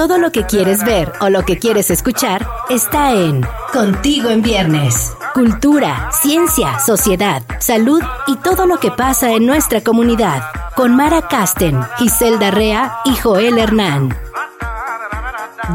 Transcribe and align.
Todo 0.00 0.16
lo 0.16 0.32
que 0.32 0.46
quieres 0.46 0.82
ver 0.82 1.12
o 1.20 1.28
lo 1.28 1.44
que 1.44 1.58
quieres 1.58 1.90
escuchar 1.90 2.48
está 2.70 3.12
en 3.12 3.42
Contigo 3.70 4.30
en 4.30 4.40
Viernes. 4.40 5.12
Cultura, 5.34 6.08
ciencia, 6.10 6.78
sociedad, 6.78 7.42
salud 7.58 8.02
y 8.26 8.36
todo 8.36 8.64
lo 8.64 8.80
que 8.80 8.90
pasa 8.90 9.34
en 9.34 9.44
nuestra 9.44 9.82
comunidad. 9.82 10.42
Con 10.74 10.96
Mara 10.96 11.28
Casten, 11.28 11.78
Giselda 11.98 12.50
Rea 12.50 13.00
y 13.04 13.14
Joel 13.14 13.58
Hernán. 13.58 14.16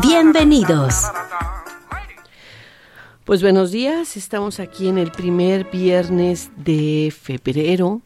Bienvenidos. 0.01 1.03
Pues 3.25 3.43
buenos 3.43 3.69
días, 3.69 4.17
estamos 4.17 4.59
aquí 4.59 4.87
en 4.87 4.97
el 4.97 5.11
primer 5.11 5.65
viernes 5.65 6.49
de 6.57 7.13
febrero 7.15 8.01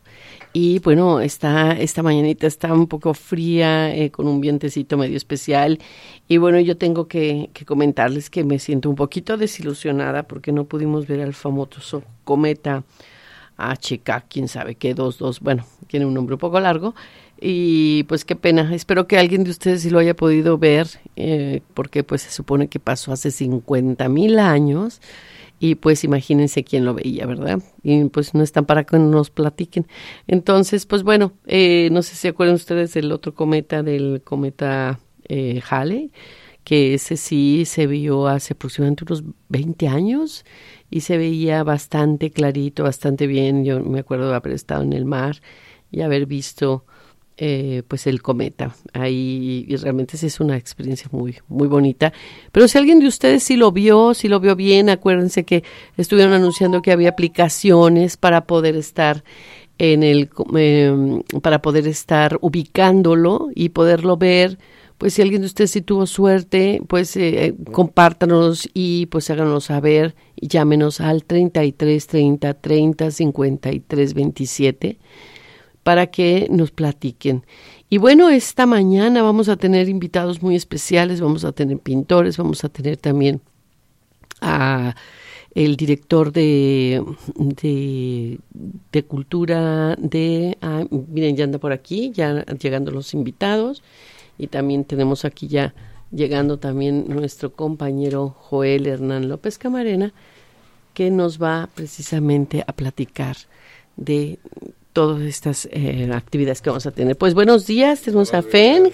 y 0.62 0.80
bueno, 0.80 1.22
está, 1.22 1.72
esta 1.72 2.04
mañanita 2.04 2.46
está 2.46 2.74
un 2.74 2.88
poco 2.88 3.14
fría, 3.14 3.96
eh, 3.96 4.12
con 4.12 4.28
un 4.28 4.42
vientecito 4.42 4.98
medio 4.98 5.16
especial. 5.16 5.80
Y 6.28 6.36
bueno, 6.36 6.60
yo 6.60 6.76
tengo 6.76 7.08
que, 7.08 7.50
que, 7.54 7.64
comentarles 7.64 8.30
que 8.30 8.44
me 8.44 8.60
siento 8.60 8.90
un 8.90 8.98
poquito 8.98 9.38
desilusionada 9.38 10.24
porque 10.24 10.52
no 10.52 10.66
pudimos 10.66 11.08
ver 11.08 11.22
al 11.22 11.34
famoso 11.34 12.04
cometa 12.26 12.84
HK, 13.58 14.26
quién 14.28 14.50
sabe 14.50 14.76
qué, 14.76 14.90
22, 14.90 15.40
bueno, 15.40 15.66
tiene 15.88 16.06
un 16.06 16.14
nombre 16.14 16.34
un 16.36 16.40
poco 16.40 16.60
largo. 16.60 16.94
Y 17.40 18.04
pues 18.04 18.26
qué 18.26 18.36
pena, 18.36 18.76
espero 18.76 19.08
que 19.08 19.18
alguien 19.18 19.46
de 19.46 19.52
ustedes 19.52 19.84
sí 19.84 19.90
lo 19.90 20.00
haya 20.00 20.14
podido 20.14 20.58
ver, 20.58 20.90
eh, 21.16 21.62
porque 21.74 22.04
pues 22.04 22.24
se 22.24 22.32
supone 22.32 22.68
que 22.68 22.82
pasó 22.82 23.14
hace 23.14 23.32
50 23.32 24.10
mil 24.10 24.40
años 24.40 25.00
y 25.60 25.76
pues 25.76 26.04
imagínense 26.04 26.64
quién 26.64 26.86
lo 26.86 26.94
veía, 26.94 27.26
¿verdad? 27.26 27.60
Y 27.84 28.06
pues 28.06 28.34
no 28.34 28.44
están 28.44 28.66
para 28.66 28.86
que 28.86 28.98
nos 28.98 29.30
platiquen. 29.30 29.88
Entonces, 30.28 30.86
pues 30.86 31.04
bueno, 31.04 31.34
eh, 31.46 31.90
no 31.92 32.02
sé 32.02 32.16
si 32.16 32.28
acuerdan 32.28 32.56
ustedes 32.56 32.94
del 32.94 33.12
otro 33.12 33.34
cometa, 33.34 33.84
del 33.84 34.22
cometa 34.24 35.00
eh, 35.28 35.62
Halley, 35.70 36.12
que 36.64 36.94
ese 36.94 37.18
sí 37.18 37.64
se 37.66 37.88
vio 37.88 38.28
hace 38.28 38.54
aproximadamente 38.54 39.04
unos 39.04 39.24
20 39.50 39.88
años 39.88 40.46
y 40.90 41.02
se 41.02 41.18
veía 41.18 41.64
bastante 41.64 42.32
clarito, 42.32 42.84
bastante 42.84 43.28
bien. 43.28 43.66
Yo 43.66 43.82
me 43.82 44.00
acuerdo 44.00 44.30
de 44.30 44.36
haber 44.36 44.54
estado 44.54 44.84
en 44.84 44.94
el 44.94 45.06
mar 45.06 45.42
y 45.92 46.02
haber 46.02 46.26
visto 46.26 46.86
eh, 47.42 47.84
pues 47.88 48.06
el 48.06 48.22
cometa. 48.22 48.76
Ahí 48.92 49.64
y 49.66 49.78
realmente 49.78 50.18
sí 50.18 50.26
es 50.26 50.42
una 50.42 50.58
experiencia 50.58 51.08
muy, 51.14 51.38
muy 51.48 51.70
bonita. 51.70 52.12
Pero 52.52 52.68
si 52.68 52.78
alguien 52.78 53.00
de 53.00 53.08
ustedes 53.08 53.44
sí 53.44 53.56
lo 53.56 53.72
vio, 53.72 54.14
si 54.14 54.28
lo 54.28 54.42
vio 54.42 54.58
bien, 54.58 54.90
acuérdense 54.90 55.46
que 55.46 55.64
estuvieron 55.96 56.34
anunciando 56.34 56.82
que 56.82 56.92
había 56.92 57.12
aplicaciones 57.12 58.18
para 58.18 58.46
poder 58.46 58.76
estar 58.76 59.24
en 59.78 60.04
el, 60.04 60.30
eh, 60.58 61.22
para 61.42 61.62
poder 61.62 61.88
estar 61.88 62.38
ubicándolo 62.42 63.48
y 63.56 63.70
poderlo 63.70 64.18
ver. 64.18 64.60
Pues 64.98 65.14
si 65.14 65.22
alguien 65.22 65.40
de 65.40 65.48
ustedes 65.48 65.72
sí 65.72 65.80
tuvo 65.80 66.08
suerte, 66.08 66.82
pues 66.90 67.16
eh, 67.16 67.56
compártanos 67.72 68.70
y 68.74 69.06
pues 69.06 69.30
háganos 69.30 69.64
saber 69.64 70.14
y 70.36 70.50
llámenos 70.50 71.00
al 71.00 71.24
33 71.24 72.06
30 72.06 72.54
30 72.56 73.12
53 73.12 74.14
27 74.14 75.00
para 75.84 76.08
que 76.08 76.48
nos 76.50 76.72
platiquen. 76.72 77.44
Y 77.90 77.98
bueno, 77.98 78.30
esta 78.30 78.66
mañana 78.66 79.24
vamos 79.24 79.50
a 79.50 79.56
tener 79.56 79.90
invitados 79.90 80.42
muy 80.42 80.56
especiales, 80.56 81.22
vamos 81.22 81.44
a 81.46 81.52
tener 81.52 81.80
pintores, 81.80 82.38
vamos 82.38 82.64
a 82.64 82.70
tener 82.70 82.98
también 82.98 83.42
a 84.42 84.96
el 85.56 85.76
director 85.76 86.32
de, 86.32 87.04
de, 87.36 89.04
cultura 89.04 89.96
de, 89.96 90.58
ah, 90.62 90.86
miren, 90.90 91.36
ya 91.36 91.44
anda 91.46 91.58
por 91.58 91.72
aquí, 91.72 92.12
ya 92.14 92.46
llegando 92.46 92.92
los 92.92 93.14
invitados, 93.14 93.82
y 94.38 94.48
también 94.48 94.86
tenemos 94.86 95.26
aquí 95.26 95.48
ya 95.48 95.74
llegando 96.12 96.60
también 96.60 97.06
nuestro 97.08 97.54
compañero 97.54 98.36
Joel 98.40 98.88
Hernán 98.88 99.28
López 99.28 99.58
Camarena, 99.58 100.14
que 100.94 101.12
nos 101.12 101.42
va 101.42 101.70
precisamente 101.74 102.64
a 102.66 102.74
platicar 102.74 103.36
de 103.96 104.40
todas 104.94 105.22
estas 105.22 105.68
eh, 105.72 106.10
actividades 106.14 106.62
que 106.62 106.70
vamos 106.70 106.86
a 106.86 106.92
tener. 106.92 107.18
Pues 107.18 107.34
buenos 107.34 107.66
días, 107.66 108.02
tenemos 108.02 108.34
a 108.34 108.42
Feng. 108.42 108.92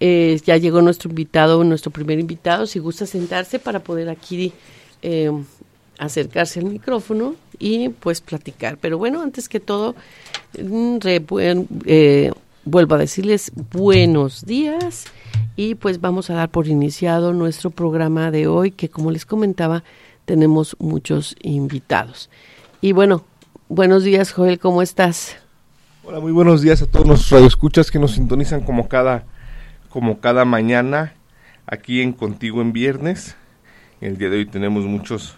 Eh, 0.00 0.40
ya 0.44 0.56
llegó 0.56 0.82
nuestro 0.82 1.10
invitado, 1.10 1.62
nuestro 1.64 1.90
primer 1.90 2.18
invitado. 2.18 2.66
Si 2.66 2.78
gusta 2.78 3.06
sentarse 3.06 3.58
para 3.58 3.80
poder 3.80 4.08
aquí 4.08 4.52
eh, 5.02 5.30
acercarse 5.98 6.60
al 6.60 6.66
micrófono 6.66 7.36
y 7.58 7.90
pues 7.90 8.20
platicar. 8.20 8.78
Pero 8.78 8.98
bueno, 8.98 9.22
antes 9.22 9.48
que 9.48 9.60
todo, 9.60 9.94
mm, 10.58 10.98
vuelvo 12.64 12.94
a 12.94 12.98
decirles 12.98 13.52
buenos 13.70 14.44
días 14.44 15.04
y 15.56 15.74
pues 15.76 16.00
vamos 16.00 16.30
a 16.30 16.34
dar 16.34 16.50
por 16.50 16.66
iniciado 16.66 17.32
nuestro 17.32 17.70
programa 17.70 18.30
de 18.30 18.46
hoy 18.46 18.72
que 18.72 18.88
como 18.88 19.10
les 19.10 19.26
comentaba 19.26 19.84
tenemos 20.24 20.76
muchos 20.78 21.36
invitados. 21.42 22.30
Y 22.80 22.92
bueno, 22.92 23.24
Buenos 23.74 24.04
días, 24.04 24.32
Joel, 24.32 24.58
¿cómo 24.58 24.82
estás? 24.82 25.38
Hola, 26.04 26.20
muy 26.20 26.30
buenos 26.30 26.60
días 26.60 26.82
a 26.82 26.86
todos 26.86 27.06
nuestros 27.06 27.30
radioescuchas 27.30 27.90
que 27.90 27.98
nos 27.98 28.12
sintonizan 28.12 28.60
como 28.60 28.86
cada, 28.86 29.24
como 29.88 30.20
cada 30.20 30.44
mañana 30.44 31.14
aquí 31.64 32.02
en 32.02 32.12
Contigo 32.12 32.60
en 32.60 32.74
Viernes. 32.74 33.34
El 34.02 34.18
día 34.18 34.28
de 34.28 34.36
hoy 34.36 34.44
tenemos 34.44 34.84
muchos, 34.84 35.36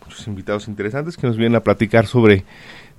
muchos 0.00 0.28
invitados 0.28 0.68
interesantes 0.68 1.16
que 1.16 1.26
nos 1.26 1.36
vienen 1.36 1.56
a 1.56 1.64
platicar 1.64 2.06
sobre 2.06 2.44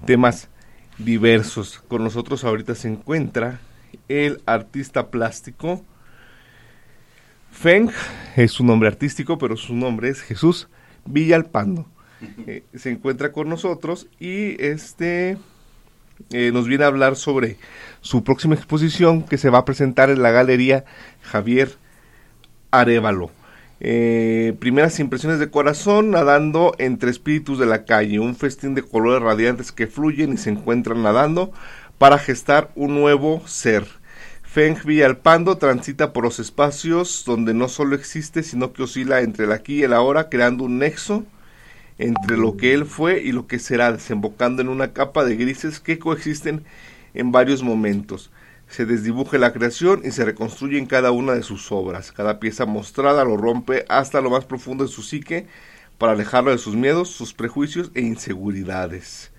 temas 0.05 0.49
diversos. 0.97 1.81
Con 1.87 2.03
nosotros 2.03 2.43
ahorita 2.43 2.75
se 2.75 2.89
encuentra 2.89 3.61
el 4.09 4.41
artista 4.45 5.07
plástico 5.07 5.81
Feng, 7.51 7.89
es 8.35 8.51
su 8.51 8.65
nombre 8.65 8.89
artístico, 8.89 9.37
pero 9.37 9.55
su 9.55 9.73
nombre 9.73 10.09
es 10.09 10.19
Jesús 10.19 10.67
Villalpando. 11.05 11.85
Eh, 12.47 12.63
se 12.75 12.89
encuentra 12.89 13.31
con 13.31 13.49
nosotros 13.49 14.07
y 14.19 14.61
este 14.63 15.37
eh, 16.31 16.51
nos 16.51 16.67
viene 16.67 16.83
a 16.83 16.87
hablar 16.87 17.15
sobre 17.15 17.57
su 18.01 18.23
próxima 18.23 18.55
exposición 18.55 19.23
que 19.23 19.37
se 19.37 19.49
va 19.49 19.59
a 19.59 19.65
presentar 19.65 20.09
en 20.09 20.21
la 20.21 20.31
Galería 20.31 20.85
Javier 21.21 21.75
Arevalo. 22.71 23.31
Eh, 23.79 24.55
primeras 24.59 24.99
impresiones 24.99 25.37
de 25.37 25.51
corazón 25.51 26.09
nadando 26.09 26.73
entre 26.79 27.11
espíritus 27.11 27.59
de 27.59 27.67
la 27.67 27.85
calle, 27.85 28.17
un 28.17 28.35
festín 28.35 28.73
de 28.73 28.81
colores 28.81 29.21
radiantes 29.21 29.71
que 29.71 29.85
fluyen 29.85 30.33
y 30.33 30.37
se 30.37 30.49
encuentran 30.49 31.03
nadando 31.03 31.51
para 31.99 32.17
gestar 32.17 32.71
un 32.75 32.95
nuevo 32.95 33.43
ser. 33.47 33.85
Feng 34.41 34.77
Villalpando 34.83 35.57
transita 35.57 36.13
por 36.13 36.23
los 36.23 36.39
espacios 36.39 37.23
donde 37.27 37.53
no 37.53 37.67
solo 37.67 37.95
existe, 37.95 38.41
sino 38.41 38.73
que 38.73 38.81
oscila 38.81 39.21
entre 39.21 39.45
el 39.45 39.51
aquí 39.51 39.75
y 39.75 39.83
el 39.83 39.93
ahora, 39.93 40.29
creando 40.29 40.63
un 40.63 40.79
nexo 40.79 41.23
entre 41.99 42.37
lo 42.37 42.57
que 42.57 42.73
él 42.73 42.85
fue 42.85 43.21
y 43.21 43.31
lo 43.31 43.47
que 43.47 43.59
será, 43.59 43.91
desembocando 43.91 44.61
en 44.61 44.69
una 44.69 44.93
capa 44.93 45.25
de 45.25 45.35
grises 45.35 45.79
que 45.79 45.99
coexisten 45.99 46.63
en 47.13 47.31
varios 47.31 47.63
momentos. 47.63 48.31
Se 48.69 48.85
desdibuja 48.85 49.37
la 49.37 49.53
creación 49.53 50.01
y 50.03 50.11
se 50.11 50.25
reconstruye 50.25 50.77
en 50.77 50.85
cada 50.85 51.11
una 51.11 51.33
de 51.33 51.43
sus 51.43 51.71
obras. 51.71 52.11
Cada 52.11 52.39
pieza 52.39 52.65
mostrada 52.65 53.23
lo 53.23 53.37
rompe 53.37 53.85
hasta 53.87 54.21
lo 54.21 54.29
más 54.29 54.45
profundo 54.45 54.83
de 54.83 54.91
su 54.91 55.01
psique 55.03 55.47
para 55.97 56.11
alejarlo 56.11 56.51
de 56.51 56.57
sus 56.57 56.75
miedos, 56.75 57.09
sus 57.09 57.33
prejuicios 57.33 57.91
e 57.95 58.01
inseguridades. 58.01 59.31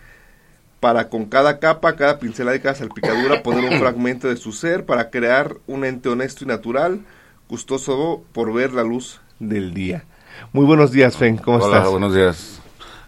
Para 0.80 1.08
con 1.08 1.26
cada 1.26 1.58
capa, 1.58 1.96
cada 1.96 2.18
pincelada 2.18 2.56
y 2.56 2.60
cada 2.60 2.74
salpicadura 2.74 3.42
poner 3.44 3.70
un 3.70 3.78
fragmento 3.78 4.28
de 4.28 4.36
su 4.36 4.52
ser 4.52 4.86
para 4.86 5.10
crear 5.10 5.56
un 5.66 5.84
ente 5.84 6.08
honesto 6.08 6.44
y 6.44 6.48
natural, 6.48 7.00
gustoso 7.48 8.24
por 8.32 8.52
ver 8.52 8.72
la 8.72 8.82
luz 8.82 9.20
del 9.38 9.74
día. 9.74 10.04
Muy 10.52 10.64
buenos 10.64 10.92
días, 10.92 11.16
Fen, 11.16 11.36
¿cómo 11.36 11.58
Hola, 11.58 11.76
estás? 11.78 11.90
buenos 11.90 12.14
días. 12.14 12.60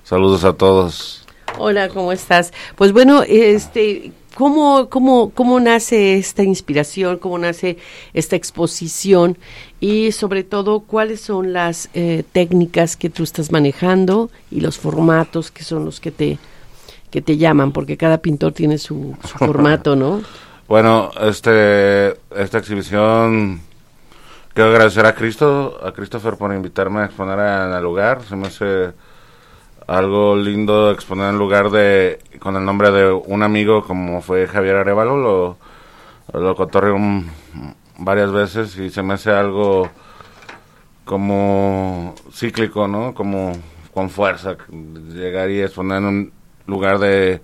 Saludos 0.04 0.44
a 0.44 0.52
todos. 0.52 1.26
Hola, 1.58 1.88
¿cómo 1.88 2.12
estás? 2.12 2.52
Pues 2.76 2.92
bueno, 2.92 3.22
este, 3.26 4.12
¿cómo, 4.34 4.88
cómo, 4.88 5.30
cómo 5.30 5.60
nace 5.60 6.16
esta 6.16 6.42
inspiración? 6.42 7.19
¿Cómo 7.19 7.38
nace 7.38 7.78
esta 8.12 8.37
exposición? 8.37 9.38
Y 9.81 10.12
sobre 10.12 10.44
todo, 10.44 10.81
¿cuáles 10.81 11.20
son 11.20 11.52
las 11.52 11.88
eh, 11.94 12.25
técnicas 12.32 12.96
que 12.96 13.10
tú 13.10 13.22
estás 13.22 13.52
manejando 13.52 14.31
y 14.50 14.60
los 14.60 14.78
formatos 14.78 15.50
que 15.50 15.64
son 15.64 15.84
los 15.84 16.00
que 16.00 16.10
te, 16.10 16.38
que 17.10 17.22
te 17.22 17.37
llaman? 17.37 17.72
Porque 17.72 17.96
cada 17.96 18.19
pintor 18.19 18.52
tiene 18.52 18.78
su, 18.78 19.16
su 19.22 19.38
formato, 19.38 19.96
¿no? 19.96 20.22
bueno, 20.69 21.10
este, 21.20 22.10
esta 22.37 22.58
exhibición 22.58 23.60
Quiero 24.60 24.72
agradecer 24.72 25.06
a 25.06 25.14
Cristo, 25.14 25.80
a 25.82 25.90
Christopher 25.92 26.36
por 26.36 26.52
invitarme 26.52 27.00
a 27.00 27.06
exponer 27.06 27.38
en 27.38 27.72
el 27.72 27.82
lugar. 27.82 28.22
Se 28.24 28.36
me 28.36 28.48
hace 28.48 28.92
algo 29.86 30.36
lindo 30.36 30.90
exponer 30.90 31.30
en 31.30 31.38
lugar 31.38 31.70
de 31.70 32.18
con 32.40 32.56
el 32.56 32.66
nombre 32.66 32.90
de 32.90 33.10
un 33.10 33.42
amigo 33.42 33.82
como 33.82 34.20
fue 34.20 34.46
Javier 34.46 34.76
Arevalo. 34.76 35.16
Lo, 35.16 35.56
lo 36.38 36.54
cotorreo 36.54 36.98
varias 38.00 38.32
veces 38.32 38.76
y 38.76 38.90
se 38.90 39.02
me 39.02 39.14
hace 39.14 39.30
algo 39.30 39.88
como 41.06 42.14
cíclico, 42.30 42.86
¿no? 42.86 43.14
Como 43.14 43.52
con 43.94 44.10
fuerza. 44.10 44.58
Llegar 44.68 45.48
y 45.48 45.62
exponer 45.62 45.96
en 46.00 46.04
un 46.04 46.32
lugar 46.66 46.98
de 46.98 47.40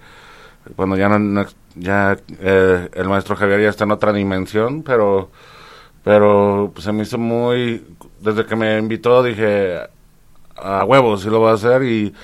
cuando 0.76 0.98
ya 0.98 1.08
no, 1.08 1.46
ya 1.76 2.14
eh, 2.40 2.90
el 2.92 3.08
maestro 3.08 3.36
Javier 3.36 3.62
ya 3.62 3.70
está 3.70 3.84
en 3.84 3.92
otra 3.92 4.12
dimensión, 4.12 4.82
pero 4.82 5.30
pero 6.06 6.70
pues, 6.72 6.84
se 6.84 6.92
me 6.92 7.02
hizo 7.02 7.18
muy, 7.18 7.84
desde 8.20 8.46
que 8.46 8.54
me 8.54 8.78
invitó 8.78 9.24
dije, 9.24 9.80
a 10.54 10.84
huevos, 10.84 11.22
sí 11.22 11.28
lo 11.28 11.40
voy 11.40 11.50
a 11.50 11.54
hacer 11.54 11.82
y, 11.82 12.14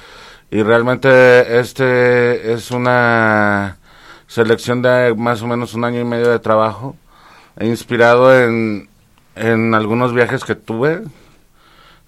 y 0.52 0.62
realmente 0.62 1.58
este 1.58 2.52
es 2.52 2.70
una 2.70 3.79
selección 4.29 4.82
de 4.82 5.17
más 5.17 5.43
o 5.43 5.49
menos 5.49 5.75
un 5.75 5.84
año 5.84 5.99
y 6.00 6.05
medio 6.05 6.31
de 6.31 6.38
trabajo, 6.38 6.94
inspirado 7.61 8.32
en, 8.32 8.88
en 9.34 9.75
algunos 9.75 10.14
viajes 10.14 10.44
que 10.44 10.55
tuve. 10.55 11.02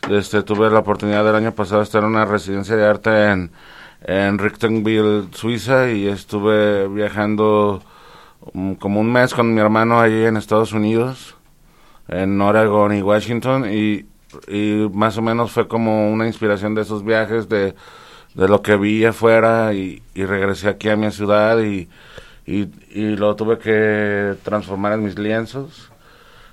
Este, 0.09 0.44
tuve 0.44 0.70
la 0.70 0.79
oportunidad 0.79 1.25
del 1.25 1.35
año 1.35 1.56
pasado 1.56 1.81
de 1.81 1.87
estar 1.87 2.05
en 2.05 2.11
una 2.11 2.25
residencia 2.25 2.77
de 2.77 2.87
arte 2.87 3.31
en, 3.32 3.50
en 4.05 4.38
Richtenville, 4.38 5.27
Suiza, 5.32 5.91
y 5.91 6.06
estuve 6.06 6.87
viajando 6.87 7.82
um, 8.53 8.77
como 8.77 9.00
un 9.00 9.12
mes 9.12 9.35
con 9.35 9.53
mi 9.53 9.61
hermano 9.61 9.99
allí 9.99 10.25
en 10.25 10.37
Estados 10.37 10.73
Unidos 10.73 11.33
en 12.09 12.41
Oregon 12.41 12.95
y 12.95 13.03
Washington 13.03 13.67
y, 13.71 14.06
y, 14.49 14.89
más 14.93 15.17
o 15.19 15.23
menos 15.23 15.53
fue 15.53 15.69
como 15.69 16.11
una 16.11 16.27
inspiración 16.27 16.75
de 16.75 16.83
esos 16.83 17.05
viajes, 17.05 17.49
de, 17.49 17.75
de 18.35 18.49
lo 18.49 18.62
que 18.62 18.77
vi 18.77 19.05
afuera 19.05 19.73
y, 19.75 20.03
y 20.15 20.25
regresé 20.25 20.69
aquí 20.69 20.89
a 20.89 20.97
mi 20.97 21.11
ciudad 21.11 21.61
y, 21.61 21.89
y, 22.47 22.69
y, 22.91 23.17
lo 23.17 23.37
tuve 23.37 23.59
que 23.59 24.37
transformar 24.43 24.95
en 24.95 25.05
mis 25.05 25.19
lienzos. 25.19 25.91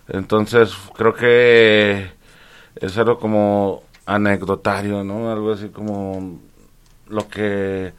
Entonces 0.08 0.76
creo 0.96 1.14
que 1.14 2.12
es 2.76 2.98
algo 2.98 3.20
como 3.20 3.84
anecdotario, 4.06 5.04
¿no? 5.04 5.32
Algo 5.32 5.54
así 5.54 5.70
como 5.70 6.40
lo 7.08 7.28
que 7.28 7.94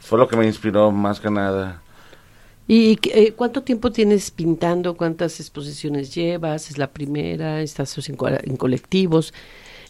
fue 0.00 0.18
lo 0.18 0.28
que 0.28 0.36
me 0.36 0.46
inspiró 0.46 0.90
más 0.90 1.20
que 1.20 1.30
nada. 1.30 1.81
¿Y 2.68 2.98
eh, 3.10 3.32
cuánto 3.32 3.62
tiempo 3.62 3.90
tienes 3.90 4.30
pintando? 4.30 4.96
¿Cuántas 4.96 5.40
exposiciones 5.40 6.14
llevas? 6.14 6.70
¿Es 6.70 6.78
la 6.78 6.88
primera? 6.88 7.60
¿Estás 7.60 7.96
en, 8.08 8.16
colectivos? 8.56 9.34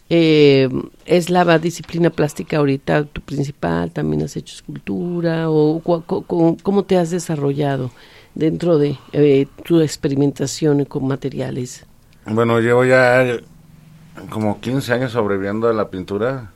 Eh, 0.09 0.69
¿Es 1.05 1.29
la 1.29 1.59
disciplina 1.59 2.09
plástica 2.09 2.57
ahorita 2.57 3.05
tu 3.05 3.21
principal? 3.21 3.91
¿También 3.91 4.23
has 4.23 4.35
hecho 4.35 4.55
escultura? 4.55 5.49
¿O 5.49 5.81
cómo 5.81 6.83
te 6.83 6.97
has 6.97 7.11
desarrollado 7.11 7.91
dentro 8.33 8.77
de 8.79 8.97
eh, 9.11 9.47
tu 9.63 9.79
experimentación 9.81 10.83
con 10.85 11.07
materiales? 11.07 11.85
Bueno, 12.25 12.59
llevo 12.59 12.85
ya 12.85 13.37
como 14.29 14.59
15 14.59 14.93
años 14.93 15.11
sobreviviendo 15.11 15.69
a 15.69 15.73
la 15.73 15.89
pintura. 15.89 16.51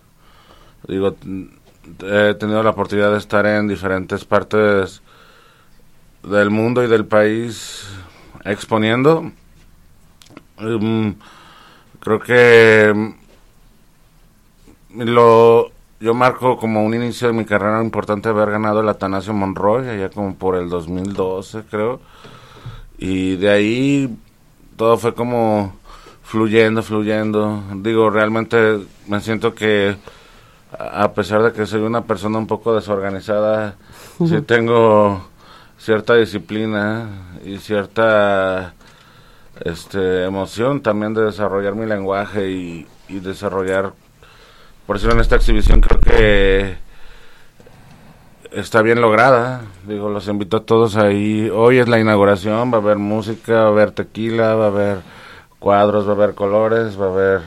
Digo, 0.88 1.16
he 2.04 2.34
tenido 2.36 2.64
la 2.64 2.72
oportunidad 2.72 3.12
de 3.12 3.18
estar 3.18 3.46
en 3.46 3.68
diferentes 3.68 4.26
partes 4.26 5.02
del 6.30 6.50
mundo 6.50 6.84
y 6.84 6.88
del 6.88 7.06
país 7.06 7.88
exponiendo. 8.44 9.32
Um, 10.60 11.16
creo 12.00 12.20
que 12.20 12.94
mm, 14.90 15.02
lo 15.04 15.72
yo 16.00 16.14
marco 16.14 16.58
como 16.58 16.84
un 16.84 16.94
inicio 16.94 17.28
de 17.28 17.34
mi 17.34 17.46
carrera 17.46 17.82
importante 17.82 18.30
haber 18.30 18.52
ganado 18.52 18.82
el 18.82 18.90
Atanasio 18.90 19.34
Monroy 19.34 19.88
allá 19.88 20.10
como 20.10 20.36
por 20.36 20.56
el 20.56 20.70
2012 20.70 21.64
creo. 21.70 22.00
Y 23.00 23.36
de 23.36 23.50
ahí 23.50 24.18
todo 24.76 24.98
fue 24.98 25.14
como 25.14 25.76
fluyendo 26.24 26.84
fluyendo. 26.84 27.64
Digo 27.78 28.10
realmente 28.10 28.80
me 29.08 29.22
siento 29.22 29.56
que 29.56 29.96
a 30.78 31.14
pesar 31.14 31.42
de 31.44 31.54
que 31.54 31.66
soy 31.66 31.82
una 31.82 32.04
persona 32.04 32.38
un 32.38 32.48
poco 32.48 32.76
desorganizada 32.76 33.76
sí 34.20 34.42
tengo 34.42 35.26
cierta 35.88 36.16
disciplina 36.16 37.08
y 37.46 37.60
cierta 37.60 38.74
este, 39.62 40.26
emoción 40.26 40.82
también 40.82 41.14
de 41.14 41.22
desarrollar 41.22 41.76
mi 41.76 41.86
lenguaje 41.86 42.50
y, 42.50 42.86
desarrollar, 43.08 43.94
por 44.86 44.98
eso 44.98 45.10
en 45.10 45.22
esta 45.22 45.38
exhibición 45.38 45.80
creo 45.80 46.02
que 46.02 46.76
está 48.52 48.82
bien 48.82 49.00
lograda. 49.00 49.62
Digo, 49.88 50.10
los 50.10 50.28
invito 50.28 50.58
a 50.58 50.66
todos 50.66 50.98
ahí. 50.98 51.50
Hoy 51.50 51.78
es 51.78 51.88
la 51.88 52.02
inauguración, 52.02 52.70
va 52.70 52.80
a 52.80 52.82
haber 52.82 52.98
música, 52.98 53.54
va 53.54 53.68
a 53.68 53.68
haber 53.68 53.92
tequila, 53.92 54.56
va 54.56 54.66
a 54.66 54.68
haber 54.68 54.98
cuadros, 55.58 56.06
va 56.06 56.12
a 56.12 56.16
haber 56.16 56.36
colores, 56.36 57.00
va 57.00 57.06
a 57.06 57.12
haber 57.12 57.42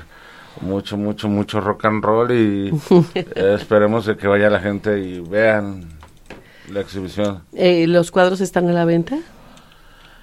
mucho, 0.63 0.97
mucho, 0.97 1.29
mucho 1.29 1.61
rock 1.61 1.85
and 1.85 2.03
roll 2.03 2.31
y 2.31 2.73
esperemos 3.35 4.11
que 4.19 4.27
vaya 4.27 4.49
la 4.49 4.61
gente 4.61 4.99
y 4.99 5.21
vean 5.21 6.00
la 6.73 6.81
exhibición. 6.81 7.43
Eh, 7.53 7.87
¿Los 7.87 8.11
cuadros 8.11 8.41
están 8.41 8.69
a 8.69 8.73
la 8.73 8.85
venta? 8.85 9.19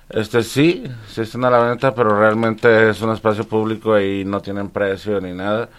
Este 0.10 0.42
sí, 0.44 0.84
sí 1.10 1.22
están 1.22 1.44
a 1.46 1.50
la 1.50 1.60
venta, 1.60 1.94
pero 1.94 2.18
realmente 2.18 2.90
es 2.90 3.02
un 3.02 3.12
espacio 3.12 3.44
público 3.44 4.00
y 4.00 4.24
no 4.24 4.42
tienen 4.42 4.70
precio 4.70 5.20
ni 5.20 5.34
nada. 5.34 5.70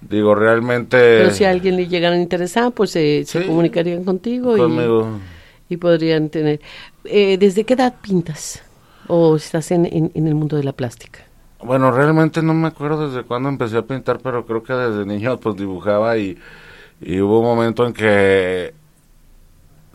Digo, 0.00 0.34
realmente... 0.34 0.96
Pero 0.96 1.30
si 1.30 1.44
a 1.44 1.50
alguien 1.50 1.76
le 1.76 1.88
llegan 1.88 2.12
a 2.12 2.18
interesar, 2.18 2.72
pues 2.72 2.90
se 2.90 3.24
comunicarían 3.46 4.04
contigo 4.04 4.56
Y, 5.68 5.76
podrían 5.76 6.28
tener... 6.28 6.60
Eh, 7.04 7.38
¿Desde 7.38 7.64
qué 7.64 7.74
edad 7.74 7.94
pintas? 8.00 8.62
¿O 9.08 9.36
estás 9.36 9.70
en, 9.70 9.86
en, 9.86 10.26
el 10.26 10.34
mundo 10.34 10.56
de 10.56 10.64
la 10.64 10.72
plástica? 10.72 11.20
Bueno, 11.62 11.90
realmente 11.90 12.42
no 12.42 12.54
me 12.54 12.68
acuerdo 12.68 13.08
desde 13.08 13.24
cuándo 13.24 13.48
empecé 13.48 13.78
a 13.78 13.82
pintar, 13.82 14.18
pero 14.20 14.44
creo 14.44 14.62
que 14.62 14.72
desde 14.72 15.06
niño 15.06 15.38
pues 15.38 15.56
dibujaba 15.56 16.16
y, 16.18 16.36
y 17.00 17.20
hubo 17.20 17.40
un 17.40 17.46
momento 17.46 17.86
en 17.86 17.92
que 17.92 18.74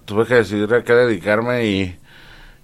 tuve 0.08 0.26
que 0.26 0.36
decidir 0.36 0.74
a 0.74 0.84
qué 0.84 0.94
dedicarme 0.94 1.66
y, 1.66 1.98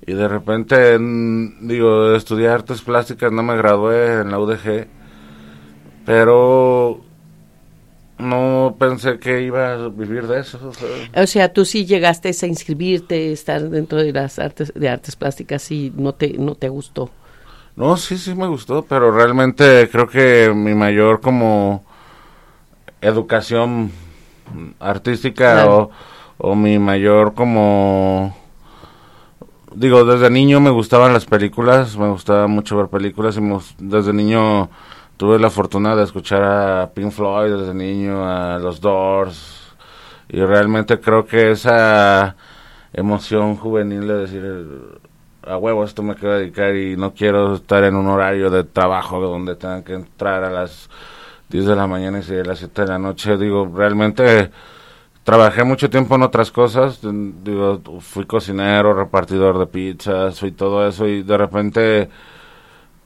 y 0.07 0.13
de 0.13 0.27
repente, 0.27 0.97
digo, 0.97 2.15
estudié 2.15 2.47
artes 2.47 2.81
plásticas, 2.81 3.31
no 3.31 3.43
me 3.43 3.57
gradué 3.57 4.21
en 4.21 4.31
la 4.31 4.39
UDG, 4.39 4.87
pero 6.05 7.01
no 8.17 8.77
pensé 8.79 9.19
que 9.19 9.41
iba 9.41 9.73
a 9.73 9.89
vivir 9.89 10.25
de 10.25 10.39
eso. 10.39 10.71
O 11.15 11.27
sea, 11.27 11.51
tú 11.51 11.65
sí 11.65 11.85
llegaste 11.85 12.29
a 12.29 12.45
inscribirte, 12.47 13.33
estar 13.33 13.69
dentro 13.69 13.97
de 13.97 14.13
las 14.13 14.39
artes 14.39 14.71
de 14.73 14.87
artes 14.87 15.17
plásticas 15.17 15.69
y 15.69 15.91
no 15.95 16.13
te 16.13 16.37
no 16.37 16.55
te 16.55 16.69
gustó. 16.69 17.11
No, 17.75 17.97
sí, 17.97 18.17
sí 18.17 18.33
me 18.35 18.47
gustó, 18.47 18.85
pero 18.85 19.11
realmente 19.11 19.89
creo 19.91 20.07
que 20.07 20.53
mi 20.55 20.75
mayor 20.75 21.19
como 21.19 21.83
educación 23.01 23.91
artística 24.79 25.67
o 25.67 25.89
o 26.45 26.55
mi 26.55 26.77
mayor 26.77 27.33
como 27.35 28.35
digo 29.73 30.03
desde 30.03 30.29
niño 30.29 30.59
me 30.59 30.71
gustaban 30.71 31.13
las 31.13 31.23
películas 31.23 31.95
me 31.95 32.09
gustaba 32.09 32.47
mucho 32.47 32.75
ver 32.75 32.87
películas 32.87 33.37
y 33.37 33.41
desde 33.77 34.11
niño 34.11 34.69
tuve 35.15 35.39
la 35.39 35.49
fortuna 35.49 35.95
de 35.95 36.03
escuchar 36.03 36.43
a 36.43 36.91
Pink 36.93 37.11
Floyd 37.11 37.49
desde 37.49 37.73
niño 37.73 38.25
a 38.29 38.59
los 38.59 38.81
Doors 38.81 39.73
y 40.27 40.41
realmente 40.41 40.99
creo 40.99 41.25
que 41.25 41.51
esa 41.51 42.35
emoción 42.91 43.55
juvenil 43.55 44.05
de 44.05 44.17
decir 44.17 44.99
a 45.47 45.55
huevo 45.55 45.85
esto 45.85 46.03
me 46.03 46.15
quiero 46.15 46.35
dedicar 46.35 46.75
y 46.75 46.97
no 46.97 47.13
quiero 47.13 47.55
estar 47.55 47.85
en 47.85 47.95
un 47.95 48.07
horario 48.07 48.49
de 48.49 48.65
trabajo 48.65 49.21
donde 49.21 49.55
tenga 49.55 49.81
que 49.85 49.93
entrar 49.93 50.43
a 50.43 50.49
las 50.49 50.89
10 51.47 51.67
de 51.67 51.75
la 51.77 51.87
mañana 51.87 52.19
y 52.19 52.33
a 52.33 52.43
las 52.43 52.59
7 52.59 52.81
de 52.81 52.87
la 52.89 52.99
noche 52.99 53.37
digo 53.37 53.71
realmente 53.73 54.51
Trabajé 55.23 55.63
mucho 55.63 55.89
tiempo 55.89 56.15
en 56.15 56.23
otras 56.23 56.51
cosas, 56.51 56.99
fui 58.01 58.25
cocinero, 58.25 58.93
repartidor 58.93 59.57
de 59.57 59.67
pizzas, 59.67 60.37
fui 60.37 60.51
todo 60.51 60.85
eso 60.85 61.07
y 61.07 61.23
de 61.23 61.37
repente, 61.37 62.09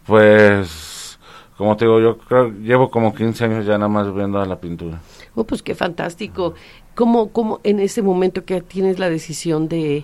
pues, 0.05 1.19
como 1.57 1.77
te 1.77 1.86
digo, 1.86 2.00
yo 2.00 2.17
creo, 2.17 2.50
llevo 2.50 2.89
como 2.89 3.13
15 3.13 3.45
años 3.45 3.65
ya 3.67 3.77
nada 3.77 3.88
más 3.88 4.12
viendo 4.12 4.39
a 4.39 4.47
la 4.47 4.59
pintura. 4.59 5.00
Oh, 5.36 5.43
pues 5.43 5.62
qué 5.62 5.75
fantástico. 5.75 6.55
¿Cómo, 6.95 7.29
cómo 7.29 7.59
en 7.63 7.79
ese 7.79 8.01
momento 8.01 8.45
que 8.45 8.62
tienes 8.62 8.97
la 8.97 9.12
decisión 9.12 9.67
de, 9.67 10.03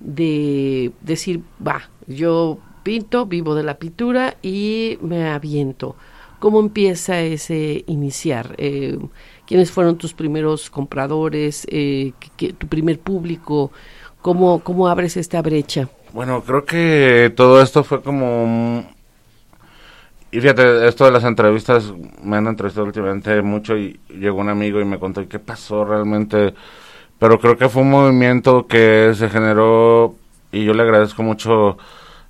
de 0.00 0.90
decir, 1.00 1.42
va, 1.64 1.82
yo 2.08 2.58
pinto, 2.82 3.26
vivo 3.26 3.54
de 3.54 3.62
la 3.62 3.74
pintura 3.78 4.36
y 4.42 4.98
me 5.00 5.28
aviento? 5.28 5.94
¿Cómo 6.40 6.58
empieza 6.58 7.20
ese 7.20 7.84
iniciar? 7.86 8.56
Eh, 8.58 8.98
quiénes 9.52 9.70
fueron 9.70 9.98
tus 9.98 10.14
primeros 10.14 10.70
compradores, 10.70 11.66
eh, 11.70 12.14
tu 12.56 12.66
primer 12.68 12.98
público, 12.98 13.70
cómo, 14.22 14.60
cómo 14.64 14.88
abres 14.88 15.18
esta 15.18 15.42
brecha. 15.42 15.90
Bueno, 16.14 16.40
creo 16.40 16.64
que 16.64 17.30
todo 17.36 17.60
esto 17.60 17.84
fue 17.84 18.00
como... 18.02 18.82
Y 20.30 20.40
fíjate, 20.40 20.88
esto 20.88 21.04
de 21.04 21.10
las 21.10 21.24
entrevistas, 21.24 21.92
me 22.22 22.38
han 22.38 22.46
entrevistado 22.46 22.86
últimamente 22.86 23.42
mucho 23.42 23.76
y 23.76 24.00
llegó 24.08 24.40
un 24.40 24.48
amigo 24.48 24.80
y 24.80 24.86
me 24.86 24.98
contó 24.98 25.28
qué 25.28 25.38
pasó 25.38 25.84
realmente. 25.84 26.54
Pero 27.18 27.38
creo 27.38 27.58
que 27.58 27.68
fue 27.68 27.82
un 27.82 27.90
movimiento 27.90 28.66
que 28.66 29.12
se 29.14 29.28
generó 29.28 30.14
y 30.50 30.64
yo 30.64 30.72
le 30.72 30.82
agradezco 30.82 31.22
mucho 31.22 31.76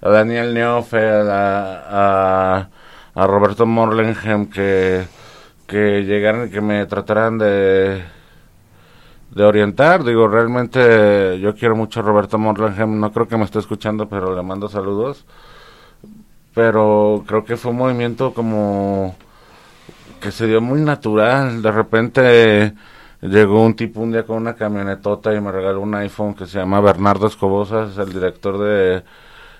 a 0.00 0.08
Daniel 0.08 0.54
Neofe, 0.54 0.98
a, 0.98 2.68
a 3.14 3.26
Roberto 3.28 3.64
Morlenheim 3.64 4.46
que 4.46 5.21
que 5.66 6.04
llegaran 6.04 6.50
que 6.50 6.60
me 6.60 6.86
trataran 6.86 7.38
de 7.38 8.02
de 9.34 9.44
orientar, 9.44 10.04
digo, 10.04 10.28
realmente 10.28 11.40
yo 11.40 11.54
quiero 11.54 11.74
mucho 11.74 12.00
a 12.00 12.02
Roberto 12.02 12.38
Morlangem, 12.38 13.00
no 13.00 13.12
creo 13.12 13.28
que 13.28 13.36
me 13.38 13.44
esté 13.44 13.58
escuchando, 13.60 14.08
pero 14.08 14.34
le 14.36 14.42
mando 14.42 14.68
saludos. 14.68 15.24
pero 16.54 17.24
creo 17.26 17.44
que 17.44 17.56
fue 17.56 17.70
un 17.72 17.78
movimiento 17.78 18.34
como 18.34 19.16
que 20.20 20.30
se 20.32 20.46
dio 20.46 20.60
muy 20.60 20.80
natural. 20.80 21.62
De 21.62 21.72
repente 21.72 22.74
llegó 23.22 23.64
un 23.64 23.74
tipo 23.74 24.00
un 24.00 24.12
día 24.12 24.24
con 24.24 24.36
una 24.38 24.54
camionetota 24.54 25.34
y 25.34 25.40
me 25.40 25.52
regaló 25.52 25.80
un 25.80 25.94
iPhone 25.94 26.34
que 26.34 26.46
se 26.46 26.58
llama 26.58 26.80
Bernardo 26.80 27.26
Escobosa, 27.26 27.84
es 27.84 27.98
el 27.98 28.12
director 28.12 28.58
de, 28.58 29.02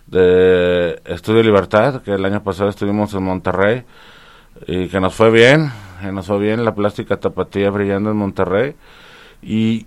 de 0.06 1.02
Estudio 1.06 1.42
Libertad, 1.42 2.02
que 2.02 2.12
el 2.12 2.24
año 2.24 2.42
pasado 2.42 2.70
estuvimos 2.70 3.14
en 3.14 3.22
Monterrey 3.24 3.84
y 4.66 4.88
que 4.88 5.00
nos 5.00 5.14
fue 5.14 5.30
bien, 5.30 5.70
nos 6.10 6.26
fue 6.26 6.38
bien 6.38 6.64
la 6.64 6.74
plástica 6.74 7.18
tapatía 7.18 7.70
brillando 7.70 8.10
en 8.10 8.16
Monterrey 8.16 8.74
y 9.42 9.86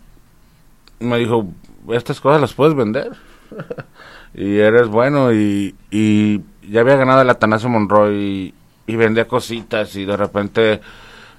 me 0.99 1.17
dijo, 1.17 1.47
estas 1.89 2.21
cosas 2.21 2.41
las 2.41 2.53
puedes 2.53 2.75
vender 2.75 3.11
y 4.33 4.57
eres 4.57 4.87
bueno 4.87 5.33
y, 5.33 5.75
y 5.91 6.41
ya 6.69 6.81
había 6.81 6.95
ganado 6.95 7.21
el 7.21 7.29
Atanasio 7.29 7.69
Monroy 7.69 8.53
y, 8.87 8.95
vendía 8.95 9.27
cositas 9.27 9.95
y 9.95 10.05
de 10.05 10.15
repente 10.15 10.81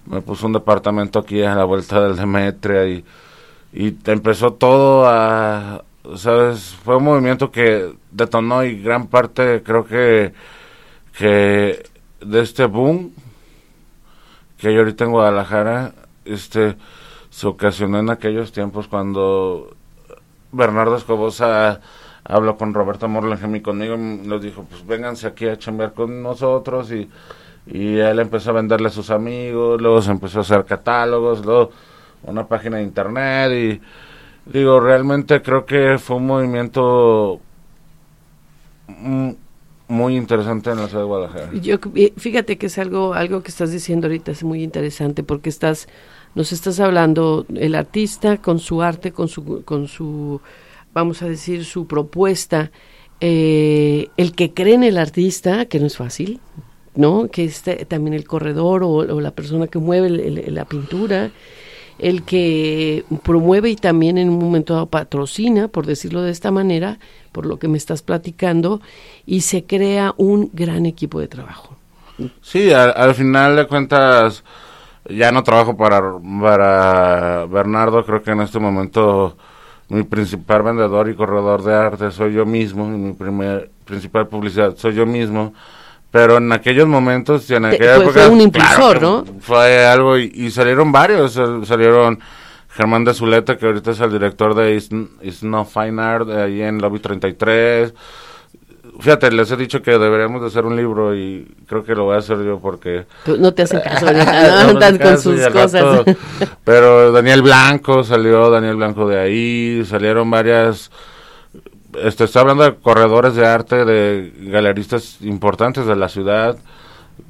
me 0.07 0.21
puso 0.21 0.47
un 0.47 0.53
departamento 0.53 1.21
aquí 1.21 1.43
a 1.43 1.55
la 1.55 1.65
vuelta 1.65 2.01
del 2.01 2.17
Demetria 2.17 2.87
y, 2.87 3.05
y 3.73 3.97
empezó 4.07 4.53
todo 4.55 5.07
a, 5.07 5.85
¿sabes? 6.17 6.77
Fue 6.85 6.97
un 6.97 7.05
movimiento 7.05 7.51
que 7.51 7.95
detonó 8.11 8.65
y 8.65 8.81
gran 8.81 9.07
parte 9.09 9.63
creo 9.63 9.85
que, 9.85 10.33
que 11.17 11.83
de 12.21 12.41
este 12.41 12.67
boom 12.67 13.13
que 14.59 14.69
hay 14.69 14.77
ahorita 14.77 15.05
en 15.05 15.11
Guadalajara, 15.11 15.93
este, 16.25 16.77
se 17.31 17.47
ocasionó 17.47 17.99
en 17.99 18.11
aquellos 18.11 18.53
tiempos 18.53 18.89
cuando 18.89 19.77
Bernardo 20.53 20.97
Escobosa 20.97 21.81
habló 22.25 22.57
con 22.57 22.75
Roberto 22.75 23.09
Morlangem 23.09 23.57
y 23.57 23.61
conmigo, 23.61 23.97
nos 23.97 24.43
dijo, 24.43 24.65
pues 24.69 24.87
vénganse 24.87 25.27
aquí 25.27 25.47
a 25.47 25.59
chambear 25.59 25.93
con 25.93 26.23
nosotros 26.23 26.91
y, 26.91 27.09
y 27.67 27.99
él 27.99 28.19
empezó 28.19 28.51
a 28.51 28.55
venderle 28.55 28.89
a 28.89 28.91
sus 28.91 29.11
amigos, 29.11 29.81
luego 29.81 30.03
se 30.03 30.11
empezó 30.11 30.39
a 30.39 30.43
hacer 30.43 30.65
catálogos, 30.65 31.45
luego 31.45 31.71
una 32.23 32.47
página 32.47 32.79
de 32.79 32.83
internet 32.83 33.53
y 33.53 33.81
digo, 34.53 34.81
realmente 34.81 35.43
creo 35.43 35.65
que 35.65 35.99
fue 35.99 36.17
un 36.17 36.27
movimiento 36.27 37.41
muy 39.89 40.17
interesante 40.17 40.71
en 40.71 40.79
la 40.79 40.89
ciudad 40.89 41.03
de 41.03 41.07
Guadalajara. 41.07 41.53
Yo, 41.61 41.77
eh, 41.95 42.13
fíjate 42.17 42.59
que 42.59 42.67
es 42.67 42.79
algo, 42.79 43.15
algo 43.15 43.43
que 43.43 43.51
estás 43.51 43.71
diciendo 43.71 44.07
ahorita, 44.07 44.33
es 44.33 44.43
muy 44.43 44.63
interesante 44.63 45.23
porque 45.23 45.49
estás, 45.49 45.89
nos 46.35 46.53
estás 46.53 46.81
hablando 46.81 47.47
el 47.55 47.75
artista 47.75 48.39
con 48.39 48.59
su 48.59 48.83
arte, 48.83 49.13
con 49.13 49.29
su, 49.29 49.63
con 49.65 49.89
su 49.89 50.41
vamos 50.97 51.21
a 51.21 51.29
decir, 51.29 51.67
su 51.67 51.87
propuesta, 51.87 52.71
eh, 53.21 54.09
el 54.17 54.33
que 54.33 54.55
cree 54.55 54.75
en 54.75 54.83
el 54.83 54.97
artista, 54.97 55.67
que 55.67 55.79
no 55.79 55.87
es 55.87 55.99
fácil, 55.99 56.41
¿no? 56.95 57.29
Que 57.29 57.45
es 57.45 57.63
también 57.87 58.15
el 58.15 58.27
corredor 58.27 58.83
o, 58.83 59.05
la 59.21 59.31
persona 59.33 59.67
que 59.67 59.79
mueve 59.79 60.09
la 60.09 60.65
pintura, 60.65 61.33
el 61.99 62.23
que 62.23 63.05
promueve 63.23 63.71
y 63.71 63.77
también 63.77 64.19
en 64.19 64.29
un 64.29 64.39
momento 64.39 64.75
dado 64.75 64.87
patrocina, 64.87 65.69
por 65.69 65.87
decirlo 65.87 66.23
de 66.23 66.31
esta 66.31 66.51
manera, 66.51 66.99
por 67.33 67.47
lo 67.47 67.59
que 67.59 67.69
me 67.69 67.79
estás 67.79 68.03
platicando, 68.03 68.81
y 69.25 69.43
se 69.43 69.65
crea 69.65 70.15
un 70.17 70.51
gran 70.53 70.87
equipo 70.87 71.21
de 71.21 71.29
trabajo. 71.29 71.77
Sí, 72.43 72.73
al, 72.73 73.15
final 73.15 73.57
de 73.57 73.67
cuentas, 73.67 74.43
ya 75.09 75.31
no 75.33 75.43
trabajo 75.43 75.77
para, 75.77 76.15
para 76.41 77.47
Bernardo, 77.47 78.05
creo 78.05 78.23
que 78.23 78.31
en 78.31 78.41
este 78.41 78.59
momento 78.59 79.37
mi 79.89 80.03
principal 80.03 80.63
vendedor 80.63 81.09
y 81.09 81.15
corredor 81.15 81.63
de 81.63 81.75
arte 81.75 82.11
soy 82.11 82.33
yo 82.33 82.47
mismo, 82.47 82.87
y 82.87 82.97
mi 82.97 83.13
primer, 83.13 83.71
principal 83.85 84.29
publicidad 84.29 84.77
soy 84.77 84.95
yo 84.95 85.07
mismo, 85.07 85.53
pero 86.11 86.39
en 86.39 86.53
aquellos 86.53 86.87
momentos 86.87 87.49
y 87.51 87.55
en 87.55 87.67
aquella 87.67 87.97
época, 87.97 88.13
fue 88.13 88.29
un 88.29 88.41
impulsor, 88.41 89.03
¿no? 89.03 89.25
Fue 89.41 89.85
algo 89.87 90.17
y, 90.19 90.51
salieron 90.51 90.93
varios, 90.93 91.41
salieron 91.65 92.21
Germán 92.69 93.05
de 93.05 93.15
Zuleta, 93.15 93.57
que 93.57 93.67
ahorita 93.67 93.91
es 93.91 94.01
el 94.01 94.13
director 94.13 94.55
de 94.55 94.75
Is, 94.75 95.43
No 95.43 95.65
Fine 95.65 96.01
Art, 96.01 96.27
de 96.27 96.43
ahí 96.43 96.63
en 96.63 96.79
Lobby 96.79 97.01
33, 97.01 97.93
fíjate, 99.01 99.31
les 99.31 99.51
he 99.51 99.57
dicho 99.57 99.83
que 99.83 99.93
deberíamos 99.93 100.41
de 100.41 100.49
hacer 100.49 100.65
un 100.65 100.77
libro 100.77 101.15
y 101.15 101.47
creo 101.67 101.85
que 101.85 101.95
lo 101.95 102.05
voy 102.05 102.17
a 102.17 102.19
hacer 102.19 102.43
yo 102.45 102.59
porque... 102.59 103.07
no 103.39 103.53
te 103.53 103.63
hacen 103.63 103.81
caso, 103.81 104.07
no, 104.73 104.99
con 104.99 105.19
sus 105.19 105.47
cosas. 105.49 106.05
pero 106.65 107.13
Daniel 107.13 107.43
Blanco 107.43 108.05
salió, 108.05 108.51
Daniel 108.51 108.77
Blanco 108.77 109.09
de 109.09 109.19
ahí, 109.19 109.85
salieron 109.85 110.31
varias... 110.31 110.91
Este, 112.03 112.25
estoy 112.25 112.41
hablando 112.41 112.65
de 112.65 112.75
corredores 112.77 113.35
de 113.35 113.47
arte, 113.47 113.85
de 113.85 114.33
galeristas 114.51 115.19
importantes 115.23 115.87
de 115.87 115.97
la 115.97 116.09
ciudad, 116.09 116.59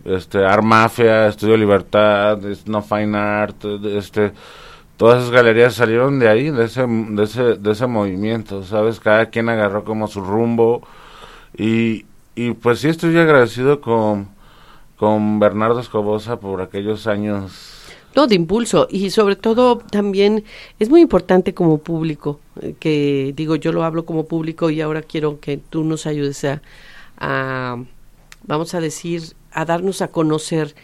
este, 0.04 0.44
Art 0.44 0.64
Mafia, 0.64 1.28
Estudio 1.28 1.56
Libertad, 1.56 2.38
No 2.66 2.82
Fine 2.82 3.16
Art, 3.16 3.64
este 3.84 4.32
todas 4.96 5.20
esas 5.20 5.30
galerías 5.30 5.74
salieron 5.74 6.18
de 6.18 6.28
ahí, 6.28 6.50
de 6.50 6.64
ese, 6.64 6.86
de 6.86 7.22
ese, 7.22 7.42
de 7.56 7.72
ese 7.72 7.86
movimiento, 7.86 8.62
¿sabes? 8.64 8.98
Cada 8.98 9.26
quien 9.26 9.48
agarró 9.48 9.84
como 9.84 10.08
su 10.08 10.22
rumbo 10.22 10.82
y, 11.56 12.06
y 12.34 12.52
pues 12.52 12.80
sí 12.80 12.88
estoy 12.88 13.16
agradecido 13.18 13.80
con, 13.80 14.28
con 14.96 15.38
Bernardo 15.38 15.80
Escobosa 15.80 16.40
por 16.40 16.62
aquellos 16.62 17.06
años 17.06 17.75
no, 18.16 18.26
de 18.26 18.34
impulso 18.34 18.88
y 18.90 19.10
sobre 19.10 19.36
todo 19.36 19.76
también 19.78 20.42
es 20.78 20.88
muy 20.88 21.02
importante 21.02 21.52
como 21.52 21.78
público, 21.78 22.40
eh, 22.62 22.74
que 22.80 23.34
digo, 23.36 23.56
yo 23.56 23.72
lo 23.72 23.84
hablo 23.84 24.06
como 24.06 24.26
público 24.26 24.70
y 24.70 24.80
ahora 24.80 25.02
quiero 25.02 25.38
que 25.38 25.58
tú 25.58 25.84
nos 25.84 26.06
ayudes 26.06 26.42
a, 26.44 26.62
a 27.18 27.76
vamos 28.44 28.74
a 28.74 28.80
decir, 28.80 29.34
a 29.52 29.66
darnos 29.66 30.00
a 30.00 30.08
conocer 30.08 30.74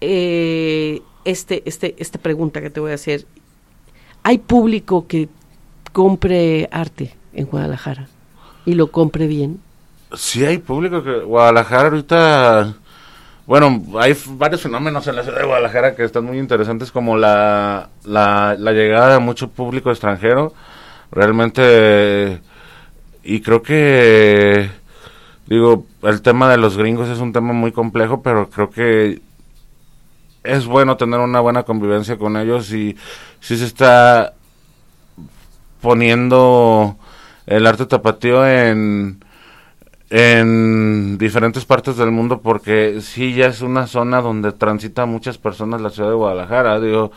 eh, 0.00 1.02
este, 1.24 1.62
este, 1.66 1.96
esta 1.98 2.18
pregunta 2.18 2.60
que 2.60 2.70
te 2.70 2.80
voy 2.80 2.92
a 2.92 2.94
hacer. 2.94 3.26
¿Hay 4.22 4.38
público 4.38 5.06
que 5.08 5.28
compre 5.92 6.68
arte 6.70 7.14
en 7.32 7.46
Guadalajara 7.46 8.08
y 8.64 8.74
lo 8.74 8.92
compre 8.92 9.26
bien? 9.26 9.60
Sí 10.14 10.44
hay 10.44 10.58
público 10.58 11.02
que 11.02 11.20
Guadalajara 11.20 11.88
ahorita, 11.88 12.76
bueno, 13.48 13.82
hay 13.98 14.14
varios 14.32 14.60
fenómenos 14.60 15.06
en 15.06 15.16
la 15.16 15.22
ciudad 15.22 15.38
de 15.38 15.46
Guadalajara 15.46 15.96
que 15.96 16.04
están 16.04 16.26
muy 16.26 16.38
interesantes 16.38 16.92
como 16.92 17.16
la, 17.16 17.88
la, 18.04 18.54
llegada 18.72 19.14
de 19.14 19.20
mucho 19.20 19.48
público 19.48 19.90
extranjero, 19.90 20.52
realmente, 21.10 22.42
y 23.22 23.40
creo 23.40 23.62
que, 23.62 24.70
digo, 25.46 25.86
el 26.02 26.20
tema 26.20 26.50
de 26.50 26.58
los 26.58 26.76
gringos 26.76 27.08
es 27.08 27.20
un 27.20 27.32
tema 27.32 27.54
muy 27.54 27.72
complejo, 27.72 28.22
pero 28.22 28.50
creo 28.50 28.68
que 28.68 29.22
es 30.44 30.66
bueno 30.66 30.98
tener 30.98 31.18
una 31.18 31.40
buena 31.40 31.62
convivencia 31.62 32.18
con 32.18 32.36
ellos 32.36 32.70
y 32.74 32.98
si 33.40 33.56
se 33.56 33.64
está 33.64 34.34
poniendo 35.80 36.98
el 37.46 37.66
arte 37.66 37.86
tapatío 37.86 38.46
en 38.46 39.24
en 40.10 41.18
diferentes 41.18 41.64
partes 41.66 41.96
del 41.96 42.10
mundo 42.10 42.40
porque 42.40 43.00
sí 43.02 43.34
ya 43.34 43.46
es 43.48 43.60
una 43.60 43.86
zona 43.86 44.22
donde 44.22 44.52
transita 44.52 45.04
muchas 45.04 45.36
personas 45.36 45.80
la 45.80 45.90
ciudad 45.90 46.08
de 46.08 46.14
Guadalajara. 46.14 46.80
Digo 46.80 47.12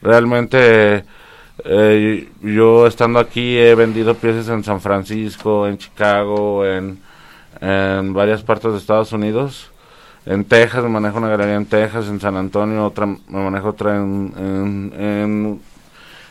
realmente 0.00 1.04
eh, 1.64 2.28
yo 2.42 2.86
estando 2.86 3.20
aquí 3.20 3.56
he 3.56 3.74
vendido 3.74 4.14
piezas 4.14 4.48
en 4.48 4.64
San 4.64 4.80
Francisco 4.80 5.68
en 5.68 5.78
Chicago 5.78 6.66
en, 6.66 6.98
en 7.60 8.12
varias 8.12 8.42
partes 8.42 8.72
de 8.72 8.78
Estados 8.78 9.12
Unidos. 9.12 9.70
En 10.26 10.44
Texas 10.44 10.82
me 10.82 10.88
manejo 10.88 11.18
una 11.18 11.28
galería 11.28 11.56
en 11.56 11.66
Texas 11.66 12.08
en 12.08 12.20
San 12.20 12.36
Antonio 12.36 12.86
otra 12.86 13.06
me 13.06 13.18
manejo 13.28 13.68
otra 13.68 13.96
en, 13.96 14.32
en, 14.36 15.00
en, 15.00 15.60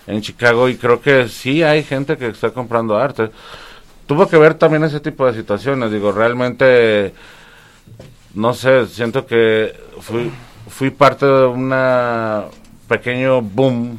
en 0.07 0.21
Chicago. 0.21 0.67
Y 0.67 0.75
creo 0.75 0.99
que 0.99 1.29
sí 1.29 1.63
hay 1.63 1.83
gente 1.83 2.17
que 2.17 2.27
está 2.27 2.51
comprando 2.51 2.97
arte 2.97 3.31
tuvo 4.11 4.27
que 4.27 4.37
ver 4.37 4.55
también 4.55 4.83
ese 4.83 4.99
tipo 4.99 5.25
de 5.25 5.33
situaciones. 5.33 5.89
Digo, 5.89 6.11
realmente, 6.11 7.13
no 8.33 8.53
sé, 8.53 8.85
siento 8.87 9.25
que 9.25 9.73
fui, 10.01 10.29
fui 10.67 10.89
parte 10.89 11.25
de 11.25 11.45
un 11.45 11.73
pequeño 12.89 13.41
boom 13.41 13.97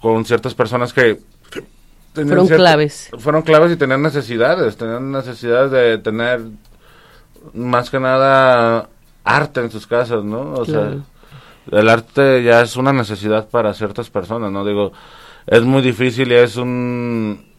con 0.00 0.24
ciertas 0.24 0.54
personas 0.54 0.92
que... 0.92 1.18
fueron 2.14 2.46
claves. 2.46 3.10
Fueron 3.18 3.42
claves 3.42 3.72
y 3.72 3.76
tenían 3.76 4.00
necesidades, 4.00 4.76
tenían 4.76 5.10
necesidades 5.10 5.72
de 5.72 5.98
tener 5.98 6.40
más 7.52 7.90
que 7.90 7.98
nada 7.98 8.90
arte 9.24 9.58
en 9.58 9.72
sus 9.72 9.88
casas, 9.88 10.22
¿no? 10.22 10.52
O 10.52 10.64
sea, 10.64 10.98
el 11.72 11.88
arte 11.88 12.44
ya 12.44 12.62
es 12.62 12.76
una 12.76 12.92
necesidad 12.92 13.48
para 13.48 13.74
ciertas 13.74 14.08
personas, 14.08 14.52
¿no? 14.52 14.64
Digo, 14.64 14.92
es 15.48 15.62
muy 15.62 15.82
difícil 15.82 16.30
y 16.30 16.36
es 16.36 16.54
un 16.54 17.49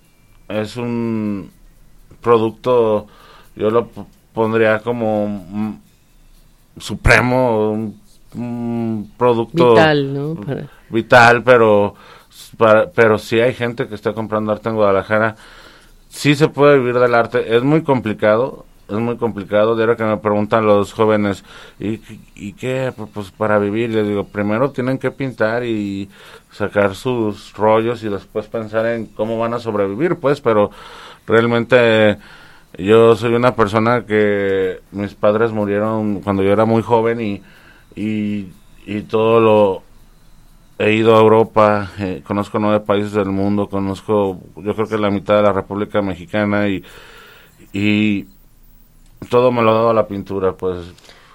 es 0.53 0.77
un 0.77 1.51
producto, 2.21 3.07
yo 3.55 3.69
lo 3.69 3.89
pondría 4.33 4.79
como 4.79 5.79
supremo, 6.77 7.71
un, 8.33 9.11
producto 9.17 9.71
vital, 9.71 10.13
¿no? 10.13 10.37
Vital, 10.89 11.43
pero, 11.43 11.95
pero 12.95 13.17
sí 13.17 13.39
hay 13.39 13.53
gente 13.53 13.87
que 13.87 13.95
está 13.95 14.13
comprando 14.13 14.51
arte 14.51 14.69
en 14.69 14.75
Guadalajara. 14.75 15.35
Sí 16.07 16.35
se 16.35 16.47
puede 16.47 16.79
vivir 16.79 16.97
del 16.99 17.15
arte, 17.15 17.55
es 17.55 17.63
muy 17.63 17.83
complicado. 17.83 18.65
Es 18.91 18.99
muy 18.99 19.17
complicado. 19.17 19.75
De 19.75 19.83
ahora 19.83 19.95
que 19.95 20.03
me 20.03 20.17
preguntan 20.17 20.65
los 20.65 20.93
jóvenes, 20.93 21.43
¿y, 21.79 22.01
¿y 22.35 22.53
qué? 22.53 22.93
Pues 23.13 23.31
para 23.31 23.57
vivir, 23.59 23.89
les 23.91 24.07
digo, 24.07 24.25
primero 24.25 24.71
tienen 24.71 24.97
que 24.97 25.11
pintar 25.11 25.63
y 25.63 26.09
sacar 26.51 26.95
sus 26.95 27.53
rollos 27.53 28.03
y 28.03 28.09
después 28.09 28.47
pensar 28.47 28.85
en 28.85 29.05
cómo 29.07 29.39
van 29.39 29.53
a 29.53 29.59
sobrevivir, 29.59 30.17
pues, 30.17 30.41
pero 30.41 30.71
realmente 31.25 32.17
yo 32.77 33.15
soy 33.15 33.33
una 33.33 33.55
persona 33.55 34.05
que 34.05 34.79
mis 34.91 35.13
padres 35.13 35.51
murieron 35.51 36.21
cuando 36.21 36.43
yo 36.43 36.51
era 36.51 36.65
muy 36.65 36.81
joven 36.81 37.21
y, 37.21 37.41
y, 37.95 39.01
todo 39.09 39.39
lo 39.39 39.83
he 40.77 40.93
ido 40.93 41.15
a 41.15 41.21
Europa, 41.21 41.91
eh, 41.99 42.21
conozco 42.25 42.59
nueve 42.59 42.79
países 42.81 43.13
del 43.13 43.29
mundo, 43.29 43.67
conozco 43.69 44.39
yo 44.57 44.75
creo 44.75 44.87
que 44.87 44.97
la 44.97 45.09
mitad 45.09 45.35
de 45.35 45.43
la 45.43 45.53
República 45.53 46.01
Mexicana 46.01 46.67
y 46.67 46.83
todo 49.29 49.51
me 49.51 49.61
lo 49.61 49.71
ha 49.71 49.73
dado 49.75 49.93
la 49.93 50.07
pintura, 50.07 50.53
pues. 50.53 50.77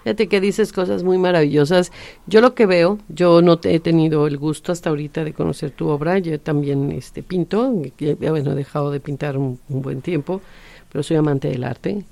Fíjate 0.07 0.29
que 0.29 0.41
dices 0.41 0.73
cosas 0.73 1.03
muy 1.03 1.19
maravillosas. 1.19 1.91
Yo 2.29 2.41
lo 2.41 2.55
que 2.55 2.65
veo, 2.67 2.99
yo 3.09 3.43
no 3.43 3.59
he 3.65 3.81
tenido 3.81 4.29
el 4.29 4.39
gusto 4.39 4.71
hasta 4.71 4.91
ahorita 4.91 5.25
de 5.25 5.33
conocer 5.33 5.73
tu 5.73 5.89
obra. 5.89 6.21
Yo 6.21 6.39
también 6.39 6.93
este, 6.93 7.25
pinto, 7.25 7.73
bueno, 8.21 8.53
he 8.53 8.55
dejado 8.55 8.93
de 8.93 9.01
pintar 9.01 9.37
un, 9.37 9.59
buen 9.69 10.03
tiempo, 10.03 10.43
pero 10.93 11.03
soy 11.03 11.17
amante 11.17 11.49
del 11.49 11.65
arte. 11.65 12.05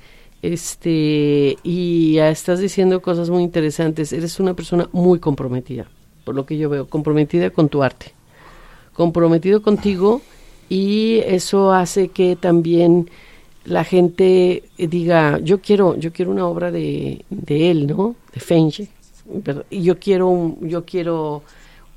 Este, 0.42 1.56
y 1.62 2.18
estás 2.18 2.58
diciendo 2.58 3.00
cosas 3.00 3.30
muy 3.30 3.44
interesantes. 3.44 4.12
Eres 4.12 4.40
una 4.40 4.54
persona 4.54 4.88
muy 4.90 5.20
comprometida, 5.20 5.86
por 6.24 6.34
lo 6.34 6.46
que 6.46 6.58
yo 6.58 6.68
veo, 6.68 6.88
comprometida 6.88 7.50
con 7.50 7.68
tu 7.68 7.84
arte, 7.84 8.12
comprometido 8.92 9.62
contigo, 9.62 10.20
y 10.68 11.20
eso 11.26 11.72
hace 11.72 12.08
que 12.08 12.34
también 12.34 13.08
la 13.64 13.84
gente 13.84 14.64
diga, 14.76 15.38
yo 15.40 15.60
quiero, 15.60 15.96
yo 15.96 16.12
quiero 16.12 16.30
una 16.30 16.46
obra 16.46 16.70
de, 16.70 17.24
de 17.30 17.70
él, 17.70 17.86
¿no? 17.86 18.16
De 18.32 18.40
Fenge. 18.40 18.88
Y 19.70 19.82
yo 19.82 19.98
quiero, 19.98 20.56
yo 20.60 20.84
quiero 20.84 21.42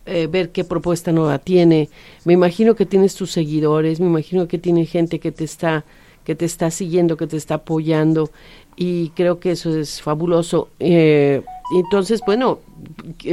eh, 0.06 0.28
ver 0.28 0.52
qué 0.52 0.64
propuesta 0.64 1.12
nueva 1.12 1.40
tiene. 1.40 1.90
Me 2.24 2.32
imagino 2.32 2.76
que 2.76 2.86
tienes 2.86 3.16
tus 3.16 3.32
seguidores, 3.32 4.00
me 4.00 4.08
imagino 4.08 4.48
que 4.48 4.58
tiene 4.58 4.86
gente 4.86 5.20
que 5.20 5.34
te 5.34 5.44
está, 5.44 5.84
que 6.24 6.34
te 6.34 6.46
está 6.46 6.72
siguiendo, 6.72 7.18
que 7.18 7.28
te 7.28 7.36
está 7.36 7.56
apoyando. 7.56 8.32
Y 8.78 9.10
creo 9.10 9.42
que 9.42 9.52
eso 9.52 9.78
es 9.78 10.02
fabuloso. 10.02 10.70
Eh, 10.80 11.42
entonces, 11.76 12.22
bueno, 12.26 12.60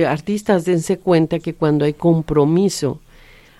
artistas 0.08 0.64
dense 0.64 0.98
cuenta 0.98 1.38
que 1.38 1.54
cuando 1.54 1.84
hay 1.84 1.92
compromiso, 1.92 2.98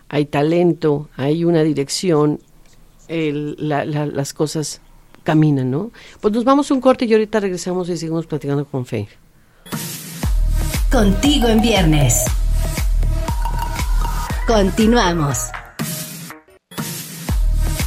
hay 0.09 0.25
talento, 0.25 1.09
hay 1.17 1.45
una 1.45 1.63
dirección, 1.63 2.41
el, 3.09 3.57
las 3.59 4.35
cosas 4.35 4.81
caminan, 5.23 5.71
¿no? 5.71 5.91
Pues 6.21 6.33
nos 6.35 6.45
vamos 6.45 6.71
un 6.71 6.81
corte 6.81 7.07
y 7.07 7.13
ahorita 7.13 7.41
regresamos 7.41 7.89
y 7.89 7.97
seguimos 7.97 8.27
platicando 8.27 8.65
con 8.65 8.87
Fe. 8.87 9.09
Contigo 10.93 11.49
en 11.49 11.61
viernes. 11.61 12.25
Continuamos. 14.47 15.39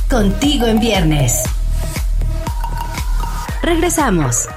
Contigo 0.09 0.65
en 0.65 0.79
viernes. 0.79 1.43
Regresamos. 3.62 4.47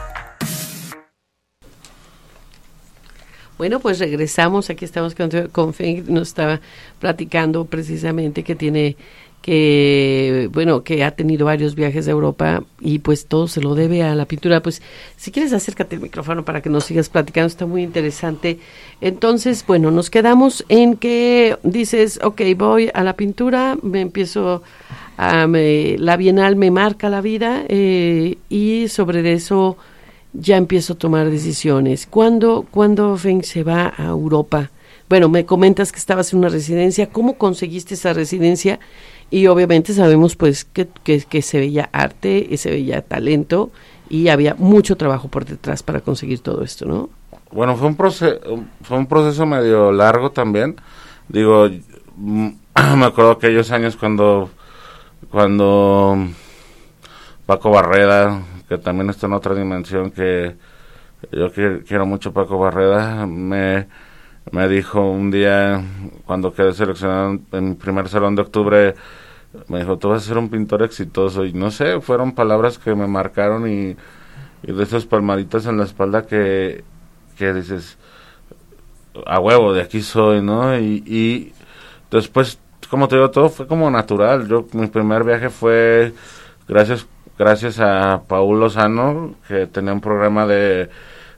Bueno, 3.58 3.78
pues 3.78 3.98
regresamos. 3.98 4.70
Aquí 4.70 4.86
estamos 4.86 5.14
con, 5.14 5.28
con 5.48 5.74
Nos 6.06 6.28
estaba 6.28 6.60
platicando 6.98 7.66
precisamente 7.66 8.42
que 8.42 8.54
tiene 8.54 8.96
que 9.50 10.48
bueno 10.52 10.84
que 10.84 11.02
ha 11.02 11.10
tenido 11.10 11.46
varios 11.46 11.74
viajes 11.74 12.06
a 12.06 12.12
Europa 12.12 12.62
y 12.80 13.00
pues 13.00 13.26
todo 13.26 13.48
se 13.48 13.60
lo 13.60 13.74
debe 13.74 14.04
a 14.04 14.14
la 14.14 14.24
pintura. 14.24 14.62
Pues 14.62 14.80
si 15.16 15.32
quieres 15.32 15.52
acércate 15.52 15.96
el 15.96 16.02
micrófono 16.02 16.44
para 16.44 16.62
que 16.62 16.70
nos 16.70 16.84
sigas 16.84 17.08
platicando. 17.08 17.48
Está 17.48 17.66
muy 17.66 17.82
interesante. 17.82 18.60
Entonces 19.00 19.64
bueno 19.66 19.90
nos 19.90 20.08
quedamos 20.08 20.64
en 20.68 20.94
que 20.94 21.56
dices 21.64 22.20
ok 22.22 22.42
voy 22.56 22.90
a 22.94 23.02
la 23.02 23.14
pintura 23.14 23.76
me 23.82 24.02
empiezo 24.02 24.62
a 25.18 25.48
la 25.48 26.16
bienal 26.16 26.54
me 26.54 26.70
marca 26.70 27.10
la 27.10 27.20
vida 27.20 27.64
eh, 27.66 28.38
y 28.48 28.86
sobre 28.86 29.32
eso 29.32 29.76
ya 30.32 30.58
empiezo 30.58 30.92
a 30.92 30.96
tomar 30.96 31.28
decisiones. 31.28 32.06
Cuando 32.06 32.66
cuando 32.70 33.16
Feng 33.16 33.42
se 33.42 33.64
va 33.64 33.94
a 33.96 34.04
Europa 34.04 34.70
bueno 35.08 35.28
me 35.28 35.44
comentas 35.44 35.90
que 35.90 35.98
estabas 35.98 36.32
en 36.32 36.38
una 36.38 36.50
residencia. 36.50 37.08
Cómo 37.08 37.36
conseguiste 37.36 37.94
esa 37.94 38.12
residencia 38.12 38.78
y 39.30 39.46
obviamente 39.46 39.94
sabemos 39.94 40.36
pues 40.36 40.64
que, 40.64 40.88
que, 41.04 41.42
se 41.42 41.58
veía 41.58 41.88
arte 41.92 42.46
y 42.50 42.56
se 42.56 42.70
veía 42.70 43.02
talento 43.02 43.70
y 44.08 44.28
había 44.28 44.54
mucho 44.56 44.96
trabajo 44.96 45.28
por 45.28 45.44
detrás 45.44 45.82
para 45.82 46.00
conseguir 46.00 46.40
todo 46.40 46.64
esto, 46.64 46.86
¿no? 46.86 47.10
Bueno, 47.52 47.76
fue 47.76 47.88
un 47.88 47.96
proceso, 47.96 48.40
fue 48.82 48.98
un 48.98 49.06
proceso 49.06 49.46
medio 49.46 49.92
largo 49.92 50.30
también. 50.30 50.76
Digo, 51.28 51.68
mm, 52.16 52.48
me 52.96 53.06
acuerdo 53.06 53.32
aquellos 53.32 53.70
años 53.70 53.96
cuando, 53.96 54.50
cuando 55.30 56.16
Paco 57.46 57.70
Barreda, 57.70 58.42
que 58.68 58.78
también 58.78 59.10
está 59.10 59.26
en 59.26 59.32
otra 59.32 59.54
dimensión 59.54 60.10
que 60.10 60.56
yo 61.32 61.52
quiero 61.52 62.06
mucho 62.06 62.32
Paco 62.32 62.58
Barreda, 62.58 63.26
me, 63.26 63.86
me 64.50 64.68
dijo 64.68 65.00
un 65.00 65.30
día, 65.30 65.82
cuando 66.24 66.52
quedé 66.52 66.72
seleccionado 66.72 67.38
en 67.52 67.68
mi 67.70 67.74
primer 67.74 68.08
salón 68.08 68.34
de 68.34 68.42
octubre, 68.42 68.94
me 69.68 69.80
dijo, 69.80 69.98
tú 69.98 70.08
vas 70.08 70.22
a 70.22 70.26
ser 70.26 70.38
un 70.38 70.48
pintor 70.48 70.82
exitoso. 70.82 71.44
Y 71.44 71.52
no 71.52 71.70
sé, 71.70 72.00
fueron 72.00 72.32
palabras 72.32 72.78
que 72.78 72.94
me 72.94 73.06
marcaron 73.06 73.68
y, 73.68 73.96
de 74.62 74.82
esas 74.82 75.06
palmaditas 75.06 75.66
en 75.66 75.78
la 75.78 75.84
espalda 75.84 76.26
que, 76.26 76.84
que 77.36 77.52
dices, 77.54 77.98
a 79.26 79.40
huevo, 79.40 79.72
de 79.72 79.82
aquí 79.82 80.02
soy, 80.02 80.42
¿no? 80.42 80.76
Y, 80.78 81.52
después, 82.10 82.58
como 82.90 83.08
te 83.08 83.16
digo, 83.16 83.30
todo 83.30 83.48
fue 83.48 83.66
como 83.66 83.90
natural. 83.90 84.48
Yo, 84.48 84.66
mi 84.72 84.86
primer 84.86 85.24
viaje 85.24 85.50
fue 85.50 86.12
gracias, 86.68 87.06
gracias 87.38 87.80
a 87.80 88.22
Paul 88.28 88.60
Lozano, 88.60 89.34
que 89.48 89.66
tenía 89.66 89.92
un 89.92 90.00
programa 90.00 90.46
de 90.46 90.90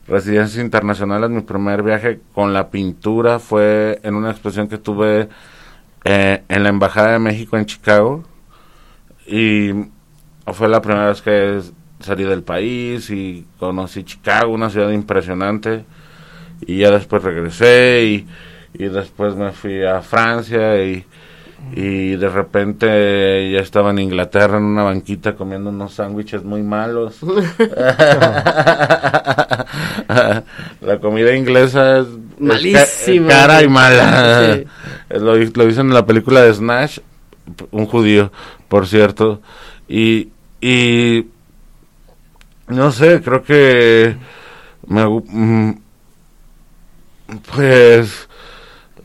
residencias 0.06 0.62
internacionales. 0.62 1.30
Mi 1.30 1.42
primer 1.42 1.82
viaje 1.82 2.20
con 2.34 2.52
la 2.52 2.70
pintura 2.70 3.38
fue 3.38 4.00
en 4.02 4.14
una 4.14 4.30
exposición 4.30 4.68
que 4.68 4.78
tuve 4.78 5.28
eh, 6.04 6.42
en 6.48 6.62
la 6.62 6.68
Embajada 6.68 7.12
de 7.12 7.18
México 7.18 7.56
en 7.56 7.66
Chicago 7.66 8.24
y 9.26 9.70
fue 10.52 10.68
la 10.68 10.82
primera 10.82 11.08
vez 11.08 11.22
que 11.22 11.60
salí 12.00 12.24
del 12.24 12.42
país 12.42 13.10
y 13.10 13.46
conocí 13.58 14.04
Chicago, 14.04 14.52
una 14.52 14.70
ciudad 14.70 14.90
impresionante 14.90 15.84
y 16.66 16.78
ya 16.78 16.90
después 16.90 17.22
regresé 17.22 18.04
y, 18.04 18.26
y 18.74 18.88
después 18.88 19.36
me 19.36 19.52
fui 19.52 19.84
a 19.84 20.02
Francia 20.02 20.84
y, 20.84 21.04
y 21.74 22.16
de 22.16 22.28
repente 22.28 23.50
ya 23.52 23.60
estaba 23.60 23.90
en 23.90 24.00
Inglaterra 24.00 24.58
en 24.58 24.64
una 24.64 24.82
banquita 24.82 25.34
comiendo 25.34 25.70
unos 25.70 25.94
sándwiches 25.94 26.44
muy 26.44 26.62
malos. 26.62 27.20
la 30.08 30.98
comida 31.00 31.34
inglesa 31.34 32.00
es 32.00 32.06
malísima, 32.38 33.28
cara 33.28 33.62
y 33.62 33.68
mala. 33.68 34.60
Lo, 35.10 35.36
lo 35.36 35.66
dicen 35.66 35.88
en 35.88 35.94
la 35.94 36.06
película 36.06 36.42
de 36.42 36.54
Snatch, 36.54 36.98
un 37.70 37.86
judío, 37.86 38.32
por 38.68 38.86
cierto. 38.86 39.40
Y, 39.88 40.28
y 40.60 41.26
no 42.68 42.92
sé, 42.92 43.20
creo 43.22 43.42
que 43.42 44.16
me, 44.86 45.04
mm, 45.04 45.78
pues 47.54 48.28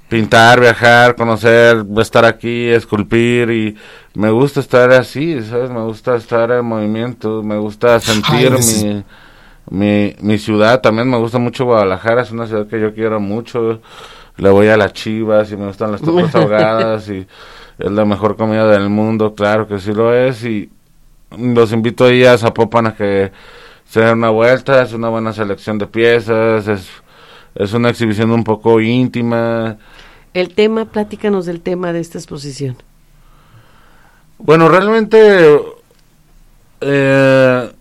pintar, 0.10 0.60
viajar, 0.60 1.16
conocer, 1.16 1.86
estar 2.00 2.26
aquí, 2.26 2.68
esculpir 2.68 3.50
y 3.52 3.78
me 4.14 4.30
gusta 4.30 4.60
estar 4.60 4.92
así, 4.92 5.42
¿sabes? 5.44 5.70
Me 5.70 5.82
gusta 5.82 6.16
estar 6.16 6.52
en 6.52 6.66
movimiento, 6.66 7.44
me 7.44 7.58
gusta 7.58 8.00
sentir 8.00 8.52
mi, 8.52 9.04
mi, 9.70 10.16
mi 10.22 10.38
ciudad, 10.38 10.82
también 10.82 11.10
me 11.10 11.18
gusta 11.18 11.40
mucho 11.40 11.66
Guadalajara, 11.66 12.22
es 12.22 12.32
una 12.32 12.48
ciudad 12.48 12.68
que 12.68 12.80
yo 12.80 12.94
quiero 12.94 13.20
mucho, 13.20 13.82
le 14.38 14.50
voy 14.50 14.68
a 14.68 14.78
las 14.78 14.94
chivas 14.94 15.52
y 15.52 15.58
me 15.58 15.68
gustan 15.68 15.92
las 15.92 16.02
tortas 16.02 16.34
ahogadas 16.36 17.10
y 17.10 17.28
es 17.78 17.92
la 17.92 18.06
mejor 18.06 18.36
comida 18.36 18.68
del 18.68 18.90
mundo, 18.90 19.36
claro 19.36 19.68
que 19.68 19.80
sí 19.80 19.94
lo 19.94 20.14
es. 20.14 20.44
Y 20.44 20.70
los 21.38 21.72
invito 21.72 22.06
ahí 22.06 22.24
a 22.26 22.38
Zapopan 22.38 22.88
a 22.88 22.96
que 22.96 23.32
se 23.86 24.02
den 24.02 24.18
una 24.18 24.30
vuelta, 24.30 24.82
es 24.82 24.94
una 24.94 25.10
buena 25.10 25.34
selección 25.34 25.78
de 25.78 25.88
piezas, 25.88 26.68
es, 26.68 26.90
es 27.56 27.74
una 27.74 27.90
exhibición 27.90 28.32
un 28.32 28.44
poco 28.44 28.80
íntima, 28.80 29.78
el 30.38 30.54
tema, 30.54 30.86
platícanos 30.86 31.48
del 31.48 31.62
tema 31.62 31.94
de 31.94 32.00
esta 32.00 32.20
exposición. 32.20 32.78
Bueno, 34.38 34.70
realmente 34.70 35.60
eh, 36.80 37.72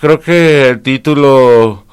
creo 0.00 0.18
que 0.18 0.68
el 0.70 0.82
título 0.82 1.84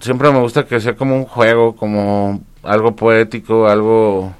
siempre 0.00 0.32
me 0.32 0.40
gusta 0.40 0.66
que 0.66 0.80
sea 0.80 0.96
como 0.96 1.14
un 1.14 1.24
juego, 1.24 1.76
como 1.76 2.42
algo 2.64 2.96
poético, 2.96 3.68
algo 3.68 4.34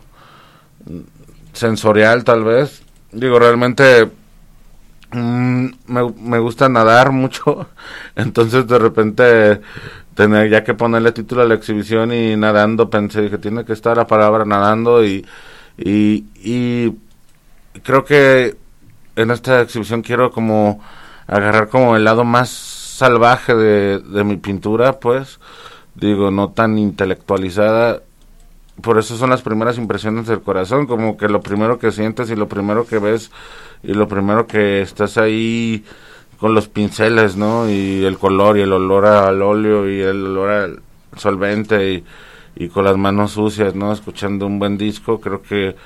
sensorial 1.52 2.24
tal 2.24 2.42
vez. 2.42 2.82
Digo, 3.12 3.38
realmente 3.38 4.10
Mm, 5.12 5.66
me, 5.88 6.10
me 6.12 6.38
gusta 6.38 6.68
nadar 6.68 7.12
mucho, 7.12 7.68
entonces 8.16 8.66
de 8.66 8.78
repente 8.78 9.60
tenía 10.14 10.46
ya 10.46 10.64
que 10.64 10.74
ponerle 10.74 11.12
título 11.12 11.42
a 11.42 11.46
la 11.46 11.54
exhibición 11.54 12.12
y 12.12 12.36
nadando 12.36 12.90
pensé 12.90 13.30
que 13.30 13.38
tiene 13.38 13.64
que 13.64 13.72
estar 13.72 13.96
la 13.96 14.06
palabra 14.06 14.44
nadando 14.44 15.04
y, 15.04 15.26
y, 15.78 16.24
y 16.42 16.94
creo 17.82 18.04
que 18.04 18.56
en 19.16 19.30
esta 19.30 19.60
exhibición 19.60 20.02
quiero 20.02 20.30
como 20.30 20.80
agarrar 21.26 21.68
como 21.68 21.96
el 21.96 22.04
lado 22.04 22.24
más 22.24 22.50
salvaje 22.50 23.54
de, 23.54 23.98
de 23.98 24.24
mi 24.24 24.36
pintura 24.36 24.98
pues 25.00 25.38
digo 25.94 26.30
no 26.30 26.50
tan 26.50 26.78
intelectualizada. 26.78 28.02
Por 28.80 28.98
eso 28.98 29.16
son 29.16 29.30
las 29.30 29.42
primeras 29.42 29.76
impresiones 29.76 30.26
del 30.26 30.40
corazón, 30.40 30.86
como 30.86 31.16
que 31.18 31.28
lo 31.28 31.42
primero 31.42 31.78
que 31.78 31.92
sientes 31.92 32.30
y 32.30 32.36
lo 32.36 32.48
primero 32.48 32.86
que 32.86 32.98
ves 32.98 33.30
y 33.82 33.92
lo 33.92 34.08
primero 34.08 34.46
que 34.46 34.80
estás 34.80 35.18
ahí 35.18 35.84
con 36.42 36.56
los 36.56 36.66
pinceles, 36.66 37.36
¿no? 37.36 37.70
Y 37.70 38.04
el 38.04 38.18
color 38.18 38.58
y 38.58 38.62
el 38.62 38.72
olor 38.72 39.06
al 39.06 39.40
óleo 39.42 39.88
y 39.88 40.00
el 40.00 40.26
olor 40.26 40.50
al 40.50 40.80
solvente 41.16 41.92
y, 41.92 42.04
y 42.56 42.68
con 42.68 42.84
las 42.84 42.96
manos 42.96 43.30
sucias, 43.30 43.76
¿no? 43.76 43.92
Escuchando 43.92 44.48
un 44.48 44.58
buen 44.58 44.76
disco, 44.76 45.20
creo 45.20 45.40
que 45.40 45.76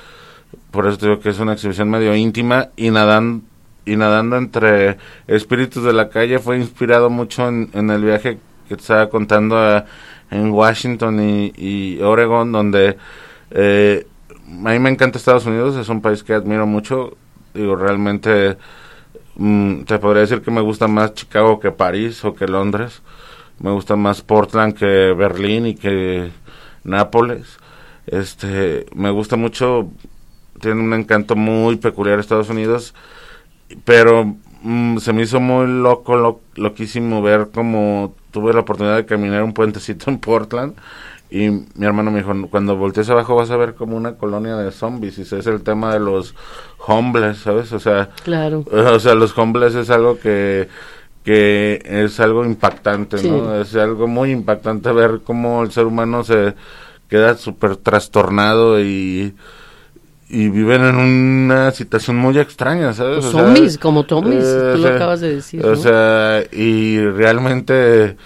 por 0.71 0.87
eso 0.87 0.97
digo 0.97 1.21
que 1.21 1.29
es 1.29 1.38
una 1.40 1.53
exhibición 1.53 1.90
medio 1.90 2.16
íntima 2.16 2.71
y 2.75 2.90
nadando 2.90 3.42
y 3.85 3.97
nadando 3.97 4.38
entre 4.38 4.97
espíritus 5.27 5.85
de 5.85 5.92
la 5.92 6.09
calle 6.09 6.38
fue 6.38 6.57
inspirado 6.57 7.11
mucho 7.11 7.47
en, 7.47 7.90
el 7.90 8.03
viaje 8.03 8.38
que 8.66 8.75
estaba 8.75 9.11
contando 9.11 9.59
a, 9.59 9.85
en 10.31 10.53
Washington 10.53 11.21
y, 11.21 11.53
y 11.55 12.01
Oregon, 12.01 12.51
donde 12.51 12.97
eh, 13.51 14.07
a 14.49 14.71
mí 14.71 14.79
me 14.79 14.88
encanta 14.88 15.19
Estados 15.19 15.45
Unidos, 15.45 15.77
es 15.77 15.90
un 15.90 16.01
país 16.01 16.25
que 16.25 16.33
admiro 16.33 16.66
mucho, 16.66 17.14
digo, 17.53 17.77
realmente 17.77 18.57
mm, 19.37 19.83
te 19.83 19.99
podría 19.99 20.22
decir 20.22 20.42
que 20.42 20.51
me 20.51 20.61
gusta 20.61 20.88
más 20.88 21.14
Chicago 21.14 21.61
que 21.61 21.70
París 21.70 22.25
o 22.25 22.35
que 22.35 22.46
Londres, 22.46 23.03
me 23.59 23.70
gusta 23.70 23.96
más 23.96 24.22
Portland 24.22 24.75
que 24.75 25.14
Berlín 25.16 25.66
y 25.66 25.75
que 25.75 26.31
Nápoles, 26.85 27.59
este, 28.07 28.87
me 28.94 29.11
gusta 29.11 29.37
mucho, 29.37 29.90
tiene 30.61 30.81
un 30.81 30.92
encanto 30.94 31.37
muy 31.37 31.77
peculiar 31.77 32.18
Estados 32.18 32.51
Unidos, 32.51 32.94
pero 33.85 34.37
mm, 34.62 34.99
se 34.99 35.12
me 35.12 35.22
hizo 35.22 35.40
muy 35.40 35.66
loco, 35.66 36.16
lo, 36.16 36.40
loquísimo 36.55 37.22
ver 37.22 37.49
cómo 37.53 38.14
tuve 38.31 38.53
la 38.53 38.61
oportunidad 38.61 38.96
de 38.96 39.07
caminar 39.07 39.42
un 39.42 39.55
puentecito 39.55 40.11
en 40.11 40.18
Portland 40.18 40.77
y 41.31 41.49
mi 41.51 41.85
hermano 41.87 42.11
me 42.11 42.21
dijo, 42.21 42.33
cuando 42.51 42.77
voltees 42.77 43.11
abajo 43.11 43.35
vas 43.35 43.51
a 43.51 43.57
ver 43.57 43.75
como 43.75 43.97
una 43.97 44.15
colonia 44.15 44.57
de 44.57 44.71
zombies 44.71 45.19
y 45.19 45.23
ese 45.23 45.39
es 45.41 45.47
el 45.47 45.62
tema 45.62 45.93
de 45.93 46.01
los 46.01 46.35
homeless, 46.87 47.39
¿sabes? 47.39 47.73
O 47.73 47.81
sea, 47.81 48.11
Claro. 48.25 48.65
o 48.71 48.99
sea, 49.01 49.15
los 49.15 49.37
homeless 49.37 49.75
es 49.75 49.91
algo 49.91 50.19
que 50.19 50.69
que 51.25 51.83
es 51.85 52.21
algo 52.21 52.45
impactante, 52.45 53.19
Sí. 53.19 53.29
¿no? 53.29 53.61
Es 53.61 53.75
algo 53.75 54.07
muy 54.07 54.31
impactante 54.31 54.93
ver 54.93 55.23
cómo 55.25 55.65
el 55.65 55.73
ser 55.73 55.85
humano 55.87 56.23
se 56.23 56.55
queda 57.09 57.37
súper 57.37 57.77
trastornado 57.77 58.81
y 58.81 59.35
y 60.29 60.49
viven 60.49 60.83
en 60.85 60.97
una 60.97 61.71
situación 61.73 62.17
muy 62.17 62.37
extraña, 62.39 62.93
¿sabes? 62.95 63.25
Sea, 63.25 63.33
zombies, 63.33 63.79
como 63.79 64.05
zombies, 64.05 64.45
eh, 64.45 64.71
tú 64.75 64.79
lo 64.83 64.87
sea, 64.89 64.97
acabas 64.97 65.21
de 65.21 65.35
decir. 65.37 65.65
O 65.65 65.71
¿no? 65.71 65.77
sea, 65.77 66.43
y 66.53 66.99
realmente 67.01 68.17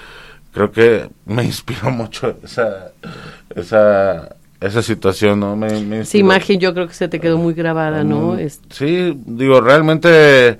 creo 0.52 0.70
que 0.70 1.08
me 1.26 1.44
inspiró 1.44 1.90
mucho 1.90 2.36
esa 2.42 2.92
esa 3.54 4.36
esa 4.60 4.82
situación, 4.82 5.40
¿no? 5.40 5.56
Me, 5.56 5.80
me 5.80 6.00
Esa 6.00 6.18
imagen 6.18 6.60
yo 6.60 6.74
creo 6.74 6.86
que 6.86 6.94
se 6.94 7.08
te 7.08 7.18
quedó 7.18 7.38
muy 7.38 7.54
grabada, 7.54 8.04
¿no? 8.04 8.36
Sí, 8.68 9.18
digo, 9.24 9.60
realmente 9.60 10.58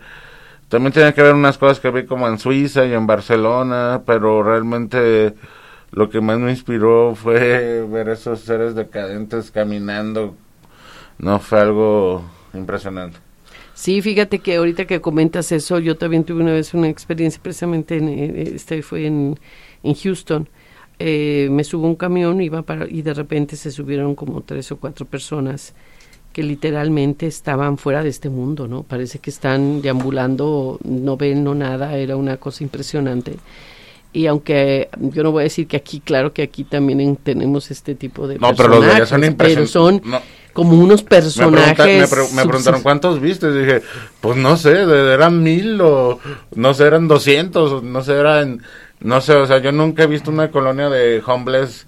también 0.68 0.92
tiene 0.92 1.12
que 1.12 1.22
ver 1.22 1.34
unas 1.34 1.58
cosas 1.58 1.80
que 1.80 1.90
vi 1.90 2.06
como 2.06 2.26
en 2.26 2.38
Suiza 2.38 2.86
y 2.86 2.94
en 2.94 3.06
Barcelona, 3.06 4.02
pero 4.06 4.42
realmente 4.42 5.34
lo 5.90 6.08
que 6.08 6.20
más 6.20 6.38
me 6.38 6.50
inspiró 6.50 7.14
fue 7.14 7.84
ver 7.90 8.08
esos 8.08 8.40
seres 8.40 8.74
decadentes 8.74 9.50
caminando. 9.50 10.34
No 11.18 11.38
fue 11.40 11.60
algo 11.60 12.24
impresionante. 12.54 13.18
Sí, 13.74 14.02
fíjate 14.02 14.40
que 14.40 14.56
ahorita 14.56 14.84
que 14.84 15.00
comentas 15.00 15.52
eso, 15.52 15.78
yo 15.78 15.96
también 15.96 16.24
tuve 16.24 16.42
una 16.42 16.52
vez 16.52 16.74
una 16.74 16.88
experiencia 16.88 17.40
precisamente 17.42 17.96
en, 17.96 18.08
eh, 18.08 18.52
este 18.54 18.82
fue 18.82 19.06
en, 19.06 19.38
en 19.82 19.94
Houston. 19.94 20.48
Eh, 20.98 21.48
me 21.50 21.64
subo 21.64 21.86
un 21.86 21.94
camión 21.94 22.40
iba 22.42 22.62
para, 22.62 22.86
y 22.88 23.00
de 23.02 23.14
repente 23.14 23.56
se 23.56 23.70
subieron 23.70 24.14
como 24.14 24.42
tres 24.42 24.70
o 24.72 24.76
cuatro 24.76 25.06
personas 25.06 25.72
que 26.32 26.42
literalmente 26.42 27.26
estaban 27.26 27.78
fuera 27.78 28.02
de 28.02 28.10
este 28.10 28.28
mundo, 28.28 28.68
¿no? 28.68 28.82
Parece 28.84 29.18
que 29.18 29.30
están 29.30 29.80
deambulando, 29.82 30.78
no 30.84 31.16
ven, 31.16 31.42
no 31.42 31.54
nada, 31.54 31.96
era 31.96 32.16
una 32.16 32.36
cosa 32.36 32.62
impresionante. 32.64 33.36
Y 34.12 34.26
aunque 34.26 34.88
yo 35.00 35.22
no 35.22 35.32
voy 35.32 35.40
a 35.40 35.44
decir 35.44 35.66
que 35.66 35.76
aquí, 35.76 36.00
claro 36.00 36.32
que 36.32 36.42
aquí 36.42 36.64
también 36.64 37.00
en- 37.00 37.16
tenemos 37.16 37.70
este 37.70 37.94
tipo 37.94 38.26
de 38.28 38.38
No, 38.38 38.54
pero 38.54 38.68
los 38.68 38.84
de 38.84 38.90
allá 38.92 39.06
son 39.06 39.24
impresionantes. 39.24 39.70
son 39.70 40.02
No. 40.04 40.20
como 40.52 40.72
unos 40.76 41.02
Me, 41.04 41.08
personajes. 41.08 41.74
pregunta- 41.76 41.84
me, 41.86 42.06
pre- 42.08 42.34
me 42.36 42.42
preguntaron 42.48 42.82
cuántos 42.82 43.20
viste. 43.20 43.52
Dije, 43.52 43.82
pues 44.20 44.36
no 44.36 44.56
sé, 44.56 44.72
eran 44.82 45.42
mil 45.42 45.80
o 45.80 46.18
no 46.56 46.74
sé, 46.74 46.84
eran 46.86 47.06
doscientos, 47.08 47.82
no 47.84 48.02
sé, 48.02 48.14
eran, 48.14 48.62
no 49.00 49.20
sé, 49.20 49.34
o 49.34 49.46
sea, 49.46 49.58
yo 49.58 49.72
nunca 49.72 50.02
he 50.04 50.06
visto 50.06 50.30
una 50.30 50.50
colonia 50.50 50.88
de 50.88 51.22
homeless 51.24 51.86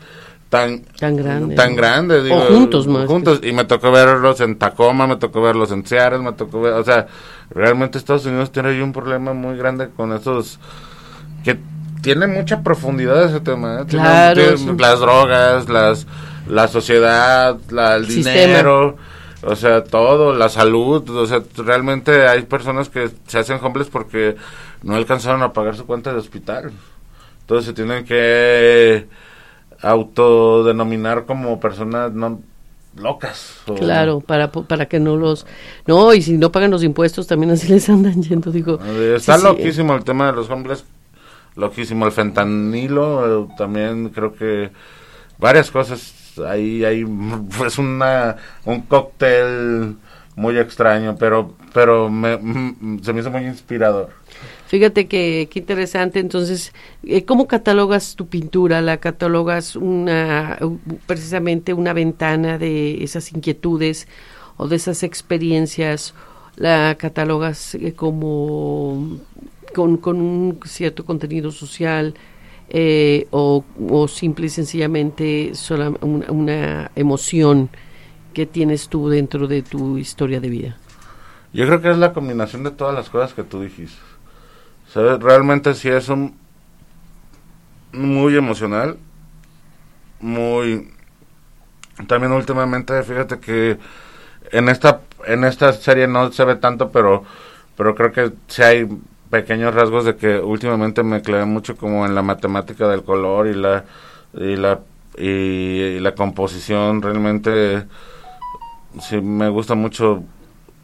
tan 0.48 0.82
Tan 0.98 1.16
grande, 1.16 1.54
tan 1.54 1.74
grande, 1.76 2.16
O 2.18 2.22
digo, 2.22 2.40
juntos 2.48 2.86
más. 2.86 3.06
juntos 3.06 3.40
y 3.42 3.52
me 3.52 3.64
tocó 3.64 3.90
verlos 3.90 4.40
en 4.40 4.56
Tacoma, 4.58 5.06
me 5.06 5.16
tocó 5.16 5.40
verlos 5.40 5.72
en 5.72 5.86
Seattle, 5.86 6.18
me 6.18 6.32
tocó 6.32 6.60
ver, 6.60 6.74
o 6.74 6.84
sea, 6.84 7.06
realmente 7.50 7.96
Estados 7.98 8.26
Unidos 8.26 8.52
tiene 8.52 8.68
ahí 8.70 8.80
un 8.80 8.92
problema 8.92 9.32
muy 9.32 9.56
grande 9.56 9.88
con 9.96 10.12
esos 10.12 10.58
que 11.42 11.58
tiene 12.02 12.26
mucha 12.26 12.62
profundidad 12.62 13.24
ese 13.24 13.40
tema, 13.40 13.80
¿eh? 13.80 13.84
Claro, 13.88 14.34
tiene 14.56 14.76
las 14.78 15.00
drogas, 15.00 15.68
las 15.68 16.06
la 16.48 16.68
sociedad, 16.68 17.56
la, 17.70 17.94
el 17.96 18.06
Sistema. 18.08 18.36
dinero, 18.40 18.96
o 19.42 19.56
sea, 19.56 19.84
todo, 19.84 20.34
la 20.34 20.48
salud, 20.48 21.08
o 21.08 21.26
sea, 21.26 21.40
realmente 21.56 22.26
hay 22.26 22.42
personas 22.42 22.88
que 22.88 23.10
se 23.26 23.38
hacen 23.38 23.58
homeless 23.62 23.88
porque 23.88 24.36
no 24.82 24.96
alcanzaron 24.96 25.42
a 25.42 25.52
pagar 25.52 25.76
su 25.76 25.86
cuenta 25.86 26.12
de 26.12 26.18
hospital. 26.18 26.72
Entonces 27.52 27.66
se 27.66 27.72
tienen 27.74 28.04
que 28.06 29.06
autodenominar 29.82 31.26
como 31.26 31.60
personas 31.60 32.12
no 32.12 32.40
locas. 32.96 33.60
o- 33.68 33.74
Claro, 33.74 34.20
para, 34.20 34.50
para 34.50 34.86
que 34.86 34.98
no 35.00 35.16
los... 35.16 35.46
No, 35.86 36.14
y 36.14 36.22
si 36.22 36.38
no 36.38 36.50
pagan 36.50 36.70
los 36.70 36.82
impuestos 36.82 37.26
también 37.26 37.52
así 37.52 37.68
les 37.72 37.88
andan 37.90 38.22
yendo, 38.22 38.50
digo. 38.50 38.78
Está 39.16 39.34
sí, 39.34 39.40
sí, 39.40 39.44
loquísimo 39.44 39.94
el 39.94 40.04
tema 40.04 40.26
de 40.26 40.32
los 40.32 40.48
homeless, 40.48 40.84
loquísimo 41.56 42.06
el 42.06 42.12
fentanilo, 42.12 43.44
eh, 43.44 43.48
también 43.58 44.08
creo 44.08 44.34
que 44.34 44.70
varias 45.38 45.70
cosas 45.70 46.14
ahí 46.48 46.84
hay 46.84 47.04
pues 47.58 47.78
una 47.78 48.36
un 48.64 48.82
cóctel 48.82 49.96
muy 50.36 50.58
extraño, 50.58 51.16
pero 51.18 51.54
pero 51.74 52.08
me, 52.08 52.36
mm, 52.38 53.00
se 53.02 53.12
me 53.12 53.20
hizo 53.20 53.30
muy 53.30 53.44
inspirador. 53.46 54.10
Fíjate 54.72 55.06
que 55.06 55.50
qué 55.50 55.58
interesante. 55.58 56.18
Entonces, 56.18 56.72
eh, 57.04 57.26
¿cómo 57.26 57.46
catalogas 57.46 58.16
tu 58.16 58.28
pintura? 58.28 58.80
¿La 58.80 58.96
catalogas 58.96 59.76
una, 59.76 60.58
precisamente 61.04 61.74
una 61.74 61.92
ventana 61.92 62.56
de 62.56 63.04
esas 63.04 63.32
inquietudes 63.34 64.08
o 64.56 64.68
de 64.68 64.76
esas 64.76 65.02
experiencias? 65.02 66.14
¿La 66.56 66.94
catalogas 66.98 67.74
eh, 67.74 67.92
como 67.92 69.18
con, 69.74 70.00
un 70.06 70.58
cierto 70.64 71.04
contenido 71.04 71.50
social? 71.50 72.14
eh, 72.74 73.26
o, 73.30 73.62
o 73.90 74.08
simple 74.08 74.46
y 74.46 74.48
sencillamente 74.48 75.54
sola- 75.54 75.92
una 76.00 76.90
emoción 76.96 77.68
que 78.32 78.46
tienes 78.46 78.88
tú 78.88 79.10
dentro 79.10 79.46
de 79.46 79.60
tu 79.60 79.98
historia 79.98 80.40
de 80.40 80.48
vida. 80.48 80.78
Yo 81.52 81.66
creo 81.66 81.82
que 81.82 81.90
es 81.90 81.98
la 81.98 82.14
combinación 82.14 82.64
de 82.64 82.70
todas 82.70 82.94
las 82.94 83.10
cosas 83.10 83.34
que 83.34 83.42
tú 83.42 83.60
dijiste. 83.60 84.11
Realmente 84.94 85.74
sí 85.74 85.88
es 85.88 86.08
un 86.08 86.36
muy 87.92 88.36
emocional, 88.36 88.98
muy 90.20 90.90
también 92.08 92.32
últimamente 92.32 93.02
fíjate 93.02 93.38
que 93.38 93.78
en 94.50 94.68
esta 94.68 95.00
en 95.26 95.44
esta 95.44 95.72
serie 95.72 96.06
no 96.06 96.30
se 96.32 96.44
ve 96.44 96.56
tanto, 96.56 96.90
pero 96.90 97.24
pero 97.76 97.94
creo 97.94 98.12
que 98.12 98.32
sí 98.48 98.62
hay 98.62 98.88
pequeños 99.30 99.74
rasgos 99.74 100.04
de 100.04 100.16
que 100.16 100.38
últimamente 100.38 101.02
me 101.02 101.22
clavé 101.22 101.46
mucho 101.46 101.76
como 101.76 102.04
en 102.06 102.14
la 102.14 102.22
matemática 102.22 102.88
del 102.88 103.02
color 103.02 103.46
y 103.46 103.54
la 103.54 103.84
y 104.34 104.56
la 104.56 104.80
y, 105.16 105.28
y 105.28 106.00
la 106.00 106.14
composición. 106.14 107.02
Realmente 107.02 107.86
sí 109.00 109.20
me 109.20 109.48
gusta 109.48 109.74
mucho 109.74 110.22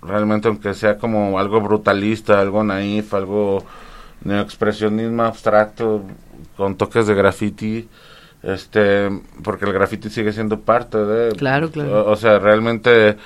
realmente 0.02 0.48
aunque 0.48 0.74
sea 0.74 0.98
como 0.98 1.38
algo 1.38 1.60
brutalista, 1.60 2.40
algo 2.40 2.64
naif, 2.64 3.12
algo 3.14 3.64
neoexpresionismo 4.24 5.22
abstracto 5.24 6.02
con 6.56 6.76
toques 6.76 7.06
de 7.06 7.14
graffiti, 7.14 7.88
este, 8.42 9.08
porque 9.42 9.64
el 9.64 9.72
graffiti 9.72 10.10
sigue 10.10 10.32
siendo 10.32 10.60
parte 10.60 10.98
de, 10.98 11.34
Claro, 11.36 11.70
claro. 11.70 12.06
o, 12.06 12.12
o 12.12 12.16
sea, 12.16 12.38
realmente 12.38 13.16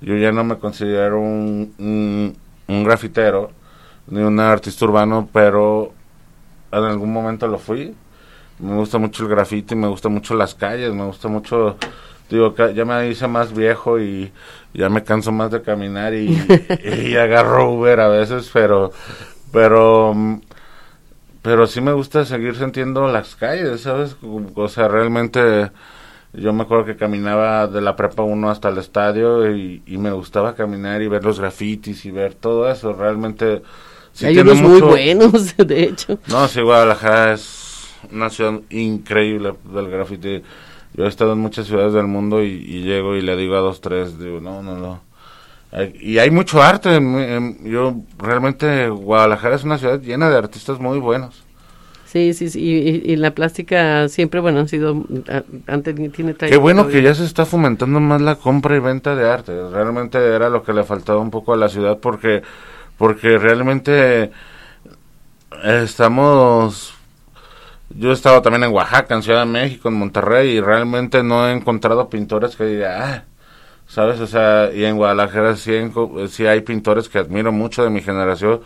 yo 0.00 0.16
ya 0.16 0.32
no 0.32 0.44
me 0.44 0.58
considero 0.58 1.20
un, 1.20 1.74
un, 1.78 2.36
un 2.68 2.84
grafitero, 2.84 3.50
ni 4.08 4.20
un 4.20 4.38
artista 4.40 4.84
urbano, 4.84 5.28
pero 5.32 5.92
en 6.72 6.84
algún 6.84 7.12
momento 7.12 7.46
lo 7.46 7.58
fui. 7.58 7.94
Me 8.58 8.74
gusta 8.74 8.98
mucho 8.98 9.22
el 9.24 9.28
graffiti, 9.30 9.74
me 9.76 9.86
gusta 9.88 10.08
mucho 10.08 10.34
las 10.34 10.54
calles, 10.54 10.92
me 10.92 11.04
gusta 11.04 11.28
mucho, 11.28 11.76
digo, 12.28 12.54
ya 12.74 12.84
me 12.84 13.08
hice 13.08 13.28
más 13.28 13.54
viejo 13.54 14.00
y 14.00 14.32
ya 14.74 14.88
me 14.88 15.04
canso 15.04 15.30
más 15.30 15.50
de 15.52 15.62
caminar 15.62 16.12
y, 16.14 16.36
y 16.84 17.16
agarro 17.16 17.70
Uber 17.72 18.00
a 18.00 18.08
veces, 18.08 18.50
pero, 18.52 18.92
pero, 19.52 20.14
pero 21.42 21.66
sí 21.66 21.80
me 21.80 21.92
gusta 21.92 22.24
seguir 22.24 22.56
sintiendo 22.56 23.06
las 23.08 23.36
calles, 23.36 23.82
¿sabes? 23.82 24.16
O 24.54 24.68
sea, 24.68 24.88
realmente 24.88 25.70
yo 26.32 26.52
me 26.52 26.62
acuerdo 26.62 26.84
que 26.84 26.96
caminaba 26.96 27.66
de 27.66 27.80
la 27.80 27.96
prepa 27.96 28.22
1 28.22 28.50
hasta 28.50 28.68
el 28.68 28.78
estadio 28.78 29.54
y, 29.54 29.82
y 29.86 29.98
me 29.98 30.12
gustaba 30.12 30.54
caminar 30.54 31.02
y 31.02 31.08
ver 31.08 31.24
los 31.24 31.40
grafitis 31.40 32.04
y 32.04 32.10
ver 32.10 32.34
todo 32.34 32.70
eso, 32.70 32.92
realmente 32.92 33.62
hay 34.26 34.38
unos 34.38 34.60
muy 34.60 34.80
buenos, 34.80 35.56
de 35.56 35.82
hecho. 35.84 36.18
No, 36.28 36.48
sí, 36.48 36.60
Guadalajara 36.60 37.34
es 37.34 37.88
una 38.12 38.30
ciudad 38.30 38.60
increíble 38.70 39.54
del 39.72 39.90
graffiti. 39.90 40.42
Yo 40.94 41.04
he 41.04 41.08
estado 41.08 41.32
en 41.32 41.38
muchas 41.38 41.66
ciudades 41.66 41.92
del 41.92 42.06
mundo 42.06 42.42
y, 42.42 42.82
llego 42.82 43.14
y 43.14 43.20
le 43.20 43.36
digo 43.36 43.56
a 43.56 43.60
dos, 43.60 43.80
tres, 43.80 44.18
digo, 44.18 44.40
no, 44.40 44.62
no, 44.62 44.76
no. 44.76 45.00
Y 46.00 46.18
hay 46.18 46.30
mucho 46.30 46.62
arte. 46.62 46.98
yo 47.64 47.96
realmente 48.18 48.88
Guadalajara 48.88 49.56
es 49.56 49.64
una 49.64 49.78
ciudad 49.78 50.00
llena 50.00 50.30
de 50.30 50.36
artistas 50.36 50.78
muy 50.78 50.98
buenos. 50.98 51.44
Sí, 52.06 52.32
sí, 52.32 52.48
sí. 52.48 52.60
Y, 52.60 53.16
la 53.16 53.32
plástica 53.32 54.08
siempre, 54.08 54.40
bueno, 54.40 54.60
han 54.60 54.68
sido, 54.68 55.04
antes 55.66 55.94
tiene 56.12 56.34
Qué 56.34 56.56
bueno 56.56 56.88
que 56.88 57.02
ya 57.02 57.14
se 57.14 57.24
está 57.24 57.44
fomentando 57.44 58.00
más 58.00 58.22
la 58.22 58.36
compra 58.36 58.76
y 58.76 58.80
venta 58.80 59.14
de 59.14 59.28
arte. 59.28 59.52
Realmente 59.70 60.16
era 60.18 60.48
lo 60.48 60.62
que 60.62 60.72
le 60.72 60.84
faltaba 60.84 61.20
un 61.20 61.30
poco 61.30 61.52
a 61.52 61.56
la 61.58 61.68
ciudad 61.68 61.98
porque 61.98 62.42
porque 62.96 63.36
realmente 63.38 64.32
estamos 65.64 66.94
yo 67.90 68.10
he 68.10 68.14
estado 68.14 68.42
también 68.42 68.64
en 68.64 68.72
Oaxaca, 68.72 69.14
en 69.14 69.22
Ciudad 69.22 69.40
de 69.40 69.52
México, 69.52 69.88
en 69.88 69.94
Monterrey 69.94 70.50
y 70.50 70.60
realmente 70.60 71.22
no 71.22 71.46
he 71.48 71.52
encontrado 71.52 72.08
pintores 72.08 72.56
que 72.56 72.64
digan, 72.64 73.02
ah, 73.02 73.24
¿sabes? 73.88 74.20
O 74.20 74.26
sea, 74.26 74.70
y 74.72 74.84
en 74.84 74.96
Guadalajara 74.96 75.56
sí, 75.56 75.72
hay 76.46 76.60
pintores 76.60 77.08
que 77.08 77.18
admiro 77.18 77.50
mucho 77.50 77.82
de 77.82 77.90
mi 77.90 78.02
generación, 78.02 78.60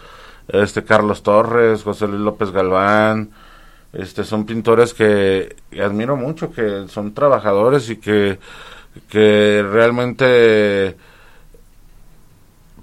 este 0.48 0.84
Carlos 0.84 1.22
Torres, 1.22 1.82
José 1.84 2.08
Luis 2.08 2.20
López 2.20 2.50
Galván, 2.50 3.30
este 3.92 4.24
son 4.24 4.44
pintores 4.44 4.92
que 4.92 5.56
admiro 5.80 6.16
mucho, 6.16 6.50
que 6.52 6.88
son 6.88 7.14
trabajadores 7.14 7.88
y 7.90 7.96
que, 7.96 8.38
que 9.08 9.64
realmente 9.70 10.96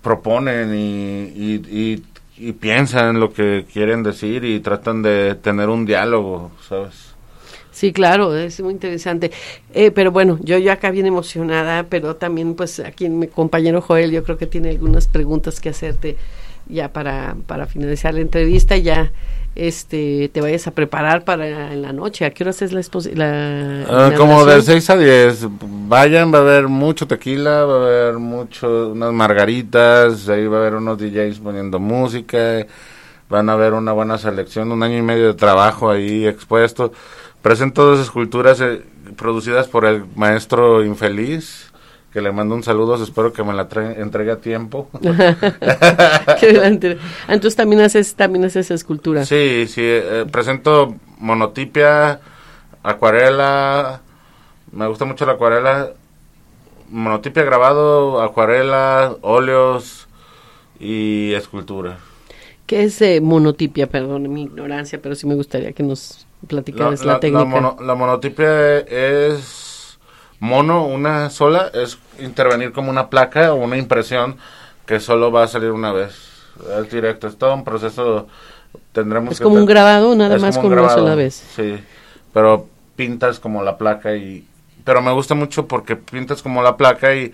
proponen 0.02 0.73
y, 0.73 1.56
y, 1.56 2.54
piensan 2.54 3.19
lo 3.19 3.34
que 3.34 3.65
quieren 3.71 4.02
decir 4.02 4.45
y 4.45 4.62
tratan 4.62 5.02
de 5.02 5.36
tener 5.36 5.67
un 5.67 5.86
diálogo, 5.86 6.52
¿sabes? 6.67 7.08
Sí, 7.79 7.93
claro, 7.93 8.35
es 8.35 8.59
muy 8.59 8.73
interesante. 8.73 9.31
Eh, 9.73 9.89
pero 9.91 10.11
bueno, 10.11 10.37
yo 10.41 10.57
ya 10.57 10.73
acá 10.73 10.91
bien 10.91 11.05
emocionada, 11.05 11.83
pero 11.83 12.17
también 12.17 12.53
pues 12.55 12.81
aquí 12.81 13.07
mi 13.07 13.27
compañero 13.27 13.79
Joel 13.79 14.11
yo 14.11 14.21
creo 14.25 14.37
que 14.37 14.47
tiene 14.47 14.67
algunas 14.69 15.07
preguntas 15.07 15.61
que 15.61 15.69
hacerte 15.69 16.17
ya 16.67 16.91
para, 16.91 17.37
para 17.47 17.67
finalizar 17.67 18.13
la 18.13 18.19
entrevista. 18.19 18.75
Ya 18.75 19.13
este 19.55 20.29
te 20.33 20.41
vayas 20.41 20.67
a 20.67 20.71
preparar 20.71 21.23
para 21.23 21.71
en 21.71 21.81
la 21.81 21.93
noche. 21.93 22.25
¿A 22.25 22.31
qué 22.31 22.43
hora 22.43 22.51
es 22.51 22.73
la 22.73 22.81
exposición? 22.81 23.21
Ah, 23.21 24.11
como 24.17 24.45
de 24.45 24.61
6 24.61 24.89
a 24.89 24.97
10. 24.97 25.47
Vayan, 25.87 26.33
va 26.33 26.39
a 26.39 26.41
haber 26.41 26.67
mucho 26.67 27.07
tequila, 27.07 27.63
va 27.63 27.75
a 27.75 27.87
haber 27.87 28.17
mucho, 28.17 28.89
unas 28.89 29.13
margaritas, 29.13 30.27
ahí 30.27 30.47
va 30.47 30.57
a 30.57 30.59
haber 30.59 30.75
unos 30.75 30.97
DJs 30.97 31.39
poniendo 31.39 31.79
música, 31.79 32.67
van 33.29 33.49
a 33.49 33.55
ver 33.55 33.71
una 33.71 33.93
buena 33.93 34.17
selección, 34.17 34.69
un 34.69 34.83
año 34.83 34.97
y 34.97 35.01
medio 35.01 35.27
de 35.27 35.33
trabajo 35.35 35.89
ahí 35.89 36.27
expuesto. 36.27 36.91
Presento 37.41 37.86
dos 37.86 37.99
esculturas 37.99 38.60
eh, 38.62 38.82
producidas 39.15 39.67
por 39.67 39.86
el 39.86 40.06
maestro 40.15 40.84
infeliz 40.84 41.69
que 42.12 42.21
le 42.21 42.32
mando 42.32 42.56
un 42.56 42.63
saludo, 42.63 43.02
espero 43.02 43.34
que 43.34 43.43
me 43.43 43.54
la 43.54 43.67
entregue 43.97 44.32
a 44.32 44.38
tiempo. 44.38 44.89
Entonces 46.41 47.56
también 47.56 47.82
haces, 47.82 48.15
también 48.15 48.45
haces 48.45 48.71
escultura. 48.71 49.25
Sí, 49.25 49.67
sí, 49.67 49.82
eh, 49.84 50.25
presento 50.32 50.95
monotipia, 51.19 52.19
acuarela, 52.82 54.02
me 54.71 54.88
gusta 54.88 55.06
mucho 55.06 55.25
la 55.25 55.34
acuarela, 55.34 55.91
monotipia 56.89 57.43
grabado, 57.43 58.21
acuarela, 58.21 59.15
óleos 59.21 60.08
y 60.80 61.34
escultura. 61.34 61.99
¿Qué 62.65 62.84
es 62.84 63.02
eh, 63.02 63.21
monotipia? 63.21 63.88
Perdón 63.88 64.32
mi 64.34 64.43
ignorancia, 64.43 64.99
pero 65.02 65.13
sí 65.15 65.28
me 65.28 65.36
gustaría 65.36 65.73
que 65.73 65.84
nos 65.84 66.25
platicaras 66.47 67.04
la, 67.06 67.19
técnica. 67.19 67.75
la 67.82 67.95
monotipia 67.95 68.80
es 68.80 69.97
Mono, 70.39 70.86
una 70.86 71.30
sola, 71.30 71.69
es 71.73 71.97
intervenir 72.19 72.71
como 72.71 72.89
una 72.89 73.10
placa 73.10 73.54
o 73.54 73.58
una 73.58 73.78
impresión 73.78 74.38
que 74.86 74.99
solo 74.99 75.32
va 75.32 75.43
a 75.43 75.47
salir 75.47 75.71
una 75.71 75.91
vez. 75.91 76.15
Es 76.80 76.89
directo, 76.91 77.28
es 77.28 77.38
todo 77.38 77.54
un 77.54 77.63
proceso. 77.63 78.28
Tendremos 78.93 79.34
es 79.34 79.41
como 79.41 79.56
un 79.56 79.65
grabado, 79.65 80.15
nada 80.15 80.38
más 80.39 80.58
con 80.58 80.71
una 80.71 80.89
sola 80.89 81.15
vez. 81.15 81.43
Sí, 81.56 81.78
pero 82.34 82.67
pintas 82.95 83.39
como 83.39 83.63
la 83.63 83.78
placa 83.78 84.15
y. 84.15 84.45
Pero 84.84 85.02
me 85.02 85.12
gusta 85.12 85.36
mucho 85.36 85.67
porque 85.67 85.95
pintas 85.95 86.41
como 86.41 86.63
la 86.63 86.78
placa 86.78 87.13
y 87.13 87.34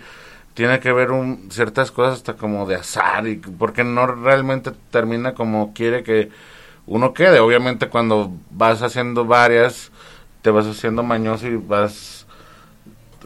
tiene 0.54 0.80
que 0.80 0.92
ver 0.92 1.12
un, 1.12 1.48
ciertas 1.50 1.90
cosas 1.90 2.14
hasta 2.14 2.34
como 2.34 2.66
de 2.66 2.76
azar 2.76 3.26
y 3.28 3.36
porque 3.36 3.84
no 3.84 4.06
realmente 4.06 4.72
termina 4.90 5.34
como 5.34 5.72
quiere 5.74 6.02
que 6.02 6.30
uno 6.86 7.12
quede. 7.14 7.40
Obviamente 7.40 7.88
cuando 7.88 8.32
vas 8.50 8.82
haciendo 8.82 9.24
varias, 9.24 9.90
te 10.42 10.50
vas 10.50 10.66
haciendo 10.66 11.02
mañoso 11.02 11.46
y 11.46 11.56
vas 11.56 12.26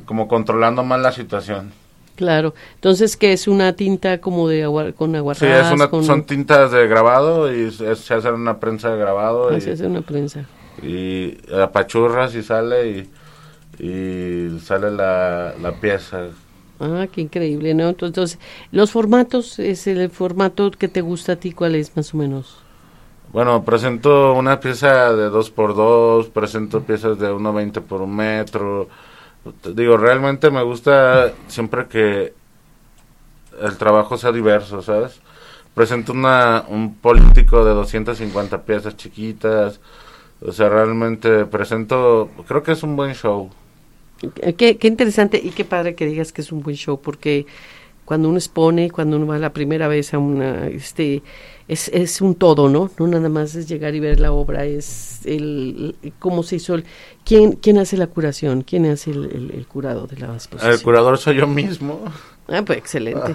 como 0.04 0.28
controlando 0.28 0.82
más 0.82 1.00
la 1.00 1.12
situación. 1.12 1.72
Claro. 2.16 2.54
Entonces, 2.74 3.16
¿qué 3.16 3.32
es 3.32 3.48
una 3.48 3.72
tinta 3.74 4.20
como 4.20 4.46
de 4.48 4.64
agua, 4.64 4.92
con 4.92 5.16
aguarrás? 5.16 5.70
Sí, 5.70 6.04
son 6.04 6.24
tintas 6.24 6.70
de 6.70 6.86
grabado 6.86 7.50
y 7.50 7.70
se 7.70 7.88
hace 7.90 8.30
una 8.30 8.60
prensa 8.60 8.90
de 8.90 8.98
grabado. 8.98 9.48
Ah, 9.48 9.58
se 9.60 9.72
hace 9.72 9.86
una 9.86 10.02
prensa. 10.02 10.44
Y 10.82 11.38
apachurras 11.50 12.34
y 12.34 12.42
sale 12.42 13.08
y, 13.78 13.84
y 13.86 14.58
sale 14.60 14.90
la, 14.90 15.54
la 15.62 15.72
pieza. 15.72 16.28
Ah, 16.78 17.06
qué 17.10 17.22
increíble, 17.22 17.72
¿no? 17.74 17.88
Entonces, 17.88 18.38
los 18.70 18.90
formatos, 18.90 19.58
es 19.58 19.86
el 19.86 20.10
formato 20.10 20.70
que 20.70 20.88
te 20.88 21.00
gusta 21.00 21.32
a 21.32 21.36
ti, 21.36 21.52
¿cuál 21.52 21.74
es 21.74 21.96
más 21.96 22.12
o 22.12 22.18
menos? 22.18 22.58
Bueno, 23.32 23.64
presento 23.64 24.34
una 24.34 24.58
pieza 24.58 25.14
de 25.14 25.30
2 25.30 25.50
por 25.50 25.76
2 25.76 26.28
presento 26.30 26.82
piezas 26.82 27.18
de 27.18 27.30
1.20 27.30 27.80
por 27.80 28.02
un 28.02 28.16
metro, 28.16 28.88
digo, 29.72 29.96
realmente 29.96 30.50
me 30.50 30.62
gusta 30.62 31.32
siempre 31.46 31.86
que 31.86 32.34
el 33.62 33.76
trabajo 33.76 34.16
sea 34.16 34.32
diverso, 34.32 34.82
¿sabes? 34.82 35.20
Presento 35.74 36.12
una, 36.12 36.64
un 36.68 36.96
político 36.96 37.64
de 37.64 37.72
250 37.72 38.62
piezas 38.62 38.96
chiquitas, 38.96 39.80
o 40.44 40.50
sea, 40.50 40.68
realmente 40.68 41.44
presento, 41.46 42.30
creo 42.48 42.64
que 42.64 42.72
es 42.72 42.82
un 42.82 42.96
buen 42.96 43.14
show. 43.14 43.48
Qué 44.56 44.76
interesante 44.82 45.40
y 45.42 45.50
qué 45.50 45.64
padre 45.64 45.94
que 45.94 46.04
digas 46.04 46.32
que 46.32 46.42
es 46.42 46.50
un 46.50 46.62
buen 46.62 46.76
show, 46.76 47.00
porque 47.00 47.46
cuando 48.10 48.28
uno 48.28 48.38
expone, 48.38 48.90
cuando 48.90 49.18
uno 49.18 49.28
va 49.28 49.38
la 49.38 49.52
primera 49.52 49.86
vez 49.86 50.12
a 50.14 50.18
una, 50.18 50.66
este, 50.66 51.22
es, 51.68 51.86
es 51.94 52.20
un 52.20 52.34
todo, 52.34 52.68
¿no? 52.68 52.90
No 52.98 53.06
nada 53.06 53.28
más 53.28 53.54
es 53.54 53.68
llegar 53.68 53.94
y 53.94 54.00
ver 54.00 54.18
la 54.18 54.32
obra, 54.32 54.64
es 54.64 55.20
el, 55.26 55.94
cómo 56.18 56.42
se 56.42 56.56
hizo, 56.56 56.74
el, 56.74 56.84
¿quién, 57.24 57.52
quién 57.52 57.78
hace 57.78 57.96
la 57.96 58.08
curación, 58.08 58.62
quién 58.62 58.86
hace 58.86 59.12
el, 59.12 59.52
el, 59.54 59.64
curado 59.68 60.08
de 60.08 60.16
la 60.16 60.34
exposición. 60.34 60.72
El 60.72 60.82
curador 60.82 61.18
soy 61.18 61.36
yo 61.36 61.46
mismo. 61.46 62.00
Ah, 62.48 62.62
pues 62.66 62.78
excelente. 62.78 63.32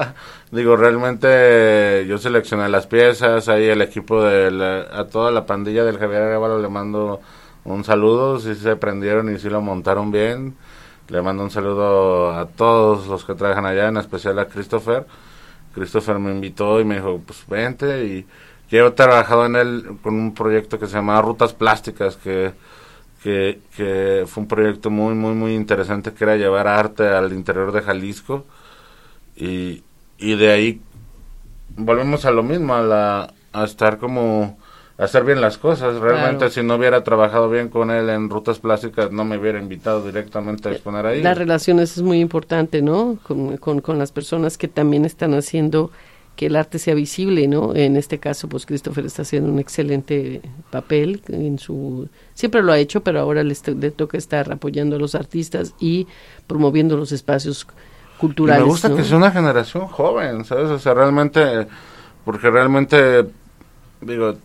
Digo, 0.50 0.74
realmente 0.74 2.06
yo 2.08 2.16
seleccioné 2.16 2.70
las 2.70 2.86
piezas, 2.86 3.46
ahí 3.50 3.66
el 3.66 3.82
equipo 3.82 4.22
de 4.22 4.86
a 4.90 5.04
toda 5.04 5.30
la 5.32 5.44
pandilla 5.44 5.84
del 5.84 5.98
Javier 5.98 6.22
Arevalo 6.22 6.62
le 6.62 6.70
mando 6.70 7.20
un 7.64 7.84
saludo, 7.84 8.40
si 8.40 8.54
se 8.54 8.74
prendieron 8.76 9.34
y 9.34 9.38
si 9.38 9.50
lo 9.50 9.60
montaron 9.60 10.10
bien. 10.10 10.56
Le 11.08 11.22
mando 11.22 11.42
un 11.42 11.50
saludo 11.50 12.32
a 12.32 12.46
todos 12.46 13.06
los 13.06 13.24
que 13.24 13.34
trabajan 13.34 13.66
allá, 13.66 13.88
en 13.88 13.98
especial 13.98 14.38
a 14.38 14.46
Christopher 14.46 15.06
Christopher 15.74 16.18
me 16.18 16.30
invitó 16.30 16.80
y 16.80 16.84
me 16.84 16.96
dijo, 16.96 17.20
pues 17.26 17.44
vente 17.46 18.04
y 18.06 18.26
yo 18.70 18.86
he 18.86 18.90
trabajado 18.92 19.44
en 19.46 19.56
él 19.56 19.98
con 20.02 20.14
un 20.14 20.32
proyecto 20.32 20.78
que 20.78 20.86
se 20.86 20.94
llamaba 20.94 21.22
Rutas 21.22 21.52
Plásticas, 21.52 22.16
que, 22.16 22.52
que, 23.22 23.60
que, 23.76 24.24
fue 24.26 24.42
un 24.42 24.48
proyecto 24.48 24.90
muy, 24.90 25.14
muy, 25.14 25.34
muy 25.34 25.54
interesante, 25.54 26.12
que 26.12 26.24
era 26.24 26.36
llevar 26.36 26.66
arte 26.66 27.06
al 27.06 27.32
interior 27.32 27.72
de 27.72 27.82
Jalisco. 27.82 28.46
Y, 29.36 29.82
y 30.18 30.36
de 30.36 30.50
ahí 30.50 30.80
volvemos 31.76 32.24
a 32.24 32.30
lo 32.30 32.42
mismo, 32.42 32.74
a, 32.74 32.82
la, 32.82 33.34
a 33.52 33.64
estar 33.64 33.98
como 33.98 34.58
hacer 34.98 35.24
bien 35.24 35.40
las 35.40 35.58
cosas. 35.58 35.96
Realmente 35.96 36.50
si 36.50 36.62
no 36.62 36.76
hubiera 36.76 37.02
trabajado 37.02 37.50
bien 37.50 37.68
con 37.68 37.90
él 37.90 38.08
en 38.10 38.30
rutas 38.30 38.58
plásticas 38.58 39.10
no 39.10 39.24
me 39.24 39.38
hubiera 39.38 39.58
invitado 39.58 40.04
directamente 40.04 40.68
a 40.68 40.72
exponer 40.72 41.06
ahí. 41.06 41.22
Las 41.22 41.36
relaciones 41.36 41.96
es 41.96 42.02
muy 42.02 42.20
importante, 42.20 42.82
¿no? 42.82 43.18
Con, 43.22 43.56
con, 43.58 43.98
las 43.98 44.12
personas 44.12 44.56
que 44.58 44.68
también 44.68 45.04
están 45.04 45.34
haciendo 45.34 45.90
que 46.36 46.46
el 46.46 46.56
arte 46.56 46.80
sea 46.80 46.94
visible, 46.94 47.46
¿no? 47.46 47.74
En 47.76 47.96
este 47.96 48.18
caso, 48.18 48.48
pues 48.48 48.66
Christopher 48.66 49.06
está 49.06 49.22
haciendo 49.22 49.52
un 49.52 49.60
excelente 49.60 50.42
papel 50.70 51.22
en 51.28 51.58
su 51.58 52.08
siempre 52.34 52.62
lo 52.62 52.72
ha 52.72 52.78
hecho, 52.78 53.02
pero 53.02 53.20
ahora 53.20 53.44
le, 53.44 53.54
le 53.78 53.90
toca 53.92 54.18
estar 54.18 54.50
apoyando 54.50 54.96
a 54.96 54.98
los 54.98 55.14
artistas 55.14 55.74
y 55.78 56.08
promoviendo 56.48 56.96
los 56.96 57.12
espacios 57.12 57.66
culturales. 58.18 58.64
me 58.64 58.68
gusta 58.68 58.94
que 58.94 59.04
sea 59.04 59.16
una 59.16 59.30
generación 59.30 59.86
joven, 59.86 60.44
¿sabes? 60.44 60.70
O 60.70 60.78
sea, 60.78 60.94
realmente 60.94 61.68
porque 62.24 62.50
realmente 62.50 63.26
digo 64.00 64.36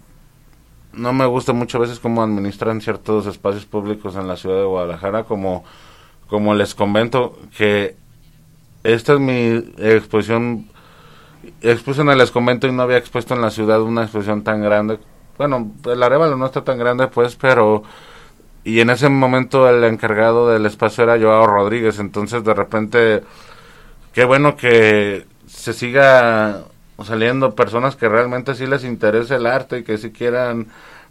no 0.93 1.13
me 1.13 1.25
gusta 1.25 1.53
muchas 1.53 1.81
veces 1.81 1.99
cómo 1.99 2.23
administran 2.23 2.81
ciertos 2.81 3.25
espacios 3.25 3.65
públicos 3.65 4.15
en 4.15 4.27
la 4.27 4.37
ciudad 4.37 4.57
de 4.57 4.65
Guadalajara 4.65 5.23
como 5.23 5.63
como 6.27 6.53
les 6.53 6.75
convento 6.75 7.37
que 7.57 7.95
esta 8.83 9.13
es 9.13 9.19
mi 9.19 9.73
exposición 9.77 10.67
expuse 11.61 12.01
en 12.01 12.09
el 12.09 12.21
exconvento 12.21 12.67
y 12.67 12.71
no 12.71 12.83
había 12.83 12.97
expuesto 12.97 13.33
en 13.33 13.41
la 13.41 13.51
ciudad 13.51 13.81
una 13.81 14.03
exposición 14.03 14.43
tan 14.43 14.61
grande. 14.61 14.99
Bueno, 15.37 15.71
el 15.85 16.03
Arevalo 16.03 16.35
no 16.35 16.45
está 16.45 16.63
tan 16.63 16.77
grande, 16.77 17.07
pues, 17.07 17.35
pero... 17.35 17.83
Y 18.65 18.81
en 18.81 18.89
ese 18.89 19.07
momento 19.07 19.69
el 19.69 19.83
encargado 19.85 20.49
del 20.49 20.65
espacio 20.65 21.05
era 21.05 21.17
Joao 21.17 21.47
Rodríguez, 21.47 21.97
entonces 21.97 22.43
de 22.43 22.53
repente, 22.53 23.23
qué 24.13 24.25
bueno 24.25 24.57
que 24.57 25.25
se 25.47 25.73
siga 25.73 26.65
saliendo 27.03 27.55
personas 27.55 27.95
que 27.95 28.09
realmente 28.09 28.55
sí 28.55 28.67
les 28.67 28.83
interese 28.83 29.35
el 29.35 29.45
arte 29.45 29.79
y 29.79 29.83
que 29.83 29.97
sí 29.97 30.11
quieran 30.11 30.67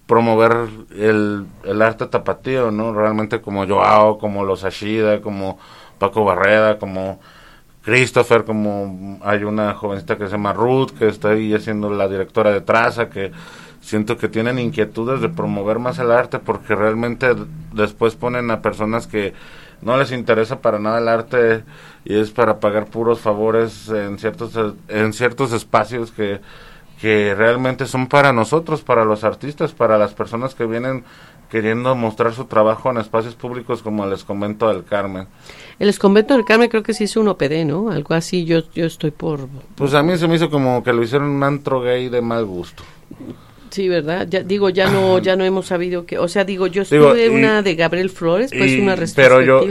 promover 0.06 0.68
el, 0.96 1.46
el 1.64 1.82
arte 1.82 2.06
tapatío, 2.06 2.70
¿no? 2.70 2.94
Realmente 2.94 3.40
como 3.40 3.66
Joao, 3.66 4.18
como 4.18 4.44
los 4.44 4.64
Ashida, 4.64 5.20
como 5.20 5.58
Paco 5.98 6.24
Barreda, 6.24 6.78
como 6.78 7.20
Christopher, 7.82 8.44
como 8.44 9.18
hay 9.22 9.44
una 9.44 9.74
jovencita 9.74 10.16
que 10.16 10.26
se 10.26 10.32
llama 10.32 10.52
Ruth, 10.52 10.90
que 10.98 11.08
está 11.08 11.30
ahí 11.30 11.54
haciendo 11.54 11.90
la 11.90 12.08
directora 12.08 12.50
de 12.50 12.60
Traza, 12.60 13.08
que 13.10 13.32
siento 13.80 14.16
que 14.16 14.28
tienen 14.28 14.58
inquietudes 14.58 15.20
de 15.20 15.28
promover 15.28 15.78
más 15.78 15.98
el 15.98 16.10
arte 16.10 16.38
porque 16.38 16.74
realmente 16.74 17.34
después 17.72 18.14
ponen 18.14 18.50
a 18.50 18.60
personas 18.60 19.06
que 19.06 19.34
no 19.80 19.96
les 19.96 20.12
interesa 20.12 20.60
para 20.60 20.78
nada 20.78 20.98
el 20.98 21.08
arte 21.08 21.64
y 22.04 22.18
es 22.18 22.30
para 22.30 22.60
pagar 22.60 22.86
puros 22.86 23.20
favores 23.20 23.88
en 23.88 24.18
ciertos 24.18 24.52
en 24.88 25.12
ciertos 25.12 25.52
espacios 25.52 26.10
que 26.12 26.40
que 27.00 27.34
realmente 27.34 27.86
son 27.86 28.08
para 28.08 28.32
nosotros, 28.32 28.82
para 28.82 29.04
los 29.04 29.24
artistas, 29.24 29.72
para 29.72 29.98
las 29.98 30.14
personas 30.14 30.54
que 30.54 30.66
vienen 30.66 31.04
queriendo 31.48 31.94
mostrar 31.94 32.34
su 32.34 32.44
trabajo 32.44 32.90
en 32.90 32.98
espacios 32.98 33.34
públicos 33.34 33.82
como 33.82 34.04
el 34.04 34.12
Esconvento 34.12 34.68
del 34.68 34.84
Carmen. 34.84 35.26
El 35.78 35.88
Esconvento 35.88 36.34
del 36.34 36.44
Carmen 36.44 36.68
creo 36.68 36.82
que 36.82 36.92
sí 36.92 37.04
hizo 37.04 37.20
un 37.20 37.28
OPD, 37.28 37.64
¿no? 37.64 37.90
Algo 37.90 38.14
así, 38.14 38.44
yo, 38.44 38.60
yo 38.74 38.84
estoy 38.84 39.12
por... 39.12 39.48
Pues 39.74 39.94
a 39.94 40.02
mí 40.02 40.16
se 40.18 40.28
me 40.28 40.34
hizo 40.34 40.50
como 40.50 40.82
que 40.82 40.92
lo 40.92 41.02
hicieron 41.02 41.30
un 41.30 41.42
antro 41.42 41.80
gay 41.80 42.08
de 42.08 42.20
mal 42.20 42.44
gusto. 42.44 42.82
Sí, 43.70 43.88
¿verdad? 43.88 44.26
Ya, 44.28 44.42
digo, 44.42 44.70
ya 44.70 44.90
no 44.90 45.18
ya 45.22 45.36
no 45.36 45.44
hemos 45.44 45.66
sabido 45.66 46.06
que... 46.06 46.18
O 46.18 46.28
sea, 46.28 46.44
digo, 46.44 46.66
yo 46.66 46.82
estuve 46.82 47.28
una 47.28 47.62
de 47.62 47.74
Gabriel 47.74 48.10
Flores, 48.10 48.50
pues 48.56 48.78
una 48.78 48.96
Pero 49.14 49.42
yo, 49.42 49.64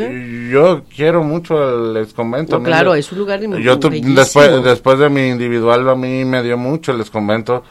yo 0.51 0.83
quiero 0.95 1.23
mucho 1.23 1.89
el 1.89 1.97
Esconvento. 1.97 2.61
claro, 2.63 2.95
es 2.95 3.11
un 3.11 3.19
lugar 3.19 3.39
yo 3.59 3.77
después, 3.77 4.63
después 4.63 4.99
de 4.99 5.09
mi 5.09 5.27
individual, 5.27 5.87
a 5.89 5.95
mí 5.95 6.25
me 6.25 6.43
dio 6.43 6.57
mucho 6.57 6.91
el 6.91 7.01
Esconvento. 7.01 7.63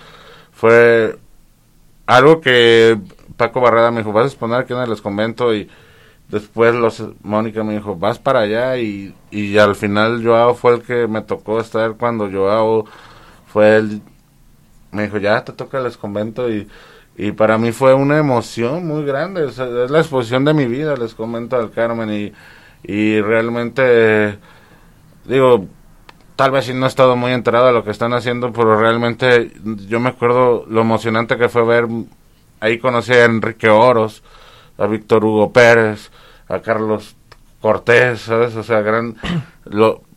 Fue 0.52 1.16
algo 2.06 2.40
que 2.40 2.98
Paco 3.36 3.60
Barreda 3.60 3.90
me 3.90 3.98
dijo, 3.98 4.12
vas 4.12 4.24
a 4.24 4.28
exponer 4.28 4.60
aquí 4.60 4.72
en 4.72 4.78
el 4.80 5.02
convento 5.02 5.54
y 5.54 5.68
después 6.28 6.74
los 6.74 7.02
Mónica 7.22 7.62
me 7.62 7.74
dijo, 7.74 7.96
vas 7.96 8.18
para 8.18 8.40
allá 8.40 8.78
y, 8.78 9.14
y 9.30 9.58
al 9.58 9.74
final 9.74 10.24
Joao 10.24 10.54
fue 10.54 10.74
el 10.74 10.82
que 10.82 11.06
me 11.06 11.22
tocó 11.22 11.60
estar 11.60 11.96
cuando 11.96 12.30
Joao 12.30 12.84
fue 13.46 13.76
el, 13.76 14.02
me 14.96 15.04
dijo, 15.04 15.18
ya 15.18 15.44
te 15.44 15.52
toca 15.52 15.78
el 15.78 15.96
convento 15.96 16.50
y, 16.50 16.68
y 17.16 17.32
para 17.32 17.58
mí 17.58 17.72
fue 17.72 17.94
una 17.94 18.18
emoción 18.18 18.86
muy 18.86 19.04
grande, 19.04 19.46
es, 19.46 19.58
la 19.58 19.98
exposición 19.98 20.44
de 20.44 20.54
mi 20.54 20.66
vida, 20.66 20.96
les 20.96 21.14
comento 21.14 21.56
al 21.56 21.70
Carmen 21.70 22.10
y, 22.12 22.32
y 22.82 23.20
realmente 23.20 24.38
digo, 25.24 25.66
tal 26.34 26.50
vez 26.50 26.64
si 26.66 26.74
no 26.74 26.86
he 26.86 26.88
estado 26.88 27.16
muy 27.16 27.32
enterado 27.32 27.68
de 27.68 27.72
lo 27.72 27.84
que 27.84 27.90
están 27.90 28.12
haciendo, 28.12 28.52
pero 28.52 28.78
realmente 28.78 29.52
yo 29.88 30.00
me 30.00 30.10
acuerdo 30.10 30.64
lo 30.68 30.80
emocionante 30.80 31.36
que 31.36 31.48
fue 31.48 31.64
ver 31.64 31.86
Ahí 32.58 32.78
conocí 32.78 33.12
a 33.12 33.24
Enrique 33.24 33.68
Oros, 33.68 34.22
a 34.78 34.86
Víctor 34.86 35.24
Hugo 35.24 35.52
Pérez, 35.52 36.10
a 36.48 36.60
Carlos 36.60 37.14
Cortés, 37.60 38.22
¿sabes? 38.22 38.56
O 38.56 38.62
sea, 38.62 38.80
gran, 38.80 39.16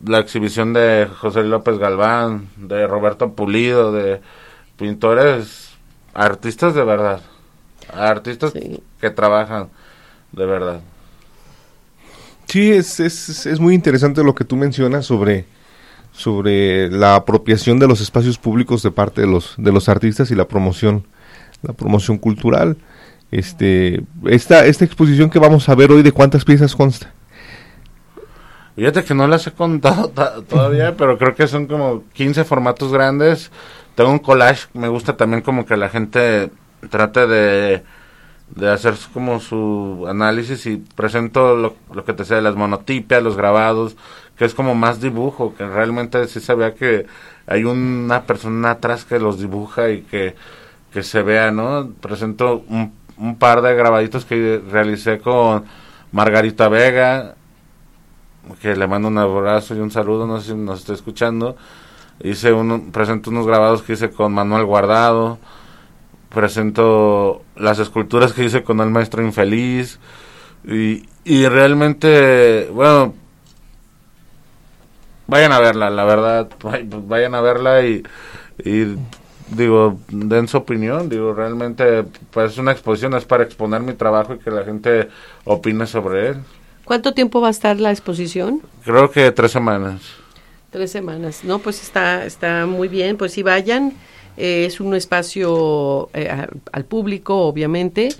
la 0.04 0.18
exhibición 0.18 0.72
de 0.72 1.06
José 1.18 1.42
López 1.44 1.78
Galván, 1.78 2.48
de 2.56 2.86
Roberto 2.86 3.34
Pulido, 3.34 3.92
de 3.92 4.22
pintores, 4.80 5.68
artistas 6.14 6.74
de 6.74 6.82
verdad, 6.82 7.20
artistas 7.92 8.52
que 8.52 9.10
trabajan 9.10 9.68
de 10.32 10.46
verdad. 10.46 10.80
Sí, 12.46 12.72
es, 12.72 12.98
es, 12.98 13.46
es 13.46 13.60
muy 13.60 13.74
interesante 13.74 14.24
lo 14.24 14.34
que 14.34 14.44
tú 14.44 14.56
mencionas 14.56 15.06
sobre, 15.06 15.44
sobre 16.12 16.90
la 16.90 17.14
apropiación 17.14 17.78
de 17.78 17.86
los 17.86 18.00
espacios 18.00 18.38
públicos 18.38 18.82
de 18.82 18.90
parte 18.90 19.20
de 19.20 19.28
los, 19.28 19.54
de 19.56 19.70
los 19.70 19.88
artistas 19.88 20.30
y 20.32 20.34
la 20.34 20.48
promoción 20.48 21.04
la 21.62 21.74
promoción 21.74 22.18
cultural. 22.18 22.76
Este, 23.30 24.02
esta, 24.24 24.64
esta 24.64 24.84
exposición 24.84 25.30
que 25.30 25.38
vamos 25.38 25.68
a 25.68 25.74
ver 25.74 25.92
hoy, 25.92 26.02
¿de 26.02 26.10
cuántas 26.12 26.44
piezas 26.44 26.74
consta? 26.74 27.12
Fíjate 28.76 29.04
que 29.04 29.14
no 29.14 29.26
las 29.26 29.46
he 29.46 29.52
contado 29.52 30.08
todavía, 30.48 30.96
pero 30.98 31.18
creo 31.18 31.34
que 31.34 31.46
son 31.46 31.66
como 31.66 32.04
15 32.14 32.44
formatos 32.44 32.92
grandes. 32.92 33.50
Tengo 34.00 34.12
un 34.12 34.18
collage, 34.18 34.66
me 34.72 34.88
gusta 34.88 35.18
también 35.18 35.42
como 35.42 35.66
que 35.66 35.76
la 35.76 35.90
gente 35.90 36.50
trate 36.88 37.26
de, 37.26 37.82
de 38.48 38.70
hacer 38.70 38.94
como 39.12 39.40
su 39.40 40.06
análisis 40.08 40.64
y 40.64 40.78
presento 40.78 41.54
lo, 41.54 42.04
que 42.06 42.14
te 42.14 42.24
sea, 42.24 42.40
las 42.40 42.56
monotipias, 42.56 43.22
los 43.22 43.36
grabados, 43.36 43.98
que 44.38 44.46
es 44.46 44.54
como 44.54 44.74
más 44.74 45.02
dibujo, 45.02 45.54
que 45.54 45.66
realmente 45.66 46.26
sí 46.28 46.40
se 46.40 46.54
vea 46.54 46.74
que 46.74 47.04
hay 47.46 47.64
una 47.64 48.22
persona 48.22 48.70
atrás 48.70 49.04
que 49.04 49.18
los 49.18 49.38
dibuja 49.38 49.90
y 49.90 50.00
que 50.00 50.34
que 50.94 51.02
se 51.02 51.20
vea, 51.20 51.50
¿no? 51.50 51.90
Presento 52.00 52.64
un, 52.68 52.94
un 53.18 53.36
par 53.36 53.60
de 53.60 53.74
grabaditos 53.74 54.24
que 54.24 54.62
realicé 54.70 55.18
con 55.18 55.66
Margarita 56.10 56.70
Vega, 56.70 57.34
que 58.62 58.74
le 58.74 58.86
mando 58.86 59.08
un 59.08 59.18
abrazo 59.18 59.74
y 59.74 59.80
un 59.80 59.90
saludo, 59.90 60.26
no 60.26 60.40
sé 60.40 60.52
si 60.52 60.54
nos 60.54 60.80
está 60.80 60.94
escuchando. 60.94 61.54
Hice 62.22 62.52
uno, 62.52 62.82
presento 62.92 63.30
unos 63.30 63.46
grabados 63.46 63.82
que 63.82 63.94
hice 63.94 64.10
con 64.10 64.32
Manuel 64.32 64.64
Guardado, 64.66 65.38
presento 66.28 67.42
las 67.56 67.78
esculturas 67.78 68.32
que 68.32 68.44
hice 68.44 68.62
con 68.62 68.80
el 68.80 68.90
maestro 68.90 69.22
infeliz 69.22 69.98
y, 70.64 71.08
y 71.24 71.46
realmente, 71.48 72.68
bueno, 72.72 73.14
vayan 75.26 75.52
a 75.52 75.60
verla, 75.60 75.88
la 75.88 76.04
verdad, 76.04 76.48
vayan 77.06 77.34
a 77.34 77.40
verla 77.40 77.86
y, 77.86 78.02
y 78.64 78.96
digo, 79.48 79.98
den 80.08 80.46
su 80.46 80.58
opinión, 80.58 81.08
digo, 81.08 81.32
realmente 81.32 82.04
pues 82.30 82.58
una 82.58 82.72
exposición, 82.72 83.14
es 83.14 83.24
para 83.24 83.44
exponer 83.44 83.80
mi 83.80 83.94
trabajo 83.94 84.34
y 84.34 84.38
que 84.38 84.50
la 84.50 84.64
gente 84.64 85.08
opine 85.44 85.86
sobre 85.86 86.28
él. 86.28 86.36
¿Cuánto 86.84 87.14
tiempo 87.14 87.40
va 87.40 87.48
a 87.48 87.52
estar 87.52 87.78
la 87.80 87.90
exposición? 87.90 88.60
Creo 88.84 89.10
que 89.10 89.30
tres 89.32 89.52
semanas. 89.52 90.19
Tres 90.70 90.92
semanas, 90.92 91.44
no, 91.44 91.58
pues 91.58 91.82
está, 91.82 92.24
está 92.24 92.66
muy 92.66 92.88
bien, 92.88 93.16
pues 93.16 93.32
si 93.32 93.42
vayan, 93.42 93.92
eh, 94.36 94.64
es 94.66 94.80
un 94.80 94.94
espacio 94.94 96.08
eh, 96.14 96.46
al 96.72 96.84
público, 96.84 97.36
obviamente, 97.38 98.10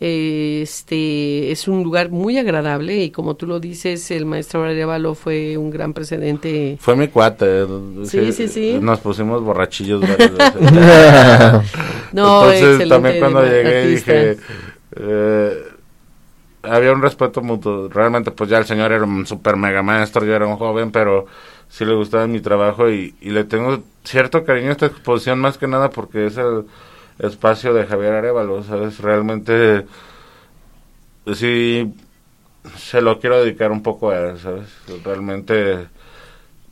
este 0.00 1.52
es 1.52 1.68
un 1.68 1.82
lugar 1.82 2.10
muy 2.10 2.38
agradable 2.38 3.04
y 3.04 3.10
como 3.10 3.36
tú 3.36 3.46
lo 3.46 3.60
dices, 3.60 4.10
el 4.10 4.24
maestro 4.24 4.64
Arevalo 4.64 5.14
fue 5.14 5.58
un 5.58 5.70
gran 5.70 5.92
precedente. 5.92 6.78
Fue 6.80 6.96
mi 6.96 7.08
cuate. 7.08 7.66
Sí, 8.04 8.32
sí, 8.32 8.48
sí. 8.48 8.78
Nos 8.80 9.00
pusimos 9.00 9.42
borrachillos. 9.42 10.00
no, 12.12 12.50
Entonces 12.50 12.88
también 12.88 13.20
cuando 13.20 13.44
llegué 13.44 13.86
dije, 13.88 14.38
eh, 14.96 15.64
había 16.62 16.92
un 16.92 17.02
respeto 17.02 17.42
mutuo. 17.42 17.90
Realmente 17.90 18.30
pues 18.30 18.48
ya 18.48 18.56
el 18.56 18.64
señor 18.64 18.92
era 18.92 19.04
un 19.04 19.26
super 19.26 19.56
mega 19.56 19.82
maestro, 19.82 20.24
yo 20.24 20.34
era 20.34 20.46
un 20.46 20.56
joven, 20.56 20.90
pero 20.90 21.26
sí 21.70 21.84
le 21.84 21.94
gustaba 21.94 22.26
mi 22.26 22.40
trabajo 22.40 22.90
y, 22.90 23.14
y 23.20 23.30
le 23.30 23.44
tengo 23.44 23.82
cierto 24.04 24.44
cariño 24.44 24.68
a 24.68 24.72
esta 24.72 24.86
exposición 24.86 25.38
más 25.38 25.56
que 25.56 25.68
nada 25.68 25.90
porque 25.90 26.26
es 26.26 26.36
el 26.36 26.66
espacio 27.18 27.72
de 27.72 27.86
Javier 27.86 28.12
Arevalo, 28.12 28.62
¿sabes? 28.62 28.98
Realmente 28.98 29.86
sí 31.34 31.92
se 32.76 33.00
lo 33.00 33.18
quiero 33.18 33.42
dedicar 33.42 33.70
un 33.70 33.82
poco 33.82 34.10
a 34.10 34.18
él, 34.18 34.38
¿sabes? 34.38 34.68
Realmente 35.04 35.86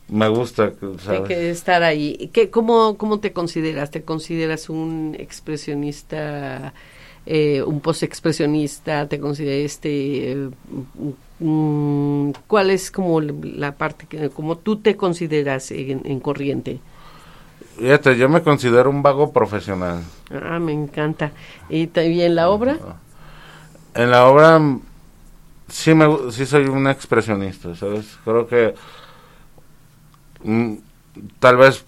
me 0.09 0.27
gusta, 0.27 0.71
¿sabes? 1.03 1.07
Hay 1.07 1.23
que 1.23 1.49
estar 1.49 1.83
ahí. 1.83 2.29
¿Qué, 2.33 2.49
cómo, 2.49 2.97
¿Cómo 2.97 3.19
te 3.19 3.31
consideras? 3.31 3.91
¿Te 3.91 4.03
consideras 4.03 4.69
un 4.69 5.15
expresionista, 5.17 6.73
eh, 7.25 7.63
un 7.63 7.79
postexpresionista? 7.79 9.07
¿Te 9.07 9.19
consideras 9.19 9.65
este... 9.65 10.49
Mm, 10.95 11.09
¿Cuál 11.39 12.69
es 12.69 12.91
como 12.91 13.21
la 13.21 13.75
parte 13.75 14.05
que, 14.07 14.29
como 14.29 14.57
tú 14.57 14.77
te 14.77 14.97
consideras 14.97 15.71
en 15.71 16.19
corriente? 16.19 16.81
Fíjate, 17.79 18.17
yo 18.17 18.27
me 18.27 18.41
considero 18.41 18.89
un 18.89 19.01
vago 19.01 19.31
profesional. 19.31 20.03
Ah, 20.29 20.59
me 20.59 20.73
encanta. 20.73 21.31
¿Y, 21.69 21.89
en 21.95 22.35
la 22.35 22.49
obra? 22.49 22.77
En 23.93 24.11
la 24.11 24.27
obra 24.27 24.59
sí, 25.69 25.93
me, 25.93 26.31
sí 26.31 26.45
soy 26.45 26.65
un 26.65 26.87
expresionista, 26.87 27.73
¿sabes? 27.75 28.17
Creo 28.25 28.47
que 28.47 28.75
mm, 30.43 30.73
tal 31.39 31.55
vez 31.55 31.85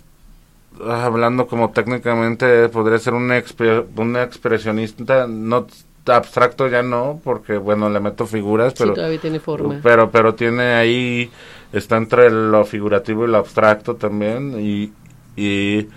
hablando 0.81 1.45
como 1.45 1.71
técnicamente 1.71 2.69
podría 2.69 2.97
ser 2.97 3.13
un, 3.13 3.29
un 3.29 4.15
expresionista, 4.15 5.27
no 5.27 5.67
abstracto 6.05 6.67
ya 6.67 6.81
no, 6.81 7.19
porque 7.23 7.57
bueno, 7.57 7.89
le 7.89 7.99
meto 7.99 8.25
figuras, 8.25 8.73
pero 8.77 8.93
todavía 8.93 9.19
tiene 9.19 9.39
forma. 9.39 9.79
Pero 9.83 10.09
pero 10.11 10.35
tiene 10.35 10.73
ahí 10.73 11.29
está 11.71 11.97
entre 11.97 12.29
lo 12.29 12.63
figurativo 12.65 13.25
y 13.25 13.29
lo 13.29 13.37
abstracto 13.37 13.95
también 13.95 14.59
y 14.59 14.91
y 15.35 15.87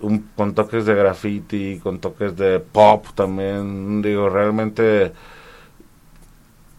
un, 0.00 0.28
con 0.34 0.54
toques 0.54 0.84
de 0.84 0.94
graffiti, 0.94 1.78
con 1.82 2.00
toques 2.00 2.36
de 2.36 2.60
pop 2.60 3.06
también, 3.14 4.02
digo, 4.02 4.28
realmente 4.28 5.12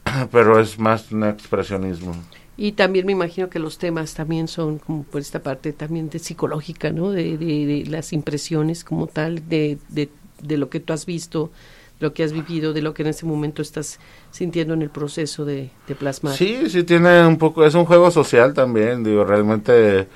pero 0.31 0.59
es 0.59 0.79
más 0.79 1.11
un 1.11 1.23
expresionismo. 1.23 2.15
Y 2.59 2.71
también 2.71 3.05
me 3.05 3.11
imagino 3.11 3.49
que 3.49 3.59
los 3.59 3.77
temas 3.77 4.15
también 4.15 4.47
son 4.47 4.79
como 4.79 5.03
por 5.03 5.21
esta 5.21 5.43
parte 5.43 5.73
también 5.73 6.09
de 6.09 6.17
psicológica, 6.17 6.89
¿no? 6.89 7.11
De, 7.11 7.37
de, 7.37 7.85
las 7.87 8.13
impresiones 8.13 8.83
como 8.83 9.05
tal, 9.05 9.47
de, 9.47 9.77
de, 9.89 10.09
de, 10.41 10.57
lo 10.57 10.69
que 10.69 10.79
tú 10.79 10.91
has 10.91 11.05
visto, 11.05 11.51
lo 11.99 12.13
que 12.13 12.23
has 12.23 12.31
vivido, 12.31 12.73
de 12.73 12.81
lo 12.81 12.93
que 12.93 13.01
en 13.01 13.09
ese 13.09 13.25
momento 13.25 13.61
estás 13.61 13.99
sintiendo 14.31 14.73
en 14.73 14.81
el 14.81 14.89
proceso 14.89 15.45
de, 15.45 15.71
plasmar. 15.97 16.35
Sí, 16.35 16.69
sí 16.69 16.83
tiene 16.83 17.25
un 17.25 17.37
poco, 17.37 17.65
es 17.65 17.73
un 17.73 17.85
juego 17.85 18.11
social 18.11 18.53
también, 18.53 19.03
digo, 19.03 19.23
realmente, 19.23 20.07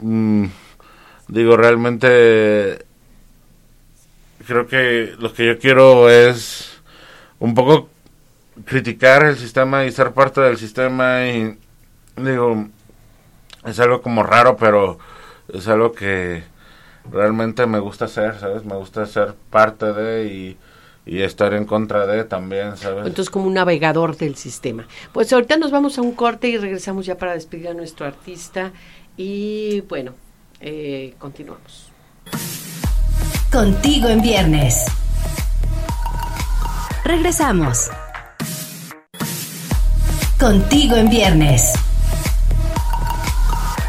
mm, 0.00 0.44
digo, 1.28 1.56
realmente, 1.56 2.84
creo 4.46 4.66
que 4.66 5.14
lo 5.18 5.32
que 5.32 5.46
yo 5.46 5.58
quiero 5.58 6.10
es 6.10 6.80
un 7.38 7.54
poco 7.54 7.88
criticar 8.64 9.24
el 9.24 9.36
sistema 9.36 9.84
y 9.84 9.92
ser 9.92 10.12
parte 10.12 10.40
del 10.40 10.56
sistema 10.56 11.26
y 11.26 11.56
digo, 12.16 12.66
es 13.64 13.78
algo 13.78 14.02
como 14.02 14.24
raro, 14.24 14.56
pero 14.56 14.98
es 15.52 15.68
algo 15.68 15.92
que 15.92 16.42
realmente 17.10 17.66
me 17.66 17.78
gusta 17.78 18.06
hacer, 18.06 18.38
¿sabes? 18.38 18.64
Me 18.64 18.74
gusta 18.74 19.06
ser 19.06 19.34
parte 19.50 19.92
de 19.92 20.26
y, 20.26 20.56
y 21.08 21.22
estar 21.22 21.54
en 21.54 21.64
contra 21.64 22.06
de 22.06 22.24
también, 22.24 22.76
¿sabes? 22.76 23.06
Entonces 23.06 23.30
como 23.30 23.46
un 23.46 23.54
navegador 23.54 24.16
del 24.16 24.36
sistema. 24.36 24.86
Pues 25.12 25.32
ahorita 25.32 25.56
nos 25.56 25.70
vamos 25.70 25.96
a 25.96 26.02
un 26.02 26.12
corte 26.12 26.48
y 26.48 26.58
regresamos 26.58 27.06
ya 27.06 27.16
para 27.16 27.32
despedir 27.32 27.68
a 27.68 27.74
nuestro 27.74 28.06
artista 28.06 28.72
y 29.16 29.80
bueno, 29.82 30.14
eh, 30.60 31.14
continuamos. 31.18 31.90
Contigo 33.50 34.08
en 34.08 34.20
viernes. 34.20 34.84
Regresamos. 37.04 37.90
Contigo 40.38 40.96
en 40.96 41.08
viernes. 41.08 41.72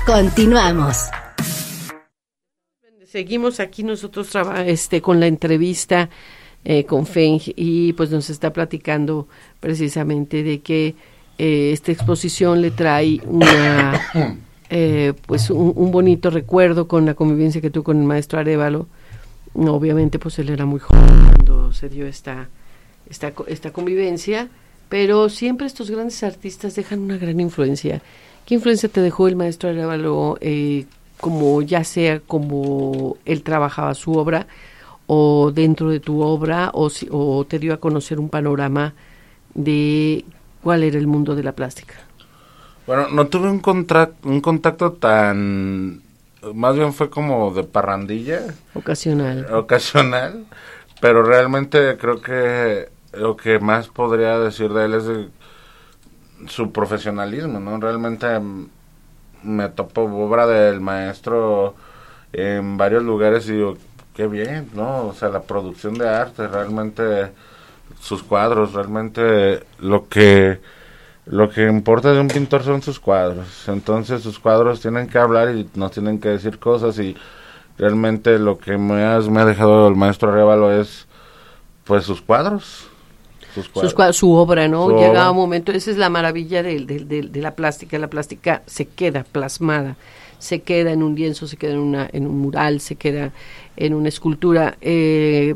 Continuamos. 0.05 1.09
Seguimos 3.05 3.59
aquí 3.59 3.84
nosotros 3.84 4.30
este, 4.65 5.01
con 5.01 5.20
la 5.20 5.28
entrevista 5.28 6.09
eh, 6.66 6.84
con 6.86 7.05
Feng 7.05 7.39
y 7.55 7.93
pues 7.93 8.12
nos 8.12 8.30
está 8.30 8.51
platicando 8.51 9.28
precisamente 9.60 10.43
de 10.43 10.60
que 10.60 10.95
eh, 11.38 11.72
esta 11.72 11.91
exposición 11.91 12.62
le 12.62 12.72
trae 12.72 13.22
una 13.26 14.01
eh, 14.70 15.14
pues 15.26 15.49
un, 15.49 15.91
bonito 15.91 16.30
recuerdo 16.30 16.88
con 16.88 17.05
la 17.05 17.14
convivencia 17.14 17.62
que 17.62 17.70
tuvo 17.70 17.86
con 17.86 17.99
el 17.99 18.05
maestro 18.05 18.39
Arevalo. 18.39 18.88
Obviamente 19.53 20.20
pues 20.20 20.38
él 20.39 20.49
era 20.49 20.66
muy 20.66 20.80
joven 20.80 21.05
cuando 21.07 21.74
se 21.74 21.89
dio 21.89 22.05
esta, 22.05 22.49
esta, 23.10 23.34
esta 23.47 23.72
convivencia 23.72 24.49
pero 24.89 25.30
siempre 25.30 25.68
estos 25.68 25.91
grandes 25.91 26.24
artistas 26.24 26.76
dejan 26.76 26.99
una 26.99 27.18
gran 27.18 27.39
influencia. 27.39 28.01
¿Qué 28.45 28.55
influencia 28.55 28.89
te 28.89 29.01
dejó 29.01 29.28
el 29.28 29.36
maestro 29.36 29.70
Arevalo, 29.70 30.38
eh, 30.41 30.86
como 31.22 31.62
ya 31.62 31.84
sea 31.84 32.20
como 32.20 33.18
él 33.26 33.43
trabajaba 33.43 33.93
su 33.93 34.14
obra 34.14 34.47
o 35.12 35.51
dentro 35.51 35.89
de 35.89 35.99
tu 35.99 36.22
obra 36.22 36.70
o, 36.72 36.88
o 37.10 37.45
te 37.45 37.57
dio 37.57 37.74
a 37.74 37.78
conocer 37.78 38.20
un 38.20 38.30
panorama 38.30 38.93
de 39.55 40.24
cuál 40.62 40.84
era 40.84 40.99
el 40.99 41.07
mundo 41.07 41.36
de 41.36 41.41
la 41.41 41.53
plástica? 41.53 41.95
Bueno, 42.86 43.07
no 43.10 43.26
tuve 43.26 43.49
un, 43.49 43.60
un 44.24 44.41
contacto 44.41 44.91
tan... 44.93 46.03
Más 46.53 46.76
bien 46.76 46.93
fue 46.93 47.10
como 47.10 47.51
de 47.51 47.64
parrandilla. 47.64 48.53
Ocasional. 48.76 49.51
Ocasional. 49.51 50.45
Pero 51.01 51.24
realmente 51.24 51.97
creo 51.97 52.22
que 52.22 52.89
lo 53.14 53.36
que 53.36 53.57
más 53.57 53.88
podría 53.88 54.38
decir 54.38 54.72
de 54.72 54.86
él 54.86 54.93
es 54.93 55.05
su 56.51 56.72
profesionalismo, 56.72 57.60
¿no? 57.60 57.80
Realmente 57.80 58.39
mm, 58.39 58.68
me 59.41 59.70
topo 59.70 60.03
obra 60.03 60.45
del 60.45 60.82
maestro 60.82 61.74
en 62.32 62.78
varios 62.78 63.01
lugares 63.01 63.49
y 63.49 63.53
digo, 63.53 63.76
qué 64.14 64.28
bien, 64.28 64.70
¿no? 64.74 65.07
O 65.07 65.14
sea, 65.14 65.30
la 65.30 65.41
producción 65.41 65.93
de 65.95 66.07
arte, 66.07 66.47
realmente 66.47 67.32
sus 67.99 68.24
cuadros, 68.24 68.74
realmente 68.74 69.64
lo 69.80 70.07
que 70.07 70.60
lo 71.26 71.49
que 71.49 71.68
importa 71.68 72.12
de 72.12 72.20
un 72.20 72.28
pintor 72.28 72.64
son 72.64 72.82
sus 72.82 72.99
cuadros. 72.99 73.68
Entonces 73.68 74.24
sus 74.24 74.39
cuadros 74.39 74.82
tienen 74.82 75.07
que 75.07 75.20
hablar 75.20 75.55
y 75.55 75.70
nos 75.76 75.91
tienen 75.91 76.20
que 76.20 76.30
decir 76.30 76.57
cosas 76.57 76.97
y 76.97 77.16
realmente 77.78 78.39
lo 78.39 78.57
que 78.57 78.78
más 78.78 79.30
me 79.30 79.41
ha 79.41 79.45
dejado 79.45 79.88
el 79.88 79.95
maestro 79.95 80.32
Arevalo 80.32 80.72
es 80.72 81.07
pues 81.86 82.03
sus 82.03 82.22
cuadros 82.22 82.89
su 84.14 84.34
obra, 84.34 84.68
¿no? 84.68 84.99
Llega 84.99 85.32
un 85.32 85.38
momento, 85.38 85.72
esa 85.72 85.91
es 85.91 85.97
la 85.97 86.10
maravilla 86.10 86.64
de, 86.64 86.80
de, 86.86 87.41
la 87.41 87.55
plástica, 87.55 87.97
la 87.97 88.07
plástica 88.07 88.62
se 88.66 88.86
queda 88.86 89.24
plasmada, 89.24 89.95
se 90.39 90.61
queda 90.61 90.91
en 90.91 91.03
un 91.03 91.15
lienzo, 91.15 91.47
se 91.47 91.57
queda 91.57 91.73
en, 91.73 91.79
una, 91.79 92.09
en 92.11 92.25
un 92.25 92.39
mural, 92.39 92.79
se 92.79 92.95
queda 92.95 93.31
en 93.77 93.93
una 93.93 94.09
escultura, 94.09 94.77
eh, 94.81 95.53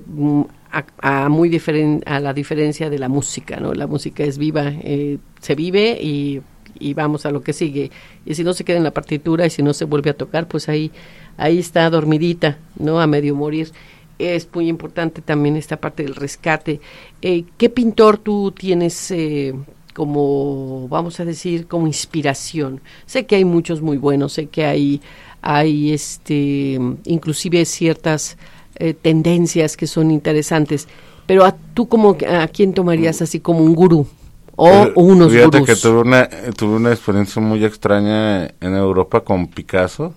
a, 1.02 1.30
muy 1.30 1.50
diferente 1.50 2.08
a 2.08 2.20
la 2.20 2.34
diferencia 2.34 2.90
de 2.90 3.00
la 3.00 3.10
música, 3.10 3.60
¿no? 3.60 3.74
La 3.74 3.88
música 3.88 4.24
es 4.24 4.38
viva, 4.38 4.72
eh, 4.82 5.18
se 5.40 5.56
vive 5.56 6.00
y, 6.02 6.42
y 6.80 6.94
vamos 6.94 7.26
a 7.26 7.32
lo 7.32 7.42
que 7.42 7.54
sigue. 7.54 7.92
Y 8.26 8.36
si 8.36 8.44
no 8.44 8.54
se 8.54 8.64
queda 8.64 8.78
en 8.78 8.84
la 8.84 8.92
partitura 8.92 9.46
y 9.46 9.50
si 9.50 9.64
no 9.64 9.74
se 9.74 9.86
vuelve 9.86 10.10
a 10.10 10.18
tocar, 10.18 10.48
pues 10.48 10.70
ahí, 10.70 10.92
ahí 11.38 11.60
está 11.60 11.90
dormidita, 11.90 12.58
¿no? 12.78 13.00
A 13.00 13.08
medio 13.08 13.36
morir 13.36 13.72
es 14.20 14.48
muy 14.54 14.68
importante 14.68 15.22
también 15.22 15.56
esta 15.56 15.78
parte 15.78 16.04
del 16.04 16.16
rescate. 16.16 16.80
Eh, 17.22 17.46
¿Qué 17.58 17.70
pintor 17.70 18.18
tú 18.18 18.52
tienes 18.52 19.12
eh, 19.12 19.54
como, 19.94 20.88
vamos 20.90 21.20
a 21.20 21.26
decir, 21.26 21.68
como 21.68 21.88
inspiración? 21.88 22.82
Sé 23.06 23.26
que 23.26 23.36
hay 23.36 23.46
muchos 23.46 23.82
muy 23.82 23.98
buenos, 23.98 24.34
sé 24.34 24.48
que 24.48 24.66
hay, 24.66 25.02
hay 25.42 25.94
este, 25.94 26.80
inclusive 27.06 27.66
ciertas 27.66 28.38
eh, 28.76 28.94
tendencias 28.94 29.78
que 29.78 29.88
son 29.88 30.12
interesantes, 30.12 30.88
pero 31.26 31.46
a, 31.46 31.56
tú 31.74 31.88
como, 31.88 32.18
¿a 32.28 32.48
quién 32.48 32.74
tomarías 32.74 33.22
así 33.22 33.40
como 33.40 33.60
un 33.60 33.74
gurú? 33.76 34.08
O 34.56 34.92
unos 34.96 35.32
Fíjate 35.32 35.64
que 35.64 35.76
tuve 35.76 36.02
una, 36.02 36.30
tuve 36.56 36.76
una 36.76 36.92
experiencia 36.92 37.42
muy 37.42 37.66
extraña 37.66 38.46
en 38.46 38.76
Europa 38.76 39.22
con 39.22 39.48
Picasso 39.48 40.14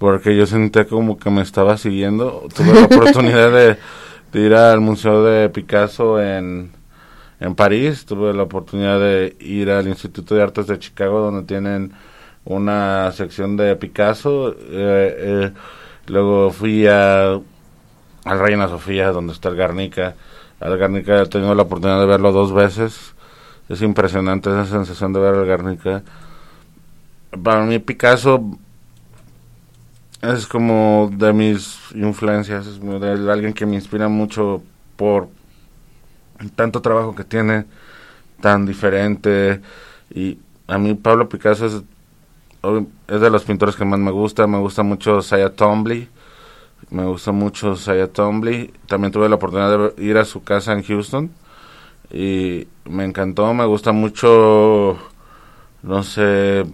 porque 0.00 0.34
yo 0.34 0.46
sentía 0.46 0.86
como 0.86 1.18
que 1.18 1.28
me 1.28 1.42
estaba 1.42 1.76
siguiendo. 1.76 2.48
Tuve 2.56 2.72
la 2.72 2.84
oportunidad 2.86 3.52
de, 3.52 3.76
ir 4.32 4.54
al 4.54 4.80
Museo 4.80 5.22
de 5.22 5.50
Picasso 5.50 6.18
en, 6.18 6.70
en 7.40 7.54
París, 7.54 8.04
tuve 8.04 8.34
la 8.34 8.42
oportunidad 8.42 9.00
de 9.00 9.34
ir 9.40 9.70
al 9.70 9.88
Instituto 9.88 10.34
de 10.34 10.42
Artes 10.42 10.66
de 10.66 10.78
Chicago, 10.78 11.20
donde 11.20 11.42
tienen 11.42 11.92
una 12.44 13.10
sección 13.12 13.56
de 13.56 13.74
Picasso. 13.76 14.52
Eh, 14.52 14.56
eh, 14.70 15.52
luego 16.06 16.50
fui 16.50 16.86
a, 16.86 17.32
al 17.32 18.38
Reina 18.38 18.68
Sofía, 18.68 19.10
donde 19.10 19.32
está 19.32 19.48
el 19.48 19.56
Garnica. 19.56 20.14
Al 20.60 20.76
Garnica 20.76 21.22
he 21.22 21.26
tenido 21.26 21.54
la 21.54 21.62
oportunidad 21.62 22.00
de 22.00 22.06
verlo 22.06 22.30
dos 22.30 22.52
veces. 22.52 23.14
Es 23.70 23.80
impresionante 23.80 24.50
esa 24.50 24.66
sensación 24.66 25.14
de 25.14 25.20
ver 25.20 25.34
al 25.34 25.46
Garnica. 25.46 26.02
Para 27.42 27.64
mí 27.64 27.78
Picasso 27.78 28.44
es 30.20 30.46
como 30.46 31.10
de 31.10 31.32
mis 31.32 31.78
influencias, 31.94 32.66
es 32.66 32.80
alguien 33.28 33.54
que 33.54 33.64
me 33.64 33.76
inspira 33.76 34.08
mucho 34.08 34.62
por 34.96 35.28
tanto 36.48 36.80
trabajo 36.80 37.14
que 37.14 37.24
tiene, 37.24 37.66
tan 38.40 38.66
diferente. 38.66 39.60
Y 40.12 40.38
a 40.66 40.78
mí 40.78 40.94
Pablo 40.94 41.28
Picasso 41.28 41.66
es, 41.66 41.82
es 43.08 43.20
de 43.20 43.30
los 43.30 43.44
pintores 43.44 43.76
que 43.76 43.84
más 43.84 43.98
me 43.98 44.10
gusta. 44.10 44.46
Me 44.46 44.58
gusta 44.58 44.82
mucho 44.82 45.22
Saya 45.22 45.54
Twombly. 45.54 46.08
Me 46.90 47.04
gusta 47.04 47.32
mucho 47.32 47.76
Saya 47.76 48.12
Twombly. 48.12 48.72
También 48.86 49.12
tuve 49.12 49.28
la 49.28 49.36
oportunidad 49.36 49.94
de 49.94 50.04
ir 50.04 50.16
a 50.16 50.24
su 50.24 50.42
casa 50.42 50.72
en 50.72 50.82
Houston. 50.82 51.30
Y 52.10 52.66
me 52.84 53.04
encantó. 53.04 53.52
Me 53.54 53.64
gusta 53.66 53.92
mucho, 53.92 54.98
no 55.82 56.02
sé... 56.02 56.64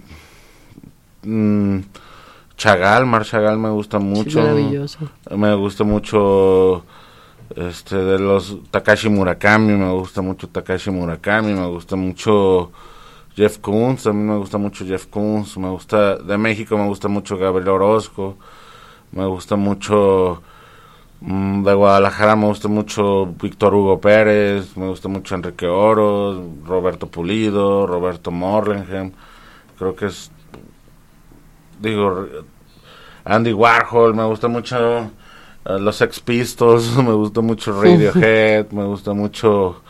Mmm, 1.22 1.80
Chagal, 2.56 3.04
Mar 3.04 3.24
Chagal 3.24 3.58
me 3.58 3.68
gusta 3.70 3.98
mucho. 3.98 4.40
maravilloso. 4.40 4.98
Me 5.36 5.54
gusta 5.54 5.84
mucho 5.84 6.84
este 7.54 7.96
de 7.96 8.18
los 8.18 8.56
Takashi 8.70 9.08
Murakami, 9.08 9.74
me 9.74 9.92
gusta 9.92 10.22
mucho 10.22 10.48
Takashi 10.48 10.90
Murakami, 10.90 11.52
me 11.52 11.66
gusta 11.66 11.96
mucho 11.96 12.72
Jeff 13.36 13.58
Koons, 13.58 14.06
a 14.06 14.12
me 14.12 14.36
gusta 14.36 14.58
mucho 14.58 14.84
Jeff 14.84 15.06
Koons, 15.06 15.56
me 15.58 15.68
gusta 15.68 16.16
de 16.16 16.38
México 16.38 16.76
me 16.76 16.86
gusta 16.86 17.08
mucho 17.08 17.36
Gabriel 17.36 17.68
Orozco, 17.68 18.36
me 19.12 19.26
gusta 19.26 19.56
mucho 19.56 20.42
mm, 21.20 21.62
de 21.62 21.74
Guadalajara 21.74 22.34
me 22.34 22.46
gusta 22.46 22.68
mucho 22.68 23.26
Víctor 23.26 23.74
Hugo 23.74 24.00
Pérez, 24.00 24.76
me 24.76 24.88
gusta 24.88 25.08
mucho 25.08 25.34
Enrique 25.34 25.66
Oro, 25.66 26.42
Roberto 26.64 27.06
Pulido, 27.06 27.86
Roberto 27.86 28.30
Morlenheim, 28.30 29.12
creo 29.78 29.94
que 29.94 30.06
es 30.06 30.30
digo 31.78 32.26
Andy 33.24 33.52
Warhol, 33.52 34.14
me 34.14 34.24
gusta 34.24 34.48
mucho 34.48 35.10
eh, 35.68 35.78
los 35.78 35.96
Sex 35.96 36.20
Pistols, 36.20 36.96
me 37.04 37.12
gusta 37.12 37.40
mucho 37.40 37.80
Radiohead, 37.80 38.70
me 38.70 38.84
gusta 38.84 39.12
mucho 39.12 39.82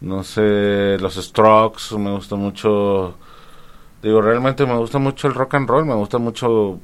no 0.00 0.24
sé, 0.24 0.98
los 0.98 1.14
Strokes, 1.14 1.96
me 1.96 2.10
gusta 2.12 2.34
mucho 2.36 3.14
digo, 4.02 4.20
realmente 4.20 4.66
me 4.66 4.76
gusta 4.76 4.98
mucho 4.98 5.28
el 5.28 5.34
rock 5.34 5.54
and 5.54 5.68
roll, 5.68 5.84
me 5.84 5.94
gusta 5.94 6.18
mucho 6.18 6.80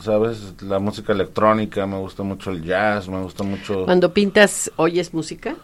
sabes, 0.00 0.54
la 0.62 0.78
música 0.78 1.12
electrónica, 1.12 1.86
me 1.86 1.98
gusta 1.98 2.22
mucho 2.22 2.50
el 2.50 2.62
jazz, 2.62 3.08
me 3.08 3.20
gusta 3.22 3.44
mucho 3.44 3.84
Cuando 3.84 4.12
pintas, 4.12 4.70
¿oyes 4.76 5.12
música? 5.12 5.56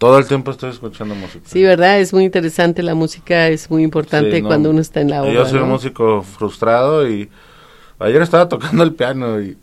todo 0.00 0.18
el 0.18 0.26
tiempo 0.26 0.50
estoy 0.50 0.70
escuchando 0.70 1.14
música. 1.14 1.44
Sí, 1.46 1.62
¿verdad? 1.62 2.00
Es 2.00 2.14
muy 2.14 2.24
interesante, 2.24 2.82
la 2.82 2.94
música 2.94 3.48
es 3.48 3.70
muy 3.70 3.82
importante 3.82 4.36
Sí, 4.36 4.40
no, 4.40 4.48
cuando 4.48 4.70
uno 4.70 4.80
está 4.80 5.02
en 5.02 5.10
la 5.10 5.22
obra. 5.22 5.30
Yo 5.30 5.44
soy 5.44 5.58
un 5.58 5.68
músico 5.68 6.22
frustrado 6.22 7.06
y 7.06 7.28
ayer 8.00 8.22
estaba 8.22 8.48
tocando 8.48 8.82
el 8.82 8.94
piano 8.94 9.40
y 9.40 9.56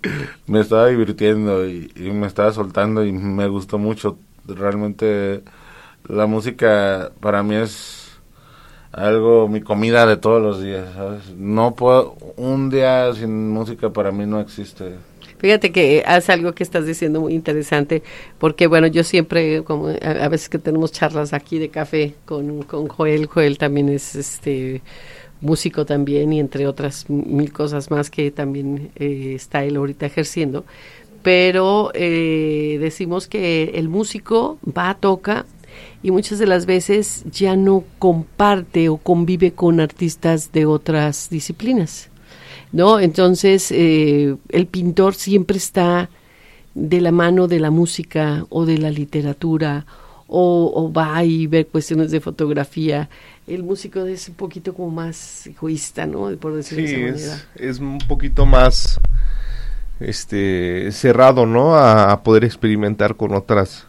me 0.45 0.61
estaba 0.61 0.87
divirtiendo 0.87 1.67
y, 1.67 1.91
me 1.95 2.27
estaba 2.27 2.53
soltando 2.53 3.03
y 3.03 3.11
me 3.11 3.47
gustó 3.47 3.77
mucho. 3.77 4.17
Realmente 4.45 5.43
la 6.07 6.25
música 6.25 7.11
para 7.19 7.43
mí 7.43 7.55
es 7.55 8.17
algo, 8.93 9.49
mi 9.49 9.61
comida 9.61 10.05
de 10.05 10.17
todos 10.17 10.41
los 10.41 10.61
días, 10.61 10.93
¿sabes? 10.95 11.35
No 11.35 11.75
puedo, 11.75 12.15
un 12.37 12.69
día 12.69 13.13
sin 13.13 13.49
música 13.49 13.89
para 13.89 14.11
mí 14.11 14.25
no 14.25 14.39
existe. 14.39 14.95
Fíjate 15.39 15.71
que 15.71 16.03
hace 16.07 16.31
algo 16.31 16.53
que 16.53 16.63
estás 16.63 16.87
diciendo 16.87 17.21
muy 17.21 17.33
interesante, 17.33 18.01
porque 18.39 18.65
bueno, 18.65 18.87
yo 18.87 19.03
siempre, 19.03 19.63
como 19.63 19.89
a, 19.89 19.91
a 19.91 20.29
veces 20.29 20.49
que 20.49 20.57
tenemos 20.57 20.91
charlas 20.91 21.33
aquí 21.33 21.59
de 21.59 21.69
café 21.69 22.15
con, 22.25 22.63
con 22.63 22.87
Joel, 22.87 23.27
Joel 23.27 23.59
también 23.59 23.89
es 23.89 24.15
este 24.15 24.81
músico 25.41 25.85
también 25.85 26.33
y 26.33 26.39
entre 26.39 26.67
otras 26.67 27.09
mil 27.09 27.51
cosas 27.51 27.91
más 27.91 28.09
que 28.09 28.31
también 28.31 28.91
eh, 28.95 29.33
está 29.35 29.63
él 29.63 29.75
ahorita 29.75 30.05
ejerciendo, 30.05 30.65
pero 31.21 31.91
eh, 31.93 32.77
decimos 32.79 33.27
que 33.27 33.71
el 33.75 33.89
músico 33.89 34.57
va, 34.65 34.93
toca 34.95 35.45
y 36.01 36.11
muchas 36.11 36.39
de 36.39 36.47
las 36.47 36.65
veces 36.65 37.23
ya 37.31 37.55
no 37.55 37.83
comparte 37.99 38.89
o 38.89 38.97
convive 38.97 39.51
con 39.51 39.79
artistas 39.79 40.51
de 40.51 40.65
otras 40.65 41.29
disciplinas. 41.29 42.09
¿no? 42.71 42.99
Entonces, 42.99 43.71
eh, 43.71 44.35
el 44.49 44.67
pintor 44.67 45.15
siempre 45.15 45.57
está 45.57 46.09
de 46.75 47.01
la 47.01 47.11
mano 47.11 47.47
de 47.47 47.59
la 47.59 47.71
música 47.71 48.45
o 48.49 48.65
de 48.65 48.77
la 48.77 48.91
literatura 48.91 49.85
o, 50.27 50.71
o 50.75 50.91
va 50.93 51.23
y 51.23 51.47
ve 51.47 51.65
cuestiones 51.67 52.11
de 52.11 52.19
fotografía. 52.21 53.09
El 53.47 53.63
músico 53.63 54.05
es 54.05 54.27
un 54.29 54.35
poquito 54.35 54.73
como 54.73 54.91
más 54.91 55.47
egoísta, 55.47 56.05
¿no? 56.05 56.29
Por 56.37 56.55
decirlo 56.55 56.85
Sí, 56.85 56.87
de 56.87 56.93
esa 56.93 56.99
manera. 56.99 57.35
es, 57.35 57.47
es 57.55 57.79
un 57.79 57.99
poquito 58.07 58.45
más 58.45 58.99
este 59.99 60.91
cerrado, 60.91 61.45
¿no? 61.45 61.75
A, 61.75 62.11
a 62.11 62.23
poder 62.23 62.43
experimentar 62.43 63.15
con 63.15 63.33
otras 63.33 63.85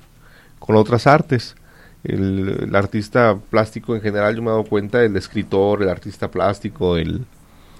con 0.59 0.76
otras 0.76 1.07
artes. 1.07 1.57
El, 2.05 2.49
el 2.68 2.76
artista 2.76 3.39
plástico 3.51 3.95
en 3.97 4.01
general, 4.03 4.36
yo 4.36 4.43
me 4.43 4.49
he 4.49 4.51
dado 4.53 4.64
cuenta, 4.64 5.03
el 5.03 5.16
escritor, 5.16 5.82
el 5.82 5.89
artista 5.89 6.30
plástico, 6.30 6.97
el, 6.97 7.26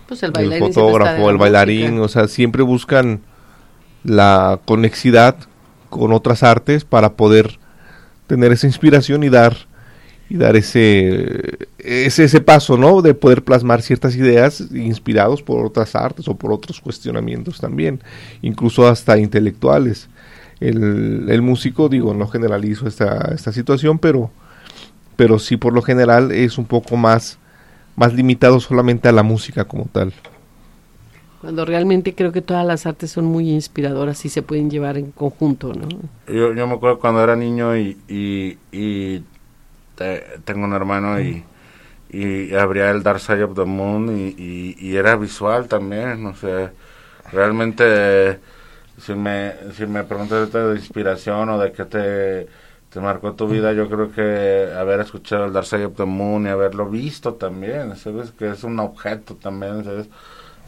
Pues 0.07 0.23
el 0.23 0.55
fotógrafo, 0.59 1.31
el 1.31 1.37
bailarín, 1.39 1.99
música. 1.99 2.03
o 2.03 2.09
sea, 2.09 2.29
siempre 2.29 2.63
buscan 2.63 3.21
la 4.05 4.61
conexidad 4.65 5.37
con 5.89 6.13
otras 6.13 6.43
artes 6.43 6.85
para 6.85 7.15
poder 7.15 7.59
tener 8.29 8.53
esa 8.53 8.69
inspiración 8.69 9.25
y 9.25 9.29
dar 9.29 9.57
y 10.31 10.37
dar 10.37 10.57
ese 10.57 11.67
ese 11.79 12.41
paso, 12.41 12.77
¿no? 12.77 13.03
De 13.03 13.15
poder 13.15 13.43
plasmar 13.43 13.83
ciertas 13.83 14.15
ideas 14.15 14.61
inspirados 14.73 15.43
por 15.43 15.65
otras 15.65 15.97
artes 15.97 16.29
o 16.29 16.35
por 16.37 16.53
otros 16.53 16.81
cuestionamientos 16.81 17.61
también, 17.61 18.01
incluso 18.43 18.87
hasta 18.87 19.19
intelectuales. 19.19 20.09
El, 20.61 21.27
el 21.29 21.41
músico, 21.41 21.89
digo, 21.89 22.15
no 22.15 22.29
generalizo 22.29 22.87
esta 22.87 23.33
esta 23.35 23.53
situación, 23.53 23.99
pero 23.99 24.31
pero 25.17 25.39
sí 25.39 25.57
por 25.57 25.73
lo 25.73 25.83
general 25.83 26.31
es 26.31 26.59
un 26.59 26.67
poco 26.67 26.97
más 26.97 27.39
más 27.97 28.13
limitado 28.13 28.61
solamente 28.61 29.09
a 29.09 29.13
la 29.13 29.23
música 29.23 29.65
como 29.65 29.87
tal. 29.87 30.13
Cuando 31.39 31.65
realmente 31.65 32.15
creo 32.15 32.33
que 32.33 32.43
todas 32.43 32.67
las 32.67 32.87
artes 32.87 33.11
son 33.13 33.25
muy 33.27 33.51
inspiradoras 33.51 34.25
y 34.25 34.29
se 34.29 34.43
pueden 34.43 34.71
llevar 34.71 34.99
en 34.99 35.13
conjunto, 35.13 35.73
¿no? 35.75 35.89
Yo, 36.27 36.53
yo 36.53 36.67
me 36.67 36.75
acuerdo 36.75 36.99
cuando 36.99 37.23
era 37.25 37.37
niño 37.37 37.77
y, 37.77 37.97
y, 38.07 38.59
y 38.71 39.25
te- 39.97 40.41
tengo 40.45 40.65
un 40.67 40.75
hermano 40.75 41.21
y, 41.21 41.45
y 42.11 42.55
abría 42.55 42.91
el 42.91 43.03
Dark 43.03 43.21
Side 43.21 43.45
of 43.45 43.55
the 43.57 43.65
Moon 43.65 44.17
y, 44.39 44.77
y, 44.79 44.97
era 44.97 45.17
visual 45.17 45.69
también, 45.69 46.27
o 46.27 46.35
sea, 46.37 46.73
realmente 47.33 48.41
si 48.99 49.15
me, 49.15 49.55
si 49.75 49.87
me 49.87 50.05
preguntas 50.05 50.53
de 50.53 50.75
inspiración 50.77 51.49
o 51.51 51.59
de 51.61 51.73
qué 51.73 51.85
te, 51.87 52.49
te 52.91 53.01
marcó 53.01 53.35
tu 53.35 53.49
vida, 53.49 53.73
yo 53.75 53.89
creo 53.89 54.13
que 54.13 54.73
haber 54.77 55.01
escuchado 55.01 55.47
el 55.47 55.53
Dark 55.55 55.67
Side 55.67 55.87
of 55.87 55.97
the 55.97 56.05
Moon 56.07 56.47
y 56.47 56.51
haberlo 56.51 56.89
visto 56.91 57.35
también, 57.35 57.97
¿sabes? 57.97 58.33
Que 58.33 58.51
es 58.51 58.65
un 58.65 58.81
objeto 58.81 59.37
también, 59.37 59.85
¿sabes? 59.85 60.09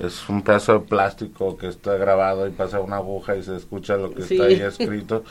Es 0.02 0.28
un 0.28 0.42
pedazo 0.42 0.74
de 0.74 0.80
plástico 0.80 1.56
que 1.56 1.68
está 1.68 1.96
grabado 1.96 2.46
y 2.46 2.50
pasa 2.50 2.80
una 2.80 2.96
aguja 2.96 3.36
y 3.36 3.42
se 3.42 3.56
escucha 3.56 3.96
lo 3.96 4.12
que 4.14 4.22
Sí. 4.22 4.34
está 4.34 4.46
ahí 4.46 4.54
escrito. 4.60 5.24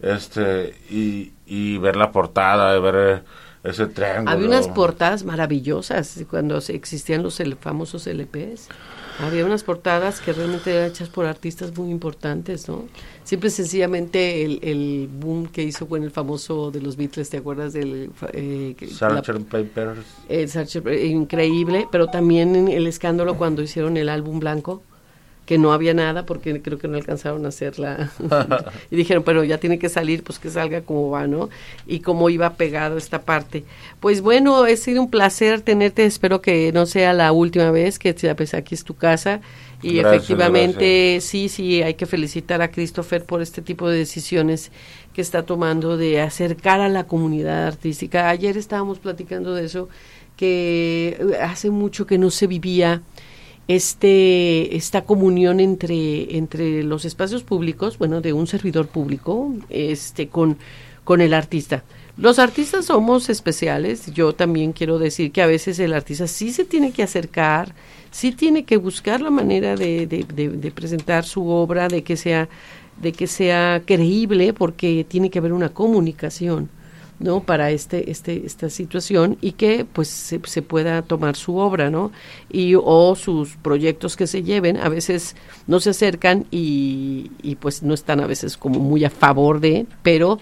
Este, 0.00 0.74
y, 0.90 1.32
y 1.46 1.78
ver 1.78 1.96
la 1.96 2.10
portada, 2.10 2.78
ver 2.80 2.94
eh, 2.96 3.22
ese 3.64 3.86
triángulo. 3.86 4.30
Había 4.30 4.46
unas 4.48 4.68
portadas 4.68 5.24
maravillosas 5.24 6.24
cuando 6.28 6.58
existían 6.58 7.22
los 7.22 7.40
famosos 7.60 8.06
LPs. 8.06 8.68
Había 9.20 9.44
unas 9.44 9.62
portadas 9.62 10.20
que 10.20 10.32
realmente 10.32 10.74
eran 10.74 10.88
hechas 10.90 11.08
por 11.08 11.26
artistas 11.26 11.76
muy 11.76 11.90
importantes, 11.90 12.68
¿no? 12.68 12.86
Siempre 13.24 13.50
sencillamente 13.50 14.44
el, 14.44 14.58
el 14.62 15.08
boom 15.10 15.46
que 15.46 15.62
hizo 15.62 15.88
con 15.88 16.02
el 16.02 16.10
famoso 16.10 16.70
de 16.70 16.80
los 16.80 16.96
Beatles, 16.96 17.30
¿te 17.30 17.36
acuerdas 17.38 17.72
del 17.72 18.10
eh, 18.32 18.74
la- 19.00 19.22
Sgt. 19.22 19.44
Papers. 19.48 20.00
el 20.28 20.48
eh, 20.86 21.06
increíble, 21.06 21.86
pero 21.90 22.08
también 22.08 22.68
el 22.68 22.86
escándalo 22.86 23.36
cuando 23.36 23.62
hicieron 23.62 23.96
el 23.96 24.08
álbum 24.08 24.40
blanco, 24.40 24.82
que 25.46 25.58
no 25.58 25.72
había 25.72 25.92
nada 25.92 26.24
porque 26.24 26.62
creo 26.62 26.78
que 26.78 26.88
no 26.88 26.96
alcanzaron 26.96 27.44
a 27.44 27.48
hacerla. 27.48 28.10
y 28.90 28.96
dijeron, 28.96 29.22
pero 29.22 29.44
ya 29.44 29.58
tiene 29.58 29.78
que 29.78 29.88
salir, 29.88 30.22
pues 30.22 30.38
que 30.38 30.50
salga 30.50 30.82
como 30.82 31.10
va, 31.10 31.26
¿no? 31.26 31.48
Y 31.86 32.00
cómo 32.00 32.28
iba 32.30 32.54
pegado 32.54 32.96
esta 32.96 33.22
parte. 33.22 33.64
Pues 34.00 34.20
bueno, 34.20 34.62
ha 34.64 34.76
sido 34.76 35.00
un 35.02 35.10
placer 35.10 35.60
tenerte, 35.60 36.04
espero 36.04 36.40
que 36.42 36.72
no 36.72 36.86
sea 36.86 37.12
la 37.12 37.32
última 37.32 37.70
vez 37.70 37.98
que 37.98 38.14
pues, 38.36 38.54
aquí 38.54 38.74
es 38.74 38.84
tu 38.84 38.94
casa. 38.94 39.40
Y 39.82 39.96
Gracias, 39.96 40.14
efectivamente, 40.14 41.18
sí, 41.20 41.48
sí, 41.48 41.82
hay 41.82 41.94
que 41.94 42.06
felicitar 42.06 42.62
a 42.62 42.70
Christopher 42.70 43.24
por 43.24 43.42
este 43.42 43.62
tipo 43.62 43.88
de 43.88 43.98
decisiones 43.98 44.70
que 45.12 45.20
está 45.20 45.42
tomando 45.42 45.96
de 45.96 46.20
acercar 46.20 46.80
a 46.80 46.88
la 46.88 47.04
comunidad 47.04 47.66
artística. 47.66 48.28
Ayer 48.28 48.56
estábamos 48.56 49.00
platicando 49.00 49.54
de 49.54 49.64
eso, 49.64 49.88
que 50.36 51.36
hace 51.40 51.70
mucho 51.70 52.06
que 52.06 52.16
no 52.16 52.30
se 52.30 52.46
vivía 52.46 53.02
este 53.68 54.76
esta 54.76 55.02
comunión 55.02 55.60
entre 55.60 56.36
entre 56.36 56.82
los 56.82 57.04
espacios 57.04 57.42
públicos, 57.42 57.98
bueno, 57.98 58.20
de 58.20 58.32
un 58.32 58.46
servidor 58.46 58.88
público, 58.88 59.52
este 59.68 60.28
con 60.28 60.58
con 61.04 61.20
el 61.20 61.34
artista. 61.34 61.84
Los 62.16 62.38
artistas 62.38 62.86
somos 62.86 63.30
especiales. 63.30 64.12
Yo 64.12 64.34
también 64.34 64.72
quiero 64.72 64.98
decir 64.98 65.32
que 65.32 65.42
a 65.42 65.46
veces 65.46 65.78
el 65.78 65.94
artista 65.94 66.26
sí 66.26 66.52
se 66.52 66.64
tiene 66.64 66.92
que 66.92 67.02
acercar, 67.02 67.74
sí 68.10 68.32
tiene 68.32 68.64
que 68.64 68.76
buscar 68.76 69.20
la 69.22 69.30
manera 69.30 69.76
de, 69.76 70.06
de, 70.06 70.24
de- 70.24 70.50
de 70.50 70.70
presentar 70.70 71.24
su 71.24 71.48
obra, 71.48 71.88
de 71.88 72.02
que 72.04 72.16
sea 72.16 72.48
de 73.00 73.12
que 73.12 73.26
sea 73.26 73.82
creíble, 73.86 74.52
porque 74.52 75.04
tiene 75.08 75.30
que 75.30 75.38
haber 75.38 75.52
una 75.54 75.70
comunicación. 75.70 76.68
¿no? 77.18 77.38
para 77.44 77.70
este, 77.70 78.10
este, 78.10 78.44
esta 78.44 78.68
situación 78.68 79.38
y 79.40 79.52
que 79.52 79.84
pues 79.84 80.08
se, 80.08 80.40
se 80.44 80.60
pueda 80.60 81.02
tomar 81.02 81.36
su 81.36 81.56
obra, 81.56 81.88
¿no? 81.88 82.10
Y 82.50 82.74
o 82.74 83.14
sus 83.14 83.54
proyectos 83.58 84.16
que 84.16 84.26
se 84.26 84.42
lleven, 84.42 84.76
a 84.76 84.88
veces 84.88 85.36
no 85.68 85.78
se 85.78 85.90
acercan 85.90 86.46
y, 86.50 87.30
y 87.40 87.54
pues 87.56 87.84
no 87.84 87.94
están 87.94 88.18
a 88.18 88.26
veces 88.26 88.56
como 88.56 88.80
muy 88.80 89.04
a 89.04 89.10
favor 89.10 89.60
de, 89.60 89.86
pero 90.02 90.40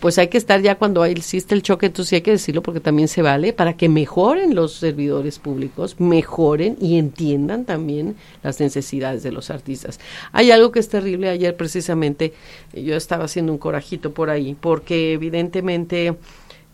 pues 0.00 0.18
hay 0.18 0.28
que 0.28 0.38
estar 0.38 0.60
ya 0.60 0.76
cuando 0.76 1.04
existe 1.04 1.54
el 1.54 1.62
choque, 1.62 1.86
entonces 1.86 2.10
sí 2.10 2.14
hay 2.16 2.22
que 2.22 2.30
decirlo 2.30 2.62
porque 2.62 2.80
también 2.80 3.08
se 3.08 3.22
vale, 3.22 3.52
para 3.52 3.76
que 3.76 3.88
mejoren 3.88 4.54
los 4.54 4.72
servidores 4.74 5.38
públicos, 5.38 5.96
mejoren 5.98 6.76
y 6.80 6.98
entiendan 6.98 7.64
también 7.64 8.16
las 8.42 8.60
necesidades 8.60 9.22
de 9.22 9.32
los 9.32 9.50
artistas. 9.50 9.98
Hay 10.32 10.50
algo 10.50 10.72
que 10.72 10.80
es 10.80 10.88
terrible, 10.88 11.28
ayer 11.28 11.56
precisamente 11.56 12.32
yo 12.72 12.94
estaba 12.94 13.24
haciendo 13.24 13.52
un 13.52 13.58
corajito 13.58 14.12
por 14.12 14.30
ahí, 14.30 14.56
porque 14.58 15.12
evidentemente 15.12 16.14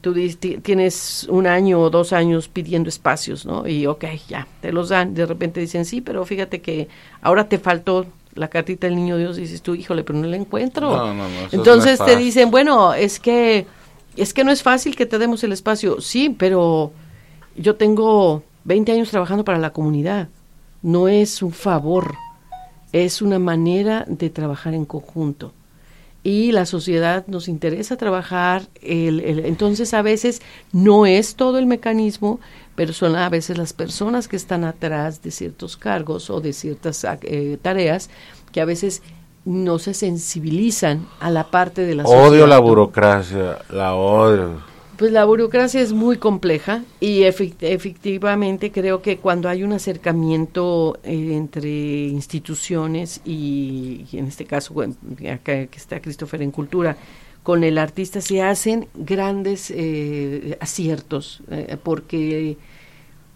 tú 0.04 0.14
tienes 0.62 1.26
un 1.30 1.46
año 1.46 1.80
o 1.80 1.88
dos 1.88 2.12
años 2.12 2.48
pidiendo 2.48 2.90
espacios, 2.90 3.46
¿no? 3.46 3.66
Y 3.66 3.86
ok, 3.86 4.04
ya, 4.28 4.46
te 4.60 4.70
los 4.70 4.90
dan, 4.90 5.14
de 5.14 5.24
repente 5.24 5.60
dicen, 5.60 5.86
sí, 5.86 6.02
pero 6.02 6.26
fíjate 6.26 6.60
que 6.60 6.88
ahora 7.22 7.48
te 7.48 7.58
faltó 7.58 8.04
la 8.34 8.48
cartita 8.48 8.86
del 8.86 8.96
niño 8.96 9.16
Dios, 9.16 9.36
dices 9.36 9.62
tú, 9.62 9.74
híjole, 9.74 10.04
pero 10.04 10.18
no 10.18 10.26
la 10.26 10.36
encuentro. 10.36 11.14
Entonces 11.52 11.98
te 12.04 12.16
dicen, 12.16 12.50
bueno, 12.50 12.94
es 12.94 13.20
que, 13.20 13.66
es 14.16 14.34
que 14.34 14.44
no 14.44 14.50
es 14.50 14.62
fácil 14.62 14.96
que 14.96 15.06
te 15.06 15.18
demos 15.18 15.44
el 15.44 15.52
espacio. 15.52 16.00
Sí, 16.00 16.34
pero 16.36 16.92
yo 17.56 17.76
tengo 17.76 18.42
20 18.64 18.92
años 18.92 19.10
trabajando 19.10 19.44
para 19.44 19.58
la 19.58 19.72
comunidad. 19.72 20.28
No 20.82 21.08
es 21.08 21.42
un 21.42 21.52
favor, 21.52 22.14
es 22.92 23.22
una 23.22 23.38
manera 23.38 24.04
de 24.08 24.30
trabajar 24.30 24.74
en 24.74 24.84
conjunto 24.84 25.52
y 26.24 26.52
la 26.52 26.64
sociedad 26.64 27.26
nos 27.26 27.48
interesa 27.48 27.98
trabajar, 27.98 28.62
el, 28.80 29.20
entonces 29.44 29.92
a 29.92 30.00
veces 30.00 30.40
no 30.72 31.04
es 31.04 31.36
todo 31.36 31.58
el 31.58 31.66
mecanismo, 31.66 32.40
pero 32.74 32.92
son 32.92 33.16
a 33.16 33.28
veces 33.28 33.58
las 33.58 33.72
personas 33.72 34.28
que 34.28 34.36
están 34.36 34.64
atrás 34.64 35.22
de 35.22 35.30
ciertos 35.30 35.76
cargos 35.76 36.30
o 36.30 36.40
de 36.40 36.52
ciertas 36.52 37.06
eh, 37.22 37.58
tareas 37.60 38.10
que 38.52 38.60
a 38.60 38.64
veces 38.64 39.02
no 39.44 39.78
se 39.78 39.94
sensibilizan 39.94 41.06
a 41.20 41.30
la 41.30 41.50
parte 41.50 41.82
de 41.82 41.94
la 41.94 42.04
sociedad. 42.04 42.28
Odio 42.28 42.46
la 42.46 42.58
burocracia, 42.58 43.58
la 43.70 43.94
odio. 43.94 44.74
Pues 44.96 45.10
la 45.10 45.24
burocracia 45.24 45.80
es 45.80 45.92
muy 45.92 46.18
compleja 46.18 46.84
y 47.00 47.24
efectivamente 47.24 48.70
creo 48.70 49.02
que 49.02 49.18
cuando 49.18 49.48
hay 49.48 49.64
un 49.64 49.72
acercamiento 49.72 50.98
eh, 51.02 51.34
entre 51.34 51.68
instituciones 52.06 53.20
y, 53.24 54.06
en 54.12 54.26
este 54.26 54.44
caso 54.44 54.72
acá 54.80 55.66
que 55.66 55.76
está 55.76 56.00
Christopher 56.00 56.42
en 56.42 56.52
cultura 56.52 56.96
con 57.44 57.62
el 57.62 57.78
artista 57.78 58.20
se 58.20 58.42
hacen 58.42 58.88
grandes 58.94 59.70
eh, 59.70 60.56
aciertos 60.60 61.42
eh, 61.50 61.76
porque 61.80 62.56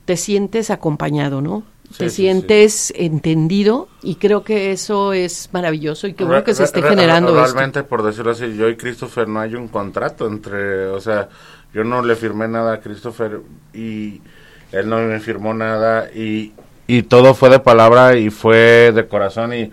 te 0.06 0.16
sientes 0.16 0.70
acompañado, 0.70 1.40
¿no? 1.40 1.62
te 1.96 2.10
sientes 2.10 2.92
entendido 2.96 3.88
y 4.02 4.16
creo 4.16 4.44
que 4.44 4.72
eso 4.72 5.12
es 5.14 5.48
maravilloso 5.52 6.06
y 6.06 6.12
que 6.12 6.24
bueno 6.24 6.44
que 6.44 6.52
se 6.52 6.64
esté 6.64 6.82
generando 6.82 7.34
realmente 7.34 7.82
por 7.82 8.02
decirlo 8.02 8.32
así 8.32 8.54
yo 8.56 8.68
y 8.68 8.76
Christopher 8.76 9.26
no 9.26 9.40
hay 9.40 9.54
un 9.54 9.68
contrato 9.68 10.26
entre 10.26 10.88
o 10.88 11.00
sea 11.00 11.30
yo 11.72 11.84
no 11.84 12.02
le 12.02 12.14
firmé 12.14 12.46
nada 12.46 12.74
a 12.74 12.80
Christopher 12.80 13.40
y 13.72 14.20
él 14.70 14.86
no 14.86 14.98
me 14.98 15.18
firmó 15.18 15.54
nada 15.54 16.12
y 16.12 16.52
y 16.86 17.04
todo 17.04 17.32
fue 17.32 17.48
de 17.48 17.58
palabra 17.58 18.18
y 18.18 18.28
fue 18.28 18.92
de 18.94 19.08
corazón 19.08 19.54
y 19.54 19.70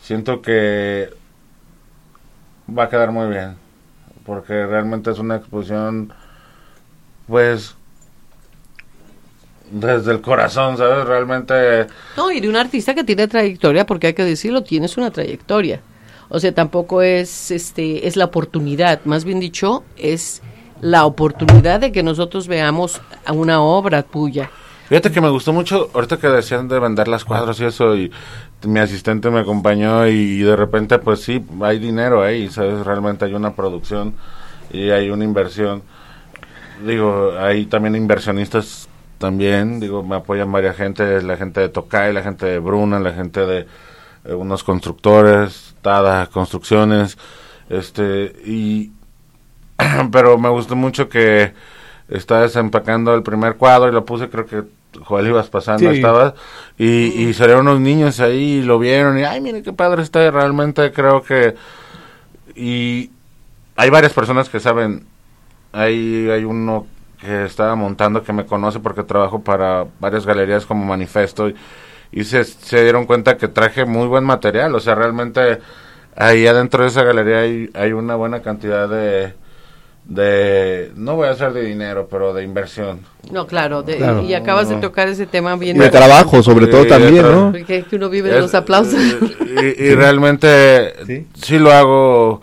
siento 0.00 0.42
que 0.42 1.10
va 2.76 2.84
a 2.84 2.88
quedar 2.88 3.12
muy 3.12 3.28
bien 3.28 3.56
porque 4.24 4.66
realmente 4.66 5.10
es 5.10 5.18
una 5.18 5.36
exposición 5.36 6.12
pues 7.26 7.76
desde 9.70 10.12
el 10.12 10.20
corazón, 10.20 10.76
¿sabes? 10.76 11.06
Realmente... 11.06 11.86
No, 12.16 12.30
y 12.30 12.40
de 12.40 12.48
un 12.48 12.56
artista 12.56 12.94
que 12.94 13.04
tiene 13.04 13.26
trayectoria, 13.26 13.86
porque 13.86 14.08
hay 14.08 14.14
que 14.14 14.24
decirlo, 14.24 14.62
tienes 14.62 14.96
una 14.96 15.10
trayectoria. 15.10 15.80
O 16.28 16.38
sea, 16.38 16.54
tampoco 16.54 17.02
es, 17.02 17.50
este, 17.50 18.06
es 18.06 18.16
la 18.16 18.26
oportunidad, 18.26 19.00
más 19.04 19.24
bien 19.24 19.40
dicho, 19.40 19.82
es 19.96 20.42
la 20.80 21.06
oportunidad 21.06 21.80
de 21.80 21.92
que 21.92 22.02
nosotros 22.02 22.48
veamos 22.48 23.00
una 23.32 23.60
obra 23.62 24.02
tuya. 24.02 24.50
Fíjate 24.88 25.10
que 25.10 25.20
me 25.20 25.30
gustó 25.30 25.52
mucho, 25.52 25.90
ahorita 25.94 26.18
que 26.18 26.28
decían 26.28 26.68
de 26.68 26.78
vender 26.78 27.08
las 27.08 27.24
cuadros 27.24 27.60
y 27.60 27.64
eso, 27.64 27.96
y 27.96 28.10
mi 28.64 28.80
asistente 28.80 29.30
me 29.30 29.40
acompañó 29.40 30.06
y, 30.06 30.38
de 30.40 30.56
repente 30.56 30.98
pues 30.98 31.22
sí, 31.22 31.44
hay 31.60 31.78
dinero 31.78 32.22
ahí, 32.22 32.48
¿sabes? 32.48 32.84
Realmente 32.84 33.24
hay 33.24 33.34
una 33.34 33.54
producción 33.54 34.14
y 34.70 34.90
hay 34.90 35.10
una 35.10 35.24
inversión. 35.24 35.82
Digo, 36.86 37.32
hay 37.38 37.66
también 37.66 37.96
inversionistas 37.96 38.88
también, 39.18 39.78
digo, 39.78 40.02
me 40.02 40.16
apoyan 40.16 40.50
varias 40.50 40.76
gente, 40.76 41.22
la 41.22 41.36
gente 41.36 41.60
de 41.60 41.68
Tocay, 41.68 42.12
la 42.12 42.22
gente 42.22 42.46
de 42.46 42.58
Bruna, 42.58 42.98
la 42.98 43.12
gente 43.12 43.46
de 43.46 43.66
eh, 44.24 44.34
unos 44.34 44.64
constructores, 44.64 45.76
Tada 45.80 46.26
Construcciones, 46.26 47.16
este, 47.68 48.34
y, 48.44 48.90
pero 50.10 50.38
me 50.38 50.48
gustó 50.48 50.74
mucho 50.74 51.08
que 51.08 51.54
está 52.08 52.40
desempacando 52.42 53.14
el 53.14 53.22
primer 53.22 53.56
cuadro 53.56 53.88
y 53.88 53.92
lo 53.92 54.04
puse, 54.04 54.28
creo 54.28 54.46
que 54.46 54.64
Joel 55.00 55.28
ibas 55.28 55.48
pasando, 55.48 55.90
estaba, 55.90 56.34
y, 56.78 56.86
y 56.86 57.34
salieron 57.34 57.66
unos 57.66 57.80
niños 57.80 58.20
ahí 58.20 58.58
y 58.58 58.62
lo 58.62 58.78
vieron 58.78 59.18
y, 59.18 59.24
ay, 59.24 59.40
mire 59.40 59.62
qué 59.62 59.72
padre 59.72 60.02
está, 60.02 60.30
realmente 60.30 60.92
creo 60.92 61.22
que, 61.22 61.54
y 62.54 63.10
hay 63.76 63.90
varias 63.90 64.12
personas 64.12 64.48
que 64.48 64.60
saben, 64.60 65.06
hay, 65.72 66.28
hay 66.30 66.44
uno 66.44 66.86
que 67.20 67.44
estaba 67.44 67.74
montando 67.74 68.22
que 68.22 68.32
me 68.32 68.46
conoce 68.46 68.80
porque 68.80 69.02
trabajo 69.02 69.42
para 69.42 69.86
varias 70.00 70.26
galerías 70.26 70.66
como 70.66 70.84
Manifesto 70.84 71.50
y, 72.10 72.24
se, 72.24 72.44
se, 72.44 72.82
dieron 72.82 73.06
cuenta 73.06 73.36
que 73.36 73.48
traje 73.48 73.84
muy 73.84 74.06
buen 74.06 74.24
material, 74.24 74.74
o 74.74 74.80
sea, 74.80 74.94
realmente 74.94 75.60
ahí 76.16 76.46
adentro 76.46 76.82
de 76.82 76.88
esa 76.88 77.02
galería 77.02 77.38
hay, 77.38 77.70
hay 77.74 77.92
una 77.92 78.16
buena 78.16 78.42
cantidad 78.42 78.88
de, 78.88 79.34
de, 80.04 80.92
no 80.96 81.16
voy 81.16 81.28
a 81.28 81.30
hacer 81.30 81.52
de 81.52 81.62
dinero, 81.62 82.08
pero 82.10 82.34
de 82.34 82.42
inversión. 82.42 83.00
No, 83.30 83.46
claro, 83.46 83.84
y 84.22 84.34
acabas 84.34 84.68
de 84.68 84.76
tocar 84.76 85.08
ese 85.08 85.26
tema 85.26 85.56
bien. 85.56 85.78
De 85.78 85.90
trabajo, 85.90 86.42
sobre 86.42 86.66
todo 86.66 86.86
también, 86.86 87.22
¿no? 87.22 87.52
Que, 87.52 87.84
uno 87.92 88.08
vive 88.08 88.30
de 88.30 88.40
los 88.40 88.54
aplausos. 88.54 89.00
Y, 89.78 89.94
realmente 89.94 90.94
¿Sí? 91.06 91.26
¿Sí? 91.34 91.58
lo 91.58 91.72
hago 91.72 92.40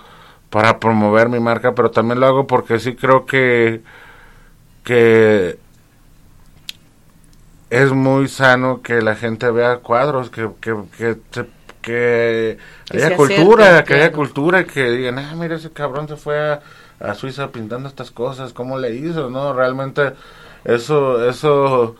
para 0.49 0.79
promover 0.79 1.27
mi 1.29 1.39
marca, 1.39 1.73
pero 1.75 1.91
también 1.91 2.19
lo 2.19 2.27
hago 2.27 2.47
porque 2.47 2.79
sí 2.79 2.95
creo 2.95 3.25
que 3.25 3.81
que 4.83 5.59
es 7.69 7.91
muy 7.91 8.27
sano 8.27 8.81
que 8.81 9.01
la 9.01 9.15
gente 9.15 9.51
vea 9.51 9.77
cuadros, 9.77 10.31
que, 10.31 10.49
que, 10.59 10.75
que, 11.81 12.57
haya 12.91 13.15
cultura, 13.15 13.83
que 13.83 13.93
haya 13.93 14.11
cultura, 14.11 14.63
que 14.63 14.89
digan, 14.89 15.19
ah, 15.19 15.35
mira, 15.35 15.57
ese 15.57 15.71
cabrón 15.71 16.07
se 16.07 16.15
fue 16.15 16.39
a, 16.39 16.61
a, 16.99 17.13
Suiza 17.13 17.51
pintando 17.51 17.87
estas 17.87 18.11
cosas, 18.11 18.53
¿cómo 18.53 18.77
le 18.77 18.95
hizo? 18.95 19.29
No, 19.29 19.53
realmente 19.53 20.13
eso, 20.65 21.27
eso, 21.27 21.95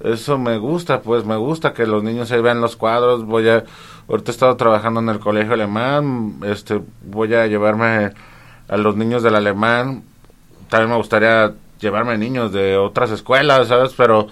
eso 0.00 0.38
me 0.38 0.58
gusta, 0.58 1.00
pues 1.02 1.24
me 1.24 1.36
gusta 1.36 1.72
que 1.72 1.86
los 1.86 2.02
niños 2.02 2.30
ahí 2.32 2.40
vean 2.40 2.60
los 2.60 2.76
cuadros, 2.76 3.24
voy 3.24 3.48
a, 3.48 3.64
ahorita 4.08 4.30
he 4.30 4.34
estado 4.34 4.56
trabajando 4.56 5.00
en 5.00 5.08
el 5.08 5.20
colegio 5.20 5.54
alemán, 5.54 6.40
este, 6.44 6.80
voy 7.02 7.34
a 7.34 7.46
llevarme 7.46 8.12
a 8.68 8.76
los 8.76 8.96
niños 8.96 9.22
del 9.22 9.34
alemán, 9.36 10.04
también 10.68 10.90
me 10.90 10.96
gustaría 10.96 11.52
llevarme 11.80 12.16
niños 12.18 12.52
de 12.52 12.76
otras 12.76 13.10
escuelas, 13.10 13.68
¿sabes? 13.68 13.92
Pero 13.96 14.28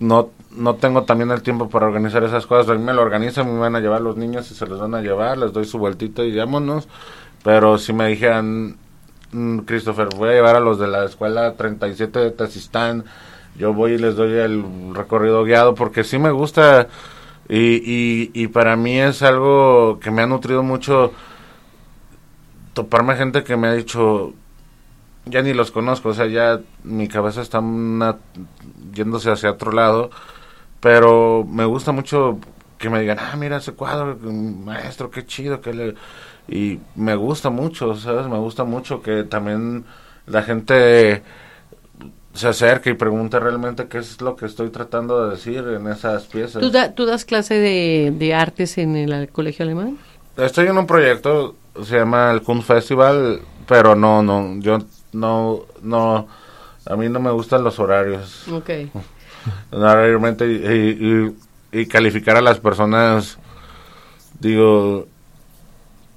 no, 0.00 0.30
no 0.50 0.74
tengo 0.74 1.04
también 1.04 1.30
el 1.30 1.42
tiempo 1.42 1.68
para 1.68 1.86
organizar 1.86 2.24
esas 2.24 2.46
cosas. 2.46 2.68
A 2.70 2.74
mí 2.74 2.84
me 2.84 2.92
lo 2.92 3.02
organizan, 3.02 3.52
me 3.52 3.60
van 3.60 3.76
a 3.76 3.80
llevar 3.80 4.00
los 4.00 4.16
niños 4.16 4.50
y 4.50 4.54
se 4.54 4.66
los 4.66 4.80
van 4.80 4.94
a 4.94 5.00
llevar, 5.00 5.38
les 5.38 5.52
doy 5.52 5.64
su 5.64 5.78
vueltito 5.78 6.24
y 6.24 6.36
vámonos. 6.36 6.88
Pero 7.44 7.78
si 7.78 7.92
me 7.92 8.08
dijeran, 8.08 8.76
Christopher, 9.64 10.08
voy 10.16 10.30
a 10.30 10.32
llevar 10.32 10.56
a 10.56 10.60
los 10.60 10.78
de 10.78 10.88
la 10.88 11.04
escuela 11.04 11.54
37 11.54 12.18
de 12.18 12.30
Tazistán, 12.30 13.04
yo 13.56 13.72
voy 13.72 13.92
y 13.92 13.98
les 13.98 14.16
doy 14.16 14.32
el 14.32 14.64
recorrido 14.94 15.44
guiado 15.44 15.74
porque 15.74 16.04
sí 16.04 16.18
me 16.18 16.30
gusta 16.30 16.88
y, 17.48 17.76
y, 17.76 18.30
y 18.32 18.46
para 18.48 18.76
mí 18.76 18.98
es 18.98 19.22
algo 19.22 19.98
que 20.00 20.10
me 20.10 20.22
ha 20.22 20.26
nutrido 20.26 20.62
mucho 20.62 21.12
toparme 22.72 23.16
gente 23.16 23.44
que 23.44 23.56
me 23.56 23.68
ha 23.68 23.72
dicho 23.72 24.34
ya 25.26 25.42
ni 25.42 25.52
los 25.52 25.70
conozco, 25.70 26.10
o 26.10 26.14
sea, 26.14 26.26
ya 26.26 26.60
mi 26.82 27.08
cabeza 27.08 27.42
está 27.42 27.62
yéndose 28.92 29.30
hacia 29.30 29.52
otro 29.52 29.72
lado, 29.72 30.10
pero 30.80 31.44
me 31.48 31.64
gusta 31.64 31.92
mucho 31.92 32.38
que 32.78 32.88
me 32.88 33.00
digan, 33.00 33.18
ah, 33.20 33.36
mira 33.36 33.58
ese 33.58 33.72
cuadro, 33.72 34.16
maestro, 34.16 35.10
qué 35.10 35.26
chido, 35.26 35.60
que 35.60 35.74
le... 35.74 35.94
Y 36.50 36.80
me 36.96 37.14
gusta 37.14 37.48
mucho, 37.48 37.94
¿sabes? 37.94 38.26
Me 38.26 38.38
gusta 38.38 38.64
mucho 38.64 39.00
que 39.00 39.22
también 39.22 39.84
la 40.26 40.42
gente 40.42 41.22
se 42.34 42.48
acerque 42.48 42.90
y 42.90 42.94
pregunte 42.94 43.38
realmente 43.38 43.86
qué 43.86 43.98
es 43.98 44.20
lo 44.20 44.34
que 44.34 44.46
estoy 44.46 44.70
tratando 44.70 45.24
de 45.24 45.36
decir 45.36 45.58
en 45.58 45.86
esas 45.86 46.24
piezas. 46.24 46.60
¿Tú, 46.94 47.06
das 47.06 47.24
clase 47.24 47.54
de, 47.54 48.12
de, 48.16 48.34
artes 48.34 48.78
en 48.78 48.96
el 48.96 49.28
colegio 49.30 49.64
alemán? 49.64 49.98
Estoy 50.36 50.66
en 50.66 50.76
un 50.76 50.86
proyecto, 50.86 51.54
se 51.84 51.98
llama 51.98 52.32
el 52.32 52.42
Kunst 52.42 52.66
Festival, 52.66 53.40
pero 53.68 53.94
no, 53.94 54.22
no, 54.22 54.58
yo 54.58 54.78
no, 55.12 55.62
no, 55.82 56.26
a 56.86 56.96
mí 56.96 57.08
no 57.08 57.20
me 57.20 57.30
gustan 57.30 57.62
los 57.62 57.78
horarios. 57.78 58.48
Ok. 58.48 58.70
Realmente, 59.72 60.46
y, 60.46 61.34
y, 61.72 61.86
calificar 61.86 62.36
a 62.36 62.42
las 62.42 62.58
personas, 62.58 63.38
digo, 64.38 65.06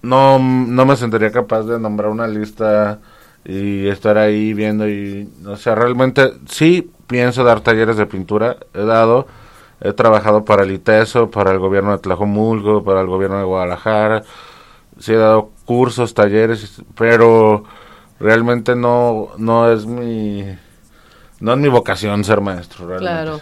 no, 0.03 0.37
no 0.37 0.85
me 0.85 0.95
sentiría 0.95 1.31
capaz 1.31 1.63
de 1.63 1.79
nombrar 1.79 2.11
una 2.11 2.27
lista 2.27 2.99
y 3.45 3.87
estar 3.87 4.17
ahí 4.17 4.53
viendo 4.53 4.87
y, 4.87 5.29
o 5.45 5.55
sea, 5.57 5.75
realmente 5.75 6.33
sí 6.47 6.91
pienso 7.07 7.43
dar 7.43 7.61
talleres 7.61 7.97
de 7.97 8.05
pintura, 8.05 8.57
he 8.73 8.83
dado, 8.83 9.27
he 9.81 9.93
trabajado 9.93 10.45
para 10.45 10.63
el 10.63 10.71
ITESO, 10.71 11.31
para 11.31 11.51
el 11.51 11.59
gobierno 11.59 11.93
de 11.93 11.97
Tlajomulco, 11.99 12.83
para 12.83 13.01
el 13.01 13.07
gobierno 13.07 13.37
de 13.39 13.45
Guadalajara, 13.45 14.23
sí 14.99 15.13
he 15.13 15.17
dado 15.17 15.51
cursos, 15.65 16.13
talleres, 16.13 16.81
pero 16.95 17.63
realmente 18.19 18.75
no, 18.75 19.29
no 19.37 19.71
es 19.71 19.85
mi, 19.85 20.43
no 21.39 21.53
es 21.53 21.59
mi 21.59 21.69
vocación 21.69 22.23
ser 22.23 22.41
maestro. 22.41 22.87
Realmente. 22.87 23.11
Claro. 23.11 23.41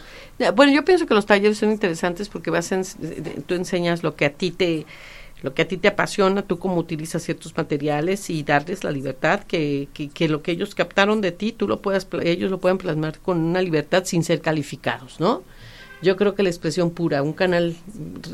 Bueno, 0.56 0.74
yo 0.74 0.84
pienso 0.84 1.06
que 1.06 1.14
los 1.14 1.28
talleres 1.28 1.60
son 1.60 1.72
interesantes 1.72 2.30
porque 2.30 2.50
vas 2.50 2.74
tú 3.46 3.54
enseñas 3.54 4.02
lo 4.02 4.16
que 4.16 4.26
a 4.26 4.34
ti 4.34 4.50
te 4.50 4.88
lo 5.42 5.54
que 5.54 5.64
a 5.64 5.68
ti 5.68 5.78
te 5.78 5.88
apasiona, 5.88 6.44
tú 6.44 6.60
cómo 6.60 6.78
utilizas 6.78 7.24
ciertos 7.24 7.56
materiales 7.58 8.30
y 8.30 8.44
darles 8.44 8.84
la 8.84 8.92
libertad 8.92 9.42
que, 9.42 9.88
que, 9.94 10.30
lo 10.30 10.42
que 10.44 10.52
ellos 10.52 10.76
captaron 10.76 11.20
de 11.22 11.32
ti, 11.32 11.52
tú 11.52 11.68
lo 11.68 11.82
puedas, 11.82 12.08
ellos 12.24 12.52
lo 12.52 12.60
puedan 12.60 12.78
plasmar 12.78 13.20
con 13.20 13.40
una 13.40 13.62
libertad 13.62 14.04
sin 14.06 14.24
ser 14.24 14.42
calificados, 14.42 15.20
¿no? 15.20 15.44
Yo 16.04 16.16
creo 16.16 16.34
que 16.34 16.42
la 16.42 16.50
expresión 16.50 16.90
pura, 16.90 17.22
un 17.22 17.34
canal 17.34 17.76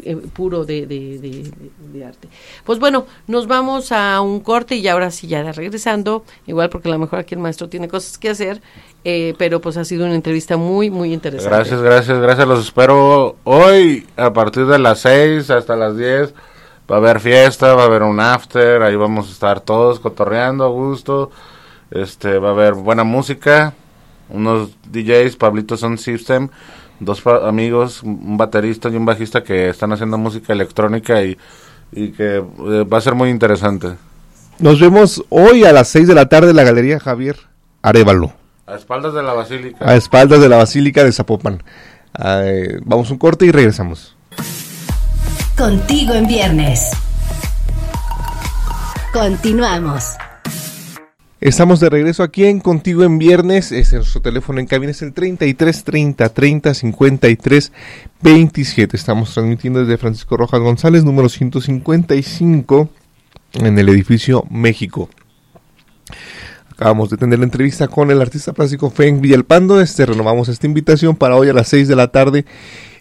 eh, 0.04 0.16
puro 0.16 0.64
de, 0.64 0.86
de, 0.86 2.06
arte. 2.06 2.30
Pues 2.64 2.80
bueno, 2.80 3.06
nos 3.28 3.48
vamos 3.48 3.92
a 3.92 4.22
un 4.22 4.40
corte 4.40 4.76
y 4.76 4.88
ahora 4.88 5.12
sí 5.12 5.28
ya 5.28 5.52
regresando, 5.52 6.24
igual 6.46 6.70
porque 6.70 6.88
a 6.88 6.94
lo 6.94 7.00
mejor 7.00 7.20
aquí 7.20 7.36
el 7.36 7.42
maestro 7.42 7.68
tiene 7.68 7.90
cosas 7.90 8.18
que 8.18 8.30
hacer, 8.30 8.62
eh, 9.04 9.34
pero 9.38 9.60
pues 9.60 9.76
ha 9.76 9.84
sido 9.84 10.06
una 10.06 10.16
entrevista 10.16 10.56
muy, 10.56 10.90
muy 10.90 11.14
interesante. 11.14 11.56
Gracias, 11.56 11.82
gracias, 11.82 12.20
gracias. 12.20 12.48
Los 12.48 12.66
espero 12.66 13.36
hoy 13.44 14.08
a 14.16 14.32
partir 14.32 14.66
de 14.66 14.80
las 14.80 15.00
6 15.00 15.50
hasta 15.50 15.76
las 15.76 15.98
10 15.98 16.34
va 16.90 16.96
a 16.96 17.00
haber 17.00 17.20
fiesta, 17.20 17.74
va 17.76 17.84
a 17.84 17.86
haber 17.86 18.04
un 18.04 18.20
after, 18.20 18.82
ahí 18.82 18.96
vamos 18.96 19.28
a 19.30 19.32
estar 19.32 19.60
todos 19.62 20.00
cotorreando 20.00 20.64
a 20.66 20.70
gusto. 20.70 21.32
Este, 21.92 22.38
va 22.38 22.50
a 22.50 22.52
haber 22.52 22.74
buena 22.74 23.04
música, 23.04 23.74
unos 24.30 24.72
DJs, 24.92 25.38
Pablito 25.38 25.78
Sound 25.78 26.00
System, 26.00 26.50
dos 27.00 27.26
amigos, 27.26 28.04
un 28.04 28.38
baterista 28.38 28.90
y 28.90 28.96
un 28.96 29.06
bajista 29.06 29.44
que 29.44 29.70
están 29.70 29.94
haciendo 29.94 30.18
música 30.18 30.54
electrónica 30.54 31.24
y, 31.24 31.38
y 31.92 32.12
que 32.12 32.38
eh, 32.38 32.42
va 32.84 32.98
a 32.98 33.02
ser 33.02 33.16
muy 33.16 33.30
interesante. 33.30 33.96
Nos 34.60 34.80
vemos 34.80 35.24
hoy 35.30 35.66
a 35.66 35.72
las 35.72 35.88
6 35.90 36.08
de 36.08 36.16
la 36.16 36.28
tarde 36.28 36.50
en 36.50 36.56
la 36.56 36.64
Galería 36.64 37.00
Javier 37.00 37.38
Arevalo. 37.82 38.34
A 38.66 38.76
espaldas 38.76 39.14
de 39.14 39.24
la 39.24 39.34
Basílica. 39.34 39.90
A 39.90 39.96
espaldas 39.96 40.42
de 40.42 40.50
la 40.50 40.58
Basílica 40.58 41.04
de 41.04 41.14
Zapopan. 41.14 41.64
vamos 42.84 43.12
un 43.12 43.18
corte 43.18 43.46
y 43.46 43.52
regresamos. 43.52 44.17
Contigo 45.58 46.14
en 46.14 46.28
viernes. 46.28 46.92
Continuamos. 49.12 50.04
Estamos 51.42 51.80
de 51.80 51.90
regreso 51.90 52.22
aquí 52.22 52.46
en 52.46 52.60
Contigo 52.60 53.04
en 53.04 53.18
Viernes. 53.18 53.72
Es 53.72 53.92
nuestro 53.92 54.22
teléfono 54.22 54.60
en 54.60 54.68
cabina 54.68 54.92
es 54.92 55.02
el 55.02 55.14
33 55.14 55.84
30 55.84 56.30
30 56.30 56.74
53 56.76 57.72
27. 58.22 58.96
Estamos 58.96 59.34
transmitiendo 59.34 59.80
desde 59.80 59.98
Francisco 59.98 60.38
Rojas 60.38 60.60
González, 60.60 61.04
número 61.04 61.28
155, 61.28 62.90
en 63.54 63.80
el 63.80 63.90
edificio 63.90 64.46
México. 64.52 65.10
Acabamos 66.72 67.10
de 67.10 67.18
tener 67.18 67.40
la 67.40 67.46
entrevista 67.46 67.88
con 67.88 68.12
el 68.12 68.22
artista 68.22 68.54
plástico 68.54 68.92
Feng 68.92 69.22
Villalpando. 69.22 69.82
Este, 69.82 70.06
renovamos 70.06 70.50
esta 70.50 70.68
invitación 70.68 71.16
para 71.16 71.36
hoy 71.36 71.50
a 71.50 71.54
las 71.54 71.68
6 71.70 71.88
de 71.88 71.96
la 71.96 72.10
tarde 72.10 72.46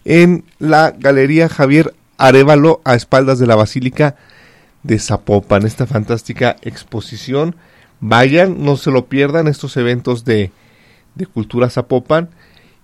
en 0.05 0.43
la 0.57 0.89
Galería 0.97 1.49
Javier 1.49 1.93
Arevalo 2.17 2.81
a 2.83 2.95
espaldas 2.95 3.39
de 3.39 3.47
la 3.47 3.55
Basílica 3.55 4.15
de 4.83 4.99
Zapopan. 4.99 5.65
Esta 5.65 5.85
fantástica 5.85 6.55
exposición. 6.61 7.55
Vayan, 7.99 8.63
no 8.63 8.77
se 8.77 8.91
lo 8.91 9.05
pierdan 9.07 9.47
estos 9.47 9.77
eventos 9.77 10.25
de, 10.25 10.51
de 11.15 11.25
cultura 11.25 11.69
Zapopan. 11.69 12.29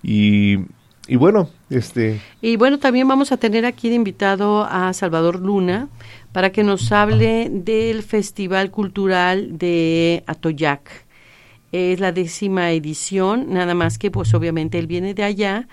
Y, 0.02 0.60
y, 1.08 1.16
bueno, 1.16 1.50
este. 1.70 2.20
Y 2.42 2.58
bueno, 2.58 2.80
también 2.80 3.08
vamos 3.08 3.32
a 3.32 3.38
tener 3.38 3.66
aquí 3.66 3.90
de 3.90 3.96
invitado 3.96 4.66
a 4.70 4.92
Salvador 4.94 5.40
Luna 5.40 5.88
para 6.32 6.52
que 6.52 6.64
nos 6.64 6.92
hable 6.92 7.50
del 7.52 8.04
Festival 8.04 8.72
Cultural 8.72 9.58
de 9.58 10.24
Atoyac. 10.28 11.06
Es 11.72 12.00
la 12.00 12.12
décima 12.12 12.72
edición, 12.72 13.52
nada 13.52 13.74
más 13.74 13.98
que 13.98 14.12
pues 14.12 14.34
obviamente 14.34 14.78
él 14.78 14.86
viene 14.86 15.14
de 15.14 15.24
allá 15.24 15.68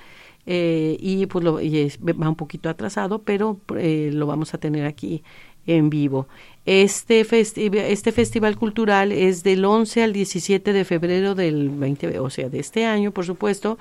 eh, 0.47 0.97
y 1.01 1.27
pues 1.27 1.45
lo, 1.45 1.55
va 1.55 2.29
un 2.29 2.37
poquito 2.37 2.69
atrasado, 2.69 3.21
pero 3.21 3.61
eh, 3.77 4.11
lo 4.13 4.27
vamos 4.27 4.55
a 4.55 4.59
tener 4.59 4.87
aquí 4.87 5.23
en 5.67 5.91
vivo. 5.91 6.27
Este, 6.67 7.27
este 7.31 8.13
festival 8.13 8.57
cultural 8.57 9.13
es 9.13 9.43
del 9.43 9.65
11 9.65 10.03
al 10.03 10.13
17 10.13 10.73
de 10.73 10.85
febrero 10.85 11.35
del 11.35 11.71
20, 11.71 12.19
o 12.19 12.31
sea, 12.31 12.49
de 12.49 12.61
este 12.61 12.85
año, 12.85 13.13
por 13.13 13.25
supuesto. 13.25 13.79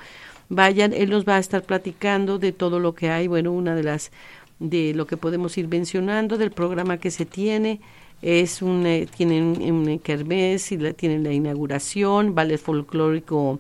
Vayan, 0.49 0.93
él 0.93 1.12
nos 1.12 1.28
va 1.28 1.36
a 1.36 1.39
estar 1.39 1.64
platicando 1.64 2.39
de 2.39 2.51
todo 2.51 2.80
lo 2.80 2.95
que 2.95 3.10
hay, 3.10 3.28
bueno, 3.28 3.51
una 3.51 3.76
de 3.76 3.84
las 3.84 4.12
de 4.60 4.93
lo 4.93 5.07
que 5.07 5.16
podemos 5.16 5.57
ir 5.57 5.70
mencionando 5.70 6.38
del 6.38 6.51
programa 6.51 6.97
que 6.97 7.12
se 7.12 7.26
tiene 7.26 7.80
es 8.22 8.62
un 8.62 8.86
eh, 8.86 9.07
tienen 9.16 9.62
un 9.62 9.99
kermés 9.99 10.72
y 10.74 10.78
tienen 10.93 11.24
la 11.24 11.32
inauguración 11.32 12.36
ballet 12.36 12.57
folclórico 12.57 13.60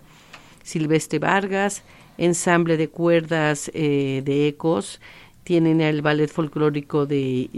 Silvestre 0.63 1.19
Vargas 1.19 1.83
ensamble 2.19 2.77
de 2.77 2.89
cuerdas 2.89 3.71
eh, 3.73 4.21
de 4.23 4.47
ecos, 4.47 5.01
tienen 5.43 5.81
el 5.81 6.03
ballet 6.03 6.29
folclórico 6.29 7.07
de 7.07 7.49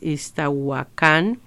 Iztahuacán, 0.00 1.40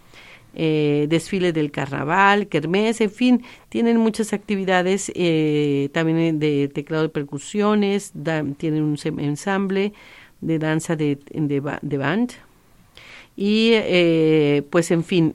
eh, 0.56 1.08
desfile 1.10 1.54
del 1.54 1.72
carnaval, 1.72 2.48
kermés, 2.48 3.02
en 3.02 3.12
fin, 3.12 3.44
tienen 3.70 3.98
muchas 3.98 4.34
actividades, 4.34 5.12
eh, 5.16 5.90
también 5.94 6.38
de 6.40 6.68
teclado 6.68 7.04
de 7.04 7.10
percusiones, 7.10 8.12
tienen 8.58 8.84
un 8.84 8.98
ensamble 9.20 9.94
de 10.42 10.60
danza 10.60 10.96
de, 10.96 11.18
de, 11.32 11.98
band. 11.98 12.34
Y 13.36 13.72
eh, 13.74 14.64
pues 14.70 14.92
en 14.92 15.04
fin, 15.04 15.34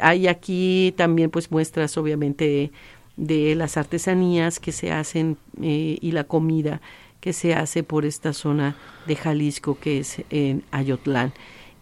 hay 0.00 0.28
aquí 0.28 0.94
también 0.96 1.30
pues 1.30 1.50
muestras 1.50 1.98
obviamente 1.98 2.70
de 3.16 3.54
las 3.54 3.76
artesanías 3.76 4.58
que 4.58 4.72
se 4.72 4.90
hacen 4.90 5.36
eh, 5.62 5.98
y 6.00 6.12
la 6.12 6.24
comida 6.24 6.80
que 7.20 7.32
se 7.32 7.54
hace 7.54 7.82
por 7.82 8.04
esta 8.04 8.32
zona 8.32 8.76
de 9.06 9.16
Jalisco 9.16 9.78
que 9.78 9.98
es 9.98 10.22
en 10.30 10.62
Ayotlán. 10.70 11.32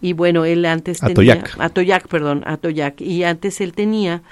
Y 0.00 0.14
bueno, 0.14 0.44
él 0.44 0.64
antes 0.64 1.00
tenía 1.00 1.44
Atoyac, 1.58 2.08
perdón, 2.08 2.42
Atoyac 2.46 3.00
y 3.00 3.24
antes 3.24 3.60
él 3.60 3.72
tenía 3.72 4.22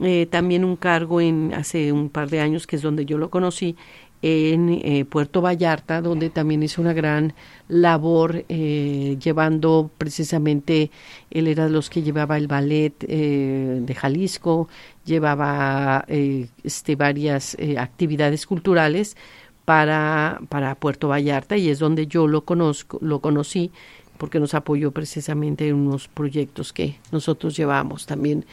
eh, 0.00 0.26
también 0.30 0.64
un 0.64 0.76
cargo 0.76 1.20
en 1.20 1.52
hace 1.54 1.92
un 1.92 2.08
par 2.08 2.30
de 2.30 2.40
años 2.40 2.66
que 2.66 2.76
es 2.76 2.82
donde 2.82 3.04
yo 3.04 3.18
lo 3.18 3.30
conocí 3.30 3.76
en 4.22 4.68
eh, 4.70 5.04
Puerto 5.04 5.40
Vallarta, 5.40 6.00
donde 6.02 6.30
también 6.30 6.62
hizo 6.62 6.80
una 6.80 6.92
gran 6.92 7.34
labor 7.68 8.44
eh, 8.48 9.16
llevando 9.22 9.90
precisamente, 9.96 10.90
él 11.30 11.46
era 11.46 11.64
de 11.64 11.70
los 11.70 11.90
que 11.90 12.02
llevaba 12.02 12.36
el 12.36 12.48
ballet 12.48 12.94
eh, 13.06 13.78
de 13.80 13.94
Jalisco, 13.94 14.68
llevaba 15.04 16.04
este, 16.08 16.96
varias 16.96 17.56
actividades 17.78 18.46
culturales 18.46 19.16
para, 19.64 20.40
para 20.48 20.74
Puerto 20.74 21.08
Vallarta 21.08 21.56
y 21.56 21.70
es 21.70 21.78
donde 21.78 22.06
yo 22.06 22.26
lo 22.26 22.44
conozco, 22.44 22.98
lo 23.00 23.20
conocí 23.20 23.70
porque 24.18 24.40
nos 24.40 24.54
apoyó 24.54 24.90
precisamente 24.90 25.68
en 25.68 25.76
unos 25.76 26.08
proyectos 26.08 26.72
que 26.72 26.96
nosotros 27.12 27.56
llevamos 27.56 28.04
también 28.04 28.44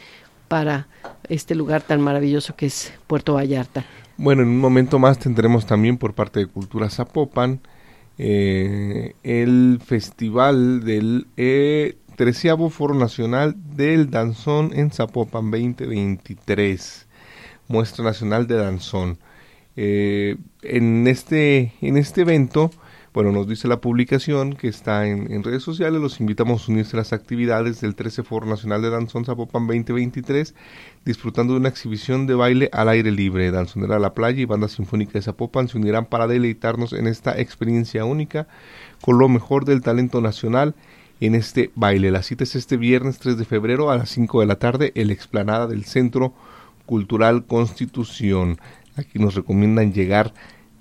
para 0.47 0.87
este 1.27 1.55
lugar 1.55 1.81
tan 1.81 2.01
maravilloso 2.01 2.55
que 2.55 2.67
es 2.67 2.93
Puerto 3.07 3.33
Vallarta. 3.33 3.83
Bueno, 4.17 4.43
en 4.43 4.49
un 4.49 4.59
momento 4.59 4.97
más 4.97 5.19
tendremos 5.19 5.65
también 5.65 5.97
por 5.97 6.13
parte 6.13 6.39
de 6.39 6.47
Cultura 6.47 6.89
Zapopan 6.89 7.59
eh, 8.17 9.13
el 9.23 9.81
festival 9.85 10.85
del 10.85 11.27
eh, 11.35 11.97
Foro 12.69 12.93
Nacional 12.93 13.55
del 13.75 14.09
Danzón 14.09 14.71
en 14.73 14.91
Zapopan 14.91 15.51
2023, 15.51 17.07
muestra 17.67 18.05
nacional 18.05 18.47
de 18.47 18.55
danzón. 18.55 19.17
Eh, 19.75 20.37
en 20.61 21.07
este 21.07 21.73
en 21.81 21.97
este 21.97 22.21
evento 22.21 22.71
bueno, 23.15 23.31
nos 23.31 23.47
dice 23.47 23.69
la 23.69 23.79
publicación 23.79 24.57
que 24.57 24.67
está 24.67 25.07
en, 25.07 25.41
redes 25.41 25.63
sociales. 25.63 26.01
Los 26.01 26.19
invitamos 26.19 26.67
a 26.67 26.71
unirse 26.73 26.97
a 26.97 26.99
las 26.99 27.13
actividades 27.13 27.79
del 27.79 27.95
13 27.95 28.23
Foro 28.23 28.45
Nacional 28.45 28.81
de 28.81 28.89
Danzón 28.89 29.23
Zapopan 29.23 29.67
2023, 29.67 30.53
disfrutando 31.05 31.53
de 31.53 31.61
una 31.61 31.69
exhibición 31.69 32.27
de 32.27 32.35
baile 32.35 32.69
al 32.73 32.89
aire 32.89 33.11
libre. 33.11 33.51
Danzonera 33.51 33.95
a 33.95 33.99
la 33.99 34.13
Playa 34.13 34.41
y 34.41 34.45
Banda 34.45 34.67
Sinfónica 34.67 35.13
de 35.13 35.21
Zapopan 35.21 35.69
se 35.69 35.77
unirán 35.77 36.07
para 36.07 36.27
deleitarnos 36.27 36.91
en 36.91 37.07
esta 37.07 37.39
experiencia 37.39 38.03
única 38.03 38.49
con 38.99 39.17
lo 39.17 39.29
mejor 39.29 39.63
del 39.63 39.81
talento 39.81 40.19
nacional 40.19 40.75
en 41.21 41.35
este 41.35 41.71
baile. 41.73 42.11
La 42.11 42.21
cita 42.21 42.43
es 42.43 42.57
este 42.57 42.75
viernes 42.75 43.19
3 43.19 43.37
de 43.37 43.45
febrero 43.45 43.91
a 43.91 43.97
las 43.97 44.09
5 44.09 44.41
de 44.41 44.45
la 44.45 44.55
tarde 44.55 44.91
en 44.93 45.07
la 45.07 45.13
explanada 45.13 45.67
del 45.67 45.85
Centro 45.85 46.33
Cultural 46.85 47.45
Constitución. 47.45 48.59
Aquí 48.97 49.19
nos 49.19 49.35
recomiendan 49.35 49.93
llegar 49.93 50.33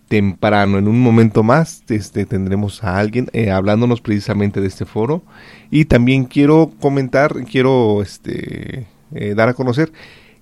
temprano. 0.09 0.79
En 0.79 0.89
un 0.89 1.01
momento 1.01 1.43
más 1.43 1.83
este, 1.89 2.27
tendremos 2.27 2.85
a 2.85 2.99
alguien 2.99 3.29
eh, 3.33 3.51
hablándonos 3.51 4.01
precisamente 4.01 4.61
de 4.61 4.69
este 4.69 4.85
foro. 4.85 5.23
Y 5.71 5.87
también 5.87 6.25
quiero 6.25 6.73
comentar, 6.81 7.45
quiero 7.45 8.03
este, 8.03 8.87
eh, 9.15 9.35
dar 9.35 9.49
a 9.49 9.55
conocer 9.55 9.93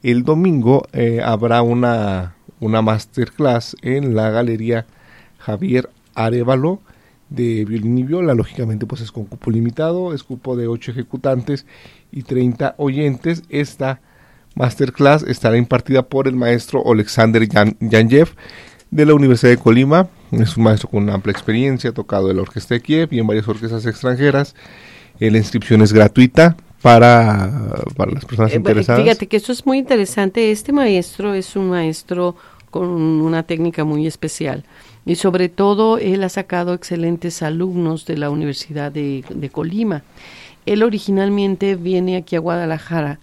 El 0.02 0.24
domingo 0.24 0.86
eh, 0.92 1.20
habrá 1.24 1.62
una, 1.62 2.34
una 2.60 2.82
masterclass 2.82 3.76
en 3.82 4.14
la 4.14 4.30
Galería 4.30 4.86
Javier 5.38 5.90
Arevalo 6.14 6.80
de 7.30 7.64
violín 7.64 7.98
y 7.98 8.02
viola. 8.02 8.34
Lógicamente, 8.34 8.86
pues 8.86 9.00
es 9.00 9.12
con 9.12 9.24
cupo 9.24 9.50
limitado, 9.50 10.12
es 10.12 10.22
cupo 10.22 10.56
de 10.56 10.66
8 10.66 10.90
ejecutantes 10.90 11.66
y 12.10 12.22
30 12.24 12.74
oyentes. 12.78 13.42
Esta 13.48 14.00
masterclass 14.54 15.22
estará 15.22 15.56
impartida 15.56 16.02
por 16.02 16.28
el 16.28 16.36
maestro 16.36 16.82
Alexander 16.90 17.48
Yanjev 17.80 18.34
de 18.93 19.07
la 19.07 19.14
Universidad 19.14 19.51
de 19.51 19.57
Colima. 19.57 20.07
Es 20.30 20.57
un 20.57 20.64
maestro 20.64 20.88
con 20.88 21.03
una 21.03 21.14
amplia 21.14 21.32
experiencia, 21.32 21.90
ha 21.90 21.95
tocado 21.95 22.30
en 22.30 22.36
la 22.36 22.43
Orquesta 22.43 22.74
de 22.74 22.82
Kiev 22.82 23.09
y 23.11 23.18
en 23.18 23.26
varias 23.26 23.49
orquestas 23.49 23.84
extranjeras. 23.86 24.55
Eh, 25.18 25.30
la 25.30 25.38
inscripción 25.38 25.80
es 25.82 25.93
gratuita 25.93 26.57
para, 26.82 27.51
para 27.97 28.12
las 28.12 28.24
personas 28.24 28.53
eh, 28.53 28.57
interesadas. 28.57 29.03
Fíjate 29.03 29.26
que 29.26 29.38
esto 29.38 29.51
es 29.51 29.66
muy 29.66 29.78
interesante. 29.78 30.51
Este 30.53 30.72
maestro 30.72 31.34
es 31.34 31.57
un 31.57 31.70
maestro 31.70 32.36
con 32.70 32.88
una 32.88 33.43
técnica 33.43 33.84
muy 33.84 34.07
especial 34.07 34.64
y 35.05 35.16
sobre 35.16 35.49
todo 35.49 35.99
él 35.99 36.22
ha 36.22 36.28
sacado 36.28 36.74
excelentes 36.74 37.43
alumnos 37.43 38.07
de 38.07 38.18
la 38.18 38.30
Universidad 38.30 38.93
de, 38.93 39.51
Colima. 39.51 40.03
Él 40.66 40.82
originalmente 40.82 41.76
viene 41.76 42.16
aquí 42.16 42.36
a 42.36 42.40
Guadalajara, 42.40 43.20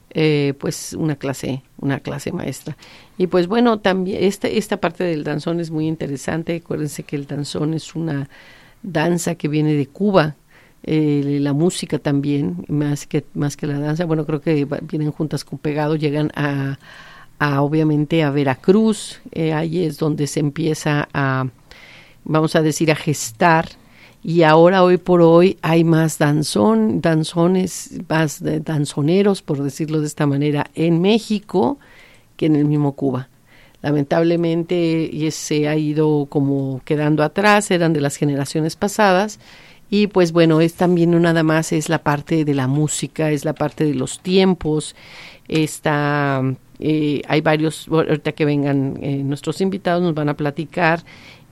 eh, 0.09 0.53
pues 0.59 0.93
una 0.99 1.15
clase 1.15 1.63
una 1.79 2.01
clase 2.01 2.33
maestra. 2.33 2.75
Y 3.17 3.27
pues 3.27 3.47
bueno 3.47 3.79
también 3.79 4.21
esta 4.21 4.49
esta 4.49 4.81
parte 4.81 5.05
del 5.05 5.23
danzón 5.23 5.61
es 5.61 5.71
muy 5.71 5.87
interesante. 5.87 6.57
Acuérdense 6.57 7.03
que 7.03 7.15
el 7.15 7.25
danzón 7.25 7.73
es 7.73 7.95
una 7.95 8.27
danza 8.83 9.35
que 9.35 9.47
viene 9.47 9.75
de 9.75 9.87
Cuba 9.87 10.35
eh, 10.89 11.39
la 11.41 11.51
música 11.51 11.99
también 11.99 12.63
más 12.69 13.07
que 13.07 13.25
más 13.33 13.57
que 13.57 13.67
la 13.67 13.77
danza. 13.77 14.05
Bueno 14.05 14.25
creo 14.25 14.39
que 14.39 14.65
vienen 14.83 15.11
juntas 15.11 15.43
con 15.43 15.59
pegado 15.59 15.97
llegan 15.97 16.31
a, 16.33 16.79
a 17.39 17.61
obviamente 17.61 18.23
a 18.23 18.31
Veracruz. 18.31 19.19
Eh, 19.33 19.51
ahí 19.51 19.83
es 19.83 19.97
donde 19.97 20.27
se 20.27 20.39
empieza 20.39 21.09
a 21.13 21.47
vamos 22.23 22.55
a 22.55 22.61
decir 22.61 22.89
a 22.89 22.95
gestar. 22.95 23.67
Y 24.23 24.43
ahora 24.43 24.81
hoy 24.83 24.95
por 24.95 25.21
hoy 25.21 25.57
hay 25.61 25.83
más 25.83 26.19
danzón, 26.19 27.01
danzones, 27.01 27.99
más 28.07 28.41
danzoneros, 28.41 29.41
por 29.41 29.61
decirlo 29.61 29.99
de 29.99 30.07
esta 30.07 30.25
manera, 30.25 30.71
en 30.73 31.01
México 31.01 31.79
que 32.37 32.45
en 32.45 32.55
el 32.55 32.63
mismo 32.63 32.93
Cuba. 32.93 33.27
Lamentablemente 33.81 35.31
se 35.31 35.67
ha 35.67 35.75
ido 35.75 36.27
como 36.29 36.81
quedando 36.85 37.23
atrás, 37.23 37.71
eran 37.71 37.91
de 37.91 38.01
las 38.01 38.15
generaciones 38.15 38.77
pasadas 38.77 39.39
y 39.89 40.07
pues 40.07 40.31
bueno, 40.31 40.61
es 40.61 40.73
también 40.75 41.11
no 41.11 41.19
nada 41.19 41.43
más 41.43 41.71
es 41.71 41.89
la 41.89 41.99
parte 41.99 42.45
de 42.45 42.53
la 42.53 42.67
música, 42.67 43.31
es 43.31 43.45
la 43.45 43.53
parte 43.53 43.85
de 43.85 43.95
los 43.95 44.19
tiempos, 44.19 44.95
está 45.47 46.41
eh, 46.79 47.21
hay 47.27 47.41
varios, 47.41 47.87
ahorita 47.87 48.33
que 48.33 48.45
vengan 48.45 48.99
eh, 49.01 49.17
nuestros 49.23 49.61
invitados 49.61 50.03
nos 50.03 50.13
van 50.13 50.29
a 50.29 50.35
platicar 50.35 51.03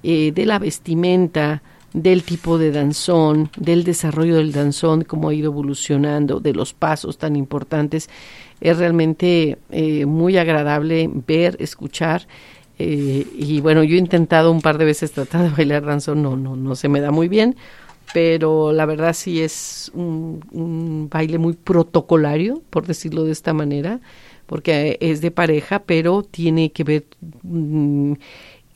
eh, 0.03 0.31
de 0.31 0.45
la 0.45 0.59
vestimenta, 0.59 1.63
del 1.95 2.23
tipo 2.23 2.57
de 2.57 2.71
danzón, 2.71 3.49
del 3.55 3.85
desarrollo 3.85 4.35
del 4.35 4.51
danzón, 4.51 5.05
cómo 5.05 5.29
ha 5.29 5.33
ido 5.33 5.49
evolucionando, 5.49 6.41
de 6.41 6.53
los 6.53 6.73
pasos 6.73 7.17
tan 7.17 7.37
importantes. 7.37 8.09
Es 8.59 8.77
realmente 8.77 9.57
eh, 9.71 10.05
muy 10.05 10.37
agradable 10.37 11.09
ver, 11.25 11.55
escuchar. 11.59 12.27
Eh, 12.77 13.25
y 13.37 13.61
bueno, 13.61 13.81
yo 13.85 13.95
he 13.95 13.97
intentado 13.97 14.51
un 14.51 14.61
par 14.61 14.77
de 14.77 14.83
veces 14.83 15.13
tratar 15.13 15.43
de 15.43 15.49
bailar 15.49 15.85
danzón, 15.85 16.21
no, 16.21 16.35
no, 16.35 16.57
no 16.57 16.75
se 16.75 16.89
me 16.89 16.99
da 16.99 17.11
muy 17.11 17.29
bien, 17.29 17.55
pero 18.13 18.71
la 18.71 18.85
verdad 18.85 19.13
sí 19.13 19.41
es 19.41 19.91
un, 19.93 21.07
baile 21.11 21.37
muy 21.37 21.53
protocolario, 21.53 22.61
por 22.69 22.85
decirlo 22.85 23.23
de 23.23 23.31
esta 23.31 23.53
manera, 23.53 23.99
porque 24.45 24.97
es 25.01 25.21
de 25.21 25.31
pareja, 25.31 25.79
pero 25.79 26.23
tiene 26.23 26.71
que 26.71 26.83
ver... 26.83 27.05
Mm, 27.43 28.13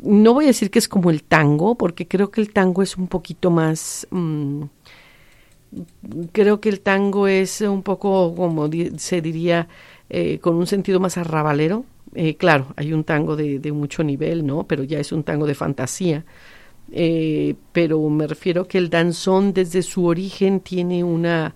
no 0.01 0.33
voy 0.33 0.45
a 0.45 0.47
decir 0.47 0.71
que 0.71 0.79
es 0.79 0.87
como 0.87 1.09
el 1.09 1.23
tango, 1.23 1.75
porque 1.75 2.07
creo 2.07 2.31
que 2.31 2.41
el 2.41 2.51
tango 2.53 2.81
es 2.81 2.97
un 2.97 3.07
poquito 3.07 3.51
más... 3.51 4.07
Mm, 4.11 4.63
creo 6.31 6.59
que 6.61 6.69
el 6.69 6.81
tango 6.81 7.27
es 7.27 7.61
un 7.61 7.83
poco, 7.83 8.33
como 8.35 8.69
se 8.97 9.21
diría, 9.21 9.67
eh, 10.09 10.39
con 10.39 10.55
un 10.55 10.67
sentido 10.67 10.99
más 10.99 11.17
arrabalero. 11.17 11.85
Eh, 12.15 12.35
claro, 12.37 12.67
hay 12.75 12.93
un 12.93 13.03
tango 13.03 13.35
de, 13.35 13.71
mucho 13.71 14.03
nivel, 14.03 14.45
¿no? 14.45 14.65
Pero 14.67 14.83
ya 14.83 14.99
es 14.99 15.11
un 15.11 15.23
tango 15.23 15.45
de 15.45 15.55
fantasía. 15.55 16.25
Eh, 16.91 17.55
pero 17.71 17.99
me 18.09 18.27
refiero 18.27 18.67
que 18.67 18.77
el 18.77 18.89
danzón 18.89 19.53
desde 19.53 19.81
su 19.81 20.05
origen 20.05 20.59
tiene 20.59 21.03
una 21.03 21.55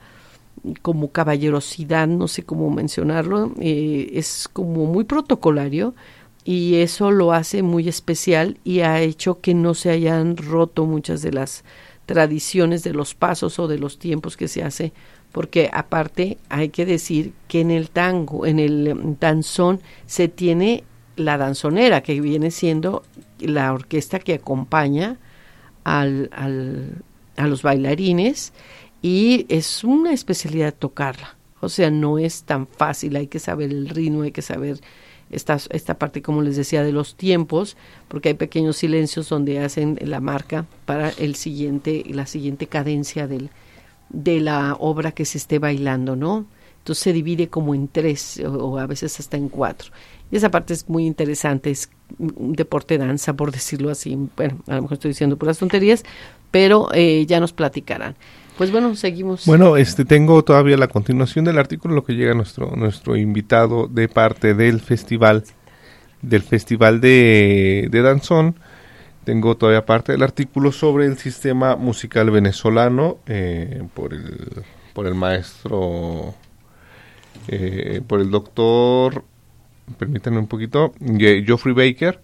como 0.82 1.12
caballerosidad, 1.12 2.08
no 2.08 2.28
sé 2.30 2.44
cómo 2.44 2.70
mencionarlo, 2.70 3.52
es 3.60 4.48
como 4.54 4.86
muy 4.86 5.04
protocolario, 5.04 5.94
y 6.46 6.76
eso 6.76 7.12
lo 7.12 7.34
hace 7.34 7.64
muy 7.64 7.90
especial 7.90 8.58
y 8.64 8.80
ha 8.80 9.02
hecho 9.02 9.42
que 9.42 9.54
no 9.54 9.74
se 9.74 9.90
hayan 9.90 10.38
roto 10.38 10.86
muchas 10.86 11.22
de 11.22 11.34
las 11.34 11.66
tradiciones 12.06 12.84
de 12.84 12.94
los 12.94 13.14
pasos 13.14 13.60
o 13.60 13.68
de 13.68 13.78
los 13.78 13.98
tiempos 14.00 14.38
que 14.38 14.48
se 14.48 14.64
hace 14.64 14.94
porque 15.34 15.70
aparte 15.74 16.38
hay 16.48 16.70
que 16.70 16.86
decir 16.86 17.34
que 17.50 17.60
en 17.60 17.72
el 17.72 17.90
tango, 17.90 18.46
en 18.46 18.60
el 18.60 18.88
em, 18.88 19.18
danzón 19.20 19.82
se 20.06 20.30
tiene 20.30 20.86
la 21.18 21.38
danzonera 21.38 22.02
que 22.02 22.22
viene 22.22 22.52
siendo 22.52 23.04
la 23.40 23.74
orquesta 23.74 24.20
que 24.20 24.36
acompaña 24.36 25.18
al, 25.84 26.30
al, 26.34 27.04
a 27.38 27.48
los 27.48 27.62
bailarines 27.62 28.54
y 29.02 29.46
es 29.50 29.84
una 29.84 30.14
especialidad 30.14 30.74
tocarla. 30.74 31.36
O 31.60 31.70
sea, 31.70 31.90
no 31.90 32.18
es 32.18 32.44
tan 32.44 32.68
fácil, 32.68 33.16
hay 33.16 33.28
que 33.28 33.40
saber 33.40 33.70
el 33.70 33.90
ritmo, 33.90 34.24
hay 34.24 34.32
que 34.32 34.42
saber 34.42 34.82
esta, 35.30 35.58
esta 35.70 35.98
parte, 35.98 36.22
como 36.22 36.42
les 36.42 36.56
decía, 36.56 36.84
de 36.84 36.92
los 36.92 37.16
tiempos, 37.16 37.78
porque 38.08 38.30
hay 38.30 38.36
pequeños 38.36 38.78
silencios 38.78 39.30
donde 39.30 39.60
hacen 39.60 39.98
la 40.02 40.20
marca 40.20 40.66
para 40.86 41.10
el 41.10 41.36
siguiente, 41.36 42.04
la 42.10 42.26
siguiente 42.26 42.68
cadencia 42.68 43.28
del, 43.28 43.50
de 44.10 44.40
la 44.40 44.76
obra 44.80 45.12
que 45.12 45.26
se 45.26 45.38
esté 45.38 45.60
bailando, 45.60 46.16
¿no? 46.16 46.46
Entonces 46.80 47.04
se 47.04 47.14
divide 47.14 47.48
como 47.48 47.74
en 47.74 47.88
tres 47.88 48.42
o, 48.46 48.78
a 48.78 48.86
veces 48.86 49.20
hasta 49.20 49.38
en 49.38 49.50
cuatro. 49.50 49.92
Y 50.34 50.38
esa 50.38 50.50
parte 50.50 50.74
es 50.74 50.90
muy 50.90 51.06
interesante, 51.06 51.70
es 51.70 51.92
un 52.18 52.54
deporte 52.54 52.98
danza, 52.98 53.36
por 53.36 53.52
decirlo 53.52 53.92
así. 53.92 54.18
Bueno, 54.36 54.64
a 54.66 54.78
lo 54.78 54.82
mejor 54.82 54.96
estoy 54.96 55.10
diciendo 55.10 55.38
puras 55.38 55.60
tonterías, 55.60 56.04
pero 56.50 56.90
eh, 56.92 57.28
ya 57.28 57.40
nos 57.40 57.54
platicarán. 57.54 58.16
Pues 58.58 58.72
bueno, 58.72 58.96
seguimos. 58.96 59.46
Bueno, 59.46 59.78
este 59.78 60.06
tengo 60.06 60.44
todavía 60.44 60.76
la 60.76 60.88
continuación 60.88 61.46
del 61.46 61.60
artículo, 61.60 61.94
lo 61.94 62.04
que 62.04 62.14
llega 62.14 62.34
nuestro 62.34 62.76
nuestro 62.76 63.16
invitado 63.16 63.86
de 63.86 64.08
parte 64.08 64.56
del 64.56 64.80
festival 64.80 65.44
del 66.24 66.42
festival 66.42 67.00
de, 67.00 67.88
danzón. 67.92 68.56
Tengo 69.26 69.56
todavía 69.56 69.86
parte 69.86 70.14
del 70.14 70.24
artículo 70.24 70.72
sobre 70.72 71.06
el 71.06 71.20
sistema 71.20 71.76
musical 71.76 72.32
venezolano 72.32 73.20
eh, 73.28 73.84
por 73.94 74.16
el 74.16 74.64
por 74.96 75.06
el 75.06 75.14
maestro 75.14 76.34
eh, 77.48 78.02
por 78.08 78.20
el 78.20 78.32
doctor 78.32 79.26
permítanme 79.98 80.40
un 80.40 80.48
poquito 80.48 80.94
Geoffrey 81.00 81.74
Baker 81.74 82.22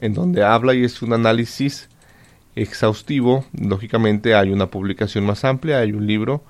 en 0.00 0.14
donde 0.14 0.44
habla 0.44 0.74
y 0.74 0.84
es 0.84 1.02
un 1.02 1.12
análisis 1.12 1.88
exhaustivo. 2.56 3.44
Lógicamente 3.52 4.34
hay 4.34 4.50
una 4.50 4.66
publicación 4.66 5.24
más 5.24 5.44
amplia, 5.44 5.78
hay 5.78 5.92
un 5.92 6.06
libro 6.06 6.42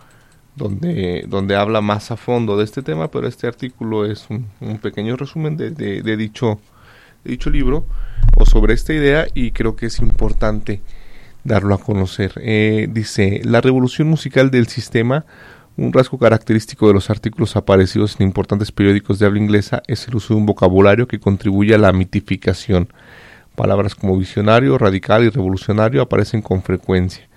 donde, 0.57 1.24
donde 1.28 1.57
habla 1.57 1.80
más 1.80 2.11
a 2.11 2.16
fondo 2.16 2.57
de 2.57 2.64
este 2.64 2.82
tema, 2.82 3.11
pero 3.11 3.26
este 3.26 3.47
artículo 3.47 4.05
es 4.05 4.28
un, 4.28 4.47
pequeño 4.78 5.16
resumen 5.16 5.57
de, 5.57 5.70
de, 5.70 6.16
dicho, 6.16 6.61
dicho 7.24 7.51
libro 7.51 7.86
o 8.36 8.45
sobre 8.45 8.74
esta 8.74 8.93
idea 8.93 9.26
y 9.34 9.53
creo 9.53 9.76
que 9.76 9.86
es 9.86 9.99
importante 10.01 10.80
darlo 11.45 11.74
a 11.74 11.78
conocer. 11.78 12.32
Eh, 12.36 12.86
dice, 12.90 13.40
la 13.45 13.61
revolución 13.61 14.09
musical 14.09 14.51
del 14.51 14.68
sistema, 14.68 15.24
un 15.77 15.93
rasgo 15.93 16.18
característico 16.18 16.87
de 16.89 16.95
los 16.95 17.11
artículos 17.11 17.57
aparecidos 17.57 18.16
en 18.18 18.27
importantes 18.27 18.73
periódicos 18.73 19.18
de 19.18 19.27
habla 19.27 19.39
inglesa 19.39 19.83
es 19.87 20.07
el 20.09 20.16
uso 20.16 20.35
de 20.35 20.41
un 20.41 20.47
vocabulario 20.47 21.09
que 21.09 21.20
contribuye 21.20 21.75
a 21.75 21.79
la 21.79 21.93
mitificación 21.93 22.89
Palabras 23.55 23.95
como 23.95 24.16
visionario, 24.16 24.79
radical 24.79 25.25
y 25.25 25.29
revolucionario 25.29 26.01
aparecen 26.01 26.41
con 26.41 26.62
frecuencia. 26.62 27.29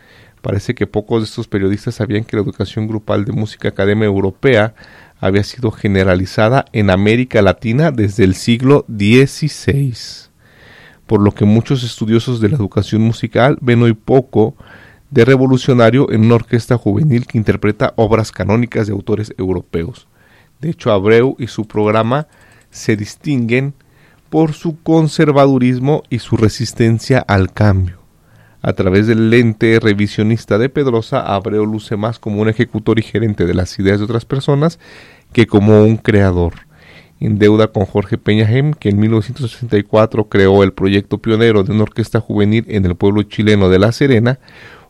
Parece 0.41 0.73
que 0.73 0.87
pocos 0.87 1.21
de 1.21 1.25
estos 1.25 1.47
periodistas 1.47 1.95
sabían 1.95 2.23
que 2.23 2.37
la 2.37 2.43
educación 2.43 2.87
grupal 2.87 3.25
de 3.25 3.33
música 3.33 3.67
academia 3.67 4.05
europea 4.05 4.75
había 5.19 5.43
sido 5.43 5.71
generalizada 5.71 6.65
en 6.71 6.89
América 6.89 7.41
Latina 7.41 7.91
desde 7.91 8.23
el 8.23 8.35
siglo 8.35 8.85
XVI, 8.87 9.93
por 11.05 11.19
lo 11.21 11.33
que 11.33 11.43
muchos 11.43 11.83
estudiosos 11.83 12.39
de 12.39 12.49
la 12.49 12.55
educación 12.55 13.01
musical 13.01 13.57
ven 13.59 13.81
hoy 13.81 13.93
poco 13.93 14.55
de 15.11 15.25
revolucionario 15.25 16.11
en 16.11 16.25
una 16.25 16.35
orquesta 16.35 16.77
juvenil 16.77 17.25
que 17.25 17.37
interpreta 17.37 17.93
obras 17.95 18.31
canónicas 18.31 18.87
de 18.87 18.93
autores 18.93 19.33
europeos. 19.37 20.07
De 20.61 20.69
hecho, 20.69 20.91
Abreu 20.91 21.35
y 21.39 21.47
su 21.47 21.67
programa 21.67 22.27
se 22.69 22.95
distinguen 22.95 23.73
por 24.29 24.53
su 24.53 24.81
conservadurismo 24.81 26.03
y 26.09 26.19
su 26.19 26.37
resistencia 26.37 27.19
al 27.19 27.53
cambio. 27.53 27.99
A 28.61 28.73
través 28.73 29.05
del 29.05 29.29
lente 29.29 29.79
revisionista 29.79 30.57
de 30.57 30.69
Pedrosa, 30.69 31.21
Abreu 31.21 31.65
luce 31.65 31.97
más 31.97 32.17
como 32.17 32.41
un 32.41 32.49
ejecutor 32.49 32.97
y 32.97 33.03
gerente 33.03 33.45
de 33.45 33.53
las 33.53 33.77
ideas 33.77 33.99
de 33.99 34.05
otras 34.05 34.25
personas 34.25 34.79
que 35.31 35.45
como 35.45 35.83
un 35.83 35.97
creador. 35.97 36.53
En 37.19 37.37
deuda 37.37 37.67
con 37.67 37.85
Jorge 37.85 38.17
Peñahem, 38.17 38.73
que 38.73 38.89
en 38.89 38.99
1964 38.99 40.27
creó 40.29 40.63
el 40.63 40.73
proyecto 40.73 41.19
pionero 41.19 41.63
de 41.63 41.71
una 41.71 41.83
orquesta 41.83 42.19
juvenil 42.19 42.65
en 42.67 42.85
el 42.85 42.95
pueblo 42.95 43.23
chileno 43.23 43.69
de 43.69 43.79
La 43.79 43.91
Serena, 43.91 44.39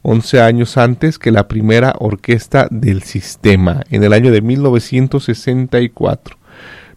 11 0.07 0.39
años 0.39 0.77
antes 0.77 1.17
que 1.17 1.31
la 1.31 1.47
primera 1.47 1.95
orquesta 1.97 2.67
del 2.69 3.01
sistema, 3.01 3.81
en 3.89 4.03
el 4.03 4.13
año 4.13 4.31
de 4.31 4.41
1964. 4.41 6.37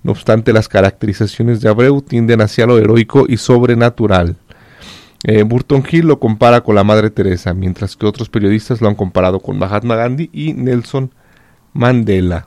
No 0.02 0.12
obstante, 0.12 0.52
las 0.52 0.68
caracterizaciones 0.68 1.62
de 1.62 1.70
Abreu 1.70 2.02
tienden 2.02 2.42
hacia 2.42 2.66
lo 2.66 2.76
heroico 2.76 3.24
y 3.26 3.38
sobrenatural. 3.38 4.36
Eh, 5.24 5.42
Burton 5.42 5.82
Hill 5.90 6.06
lo 6.06 6.20
compara 6.20 6.60
con 6.60 6.74
la 6.74 6.84
Madre 6.84 7.08
Teresa, 7.08 7.54
mientras 7.54 7.96
que 7.96 8.04
otros 8.04 8.28
periodistas 8.28 8.82
lo 8.82 8.88
han 8.88 8.94
comparado 8.94 9.40
con 9.40 9.58
Mahatma 9.58 9.96
Gandhi 9.96 10.28
y 10.30 10.52
Nelson 10.52 11.10
Mandela. 11.72 12.46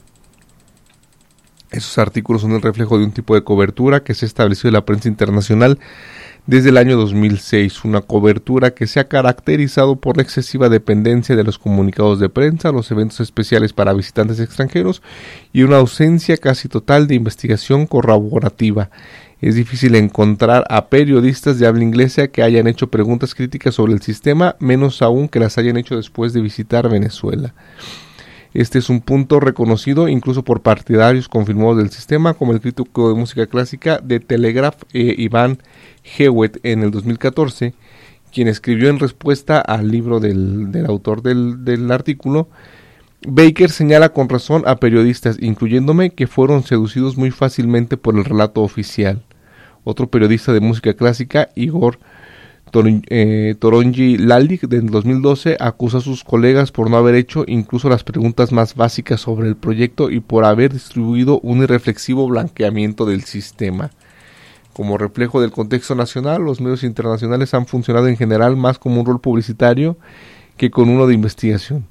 Esos 1.72 1.98
artículos 1.98 2.44
son 2.44 2.52
el 2.52 2.62
reflejo 2.62 3.00
de 3.00 3.06
un 3.06 3.12
tipo 3.12 3.34
de 3.34 3.44
cobertura 3.44 4.04
que 4.04 4.14
se 4.14 4.28
estableció 4.28 4.68
en 4.68 4.76
la 4.76 4.86
prensa 4.86 5.08
internacional 5.08 5.80
desde 6.52 6.68
el 6.68 6.76
año 6.76 6.98
2006, 6.98 7.86
una 7.86 8.02
cobertura 8.02 8.72
que 8.72 8.86
se 8.86 9.00
ha 9.00 9.08
caracterizado 9.08 9.96
por 9.96 10.18
la 10.18 10.24
excesiva 10.24 10.68
dependencia 10.68 11.38
de 11.38 11.46
los 11.46 11.58
comunicados 11.58 12.20
de 12.20 12.28
prensa, 12.28 12.74
los 12.74 12.92
eventos 12.92 13.22
especiales 13.22 13.72
para 13.72 13.94
visitantes 13.94 14.38
extranjeros 14.42 15.02
y 15.54 15.64
una 15.64 15.78
ausencia 15.78 16.36
casi 16.36 16.68
total 16.68 17.08
de 17.08 17.16
investigación 17.16 17.88
corroborativa. 17.88 18.90
Es 19.40 19.56
difícil 19.56 19.96
encontrar 19.96 20.66
a 20.70 20.90
periodistas 20.90 21.58
de 21.58 21.68
habla 21.68 21.86
inglesa 21.86 22.28
que 22.28 22.44
hayan 22.44 22.68
hecho 22.68 22.88
preguntas 22.92 23.34
críticas 23.34 23.76
sobre 23.76 23.94
el 23.94 24.02
sistema, 24.02 24.58
menos 24.60 25.02
aún 25.02 25.30
que 25.30 25.40
las 25.40 25.58
hayan 25.58 25.78
hecho 25.78 25.96
después 25.96 26.34
de 26.34 26.42
visitar 26.42 26.90
Venezuela. 26.90 27.54
Este 28.54 28.80
es 28.80 28.90
un 28.90 29.00
punto 29.00 29.40
reconocido 29.40 30.10
incluso 30.10 30.44
por 30.44 30.62
partidarios 30.62 31.30
confirmados 31.30 31.78
del 31.78 31.90
sistema, 31.90 32.34
como 32.34 32.52
el 32.52 32.60
crítico 32.60 33.10
de 33.10 33.16
música 33.16 33.48
clásica 33.48 34.00
de 34.04 34.20
Telegraph, 34.20 34.84
eh, 34.94 35.16
Iván 35.18 35.60
Hewitt, 36.18 36.58
en 36.64 36.84
el 36.84 36.92
2014, 36.92 37.74
quien 38.34 38.50
escribió 38.50 38.90
en 38.90 39.00
respuesta 39.00 39.60
al 39.60 39.90
libro 39.90 40.20
del, 40.20 40.86
autor 40.86 41.22
del, 41.22 41.64
del 41.64 41.90
artículo, 41.92 42.50
Baker 43.26 43.70
señala 43.70 44.10
con 44.10 44.28
razón 44.28 44.64
a 44.66 44.78
periodistas, 44.78 45.38
incluyéndome, 45.40 46.10
que 46.10 46.28
fueron 46.28 46.64
seducidos 46.64 47.18
muy 47.18 47.32
fácilmente 47.32 47.96
por 47.96 48.18
el 48.18 48.26
relato 48.26 48.64
oficial. 48.64 49.22
Otro 49.84 50.10
periodista 50.10 50.52
de 50.52 50.60
música 50.60 50.94
clásica, 50.94 51.50
Igor 51.56 52.00
eh, 52.74 53.56
Toronji 53.60 54.18
del 54.18 54.90
2012 54.90 55.58
acusa 55.60 55.98
a 55.98 56.02
sus 56.02 56.24
colegas 56.24 56.72
por 56.72 56.90
no 56.90 56.98
haber 56.98 57.16
hecho 57.16 57.44
incluso 57.48 57.90
las 57.90 58.04
preguntas 58.04 58.52
más 58.52 58.76
básicas 58.76 59.22
sobre 59.22 59.48
el 59.48 59.56
proyecto 59.56 60.10
y 60.10 60.20
por 60.20 60.46
haber 60.46 60.74
distribuido 60.74 61.40
un 61.42 61.64
irreflexivo 61.64 62.28
blanqueamiento 62.28 63.06
del 63.06 63.24
sistema. 63.24 63.92
Como 64.74 64.98
reflejo 64.98 65.42
del 65.42 65.52
contexto 65.52 65.96
nacional, 65.96 66.44
los 66.44 66.62
medios 66.62 66.84
internacionales 66.84 67.54
han 67.54 67.66
funcionado 67.66 68.08
en 68.08 68.18
general 68.18 68.56
más 68.56 68.80
como 68.80 69.02
un 69.02 69.06
rol 69.06 69.20
publicitario 69.20 69.98
que 70.56 70.72
con 70.72 70.90
uno 70.90 71.08
de 71.08 71.14
investigación. 71.14 71.86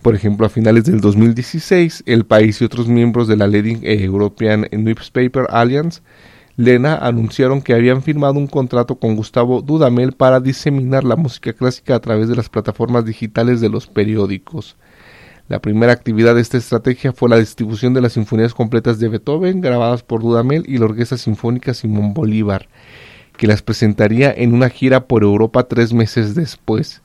Por 0.00 0.14
ejemplo, 0.14 0.46
a 0.46 0.48
finales 0.48 0.84
del 0.84 1.00
2016, 1.00 2.04
el 2.06 2.24
país 2.24 2.60
y 2.60 2.64
otros 2.64 2.88
miembros 2.88 3.28
de 3.28 3.36
la 3.36 3.46
Leading 3.46 3.80
European 3.82 4.66
Newspaper 4.70 5.46
Alliance 5.50 6.00
Lena 6.56 6.96
anunciaron 6.96 7.60
que 7.60 7.74
habían 7.74 8.02
firmado 8.02 8.34
un 8.34 8.46
contrato 8.46 8.98
con 8.98 9.14
Gustavo 9.14 9.60
Dudamel 9.60 10.12
para 10.12 10.40
diseminar 10.40 11.04
la 11.04 11.16
música 11.16 11.52
clásica 11.52 11.94
a 11.94 12.00
través 12.00 12.28
de 12.28 12.36
las 12.36 12.48
plataformas 12.48 13.04
digitales 13.04 13.60
de 13.60 13.68
los 13.68 13.86
periódicos. 13.86 14.76
La 15.48 15.60
primera 15.60 15.92
actividad 15.92 16.34
de 16.34 16.40
esta 16.40 16.56
estrategia 16.56 17.12
fue 17.12 17.28
la 17.28 17.36
distribución 17.36 17.92
de 17.92 18.00
las 18.00 18.14
sinfonías 18.14 18.54
completas 18.54 18.98
de 18.98 19.08
Beethoven 19.08 19.60
grabadas 19.60 20.02
por 20.02 20.22
Dudamel 20.22 20.64
y 20.66 20.78
la 20.78 20.86
Orquesta 20.86 21.18
Sinfónica 21.18 21.74
Simón 21.74 22.14
Bolívar, 22.14 22.68
que 23.36 23.46
las 23.46 23.60
presentaría 23.60 24.32
en 24.34 24.54
una 24.54 24.70
gira 24.70 25.06
por 25.06 25.24
Europa 25.24 25.68
tres 25.68 25.92
meses 25.92 26.34
después. 26.34 27.02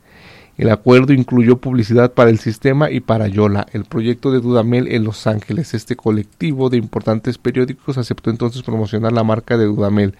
El 0.61 0.69
acuerdo 0.69 1.11
incluyó 1.11 1.57
publicidad 1.57 2.13
para 2.13 2.29
el 2.29 2.37
sistema 2.37 2.91
y 2.91 2.99
para 2.99 3.27
Yola, 3.27 3.65
el 3.73 3.83
proyecto 3.83 4.31
de 4.31 4.41
Dudamel 4.41 4.89
en 4.89 5.03
Los 5.03 5.25
Ángeles. 5.25 5.73
Este 5.73 5.95
colectivo 5.95 6.69
de 6.69 6.77
importantes 6.77 7.39
periódicos 7.39 7.97
aceptó 7.97 8.29
entonces 8.29 8.61
promocionar 8.61 9.11
la 9.11 9.23
marca 9.23 9.57
de 9.57 9.65
Dudamel, 9.65 10.13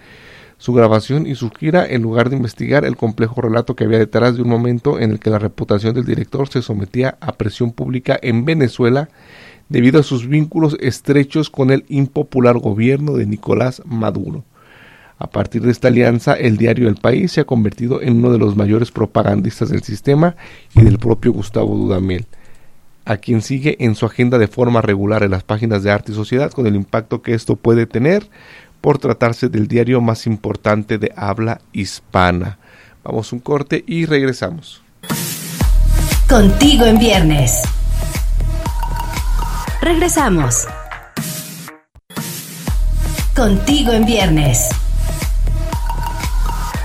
su 0.58 0.72
grabación 0.72 1.28
y 1.28 1.36
su 1.36 1.48
gira 1.50 1.86
en 1.86 2.02
lugar 2.02 2.28
de 2.28 2.38
investigar 2.38 2.84
el 2.84 2.96
complejo 2.96 3.40
relato 3.40 3.76
que 3.76 3.84
había 3.84 4.00
detrás 4.00 4.34
de 4.34 4.42
un 4.42 4.48
momento 4.48 4.98
en 4.98 5.12
el 5.12 5.20
que 5.20 5.30
la 5.30 5.38
reputación 5.38 5.94
del 5.94 6.06
director 6.06 6.48
se 6.48 6.60
sometía 6.60 7.18
a 7.20 7.34
presión 7.34 7.70
pública 7.70 8.18
en 8.20 8.44
Venezuela 8.44 9.10
debido 9.68 10.00
a 10.00 10.02
sus 10.02 10.26
vínculos 10.26 10.76
estrechos 10.80 11.50
con 11.50 11.70
el 11.70 11.84
impopular 11.86 12.58
gobierno 12.58 13.12
de 13.12 13.26
Nicolás 13.26 13.80
Maduro. 13.84 14.42
A 15.18 15.28
partir 15.28 15.62
de 15.62 15.70
esta 15.70 15.88
alianza, 15.88 16.34
el 16.34 16.56
diario 16.56 16.88
El 16.88 16.96
País 16.96 17.32
se 17.32 17.42
ha 17.42 17.44
convertido 17.44 18.02
en 18.02 18.16
uno 18.16 18.32
de 18.32 18.38
los 18.38 18.56
mayores 18.56 18.90
propagandistas 18.90 19.68
del 19.68 19.82
sistema 19.82 20.36
y 20.74 20.82
del 20.82 20.98
propio 20.98 21.32
Gustavo 21.32 21.76
Dudamel, 21.76 22.26
a 23.04 23.18
quien 23.18 23.42
sigue 23.42 23.76
en 23.84 23.94
su 23.94 24.06
agenda 24.06 24.38
de 24.38 24.48
forma 24.48 24.82
regular 24.82 25.22
en 25.22 25.30
las 25.30 25.44
páginas 25.44 25.82
de 25.82 25.90
Arte 25.90 26.12
y 26.12 26.14
Sociedad 26.14 26.50
con 26.50 26.66
el 26.66 26.74
impacto 26.74 27.22
que 27.22 27.34
esto 27.34 27.56
puede 27.56 27.86
tener 27.86 28.28
por 28.80 28.98
tratarse 28.98 29.48
del 29.48 29.68
diario 29.68 30.00
más 30.00 30.26
importante 30.26 30.98
de 30.98 31.12
habla 31.16 31.60
hispana. 31.72 32.58
Vamos 33.04 33.32
un 33.32 33.38
corte 33.38 33.84
y 33.86 34.06
regresamos. 34.06 34.82
Contigo 36.28 36.84
en 36.84 36.98
viernes. 36.98 37.62
Regresamos. 39.80 40.66
Contigo 43.34 43.92
en 43.92 44.04
viernes. 44.04 44.68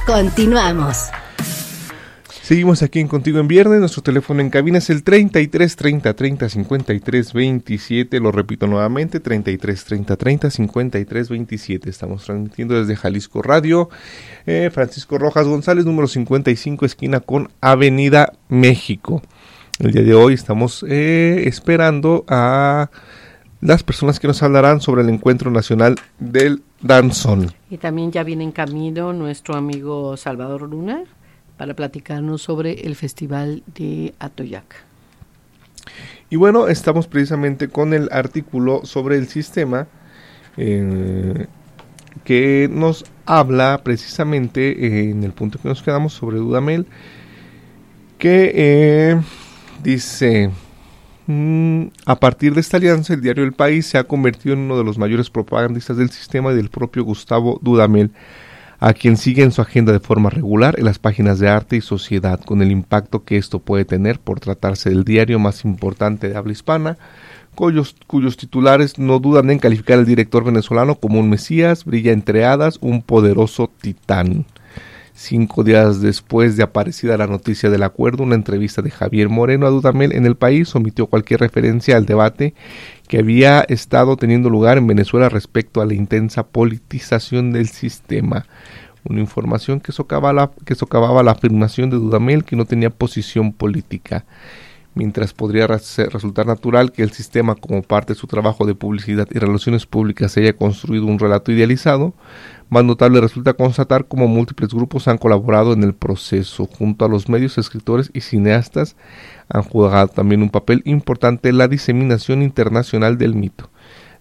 Continuamos. 0.07 1.09
Seguimos 2.41 2.81
aquí 2.81 3.01
en 3.01 3.09
Contigo 3.09 3.39
en 3.39 3.49
Viernes. 3.49 3.81
Nuestro 3.81 4.01
teléfono 4.01 4.39
en 4.39 4.49
cabina 4.49 4.77
es 4.77 4.89
el 4.89 5.03
33 5.03 5.75
30 5.75 6.13
30 6.13 6.47
53 6.47 7.33
27. 7.33 8.19
Lo 8.21 8.31
repito 8.31 8.67
nuevamente: 8.67 9.19
33 9.19 9.83
30 9.83 10.15
30 10.15 10.49
53 10.49 11.29
27. 11.29 11.89
Estamos 11.89 12.23
transmitiendo 12.23 12.79
desde 12.79 12.95
Jalisco 12.95 13.41
Radio. 13.41 13.89
Eh, 14.45 14.69
Francisco 14.73 15.17
Rojas 15.17 15.45
González, 15.45 15.85
número 15.85 16.07
55, 16.07 16.85
esquina 16.85 17.19
con 17.19 17.49
Avenida 17.59 18.31
México. 18.47 19.21
El 19.79 19.91
día 19.91 20.03
de 20.03 20.15
hoy 20.15 20.33
estamos 20.33 20.85
eh, 20.87 21.43
esperando 21.47 22.23
a 22.29 22.89
las 23.61 23.83
personas 23.83 24.19
que 24.19 24.27
nos 24.27 24.43
hablarán 24.43 24.81
sobre 24.81 25.01
el 25.01 25.09
encuentro 25.09 25.51
nacional 25.51 25.95
del 26.19 26.63
danzón. 26.81 27.51
Y 27.69 27.77
también 27.77 28.11
ya 28.11 28.23
viene 28.23 28.43
en 28.43 28.51
camino 28.51 29.13
nuestro 29.13 29.55
amigo 29.55 30.15
Salvador 30.17 30.63
Luna 30.63 31.03
para 31.57 31.73
platicarnos 31.73 32.41
sobre 32.41 32.81
el 32.81 32.95
Festival 32.95 33.63
de 33.75 34.13
Atoyac. 34.19 34.83
Y 36.29 36.35
bueno, 36.35 36.67
estamos 36.67 37.07
precisamente 37.07 37.69
con 37.69 37.93
el 37.93 38.09
artículo 38.11 38.81
sobre 38.83 39.17
el 39.17 39.27
sistema 39.27 39.87
eh, 40.57 41.47
que 42.23 42.69
nos 42.71 43.05
habla 43.25 43.81
precisamente 43.83 44.71
eh, 44.71 45.11
en 45.11 45.23
el 45.23 45.31
punto 45.31 45.59
que 45.59 45.69
nos 45.69 45.81
quedamos 45.81 46.13
sobre 46.13 46.37
Dudamel, 46.37 46.85
que 48.17 48.51
eh, 48.53 49.21
dice, 49.83 50.49
a 51.27 52.15
partir 52.15 52.53
de 52.53 52.61
esta 52.61 52.77
alianza 52.77 53.13
el 53.13 53.21
diario 53.21 53.43
El 53.43 53.53
País 53.53 53.85
se 53.85 53.97
ha 53.97 54.05
convertido 54.05 54.53
en 54.53 54.61
uno 54.61 54.77
de 54.77 54.85
los 54.85 54.97
mayores 54.97 55.29
propagandistas 55.29 55.97
del 55.97 56.09
sistema 56.09 56.53
y 56.53 56.55
del 56.55 56.69
propio 56.69 57.03
Gustavo 57.03 57.59
Dudamel 57.61 58.11
a 58.79 58.93
quien 58.93 59.17
sigue 59.17 59.43
en 59.43 59.51
su 59.51 59.61
agenda 59.61 59.91
de 59.91 59.99
forma 59.99 60.29
regular 60.29 60.75
en 60.77 60.85
las 60.85 60.99
páginas 60.99 61.39
de 61.39 61.49
arte 61.49 61.75
y 61.75 61.81
sociedad, 61.81 62.39
con 62.39 62.61
el 62.61 62.71
impacto 62.71 63.23
que 63.23 63.37
esto 63.37 63.59
puede 63.59 63.85
tener 63.85 64.19
por 64.19 64.39
tratarse 64.39 64.89
del 64.89 65.03
diario 65.03 65.39
más 65.39 65.65
importante 65.65 66.29
de 66.29 66.37
habla 66.37 66.51
hispana, 66.51 66.97
cuyos, 67.55 67.95
cuyos 68.05 68.37
titulares 68.37 68.99
no 68.99 69.19
dudan 69.19 69.49
en 69.49 69.59
calificar 69.59 69.97
al 69.97 70.05
director 70.05 70.43
venezolano 70.43 70.95
como 70.95 71.19
un 71.19 71.29
mesías, 71.29 71.85
brilla 71.85 72.11
entre 72.11 72.45
hadas, 72.45 72.77
un 72.81 73.01
poderoso 73.01 73.71
titán. 73.81 74.45
Cinco 75.19 75.63
días 75.63 75.99
después 75.99 76.57
de 76.57 76.63
aparecida 76.63 77.17
la 77.17 77.25
noticia 77.25 77.71
del 77.71 77.81
acuerdo, 77.81 78.21
una 78.21 78.35
entrevista 78.35 78.83
de 78.83 78.91
Javier 78.91 79.29
Moreno 79.29 79.65
a 79.65 79.71
Dudamel 79.71 80.11
en 80.11 80.27
el 80.27 80.35
país 80.35 80.75
omitió 80.75 81.07
cualquier 81.07 81.39
referencia 81.39 81.97
al 81.97 82.05
debate 82.05 82.53
que 83.07 83.17
había 83.17 83.61
estado 83.61 84.15
teniendo 84.15 84.51
lugar 84.51 84.77
en 84.77 84.85
Venezuela 84.85 85.27
respecto 85.27 85.81
a 85.81 85.87
la 85.87 85.95
intensa 85.95 86.43
politización 86.43 87.51
del 87.51 87.67
sistema. 87.67 88.45
Una 89.05 89.19
información 89.19 89.79
que 89.79 89.91
socavaba 89.91 90.33
la, 90.33 91.31
afirmación 91.31 91.89
de 91.89 91.97
Dudamel 91.97 92.43
que 92.43 92.55
no 92.55 92.65
tenía 92.65 92.91
posición 92.91 93.53
política 93.53 94.23
mientras 94.93 95.33
podría 95.33 95.65
resultar 95.65 96.45
natural 96.45 96.91
que 96.91 97.03
el 97.03 97.11
sistema 97.11 97.55
como 97.55 97.81
parte 97.81 98.13
de 98.13 98.19
su 98.19 98.27
trabajo 98.27 98.65
de 98.65 98.75
publicidad 98.75 99.27
y 99.31 99.39
relaciones 99.39 99.85
públicas 99.85 100.35
haya 100.37 100.53
construido 100.53 101.05
un 101.05 101.19
relato 101.19 101.51
idealizado, 101.51 102.13
más 102.69 102.83
notable 102.83 103.21
resulta 103.21 103.53
constatar 103.53 104.05
cómo 104.07 104.27
múltiples 104.27 104.73
grupos 104.73 105.07
han 105.07 105.17
colaborado 105.17 105.73
en 105.73 105.83
el 105.83 105.93
proceso. 105.93 106.65
Junto 106.65 107.05
a 107.05 107.09
los 107.09 107.29
medios, 107.29 107.57
escritores 107.57 108.11
y 108.13 108.21
cineastas 108.21 108.95
han 109.47 109.63
jugado 109.63 110.09
también 110.09 110.41
un 110.41 110.49
papel 110.49 110.81
importante 110.85 111.49
en 111.49 111.57
la 111.57 111.67
diseminación 111.67 112.41
internacional 112.41 113.17
del 113.17 113.35
mito. 113.35 113.69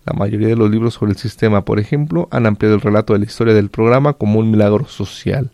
La 0.05 0.12
mayoría 0.12 0.47
de 0.47 0.57
los 0.57 0.70
libros 0.70 0.94
sobre 0.94 1.12
el 1.12 1.18
sistema, 1.18 1.64
por 1.64 1.80
ejemplo, 1.80 2.28
han 2.30 2.47
ampliado 2.47 2.76
el 2.76 2.80
relato 2.80 3.12
de 3.12 3.18
la 3.18 3.24
historia 3.24 3.55
del 3.55 3.70
programa 3.70 4.12
como 4.12 4.38
un 4.38 4.51
milagro 4.53 4.86
social. 4.86 5.51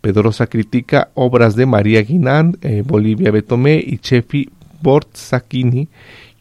Pedrosa 0.00 0.48
critica 0.48 1.10
obras 1.14 1.54
de 1.54 1.66
María 1.66 2.02
Guinand, 2.02 2.58
eh, 2.62 2.82
Bolivia 2.84 3.30
Betomé 3.30 3.82
y 3.84 3.98
Chefi 3.98 4.50
Bortzakini, 4.82 5.88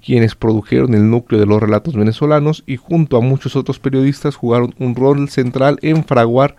quienes 0.06 0.36
produjeron 0.36 0.94
el 0.94 1.10
núcleo 1.10 1.40
de 1.40 1.48
los 1.48 1.60
relatos 1.60 1.96
venezolanos 1.96 2.64
y 2.68 2.78
junto 2.78 3.18
a 3.18 3.22
muchos 3.22 3.56
otros 3.56 3.80
periodistas 3.80 4.36
jugaron 4.36 4.76
un 4.78 4.96
rol 4.96 5.30
central 5.30 5.80
en 5.82 6.04
fraguar 6.04 6.56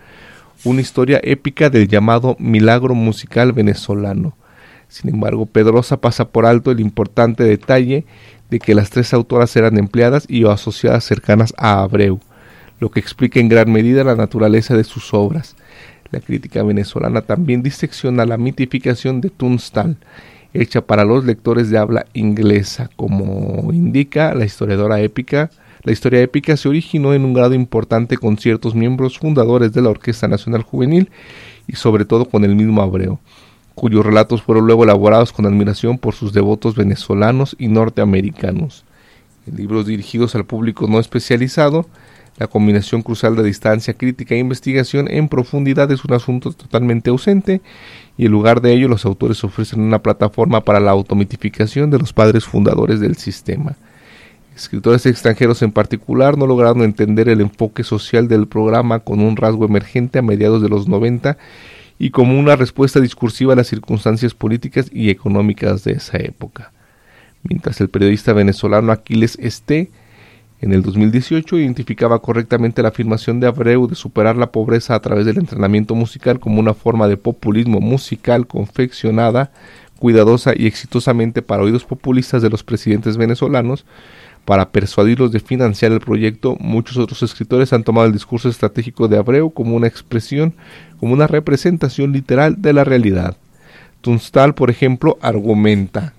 una 0.65 0.81
historia 0.81 1.21
épica 1.23 1.71
del 1.71 1.87
llamado 1.87 2.37
milagro 2.41 2.97
musical 2.97 3.53
venezolano. 3.53 4.37
Sin 4.89 5.11
embargo, 5.11 5.47
Pedrosa 5.47 6.01
pasa 6.01 6.29
por 6.29 6.45
alto 6.45 6.73
el 6.73 6.81
importante 6.81 7.45
detalle 7.45 8.05
de 8.51 8.59
que 8.59 8.75
las 8.75 8.91
tres 8.91 9.15
autoras 9.15 9.55
eran 9.55 9.79
empleadas 9.79 10.25
y 10.29 10.43
o 10.43 10.51
asociadas 10.51 11.05
cercanas 11.05 11.55
a 11.57 11.83
Abreu, 11.83 12.19
lo 12.81 12.91
que 12.91 12.99
explica 12.99 13.39
en 13.39 13.49
gran 13.49 13.71
medida 13.71 14.03
la 14.03 14.17
naturaleza 14.17 14.77
de 14.77 14.85
sus 14.85 15.15
obras. 15.15 15.55
La 16.11 16.21
crítica 16.21 16.63
venezolana 16.65 17.23
también 17.23 17.63
disecciona 17.63 18.27
la 18.27 18.39
mitificación 18.39 19.21
de 19.21 19.31
Tunstall, 19.31 19.99
hecha 20.55 20.81
para 20.81 21.05
los 21.05 21.25
lectores 21.25 21.71
de 21.71 21.79
habla 21.79 22.07
inglesa. 22.13 22.91
Como 22.97 23.73
indica 23.73 24.35
la 24.35 24.45
historiadora 24.45 25.01
épica, 25.01 25.51
la 25.83 25.93
historia 25.93 26.21
épica 26.21 26.57
se 26.57 26.69
originó 26.69 27.15
en 27.15 27.25
un 27.25 27.33
grado 27.33 27.55
importante 27.55 28.17
con 28.17 28.39
ciertos 28.39 28.75
miembros 28.75 29.19
fundadores 29.19 29.73
de 29.73 29.83
la 29.83 29.91
Orquesta 29.91 30.27
Nacional 30.27 30.63
Juvenil 30.63 31.11
y 31.69 31.77
sobre 31.77 32.05
todo 32.05 32.25
con 32.25 32.45
el 32.45 32.57
mismo 32.57 32.83
Abreu, 32.83 33.19
cuyos 33.75 34.05
relatos 34.05 34.43
fueron 34.43 34.67
luego 34.67 34.85
elaborados 34.85 35.33
con 35.33 35.47
admiración 35.47 35.99
por 35.99 36.15
sus 36.15 36.33
devotos 36.33 36.75
venezolanos 36.75 37.55
y 37.59 37.69
norteamericanos. 37.69 38.85
Libros 39.55 39.87
dirigidos 39.87 40.35
al 40.35 40.45
público 40.45 40.89
no 40.89 40.99
especializado, 40.99 41.87
la 42.39 42.47
combinación 42.47 43.03
crucial 43.03 43.35
de 43.35 43.43
distancia 43.43 43.95
crítica 43.95 44.35
e 44.35 44.39
investigación 44.39 45.11
en 45.11 45.29
profundidad 45.29 45.91
es 45.91 46.05
un 46.05 46.13
asunto 46.13 46.53
totalmente 46.53 47.11
ausente 47.11 47.63
y 48.19 48.27
en 48.27 48.33
lugar 48.33 48.61
de 48.61 48.73
ello 48.73 48.89
los 48.89 49.07
autores 49.07 49.43
ofrecen 49.43 49.81
una 49.81 50.03
plataforma 50.03 50.63
para 50.63 50.81
la 50.81 50.91
automitificación 50.91 51.91
de 51.91 51.99
los 51.99 52.13
padres 52.13 52.45
fundadores 52.45 53.01
del 53.01 53.17
sistema. 53.17 53.77
Escritores 54.55 55.05
extranjeros 55.07 55.63
en 55.63 55.73
particular 55.73 56.39
no 56.39 56.47
lograron 56.47 56.83
entender 56.83 57.29
el 57.29 57.41
enfoque 57.41 57.85
social 57.85 58.29
del 58.29 58.47
programa 58.47 59.01
con 59.01 59.21
un 59.21 59.37
rasgo 59.37 59.67
emergente 59.67 60.19
a 60.19 60.23
mediados 60.23 60.63
de 60.63 60.69
los 60.69 60.89
90 60.89 61.37
y 61.99 62.11
como 62.11 62.39
una 62.39 62.57
respuesta 62.57 63.01
discursiva 63.01 63.55
a 63.55 63.57
las 63.57 63.67
circunstancias 63.67 64.35
políticas 64.35 64.91
y 64.93 65.11
económicas 65.11 65.85
de 65.85 65.93
esa 65.93 66.19
época. 66.19 66.73
Mientras 67.43 67.81
el 67.81 67.89
periodista 67.89 68.33
venezolano 68.33 68.93
Aquiles 68.93 69.39
Esté 69.41 69.91
en 70.61 70.73
el 70.73 70.83
2018 70.83 71.59
identificaba 71.59 72.21
correctamente 72.21 72.83
la 72.83 72.89
afirmación 72.89 73.41
de 73.41 73.47
Abreu 73.47 73.87
de 73.87 73.95
superar 73.95 74.37
la 74.37 74.53
pobreza 74.53 74.95
a 74.95 75.01
través 75.01 75.27
del 75.27 75.39
entrenamiento 75.39 75.95
musical 75.95 76.41
como 76.41 76.61
una 76.61 76.73
forma 76.73 77.09
de 77.09 77.19
populismo 77.19 77.81
musical 77.81 78.47
confeccionada, 78.47 79.51
cuidadosa 79.99 80.53
y 80.57 80.67
exitosamente 80.67 81.43
para 81.43 81.63
oídos 81.63 81.85
populistas 81.85 82.41
de 82.41 82.49
los 82.49 82.63
presidentes 82.63 83.19
venezolanos, 83.19 83.85
para 84.47 84.71
persuadirlos 84.71 85.33
de 85.33 85.41
financiar 85.41 85.93
el 85.93 86.01
proyecto, 86.01 86.57
muchos 86.61 86.97
otros 86.97 87.23
escritores 87.23 87.73
han 87.73 87.83
tomado 87.83 88.07
el 88.07 88.13
discurso 88.13 88.49
estratégico 88.49 89.09
de 89.09 89.19
Abreu 89.19 89.51
como 89.51 89.75
una 89.75 89.89
expresión, 89.89 90.55
como 91.01 91.13
una 91.13 91.27
representación 91.27 92.13
literal 92.13 92.63
de 92.63 92.73
la 92.73 92.85
realidad. 92.85 93.37
Tunstall, 94.01 94.55
por 94.55 94.71
ejemplo, 94.71 95.19
argumenta 95.21 96.15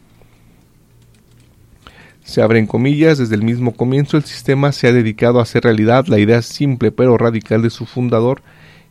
se 2.27 2.41
abren 2.41 2.67
comillas, 2.67 3.17
desde 3.17 3.35
el 3.35 3.41
mismo 3.41 3.71
comienzo 3.71 4.17
el 4.17 4.25
sistema 4.25 4.73
se 4.73 4.87
ha 4.87 4.91
dedicado 4.91 5.39
a 5.39 5.43
hacer 5.43 5.63
realidad 5.63 6.07
la 6.07 6.19
idea 6.19 6.41
simple 6.41 6.91
pero 6.91 7.17
radical 7.17 7.61
de 7.61 7.69
su 7.69 7.85
fundador, 7.85 8.41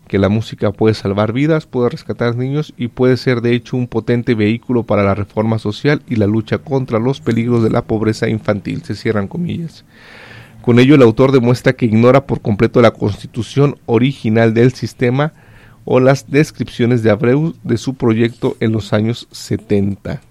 que 0.09 0.19
la 0.19 0.31
música 0.31 0.73
puede 0.73 0.95
salvar 0.95 1.35
vidas, 1.35 1.67
puede 1.67 1.91
rescatar 1.91 2.35
niños 2.35 2.73
y 2.79 2.89
puede 2.89 3.19
ser 3.19 3.43
de 3.43 3.53
hecho 3.53 3.77
un 3.77 3.89
potente 3.89 4.35
vehículo 4.35 4.85
para 4.85 5.03
la 5.03 5.15
reforma 5.15 5.59
social 5.59 6.03
y 6.09 6.17
la 6.17 6.27
lucha 6.27 6.59
contra 6.59 6.99
los 6.99 7.21
peligros 7.21 7.63
de 7.63 7.69
la 7.69 7.83
pobreza 7.83 8.27
infantil. 8.27 8.83
Se 8.85 8.95
cierran 8.95 9.29
comillas. 9.29 9.85
Con 10.63 10.79
ello 10.79 10.95
el 10.95 11.03
autor 11.03 11.31
demuestra 11.31 11.75
que 11.75 11.85
ignora 11.85 12.25
por 12.27 12.41
completo 12.41 12.81
la 12.81 12.93
constitución 12.93 13.77
original 13.85 14.55
del 14.55 14.73
sistema 14.73 15.35
o 15.85 16.01
las 16.01 16.31
descripciones 16.31 17.03
de 17.03 17.11
Abreu 17.11 17.55
de 17.65 17.77
su 17.77 17.97
proyecto 17.97 18.57
en 18.61 18.73
los 18.73 18.95
años 18.95 19.29
70. 19.31 20.23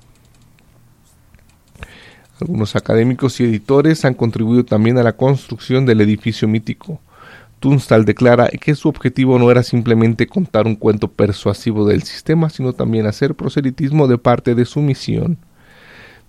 Algunos 2.41 2.75
académicos 2.75 3.39
y 3.39 3.45
editores 3.45 4.03
han 4.03 4.13
contribuido 4.13 4.65
también 4.65 4.97
a 4.97 5.03
la 5.03 5.13
construcción 5.13 5.85
del 5.85 6.01
edificio 6.01 6.47
mítico. 6.47 6.99
Tunstall 7.59 8.05
declara 8.05 8.49
que 8.49 8.75
su 8.75 8.89
objetivo 8.89 9.39
no 9.39 9.49
era 9.49 9.63
simplemente 9.63 10.27
contar 10.27 10.67
un 10.67 10.75
cuento 10.75 11.07
persuasivo 11.07 11.87
del 11.87 12.03
sistema, 12.03 12.49
sino 12.49 12.73
también 12.73 13.07
hacer 13.07 13.35
proselitismo 13.35 14.07
de 14.07 14.17
parte 14.17 14.53
de 14.53 14.65
su 14.65 14.81
misión. 14.81 15.37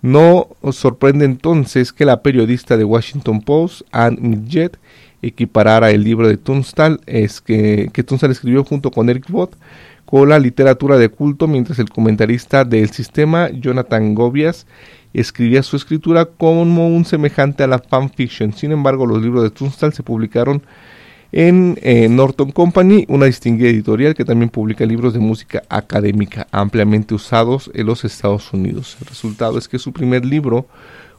No 0.01 0.49
os 0.61 0.77
sorprende 0.77 1.25
entonces 1.25 1.93
que 1.93 2.05
la 2.05 2.23
periodista 2.23 2.77
de 2.77 2.85
Washington 2.85 3.41
Post, 3.41 3.83
Anne 3.91 4.19
Midget, 4.21 4.79
equiparara 5.23 5.91
el 5.91 6.05
libro 6.05 6.29
de 6.29 6.37
Tunstall, 6.37 7.01
es 7.07 7.41
que, 7.41 7.91
que 7.93 8.05
Tunstall 8.05 8.31
escribió 8.31 8.63
junto 8.63 8.93
con 8.93 9.11
Eric 9.11 9.29
Bott, 9.29 9.57
con 10.07 10.29
la 10.29 10.39
literatura 10.39 10.97
de 10.97 11.09
culto, 11.09 11.49
mientras 11.49 11.79
el 11.79 11.91
comentarista 11.91 12.65
del 12.65 12.91
sistema, 12.91 13.51
Jonathan 13.51 14.15
Gobias, 14.15 14.67
escribía 15.13 15.63
su 15.63 15.77
escritura 15.77 16.27
como 16.27 16.89
un 16.89 17.05
semejante 17.05 17.65
a 17.65 17.67
la 17.67 17.81
fanfiction. 17.81 18.53
Sin 18.53 18.73
embargo, 18.73 19.05
los 19.05 19.21
libros 19.21 19.43
de 19.43 19.51
Tunstall 19.51 19.93
se 19.93 20.03
publicaron 20.03 20.63
en 21.33 21.79
eh, 21.83 22.09
Norton 22.09 22.53
Company, 22.53 23.05
una 23.09 23.27
distinguida 23.27 23.69
editorial 23.69 24.15
que 24.15 24.25
también 24.25 24.49
publica 24.49 24.87
libros 24.87 25.13
de 25.13 25.19
música 25.19 25.63
académica 25.69 26.47
ampliamente 26.53 27.15
usados 27.15 27.71
en 27.75 27.87
los 27.87 28.05
Estados 28.05 28.53
Unidos. 28.53 28.97
El 29.01 29.09
resultado 29.09 29.59
es 29.59 29.69
que 29.69 29.79
su 29.79 29.93
primer 29.93 30.25
libro, 30.25 30.67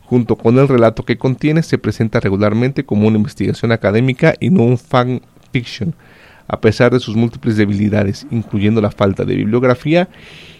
junto 0.02 0.38
con 0.38 0.58
el 0.60 0.68
relato 0.68 1.04
que 1.04 1.18
contiene, 1.18 1.62
se 1.62 1.78
presenta 1.78 2.20
regularmente 2.20 2.86
como 2.86 3.08
una 3.08 3.18
investigación 3.18 3.72
académica 3.72 4.34
y 4.40 4.50
no 4.50 4.64
un 4.64 4.78
fan 4.78 5.22
fiction, 5.52 5.94
a 6.48 6.62
pesar 6.62 6.94
de 6.94 7.00
sus 7.00 7.16
múltiples 7.16 7.58
debilidades, 7.58 8.26
incluyendo 8.32 8.82
la 8.82 8.92
falta 8.92 9.26
de 9.26 9.36
bibliografía 9.36 10.10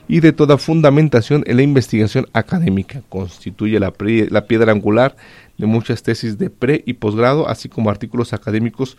y 0.08 0.20
de 0.20 0.34
toda 0.34 0.58
fundamentación 0.58 1.44
en 1.48 1.58
la 1.58 1.64
investigación 1.64 2.28
académica. 2.34 3.02
Constituye 3.10 3.80
la, 3.80 3.94
la 4.30 4.48
piedra 4.48 4.72
angular 4.72 5.16
de 5.58 5.66
muchas 5.66 6.04
tesis 6.04 6.38
de 6.38 6.50
pre 6.50 6.84
y 6.86 6.94
posgrado, 6.94 7.48
así 7.48 7.70
como 7.70 7.90
artículos 7.90 8.34
académicos 8.34 8.98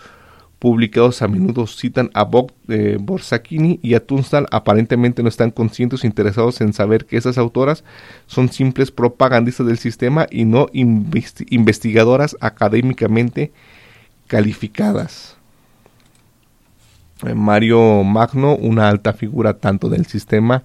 publicados 0.58 1.22
a 1.22 1.28
menudo 1.28 1.66
citan 1.66 2.10
a 2.14 2.24
Bob 2.24 2.52
eh, 2.68 2.96
Borsacchini 3.00 3.78
y 3.82 3.94
a 3.94 4.04
Tunstall 4.04 4.46
aparentemente 4.50 5.22
no 5.22 5.28
están 5.28 5.50
conscientes 5.52 6.02
o 6.02 6.06
interesados 6.06 6.60
en 6.60 6.72
saber 6.72 7.06
que 7.06 7.16
esas 7.16 7.38
autoras 7.38 7.84
son 8.26 8.50
simples 8.50 8.90
propagandistas 8.90 9.66
del 9.66 9.78
sistema 9.78 10.26
y 10.30 10.44
no 10.44 10.66
investigadoras 10.72 12.36
académicamente 12.40 13.52
calificadas. 14.26 15.37
Eh, 17.26 17.34
Mario 17.34 18.04
Magno, 18.04 18.56
una 18.56 18.88
alta 18.88 19.12
figura 19.12 19.54
tanto 19.54 19.88
del 19.88 20.06
sistema 20.06 20.62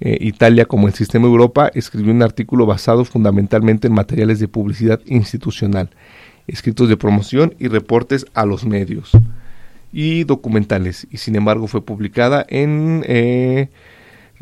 eh, 0.00 0.16
Italia 0.20 0.64
como 0.64 0.88
el 0.88 0.94
sistema 0.94 1.26
Europa, 1.26 1.70
escribió 1.74 2.12
un 2.12 2.22
artículo 2.22 2.66
basado 2.66 3.04
fundamentalmente 3.04 3.86
en 3.86 3.94
materiales 3.94 4.40
de 4.40 4.48
publicidad 4.48 5.00
institucional 5.06 5.90
escritos 6.46 6.88
de 6.88 6.96
promoción 6.96 7.54
y 7.58 7.68
reportes 7.68 8.26
a 8.34 8.44
los 8.44 8.64
medios 8.64 9.12
y 9.92 10.24
documentales 10.24 11.06
y 11.10 11.18
sin 11.18 11.36
embargo 11.36 11.66
fue 11.66 11.84
publicada 11.84 12.44
en 12.48 13.04
eh, 13.06 13.68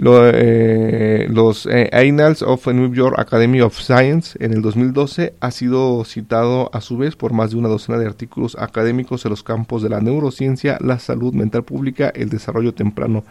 eh, 0.01 1.27
los 1.29 1.67
eh, 1.67 1.91
Annals 1.93 2.43
of 2.43 2.67
New 2.69 2.95
York 2.95 3.19
Academy 3.19 3.61
of 3.61 3.79
Science 3.79 4.39
en 4.41 4.53
el 4.53 4.63
2012 4.63 5.35
ha 5.41 5.51
sido 5.51 6.05
citado 6.05 6.71
a 6.73 6.81
su 6.81 6.97
vez 6.97 7.17
por 7.17 7.33
más 7.33 7.51
de 7.51 7.57
una 7.57 7.69
docena 7.69 7.99
de 7.99 8.07
artículos 8.07 8.57
académicos 8.59 9.25
en 9.25 9.31
los 9.31 9.43
campos 9.43 9.83
de 9.83 9.89
la 9.89 10.01
neurociencia, 10.01 10.79
la 10.81 10.99
salud 10.99 11.35
mental 11.35 11.65
pública, 11.65 12.13
el 12.15 12.29
desarrollo 12.29 12.75
temprano 12.75 13.25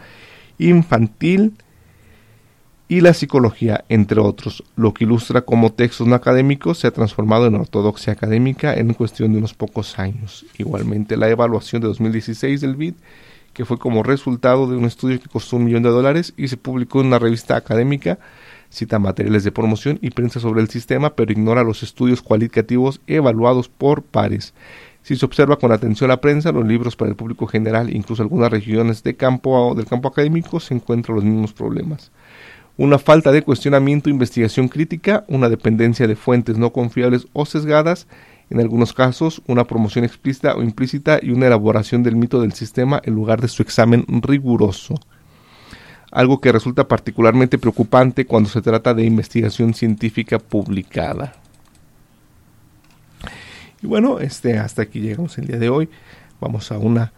infantil, 0.58 1.54
y 2.90 3.02
la 3.02 3.12
psicología, 3.12 3.84
entre 3.90 4.18
otros, 4.18 4.64
lo 4.74 4.94
que 4.94 5.04
ilustra 5.04 5.42
cómo 5.42 5.72
textos 5.72 6.06
no 6.06 6.14
académicos 6.14 6.78
se 6.78 6.86
ha 6.86 6.90
transformado 6.90 7.46
en 7.46 7.54
ortodoxia 7.54 8.14
académica 8.14 8.72
en 8.72 8.94
cuestión 8.94 9.32
de 9.32 9.38
unos 9.38 9.52
pocos 9.52 9.98
años. 9.98 10.46
Igualmente, 10.56 11.18
la 11.18 11.28
evaluación 11.28 11.82
de 11.82 11.88
2016 11.88 12.62
del 12.62 12.76
BID, 12.76 12.94
que 13.58 13.64
fue 13.64 13.76
como 13.76 14.04
resultado 14.04 14.68
de 14.68 14.76
un 14.76 14.84
estudio 14.84 15.20
que 15.20 15.28
costó 15.28 15.56
un 15.56 15.64
millón 15.64 15.82
de 15.82 15.88
dólares 15.88 16.32
y 16.36 16.46
se 16.46 16.56
publicó 16.56 17.00
en 17.00 17.08
una 17.08 17.18
revista 17.18 17.56
académica, 17.56 18.20
cita 18.70 19.00
materiales 19.00 19.42
de 19.42 19.50
promoción 19.50 19.98
y 20.00 20.10
prensa 20.10 20.38
sobre 20.38 20.60
el 20.60 20.68
sistema, 20.68 21.16
pero 21.16 21.32
ignora 21.32 21.64
los 21.64 21.82
estudios 21.82 22.22
cualitativos 22.22 23.00
evaluados 23.08 23.68
por 23.68 24.04
pares. 24.04 24.54
Si 25.02 25.16
se 25.16 25.26
observa 25.26 25.56
con 25.56 25.72
atención 25.72 26.06
la 26.06 26.20
prensa, 26.20 26.52
los 26.52 26.64
libros 26.64 26.94
para 26.94 27.10
el 27.10 27.16
público 27.16 27.48
general, 27.48 27.92
incluso 27.92 28.22
algunas 28.22 28.52
regiones 28.52 29.02
de 29.02 29.16
campo, 29.16 29.74
del 29.74 29.86
campo 29.86 30.06
académico, 30.06 30.60
se 30.60 30.74
encuentran 30.74 31.16
los 31.16 31.24
mismos 31.24 31.52
problemas 31.52 32.12
una 32.76 33.00
falta 33.00 33.32
de 33.32 33.42
cuestionamiento, 33.42 34.08
investigación 34.08 34.68
crítica, 34.68 35.24
una 35.26 35.48
dependencia 35.48 36.06
de 36.06 36.14
fuentes 36.14 36.58
no 36.58 36.72
confiables 36.72 37.26
o 37.32 37.44
sesgadas, 37.44 38.06
en 38.50 38.60
algunos 38.60 38.92
casos 38.92 39.42
una 39.46 39.64
promoción 39.64 40.04
explícita 40.04 40.54
o 40.54 40.62
implícita 40.62 41.18
y 41.22 41.30
una 41.30 41.46
elaboración 41.46 42.02
del 42.02 42.16
mito 42.16 42.40
del 42.40 42.52
sistema 42.52 43.00
en 43.04 43.14
lugar 43.14 43.40
de 43.40 43.48
su 43.48 43.62
examen 43.62 44.04
riguroso. 44.08 44.94
Algo 46.10 46.40
que 46.40 46.52
resulta 46.52 46.88
particularmente 46.88 47.58
preocupante 47.58 48.24
cuando 48.24 48.48
se 48.48 48.62
trata 48.62 48.94
de 48.94 49.04
investigación 49.04 49.74
científica 49.74 50.38
publicada. 50.38 51.34
Y 53.82 53.86
bueno, 53.86 54.18
este, 54.18 54.58
hasta 54.58 54.82
aquí 54.82 55.00
llegamos 55.00 55.36
el 55.38 55.46
día 55.46 55.58
de 55.58 55.68
hoy. 55.68 55.88
Vamos 56.40 56.72
a 56.72 56.78
una 56.78 57.12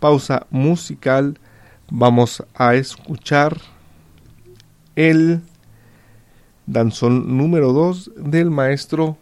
pausa 0.00 0.46
musical. 0.50 1.38
Vamos 1.88 2.44
a 2.54 2.74
escuchar 2.74 3.58
el 4.96 5.40
danzón 6.66 7.36
número 7.38 7.72
2 7.72 8.12
del 8.16 8.50
maestro 8.50 9.16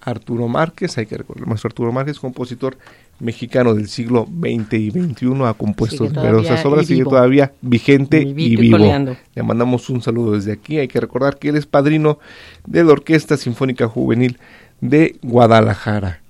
Arturo 0.00 0.48
Márquez. 0.48 0.96
Hay 0.98 1.06
que 1.06 1.18
recordar, 1.18 1.42
el 1.42 1.48
maestro 1.48 1.68
Arturo 1.68 1.92
Márquez, 1.92 2.18
compositor 2.18 2.76
mexicano 3.18 3.74
del 3.74 3.88
siglo 3.88 4.26
XX 4.26 4.72
y 4.74 4.90
XXI, 4.90 5.44
ha 5.44 5.54
compuesto 5.54 6.04
numerosas 6.08 6.64
obras, 6.64 6.86
sigue 6.86 7.04
todavía 7.04 7.52
vigente 7.60 8.22
y 8.22 8.32
vivo. 8.32 8.78
Le 8.78 9.42
mandamos 9.42 9.90
un 9.90 10.02
saludo 10.02 10.32
desde 10.32 10.52
aquí. 10.52 10.78
Hay 10.78 10.88
que 10.88 11.00
recordar 11.00 11.38
que 11.38 11.50
él 11.50 11.56
es 11.56 11.66
padrino 11.66 12.18
de 12.66 12.84
la 12.84 12.92
Orquesta 12.92 13.36
Sinfónica 13.36 13.88
Juvenil 13.88 14.38
de 14.80 15.18
Guadalajara. 15.22 16.20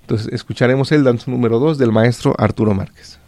Entonces, 0.00 0.32
escucharemos 0.32 0.90
el 0.92 1.04
danzón 1.04 1.34
número 1.34 1.58
2 1.58 1.78
del 1.78 1.92
maestro 1.92 2.34
Arturo 2.38 2.74
Márquez. 2.74 3.18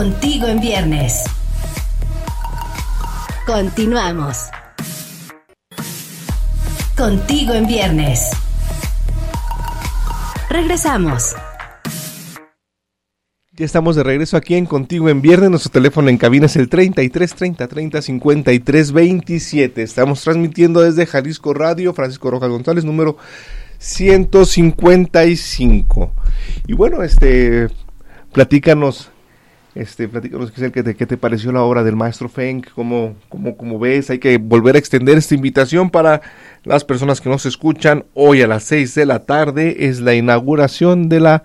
Contigo 0.00 0.46
en 0.46 0.60
viernes. 0.60 1.24
Continuamos. 3.44 4.48
Contigo 6.96 7.52
en 7.52 7.66
viernes. 7.66 8.30
Regresamos. 10.48 11.34
Ya 13.52 13.66
estamos 13.66 13.94
de 13.94 14.02
regreso 14.02 14.38
aquí 14.38 14.54
en 14.54 14.64
Contigo 14.64 15.10
en 15.10 15.20
Viernes. 15.20 15.50
Nuestro 15.50 15.70
teléfono 15.70 16.08
en 16.08 16.16
cabina 16.16 16.46
es 16.46 16.56
el 16.56 16.70
33 16.70 17.34
30 17.34 17.68
30 17.68 18.00
53 18.00 18.92
27. 18.92 19.82
Estamos 19.82 20.22
transmitiendo 20.22 20.80
desde 20.80 21.04
Jalisco 21.04 21.52
Radio, 21.52 21.92
Francisco 21.92 22.30
Rojas 22.30 22.48
González, 22.48 22.86
número 22.86 23.18
155. 23.76 26.10
Y 26.68 26.72
bueno, 26.72 27.02
este, 27.02 27.68
platícanos, 28.32 29.09
este, 29.74 30.08
platícanos 30.08 30.50
qué, 30.50 30.70
te, 30.70 30.94
qué 30.94 31.06
te 31.06 31.16
pareció 31.16 31.52
la 31.52 31.62
obra 31.62 31.84
del 31.84 31.96
maestro 31.96 32.28
Feng, 32.28 32.62
cómo, 32.74 33.14
cómo, 33.28 33.56
cómo 33.56 33.78
ves, 33.78 34.10
hay 34.10 34.18
que 34.18 34.38
volver 34.38 34.74
a 34.74 34.78
extender 34.78 35.16
esta 35.16 35.34
invitación 35.34 35.90
para 35.90 36.20
las 36.64 36.84
personas 36.84 37.20
que 37.20 37.28
nos 37.28 37.46
escuchan. 37.46 38.04
Hoy 38.14 38.42
a 38.42 38.46
las 38.46 38.64
6 38.64 38.94
de 38.94 39.06
la 39.06 39.20
tarde 39.20 39.86
es 39.86 40.00
la 40.00 40.14
inauguración 40.14 41.08
de 41.08 41.20
la 41.20 41.44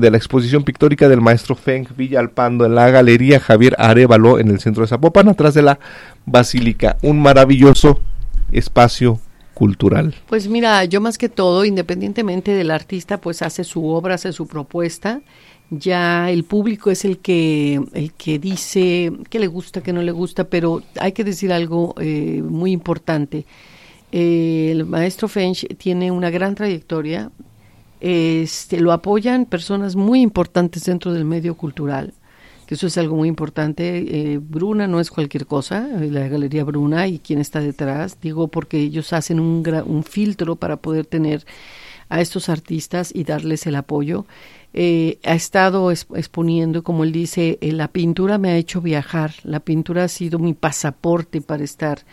de 0.00 0.10
la 0.10 0.16
exposición 0.16 0.64
pictórica 0.64 1.10
del 1.10 1.20
maestro 1.20 1.54
Feng 1.54 1.86
Villalpando 1.94 2.64
en 2.64 2.74
la 2.74 2.88
Galería 2.90 3.38
Javier 3.38 3.74
Arevalo 3.78 4.38
en 4.38 4.48
el 4.48 4.60
centro 4.60 4.82
de 4.82 4.88
Zapopan, 4.88 5.28
atrás 5.28 5.52
de 5.52 5.60
la 5.60 5.78
Basílica. 6.24 6.96
Un 7.02 7.20
maravilloso 7.20 8.00
espacio 8.50 9.20
cultural. 9.52 10.14
Pues 10.26 10.48
mira, 10.48 10.84
yo 10.84 11.00
más 11.00 11.18
que 11.18 11.28
todo, 11.28 11.64
independientemente 11.64 12.52
del 12.52 12.70
artista, 12.70 13.18
pues 13.18 13.42
hace 13.42 13.64
su 13.64 13.86
obra, 13.88 14.14
hace 14.14 14.32
su 14.32 14.46
propuesta. 14.46 15.20
Ya 15.70 16.30
el 16.30 16.44
público 16.44 16.90
es 16.90 17.04
el 17.04 17.18
que 17.18 17.80
el 17.92 18.12
que 18.14 18.38
dice 18.38 19.12
que 19.28 19.38
le 19.38 19.48
gusta, 19.48 19.82
que 19.82 19.92
no 19.92 20.00
le 20.00 20.12
gusta, 20.12 20.44
pero 20.44 20.82
hay 20.98 21.12
que 21.12 21.24
decir 21.24 21.52
algo 21.52 21.94
eh, 22.00 22.42
muy 22.42 22.72
importante. 22.72 23.44
el 24.12 24.86
maestro 24.86 25.28
Fench 25.28 25.66
tiene 25.76 26.10
una 26.10 26.30
gran 26.30 26.54
trayectoria, 26.54 27.30
este, 28.00 28.80
lo 28.80 28.92
apoyan 28.92 29.44
personas 29.44 29.96
muy 29.96 30.20
importantes 30.20 30.84
dentro 30.84 31.12
del 31.12 31.24
medio 31.24 31.56
cultural, 31.56 32.14
que 32.66 32.74
eso 32.74 32.86
es 32.86 32.96
algo 32.98 33.16
muy 33.16 33.28
importante. 33.28 34.32
Eh, 34.32 34.38
Bruna 34.38 34.86
no 34.86 35.00
es 35.00 35.10
cualquier 35.10 35.46
cosa, 35.46 35.88
eh, 36.00 36.10
la 36.10 36.28
Galería 36.28 36.64
Bruna 36.64 37.08
y 37.08 37.18
quien 37.18 37.40
está 37.40 37.60
detrás, 37.60 38.18
digo 38.20 38.48
porque 38.48 38.78
ellos 38.78 39.12
hacen 39.12 39.40
un, 39.40 39.62
un 39.86 40.04
filtro 40.04 40.56
para 40.56 40.76
poder 40.76 41.06
tener 41.06 41.44
a 42.08 42.20
estos 42.20 42.48
artistas 42.48 43.10
y 43.14 43.24
darles 43.24 43.66
el 43.66 43.76
apoyo. 43.76 44.26
Eh, 44.74 45.18
ha 45.24 45.34
estado 45.34 45.90
exponiendo, 45.90 46.82
como 46.82 47.04
él 47.04 47.12
dice, 47.12 47.58
la 47.60 47.88
pintura 47.88 48.38
me 48.38 48.50
ha 48.50 48.56
hecho 48.56 48.80
viajar, 48.80 49.32
la 49.42 49.60
pintura 49.60 50.04
ha 50.04 50.08
sido 50.08 50.38
mi 50.38 50.54
pasaporte 50.54 51.40
para 51.40 51.64
estar 51.64 52.04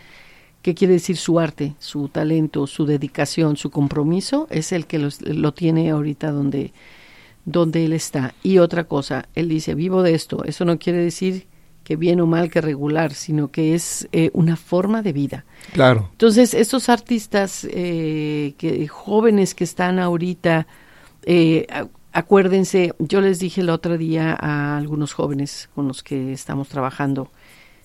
¿Qué 0.65 0.73
quiere 0.73 0.93
decir 0.93 1.15
su 1.15 1.39
arte, 1.39 1.75
su 1.77 2.07
talento, 2.07 2.65
su 2.65 2.87
dedicación, 2.87 3.55
su 3.55 3.69
compromiso? 3.69 4.47
Es 4.49 4.71
el 4.71 4.87
que 4.87 4.97
lo 4.97 5.53
tiene 5.53 5.91
ahorita 5.91 6.31
donde, 6.31 6.73
donde 7.45 7.85
él 7.85 7.93
está. 7.93 8.33
Y 8.41 8.57
otra 8.57 8.85
cosa, 8.85 9.29
él 9.35 9.47
dice, 9.47 9.75
vivo 9.75 10.01
de 10.01 10.15
esto. 10.15 10.43
Eso 10.43 10.65
no 10.65 10.79
quiere 10.79 10.97
decir 10.97 11.45
que 11.83 11.97
bien 11.97 12.19
o 12.19 12.25
mal, 12.25 12.49
que 12.49 12.61
regular, 12.61 13.13
sino 13.13 13.51
que 13.51 13.75
es 13.75 14.09
eh, 14.11 14.31
una 14.33 14.55
forma 14.55 15.03
de 15.03 15.13
vida. 15.13 15.45
Claro. 15.71 16.09
Entonces, 16.13 16.55
estos 16.55 16.89
artistas 16.89 17.67
eh, 17.69 18.55
que, 18.57 18.87
jóvenes 18.87 19.53
que 19.53 19.65
están 19.65 19.99
ahorita, 19.99 20.65
eh, 21.27 21.67
acuérdense, 22.15 22.93
yo 22.97 23.19
les 23.19 23.39
dije 23.39 23.59
el 23.59 23.69
otro 23.69 23.97
día 23.97 24.37
a 24.39 24.77
algunos 24.77 25.11
jóvenes 25.11 25.69
con 25.75 25.89
los 25.89 26.01
que 26.01 26.31
estamos 26.31 26.69
trabajando, 26.69 27.29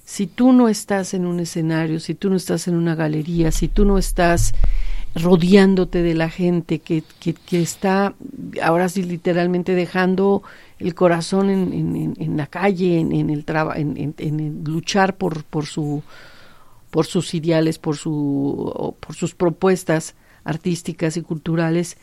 si 0.05 0.29
tú 0.29 0.53
no 0.53 0.69
estás 0.69 1.15
en 1.15 1.27
un 1.27 1.41
escenario, 1.41 1.99
si 1.99 2.15
tú 2.15 2.31
no 2.31 2.37
estás 2.37 2.69
en 2.69 2.77
una 2.77 2.95
galería, 2.95 3.51
si 3.51 3.67
tú 3.67 3.85
no 3.85 3.99
estás 3.99 4.55
rodeándote 5.17 6.05
de 6.05 6.15
la 6.15 6.31
gente 6.31 6.79
que, 6.79 7.03
que, 7.19 7.61
está 7.61 8.15
ahora 8.63 8.89
sí 8.89 9.03
literalmente 9.03 9.75
dejando 9.75 10.45
el 10.79 10.95
corazón 10.95 11.51
en, 11.51 12.37
la 12.37 12.47
calle, 12.47 13.01
en, 13.01 13.31
el 13.31 13.45
en, 13.75 14.65
luchar 14.65 15.17
por, 15.17 15.43
por, 15.43 15.67
su, 15.67 16.05
por 16.91 17.05
sus 17.05 17.35
ideales, 17.35 17.81
por, 17.81 17.97
su, 17.97 18.95
por 19.01 19.17
sus 19.17 19.35
propuestas 19.35 20.15
artísticas 20.45 21.17
y 21.17 21.23
culturales, 21.23 21.99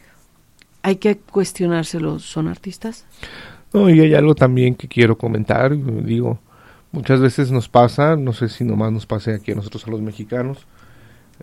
hay 0.83 0.97
que 0.97 1.17
cuestionárselo. 1.17 2.19
¿Son 2.19 2.47
artistas? 2.47 3.05
No, 3.73 3.89
y 3.89 3.99
hay 3.99 4.13
algo 4.13 4.35
también 4.35 4.75
que 4.75 4.87
quiero 4.87 5.17
comentar, 5.17 5.75
digo, 6.03 6.39
Muchas 6.91 7.19
veces 7.19 7.51
nos 7.51 7.67
pasa, 7.67 8.15
no 8.15 8.31
sé 8.31 8.47
si 8.47 8.63
nomás 8.63 8.91
nos 8.93 9.05
pase 9.05 9.33
aquí 9.33 9.51
a 9.51 9.55
nosotros 9.55 9.85
a 9.87 9.91
los 9.91 10.01
mexicanos, 10.01 10.65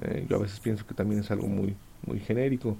eh, 0.01 0.27
yo 0.29 0.37
a 0.37 0.41
veces 0.41 0.59
pienso 0.59 0.87
que 0.87 0.95
también 0.95 1.21
es 1.21 1.31
algo 1.31 1.47
muy, 1.47 1.77
muy 2.07 2.19
genérico, 2.19 2.79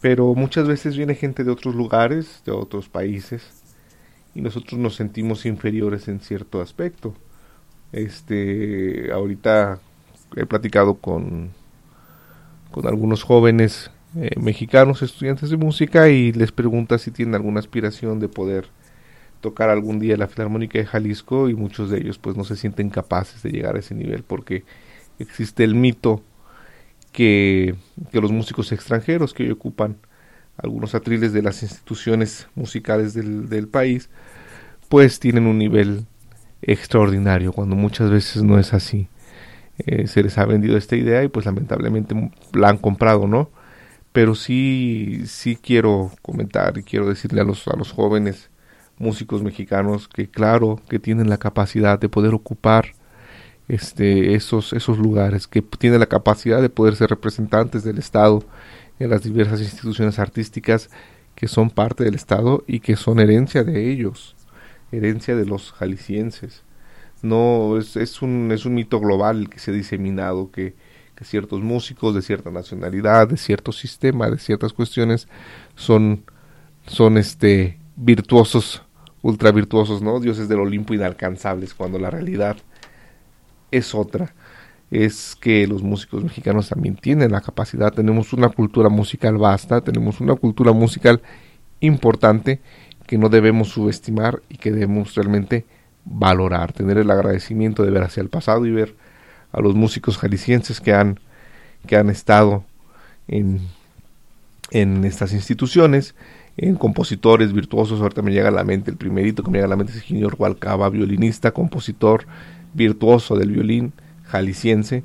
pero 0.00 0.34
muchas 0.34 0.68
veces 0.68 0.96
viene 0.96 1.16
gente 1.16 1.42
de 1.42 1.50
otros 1.50 1.74
lugares, 1.74 2.42
de 2.46 2.52
otros 2.52 2.88
países, 2.88 3.42
y 4.34 4.42
nosotros 4.42 4.80
nos 4.80 4.94
sentimos 4.94 5.44
inferiores 5.44 6.06
en 6.06 6.20
cierto 6.20 6.62
aspecto. 6.62 7.14
Este, 7.90 9.10
ahorita 9.12 9.80
he 10.36 10.46
platicado 10.46 10.94
con, 10.94 11.50
con 12.70 12.86
algunos 12.86 13.24
jóvenes 13.24 13.90
eh, 14.16 14.30
mexicanos, 14.40 15.02
estudiantes 15.02 15.50
de 15.50 15.56
música, 15.56 16.08
y 16.08 16.32
les 16.32 16.52
pregunta 16.52 16.98
si 16.98 17.10
tienen 17.10 17.34
alguna 17.34 17.60
aspiración 17.60 18.20
de 18.20 18.28
poder 18.28 18.68
tocar 19.40 19.70
algún 19.70 19.98
día 19.98 20.16
la 20.16 20.28
Filarmónica 20.28 20.78
de 20.78 20.86
Jalisco 20.86 21.48
y 21.48 21.54
muchos 21.54 21.90
de 21.90 21.98
ellos 21.98 22.18
pues 22.18 22.36
no 22.36 22.44
se 22.44 22.56
sienten 22.56 22.90
capaces 22.90 23.42
de 23.42 23.50
llegar 23.50 23.76
a 23.76 23.78
ese 23.78 23.94
nivel 23.94 24.24
porque 24.24 24.64
existe 25.18 25.62
el 25.62 25.74
mito 25.74 26.22
que, 27.12 27.76
que 28.10 28.20
los 28.20 28.32
músicos 28.32 28.72
extranjeros 28.72 29.34
que 29.34 29.44
hoy 29.44 29.50
ocupan 29.50 29.96
algunos 30.56 30.94
atriles 30.94 31.32
de 31.32 31.42
las 31.42 31.62
instituciones 31.62 32.48
musicales 32.56 33.14
del, 33.14 33.48
del 33.48 33.68
país 33.68 34.10
pues 34.88 35.20
tienen 35.20 35.46
un 35.46 35.58
nivel 35.58 36.06
extraordinario 36.62 37.52
cuando 37.52 37.76
muchas 37.76 38.10
veces 38.10 38.42
no 38.42 38.58
es 38.58 38.74
así. 38.74 39.08
Eh, 39.78 40.08
se 40.08 40.24
les 40.24 40.36
ha 40.38 40.44
vendido 40.44 40.76
esta 40.76 40.96
idea 40.96 41.22
y 41.22 41.28
pues 41.28 41.46
lamentablemente 41.46 42.32
la 42.52 42.68
han 42.70 42.78
comprado 42.78 43.28
no 43.28 43.50
pero 44.18 44.34
sí 44.34 45.22
sí 45.26 45.54
quiero 45.54 46.10
comentar 46.22 46.76
y 46.76 46.82
quiero 46.82 47.08
decirle 47.08 47.40
a 47.40 47.44
los 47.44 47.68
a 47.68 47.76
los 47.76 47.92
jóvenes 47.92 48.50
músicos 48.98 49.44
mexicanos 49.44 50.08
que 50.08 50.28
claro 50.28 50.80
que 50.88 50.98
tienen 50.98 51.28
la 51.30 51.38
capacidad 51.38 52.00
de 52.00 52.08
poder 52.08 52.34
ocupar 52.34 52.94
este 53.68 54.34
esos 54.34 54.72
esos 54.72 54.98
lugares 54.98 55.46
que 55.46 55.62
tienen 55.62 56.00
la 56.00 56.06
capacidad 56.06 56.60
de 56.60 56.68
poder 56.68 56.96
ser 56.96 57.10
representantes 57.10 57.84
del 57.84 57.98
estado 57.98 58.42
en 58.98 59.10
las 59.10 59.22
diversas 59.22 59.60
instituciones 59.60 60.18
artísticas 60.18 60.90
que 61.36 61.46
son 61.46 61.70
parte 61.70 62.02
del 62.02 62.16
estado 62.16 62.64
y 62.66 62.80
que 62.80 62.96
son 62.96 63.20
herencia 63.20 63.62
de 63.62 63.88
ellos 63.88 64.34
herencia 64.90 65.36
de 65.36 65.46
los 65.46 65.70
jaliscienses. 65.70 66.64
No 67.22 67.78
es, 67.78 67.94
es 67.94 68.20
un 68.20 68.50
es 68.50 68.66
un 68.66 68.74
mito 68.74 68.98
global 68.98 69.48
que 69.48 69.60
se 69.60 69.70
ha 69.70 69.74
diseminado 69.74 70.50
que, 70.50 70.74
que 71.18 71.24
ciertos 71.24 71.60
músicos 71.60 72.14
de 72.14 72.22
cierta 72.22 72.50
nacionalidad 72.50 73.26
de 73.28 73.36
cierto 73.36 73.72
sistema 73.72 74.30
de 74.30 74.38
ciertas 74.38 74.72
cuestiones 74.72 75.26
son 75.74 76.22
son 76.86 77.18
este 77.18 77.78
virtuosos 77.96 78.82
ultra 79.22 79.52
virtuosos, 79.52 80.02
¿no? 80.02 80.20
Dioses 80.20 80.48
del 80.48 80.60
Olimpo 80.60 80.94
inalcanzables, 80.94 81.74
cuando 81.74 81.98
la 81.98 82.10
realidad 82.10 82.56
es 83.70 83.94
otra. 83.94 84.34
Es 84.90 85.36
que 85.36 85.66
los 85.66 85.82
músicos 85.82 86.24
mexicanos 86.24 86.70
también 86.70 86.96
tienen 86.96 87.32
la 87.32 87.42
capacidad, 87.42 87.92
tenemos 87.92 88.32
una 88.32 88.48
cultura 88.48 88.88
musical 88.88 89.36
vasta, 89.36 89.82
tenemos 89.82 90.20
una 90.20 90.34
cultura 90.34 90.72
musical 90.72 91.20
importante 91.80 92.60
que 93.06 93.18
no 93.18 93.28
debemos 93.28 93.68
subestimar 93.68 94.42
y 94.48 94.56
que 94.56 94.70
debemos 94.70 95.14
realmente 95.14 95.66
valorar, 96.04 96.72
tener 96.72 96.96
el 96.96 97.10
agradecimiento 97.10 97.82
de 97.82 97.90
ver 97.90 98.02
hacia 98.02 98.22
el 98.22 98.30
pasado 98.30 98.64
y 98.64 98.70
ver 98.70 98.94
a 99.58 99.62
los 99.62 99.74
músicos 99.74 100.18
jaliscienses 100.18 100.80
que 100.80 100.92
han, 100.92 101.20
que 101.86 101.96
han 101.96 102.10
estado 102.10 102.64
en, 103.26 103.60
en 104.70 105.04
estas 105.04 105.32
instituciones 105.32 106.14
en 106.56 106.74
compositores 106.74 107.52
virtuosos, 107.52 108.00
ahorita 108.00 108.20
me 108.20 108.32
llega 108.32 108.48
a 108.48 108.52
la 108.52 108.64
mente, 108.64 108.90
el 108.90 108.96
primerito 108.96 109.44
que 109.44 109.50
me 109.50 109.58
llega 109.58 109.66
a 109.66 109.70
la 109.70 109.76
mente 109.76 109.92
es 109.92 110.04
señor 110.04 110.34
Hualcaba, 110.36 110.90
violinista, 110.90 111.52
compositor 111.52 112.26
virtuoso 112.74 113.36
del 113.36 113.52
violín 113.52 113.92
jalisciense, 114.24 115.04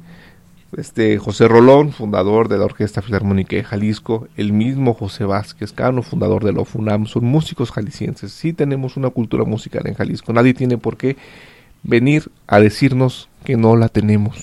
este 0.76 1.20
José 1.20 1.48
Rolón, 1.48 1.92
fundador 1.92 2.50
de 2.50 2.58
la 2.58 2.66
Orquesta 2.66 3.04
Filarmónica 3.04 3.56
de 3.56 3.64
Jalisco, 3.64 4.28
el 4.36 4.52
mismo 4.52 4.96
José 4.96 5.26
Vázquez 5.26 5.72
Cano, 5.72 6.02
fundador 6.02 6.44
de 6.44 6.54
la 6.54 6.62
OFUNAM, 6.62 7.06
son 7.06 7.26
músicos 7.26 7.72
jaliscienses. 7.72 8.32
Sí 8.32 8.54
tenemos 8.54 8.98
una 8.98 9.12
cultura 9.12 9.44
musical 9.44 9.84
en 9.86 9.94
Jalisco, 9.94 10.34
nadie 10.34 10.56
tiene 10.56 10.80
por 10.80 10.98
qué 10.98 11.16
venir 11.84 12.32
a 12.48 12.60
decirnos 12.60 13.30
que 13.44 13.58
no 13.58 13.76
la 13.76 13.90
tenemos. 13.90 14.38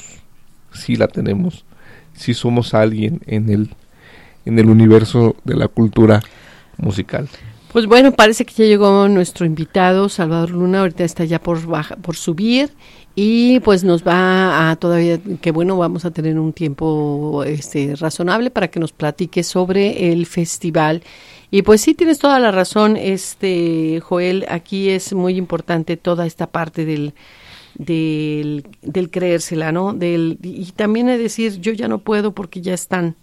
Sí 0.72 0.96
la 0.96 1.08
tenemos. 1.08 1.64
Sí 2.14 2.34
somos 2.34 2.74
alguien 2.74 3.20
en 3.26 3.48
el 3.48 3.70
en 4.44 4.58
el 4.58 4.68
universo 4.68 5.36
de 5.44 5.56
la 5.56 5.68
cultura 5.68 6.22
musical. 6.78 7.28
Pues 7.72 7.86
bueno, 7.86 8.10
parece 8.12 8.44
que 8.44 8.52
ya 8.52 8.64
llegó 8.64 9.08
nuestro 9.08 9.46
invitado, 9.46 10.08
Salvador 10.08 10.50
Luna, 10.50 10.80
ahorita 10.80 11.04
está 11.04 11.24
ya 11.24 11.40
por, 11.40 11.60
por 12.02 12.16
subir 12.16 12.70
y 13.14 13.60
pues 13.60 13.84
nos 13.84 14.04
va 14.04 14.70
a 14.70 14.76
todavía, 14.76 15.20
que 15.40 15.52
bueno, 15.52 15.76
vamos 15.76 16.04
a 16.04 16.10
tener 16.10 16.38
un 16.38 16.52
tiempo 16.52 17.44
este, 17.44 17.94
razonable 17.94 18.50
para 18.50 18.68
que 18.68 18.80
nos 18.80 18.92
platique 18.92 19.44
sobre 19.44 20.12
el 20.12 20.26
festival. 20.26 21.02
Y 21.50 21.62
pues 21.62 21.80
sí, 21.80 21.94
tienes 21.94 22.18
toda 22.18 22.38
la 22.38 22.52
razón, 22.52 22.96
este 22.96 24.00
Joel, 24.00 24.46
aquí 24.48 24.90
es 24.90 25.12
muy 25.12 25.36
importante 25.36 25.96
toda 25.96 26.26
esta 26.26 26.46
parte 26.46 26.84
del, 26.84 27.12
del, 27.74 28.66
del 28.82 29.10
creérsela, 29.10 29.72
¿no? 29.72 29.92
Del, 29.92 30.38
y 30.42 30.70
también 30.72 31.08
es 31.08 31.18
decir, 31.18 31.60
yo 31.60 31.72
ya 31.72 31.88
no 31.88 31.98
puedo 31.98 32.32
porque 32.32 32.60
ya 32.60 32.74
están. 32.74 33.16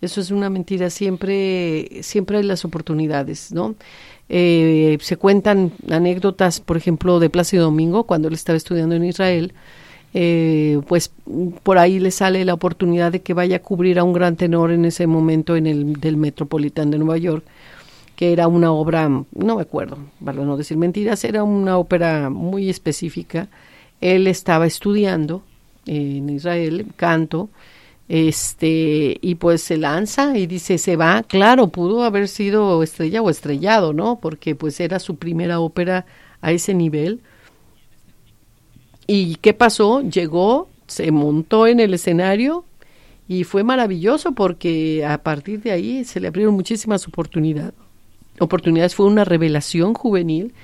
Eso 0.00 0.20
es 0.20 0.30
una 0.30 0.48
mentira, 0.48 0.90
siempre, 0.90 2.02
siempre 2.02 2.38
hay 2.38 2.44
las 2.44 2.64
oportunidades, 2.64 3.52
¿no? 3.52 3.74
Eh, 4.28 4.98
se 5.00 5.16
cuentan 5.16 5.72
anécdotas, 5.90 6.60
por 6.60 6.76
ejemplo, 6.76 7.18
de 7.18 7.30
Plácido 7.30 7.64
Domingo, 7.64 8.04
cuando 8.04 8.28
él 8.28 8.34
estaba 8.34 8.56
estudiando 8.56 8.94
en 8.94 9.04
Israel, 9.04 9.54
eh, 10.14 10.80
pues 10.88 11.12
por 11.62 11.78
ahí 11.78 11.98
le 11.98 12.10
sale 12.10 12.44
la 12.44 12.54
oportunidad 12.54 13.12
de 13.12 13.20
que 13.20 13.34
vaya 13.34 13.56
a 13.56 13.62
cubrir 13.62 13.98
a 13.98 14.04
un 14.04 14.12
gran 14.12 14.36
tenor 14.36 14.70
en 14.70 14.84
ese 14.84 15.06
momento 15.06 15.56
en 15.56 15.66
el 15.66 15.94
del 15.94 16.16
Metropolitan 16.16 16.90
de 16.90 16.98
Nueva 16.98 17.18
York, 17.18 17.44
que 18.16 18.32
era 18.32 18.48
una 18.48 18.72
obra, 18.72 19.08
no 19.08 19.56
me 19.56 19.62
acuerdo, 19.62 19.98
para 20.24 20.42
no 20.44 20.56
decir 20.56 20.76
mentiras, 20.76 21.22
era 21.24 21.44
una 21.44 21.78
ópera 21.78 22.30
muy 22.30 22.68
específica. 22.68 23.48
Él 24.00 24.26
estaba 24.26 24.66
estudiando 24.66 25.42
en 25.86 26.28
Israel 26.30 26.86
canto 26.96 27.48
este 28.08 29.18
y 29.20 29.34
pues 29.34 29.62
se 29.62 29.76
lanza 29.76 30.36
y 30.38 30.46
dice 30.46 30.78
se 30.78 30.96
va 30.96 31.22
claro 31.22 31.68
pudo 31.68 32.04
haber 32.04 32.26
sido 32.28 32.82
estrella 32.82 33.20
o 33.20 33.28
estrellado 33.28 33.92
no 33.92 34.18
porque 34.20 34.54
pues 34.54 34.80
era 34.80 34.98
su 34.98 35.16
primera 35.16 35.60
ópera 35.60 36.06
a 36.40 36.52
ese 36.52 36.72
nivel 36.72 37.20
y 39.08 39.36
qué 39.36 39.54
pasó 39.54 40.02
llegó 40.02 40.68
se 40.86 41.10
montó 41.10 41.66
en 41.66 41.80
el 41.80 41.94
escenario 41.94 42.64
y 43.26 43.42
fue 43.42 43.64
maravilloso 43.64 44.32
porque 44.32 45.04
a 45.04 45.18
partir 45.24 45.60
de 45.60 45.72
ahí 45.72 46.04
se 46.04 46.20
le 46.20 46.28
abrieron 46.28 46.54
muchísimas 46.54 47.08
oportunidades 47.08 47.74
oportunidades. 48.38 48.94
Fue 48.94 49.06
una 49.06 49.24
revelación 49.24 49.94
juvenil 49.94 50.54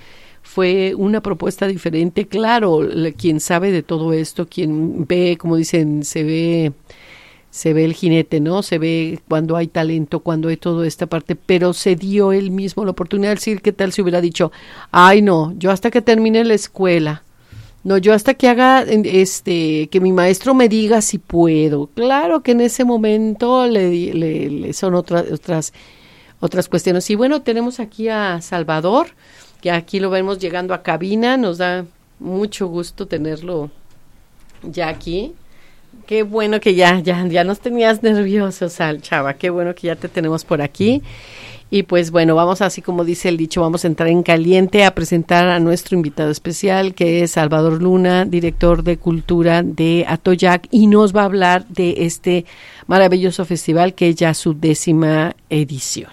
fue 0.45 0.95
una 0.95 1.23
propuesta 1.23 1.67
diferente. 1.67 2.27
Claro 2.27 2.81
quien 3.17 3.41
sabe 3.41 3.73
de 3.73 3.83
todo 3.83 4.13
esto 4.13 4.47
quien 4.47 5.07
ve 5.07 5.37
como 5.39 5.57
dicen 5.57 6.05
se 6.05 6.23
ve 6.23 6.73
se 7.51 7.73
ve 7.73 7.85
el 7.85 7.95
jinete, 7.95 8.41
¿no? 8.41 8.63
Se 8.63 8.79
ve 8.79 9.21
cuando 9.29 9.57
hay 9.57 9.69
talento, 9.69 10.21
cuando 10.21 10.49
hay 10.49 10.57
toda 10.57 10.87
esta 10.87 11.07
parte, 11.07 11.37
pero 11.37 11.73
se 11.73 11.95
dio 11.95 12.33
él 12.33 12.51
mismo 12.51 12.85
la 12.85 12.91
oportunidad 12.91 13.31
de 13.31 13.37
decir 13.37 13.63
qué 13.63 13.73
tal 13.73 13.93
si 13.93 14.03
hubiera 14.03 14.21
dicho, 14.21 14.51
ay 14.91 15.23
no, 15.23 15.55
yo 15.57 15.71
hasta 15.71 15.93
que 15.93 16.03
termine 16.03 16.45
la 16.45 16.55
escuela, 16.55 17.23
no, 17.85 17.99
yo 17.99 18.15
hasta 18.15 18.33
que 18.33 18.49
haga, 18.49 18.83
este, 18.83 19.89
que 19.91 20.01
mi 20.01 20.11
maestro 20.13 20.55
me 20.55 20.71
diga 20.71 21.03
si 21.03 21.19
puedo. 21.19 21.89
Claro 21.89 22.43
que 22.43 22.53
en 22.53 22.63
ese 22.63 22.85
momento 22.85 23.67
le, 23.67 24.15
le, 24.15 24.73
son 24.73 24.95
otras, 24.95 25.31
otras, 25.31 25.75
otras 26.41 26.69
cuestiones. 26.69 27.09
Y 27.11 27.15
bueno, 27.15 27.43
tenemos 27.43 27.81
aquí 27.81 28.09
a 28.09 28.41
Salvador, 28.41 29.09
que 29.61 29.71
aquí 29.71 30.01
lo 30.01 30.09
vemos 30.09 30.39
llegando 30.39 30.73
a 30.73 30.83
cabina, 30.83 31.37
nos 31.37 31.59
da 31.59 31.85
mucho 32.21 32.69
gusto 32.69 33.07
tenerlo 33.07 33.71
ya 34.63 34.89
aquí. 34.89 35.35
Qué 36.07 36.23
bueno 36.23 36.61
que 36.61 36.75
ya, 36.75 37.01
ya, 37.01 37.27
ya 37.27 37.45
nos 37.45 37.61
tenías 37.61 38.03
nerviosos, 38.03 38.79
chava. 39.03 39.35
Qué 39.35 39.51
bueno 39.51 39.75
que 39.75 39.89
ya 39.89 39.97
te 39.97 40.09
tenemos 40.09 40.43
por 40.45 40.63
aquí. 40.63 41.03
Y 41.75 41.83
pues 41.83 42.13
bueno, 42.13 42.37
vamos 42.37 42.63
así 42.63 42.83
como 42.83 43.05
dice 43.05 43.29
el 43.29 43.37
dicho, 43.37 43.61
vamos 43.61 43.83
a 43.83 43.89
entrar 43.89 44.09
en 44.09 44.23
caliente 44.23 44.85
a 44.85 44.95
presentar 44.95 45.49
a 45.49 45.59
nuestro 45.59 45.97
invitado 45.97 46.31
especial, 46.31 46.95
que 46.95 47.25
es 47.25 47.33
Salvador 47.33 47.83
Luna, 47.83 48.25
director 48.25 48.85
de 48.85 48.97
cultura 48.97 49.65
de 49.65 50.05
Atoyac, 50.07 50.69
y 50.71 50.87
nos 50.87 51.17
va 51.17 51.23
a 51.23 51.25
hablar 51.25 51.67
de 51.67 52.07
este 52.07 52.47
maravilloso 52.87 53.45
festival 53.45 53.95
que 53.95 54.11
es 54.11 54.15
ya 54.15 54.35
su 54.35 54.55
décima 54.55 55.35
edición. 55.51 56.13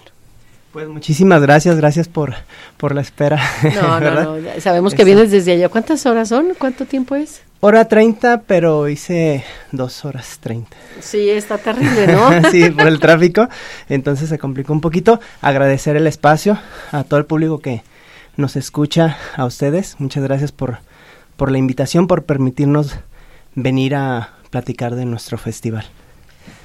Pues 0.74 0.88
muchísimas 0.88 1.44
gracias, 1.44 1.76
gracias 1.76 2.08
por, 2.08 2.34
por 2.78 2.96
la 2.96 3.02
espera. 3.02 3.40
No, 3.76 4.00
no, 4.00 4.38
no, 4.40 4.62
sabemos 4.62 4.96
que 4.96 5.04
vienes 5.04 5.30
desde 5.30 5.52
allá. 5.52 5.70
¿Cuántas 5.70 6.08
horas 6.08 6.30
son? 6.30 6.54
¿Cuánto 6.58 6.86
tiempo 6.86 7.14
es? 7.14 7.44
Hora 7.64 7.86
30, 7.86 8.42
pero 8.48 8.90
hice 8.90 9.44
dos 9.72 10.04
horas 10.04 10.40
30. 10.42 10.76
Sí, 11.00 11.30
está 11.30 11.60
terrible, 11.60 12.08
¿no? 12.08 12.50
sí, 12.52 12.72
por 12.72 12.88
el 12.88 13.00
tráfico. 13.00 13.50
Entonces 13.88 14.30
se 14.30 14.40
complicó 14.40 14.74
un 14.74 14.82
poquito. 14.82 15.20
Agradecer 15.42 15.96
el 15.96 16.08
espacio 16.08 16.58
a 16.92 17.04
todo 17.04 17.20
el 17.20 17.28
público 17.28 17.60
que 17.60 17.84
nos 18.36 18.56
escucha, 18.56 19.16
a 19.36 19.46
ustedes. 19.46 19.98
Muchas 20.00 20.24
gracias 20.24 20.52
por, 20.52 20.80
por 21.38 21.52
la 21.52 21.60
invitación, 21.60 22.08
por 22.08 22.24
permitirnos 22.24 22.96
venir 23.54 23.94
a 23.94 24.32
platicar 24.50 24.96
de 24.96 25.06
nuestro 25.06 25.38
festival. 25.38 25.86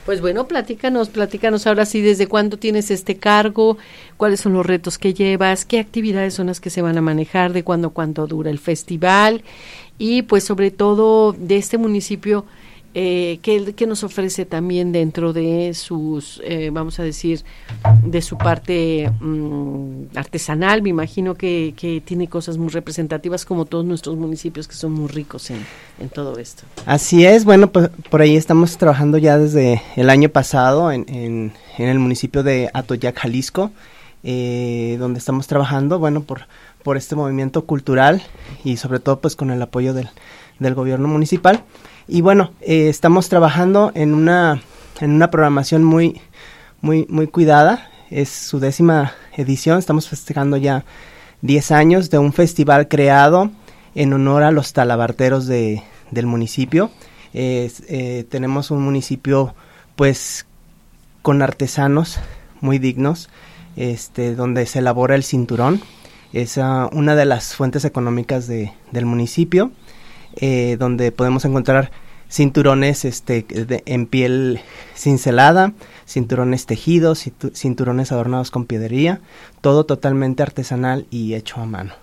Pues 0.05 0.21
bueno, 0.21 0.47
platícanos, 0.47 1.09
platícanos 1.09 1.67
ahora 1.67 1.85
sí, 1.85 2.01
desde 2.01 2.29
cuándo 2.29 2.59
tienes 2.59 2.93
este 2.93 3.17
cargo, 3.17 3.77
cuáles 4.17 4.39
son 4.41 4.53
los 4.53 4.65
retos 4.65 4.99
que 4.99 5.13
llevas, 5.13 5.65
qué 5.65 5.81
actividades 5.81 6.35
son 6.35 6.47
las 6.47 6.61
que 6.61 6.71
se 6.71 6.81
van 6.81 6.97
a 6.97 7.01
manejar, 7.01 7.53
de 7.53 7.65
cuándo 7.65 7.91
cuánto 7.91 8.29
dura 8.29 8.51
el 8.51 8.61
festival 8.61 9.43
y 9.99 10.23
pues 10.23 10.45
sobre 10.45 10.71
todo 10.71 11.33
de 11.33 11.57
este 11.57 11.77
municipio 11.77 12.45
eh, 12.99 13.41
que, 13.43 13.87
nos 13.87 14.05
ofrece 14.05 14.47
también 14.47 14.91
dentro 14.91 15.35
de 15.35 15.75
sus, 15.75 16.41
eh, 16.43 16.71
vamos 16.73 16.99
a 16.99 17.03
decir, 17.03 17.45
de 18.03 18.23
su 18.23 18.39
parte 18.39 19.13
mm, 19.21 20.17
artesanal. 20.17 20.81
Me 20.81 20.89
imagino 20.89 21.35
que, 21.35 21.75
tiene 22.07 22.27
cosas 22.27 22.57
muy 22.57 22.71
representativas 22.71 23.45
como 23.45 23.67
todos 23.67 23.85
nuestros 23.85 24.17
municipios 24.17 24.67
que 24.67 24.75
son 24.77 24.93
muy 24.93 25.09
ricos 25.09 25.51
en, 25.51 25.59
en 26.01 26.09
todo 26.09 26.39
esto. 26.39 26.63
Así 26.87 27.27
es, 27.27 27.45
bueno, 27.45 27.71
pues 27.71 27.91
por 28.09 28.23
ahí 28.23 28.35
estamos 28.35 28.79
trabajando 28.79 29.19
ya 29.19 29.37
desde 29.37 29.83
el 29.97 30.09
año 30.09 30.31
pasado 30.31 30.91
en, 30.91 31.05
en, 31.09 31.53
en 31.77 31.89
el 31.91 31.99
municipio 31.99 32.43
de 32.43 32.71
Atoyac, 32.73 33.19
Jalisco, 33.19 33.73
eh, 34.25 34.97
donde 34.99 35.19
estamos 35.19 35.47
trabajando, 35.49 35.99
bueno, 35.99 36.23
por 36.23 36.47
por 36.83 36.97
este 36.97 37.17
movimiento 37.17 37.65
cultural 37.65 38.23
y 38.63 38.77
sobre 38.77 39.01
todo 39.01 39.19
pues 39.19 39.35
con 39.35 39.51
el 39.51 39.61
apoyo 39.61 39.93
del, 39.93 40.09
del 40.61 40.75
gobierno 40.75 41.09
municipal. 41.09 41.65
Y 42.09 42.21
bueno, 42.21 42.53
eh, 42.61 42.89
estamos 42.89 43.29
trabajando 43.29 43.93
en 43.95 44.15
una, 44.15 44.63
en 45.01 45.11
una 45.11 45.31
programación 45.31 45.83
muy, 45.85 46.21
muy, 46.81 47.07
muy 47.09 47.27
cuidada. 47.27 47.91
Es 48.11 48.29
su 48.29 48.61
décima 48.61 49.13
edición. 49.37 49.79
Estamos 49.79 50.09
festejando 50.09 50.57
ya 50.57 50.85
10 51.43 51.73
años 51.73 52.11
de 52.11 52.19
un 52.19 52.33
festival 52.33 52.89
creado 52.89 53.51
en 53.95 54.13
honor 54.13 54.45
a 54.45 54.53
los 54.53 54.73
talabarteros 54.73 55.47
de, 55.47 55.83
del 56.11 56.27
municipio. 56.27 56.91
Eh, 57.35 58.25
tenemos 58.31 58.71
un 58.71 58.83
municipio 58.83 59.55
pues 59.97 60.47
con 61.23 61.43
artesanos 61.43 62.21
muy 62.61 62.79
dignos, 62.79 63.29
este, 63.75 64.35
donde 64.35 64.65
se 64.67 64.79
elabora 64.79 65.17
el 65.17 65.25
cinturón, 65.25 65.81
es 66.33 66.59
ah, 66.59 66.89
una 66.93 67.15
de 67.15 67.25
las 67.25 67.55
fuentes 67.55 67.85
económicas 67.85 68.47
de, 68.47 68.73
del 68.93 69.07
municipio, 69.07 69.73
eh, 70.37 70.77
donde 70.79 71.13
podemos 71.13 71.45
encontrar 71.45 71.91
cinturones 72.29 73.05
este, 73.05 73.47
en 73.87 74.07
piel 74.07 74.61
cincelada, 74.95 75.73
cinturones 76.07 76.67
tejidos, 76.67 77.31
cinturones 77.55 78.13
adornados 78.13 78.51
con 78.51 78.67
piedrería, 78.67 79.21
todo 79.61 79.85
totalmente 79.85 80.43
artesanal 80.43 81.07
y 81.11 81.35
hecho 81.35 81.61
a 81.61 81.67
mano, 81.67 81.95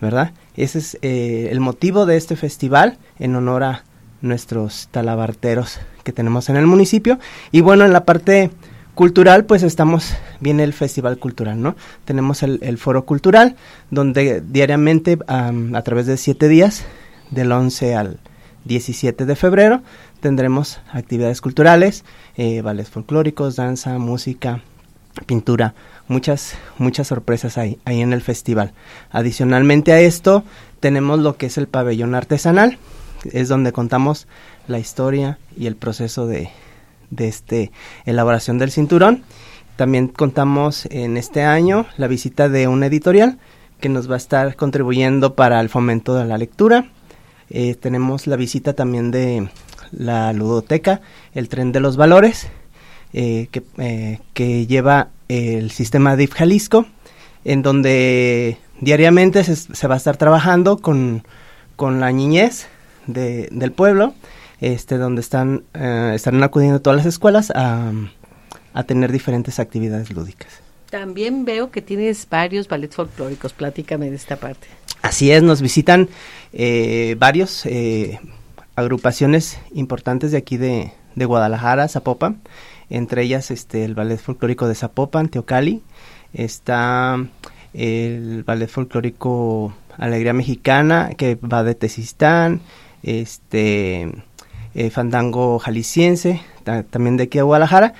¿verdad? 0.00 0.32
Ese 0.56 0.78
es 0.78 0.98
eh, 1.02 1.48
el 1.50 1.60
motivo 1.60 2.06
de 2.06 2.16
este 2.16 2.36
festival 2.36 2.98
en 3.18 3.34
honor 3.34 3.64
a 3.64 3.84
nuestros 4.20 4.88
talabarteros 4.92 5.80
que 6.04 6.12
tenemos 6.12 6.48
en 6.48 6.56
el 6.56 6.66
municipio. 6.66 7.18
Y 7.50 7.60
bueno, 7.60 7.84
en 7.84 7.92
la 7.92 8.04
parte 8.04 8.50
Cultural, 8.94 9.46
pues 9.46 9.62
estamos, 9.62 10.12
viene 10.40 10.64
el 10.64 10.74
Festival 10.74 11.16
Cultural, 11.16 11.62
¿no? 11.62 11.76
Tenemos 12.04 12.42
el, 12.42 12.76
Foro 12.76 13.06
Cultural, 13.06 13.56
donde 13.90 14.42
diariamente, 14.42 15.18
a 15.26 15.82
través 15.82 16.06
de 16.06 16.18
siete 16.18 16.46
días, 16.46 16.84
del 17.32 17.50
11 17.50 17.96
al 17.96 18.20
17 18.64 19.26
de 19.26 19.34
febrero, 19.34 19.82
tendremos 20.20 20.80
actividades 20.92 21.40
culturales, 21.40 22.04
eh, 22.36 22.62
ballets 22.62 22.90
folclóricos, 22.90 23.56
danza, 23.56 23.98
música, 23.98 24.62
pintura, 25.26 25.74
muchas, 26.08 26.54
muchas 26.78 27.08
sorpresas 27.08 27.58
ahí, 27.58 27.78
ahí 27.84 28.00
en 28.00 28.12
el 28.12 28.22
festival. 28.22 28.72
Adicionalmente 29.10 29.92
a 29.92 30.00
esto, 30.00 30.44
tenemos 30.80 31.18
lo 31.18 31.36
que 31.36 31.46
es 31.46 31.58
el 31.58 31.66
pabellón 31.66 32.14
artesanal, 32.14 32.78
es 33.32 33.48
donde 33.48 33.72
contamos 33.72 34.26
la 34.68 34.78
historia 34.78 35.38
y 35.56 35.66
el 35.66 35.76
proceso 35.76 36.26
de, 36.26 36.50
de 37.10 37.28
este 37.28 37.72
elaboración 38.04 38.58
del 38.58 38.70
cinturón. 38.70 39.24
También 39.76 40.08
contamos 40.08 40.86
en 40.90 41.16
este 41.16 41.42
año 41.42 41.86
la 41.96 42.06
visita 42.06 42.48
de 42.48 42.68
un 42.68 42.84
editorial 42.84 43.38
que 43.80 43.88
nos 43.88 44.08
va 44.08 44.14
a 44.14 44.18
estar 44.18 44.54
contribuyendo 44.54 45.34
para 45.34 45.60
el 45.60 45.68
fomento 45.68 46.14
de 46.14 46.24
la 46.24 46.38
lectura. 46.38 46.90
Eh, 47.52 47.74
tenemos 47.74 48.26
la 48.26 48.36
visita 48.36 48.72
también 48.72 49.10
de 49.10 49.48
la 49.92 50.32
ludoteca, 50.32 51.00
el 51.34 51.48
tren 51.48 51.70
de 51.70 51.80
los 51.80 51.96
valores, 51.96 52.48
eh, 53.12 53.48
que, 53.50 53.62
eh, 53.78 54.20
que, 54.32 54.66
lleva 54.66 55.10
el 55.28 55.70
sistema 55.70 56.16
DIF 56.16 56.32
Jalisco 56.32 56.86
en 57.44 57.60
donde 57.62 58.56
diariamente 58.80 59.44
se, 59.44 59.88
va 59.88 59.94
a 59.94 59.96
estar 59.98 60.16
trabajando 60.16 60.78
con, 60.78 61.24
con 61.76 62.00
la 62.00 62.10
niñez 62.10 62.68
de, 63.06 63.48
del 63.50 63.72
pueblo, 63.72 64.14
este, 64.60 64.96
donde 64.96 65.20
están, 65.20 65.64
eh, 65.74 66.12
están 66.14 66.42
acudiendo 66.42 66.80
todas 66.80 66.96
las 66.96 67.06
escuelas 67.06 67.50
a, 67.54 67.92
a 68.72 68.84
tener 68.84 69.12
diferentes 69.12 69.58
actividades 69.58 70.10
lúdicas. 70.10 70.62
También 70.90 71.44
veo 71.44 71.70
que 71.70 71.82
tienes 71.82 72.28
varios 72.28 72.68
ballets 72.68 72.96
folclóricos, 72.96 73.52
platícame 73.52 74.10
de 74.10 74.16
esta 74.16 74.36
parte. 74.36 74.68
Así 75.02 75.32
es, 75.32 75.42
nos 75.42 75.60
visitan 75.60 76.08
eh, 76.52 77.16
varios 77.18 77.66
eh, 77.66 78.20
agrupaciones 78.76 79.58
importantes 79.74 80.30
de 80.30 80.38
aquí 80.38 80.56
de, 80.56 80.92
de 81.16 81.24
Guadalajara, 81.24 81.88
Zapopan, 81.88 82.40
entre 82.88 83.22
ellas 83.22 83.50
este, 83.50 83.84
el 83.84 83.94
Ballet 83.94 84.20
Folclórico 84.20 84.68
de 84.68 84.76
Zapopan, 84.76 85.28
Teocali, 85.28 85.82
está 86.32 87.16
el 87.74 88.44
Ballet 88.44 88.68
Folclórico 88.68 89.74
Alegría 89.98 90.32
Mexicana, 90.32 91.10
que 91.16 91.34
va 91.34 91.64
de 91.64 91.74
Tesistán, 91.74 92.60
este, 93.02 94.08
eh, 94.74 94.90
Fandango 94.90 95.58
Jalisciense, 95.58 96.40
también 96.90 97.16
de 97.16 97.24
aquí 97.24 97.40
a 97.40 97.42
Guadalajara, 97.42 97.94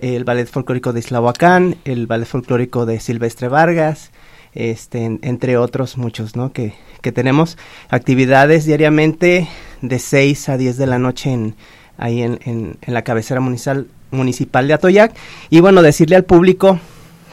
el 0.00 0.24
Ballet 0.24 0.48
Folclórico 0.48 0.92
de 0.92 1.00
Islahuacán, 1.00 1.76
el 1.84 2.08
Ballet 2.08 2.26
Folclórico 2.26 2.84
de 2.84 2.98
Silvestre 2.98 3.46
Vargas, 3.46 4.10
este, 4.54 5.04
entre 5.04 5.56
otros 5.56 5.96
muchos, 5.96 6.36
¿no? 6.36 6.52
Que, 6.52 6.74
que 7.00 7.12
tenemos 7.12 7.58
actividades 7.88 8.64
diariamente 8.64 9.48
de 9.80 9.98
6 9.98 10.48
a 10.48 10.56
10 10.56 10.76
de 10.76 10.86
la 10.86 10.98
noche 10.98 11.32
en, 11.32 11.54
ahí 11.96 12.22
en, 12.22 12.38
en, 12.44 12.78
la 12.86 13.02
cabecera 13.02 13.40
municipal, 13.40 13.86
municipal 14.10 14.68
de 14.68 14.74
Atoyac. 14.74 15.14
Y 15.50 15.60
bueno, 15.60 15.82
decirle 15.82 16.16
al 16.16 16.24
público 16.24 16.78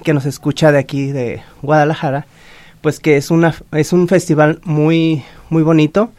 que 0.03 0.13
nos 0.13 0.25
escucha 0.25 0.71
de 0.71 0.79
aquí 0.79 1.11
de 1.11 1.41
Guadalajara, 1.61 2.25
pues 2.81 2.99
que 2.99 3.17
es, 3.17 3.31
una, 3.31 3.53
es 3.73 3.93
un 3.93 4.07
festival 4.07 4.61
muy, 4.63 5.23
muy 5.49 5.63
bonito 5.63 6.11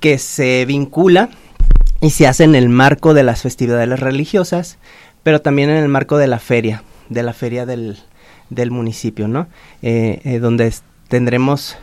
que 0.00 0.18
se 0.18 0.64
vincula 0.64 1.28
y 2.00 2.10
se 2.10 2.26
hace 2.26 2.44
en 2.44 2.54
el 2.54 2.68
marco 2.68 3.12
de 3.12 3.24
las 3.24 3.42
festividades 3.42 4.00
religiosas, 4.00 4.78
pero 5.22 5.40
también 5.40 5.70
en 5.70 5.76
el 5.76 5.88
marco 5.88 6.16
de 6.16 6.28
la 6.28 6.38
feria, 6.38 6.84
de 7.08 7.22
la 7.22 7.32
feria 7.32 7.66
del, 7.66 7.98
del 8.50 8.70
municipio, 8.70 9.28
¿no? 9.28 9.46
Eh, 9.82 10.20
eh, 10.24 10.38
donde 10.38 10.72
tendremos 11.08 11.76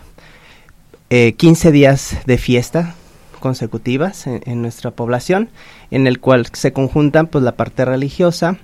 15 1.10 1.68
eh, 1.68 1.72
días 1.72 2.18
de 2.26 2.38
fiesta 2.38 2.96
consecutivas 3.40 4.26
en, 4.26 4.62
nuestra 4.64 4.92
población, 4.92 5.50
en 5.92 6.08
el 6.08 6.20
cual 6.20 6.48
se 6.52 6.74
conjuntan 6.74 7.28
pues 7.28 7.44
la 7.44 7.52
parte 7.52 7.86
religiosa, 7.86 8.58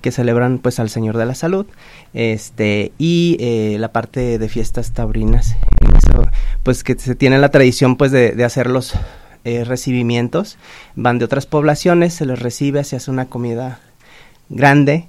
que 0.00 0.12
celebran 0.12 0.58
pues 0.58 0.78
al 0.78 0.90
Señor 0.90 1.16
de 1.16 1.26
la 1.26 1.34
Salud, 1.34 1.66
este, 2.14 2.92
y 2.98 3.36
la 3.78 3.90
parte 3.90 4.38
de 4.38 4.48
fiestas 4.48 4.92
taurinas, 4.92 5.56
pues 6.62 6.84
que 6.84 6.96
se 6.96 7.16
tiene 7.16 7.38
la 7.38 7.48
tradición 7.48 7.96
pues 7.96 8.12
de, 8.12 8.30
de 8.30 8.44
hacer 8.44 8.68
los 8.68 8.94
recibimientos, 9.44 10.56
van 10.94 11.18
de 11.18 11.24
otras 11.24 11.46
poblaciones, 11.46 12.14
se 12.14 12.24
les 12.24 12.38
recibe, 12.38 12.84
se 12.84 12.94
hace 12.94 13.10
una 13.10 13.26
comida 13.26 13.80
grande, 14.50 15.08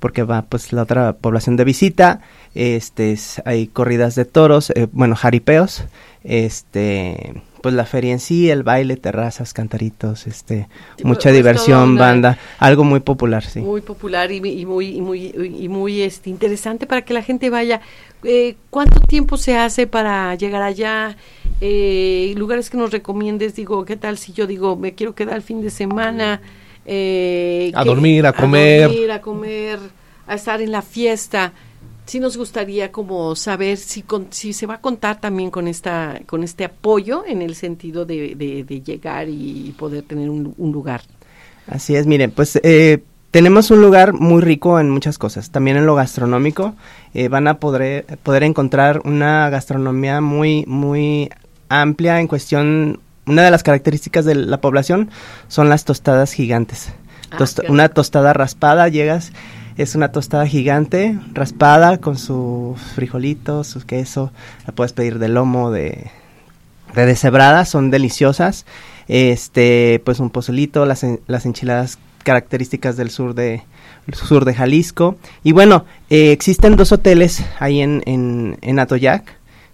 porque 0.00 0.24
va 0.24 0.42
pues 0.42 0.72
la 0.72 0.82
otra 0.82 1.12
población 1.12 1.56
de 1.56 1.64
visita, 1.64 2.20
este 2.54 3.16
hay 3.44 3.68
corridas 3.68 4.14
de 4.16 4.24
toros, 4.24 4.70
eh, 4.70 4.88
bueno, 4.92 5.14
jaripeos, 5.14 5.84
este 6.24 7.42
pues 7.60 7.74
la 7.74 7.84
feria 7.84 8.12
en 8.12 8.20
sí, 8.20 8.48
el 8.50 8.62
baile, 8.62 8.96
terrazas, 8.96 9.52
cantaritos, 9.52 10.26
este 10.26 10.66
mucha 11.02 11.24
pues, 11.28 11.34
diversión, 11.34 11.96
banda, 11.96 12.38
algo 12.58 12.84
muy 12.84 13.00
popular, 13.00 13.44
sí. 13.44 13.60
Muy 13.60 13.82
popular 13.82 14.32
y, 14.32 14.40
muy 14.40 14.86
y 14.86 15.00
muy 15.00 15.34
y 15.36 15.68
muy 15.68 16.00
este 16.00 16.30
interesante 16.30 16.86
para 16.86 17.02
que 17.02 17.12
la 17.12 17.22
gente 17.22 17.50
vaya. 17.50 17.82
Eh, 18.22 18.56
¿Cuánto 18.70 19.00
tiempo 19.00 19.36
se 19.36 19.56
hace 19.56 19.86
para 19.86 20.34
llegar 20.34 20.62
allá? 20.62 21.16
Eh, 21.60 22.32
lugares 22.36 22.70
que 22.70 22.78
nos 22.78 22.90
recomiendes, 22.90 23.54
digo, 23.54 23.84
¿qué 23.84 23.96
tal 23.96 24.16
si 24.16 24.32
yo 24.32 24.46
digo 24.46 24.76
me 24.76 24.94
quiero 24.94 25.14
quedar 25.14 25.36
el 25.36 25.42
fin 25.42 25.60
de 25.60 25.70
semana? 25.70 26.40
Eh, 26.92 27.70
a 27.72 27.84
dormir, 27.84 28.26
a 28.26 28.32
comer. 28.32 28.82
A 28.82 28.88
dormir, 28.88 29.10
a 29.12 29.20
comer, 29.20 29.78
a 30.26 30.34
estar 30.34 30.60
en 30.60 30.72
la 30.72 30.82
fiesta. 30.82 31.52
Sí 32.04 32.18
nos 32.18 32.36
gustaría 32.36 32.90
como 32.90 33.36
saber 33.36 33.76
si, 33.76 34.04
si 34.30 34.52
se 34.52 34.66
va 34.66 34.74
a 34.74 34.80
contar 34.80 35.20
también 35.20 35.52
con 35.52 35.68
esta 35.68 36.20
con 36.26 36.42
este 36.42 36.64
apoyo 36.64 37.22
en 37.24 37.42
el 37.42 37.54
sentido 37.54 38.04
de, 38.04 38.34
de, 38.34 38.80
llegar 38.80 39.28
y 39.28 39.72
poder 39.78 40.02
tener 40.02 40.28
un, 40.28 40.52
lugar. 40.58 41.02
Así 41.68 41.94
es, 41.94 42.08
miren, 42.08 42.32
pues 42.32 42.58
eh, 42.64 43.04
tenemos 43.30 43.70
un 43.70 43.80
lugar 43.82 44.12
muy 44.12 44.42
rico 44.42 44.80
en 44.80 44.90
muchas 44.90 45.16
cosas, 45.16 45.52
también 45.52 45.76
en 45.76 45.86
lo 45.86 45.94
gastronómico. 45.94 46.74
Eh, 47.14 47.28
van 47.28 47.46
a 47.46 47.60
poder, 47.60 48.18
poder 48.24 48.42
encontrar 48.42 49.02
una 49.04 49.48
gastronomía 49.48 50.20
muy, 50.20 50.64
muy 50.66 51.30
amplia 51.68 52.18
en 52.18 52.26
cuestión 52.26 52.98
una 53.30 53.42
de 53.42 53.50
las 53.50 53.62
características 53.62 54.24
de 54.24 54.34
la 54.34 54.60
población 54.60 55.10
son 55.48 55.68
las 55.68 55.84
tostadas 55.84 56.32
gigantes. 56.32 56.92
Ah, 57.30 57.44
una 57.68 57.88
tostada 57.88 58.32
raspada, 58.32 58.88
llegas, 58.88 59.32
es 59.76 59.94
una 59.94 60.10
tostada 60.10 60.46
gigante, 60.46 61.16
raspada, 61.32 61.98
con 61.98 62.18
sus 62.18 62.80
frijolitos, 62.94 63.68
su 63.68 63.86
queso, 63.86 64.32
la 64.66 64.74
puedes 64.74 64.92
pedir 64.92 65.18
de 65.20 65.28
lomo, 65.28 65.70
de, 65.70 66.10
de 66.94 67.06
deshebrada, 67.06 67.64
son 67.64 67.90
deliciosas. 67.90 68.66
Este, 69.08 70.00
pues 70.04 70.20
un 70.20 70.30
pozolito, 70.30 70.86
las, 70.86 71.04
las 71.26 71.44
enchiladas 71.46 71.98
características 72.22 72.96
del 72.96 73.10
sur 73.10 73.34
de, 73.34 73.62
sur 74.12 74.44
de 74.44 74.54
Jalisco. 74.54 75.16
Y 75.42 75.52
bueno, 75.52 75.84
eh, 76.10 76.32
existen 76.32 76.76
dos 76.76 76.92
hoteles 76.92 77.42
ahí 77.58 77.80
en, 77.80 78.02
en, 78.06 78.58
en 78.60 78.78
Atoyac, 78.78 79.24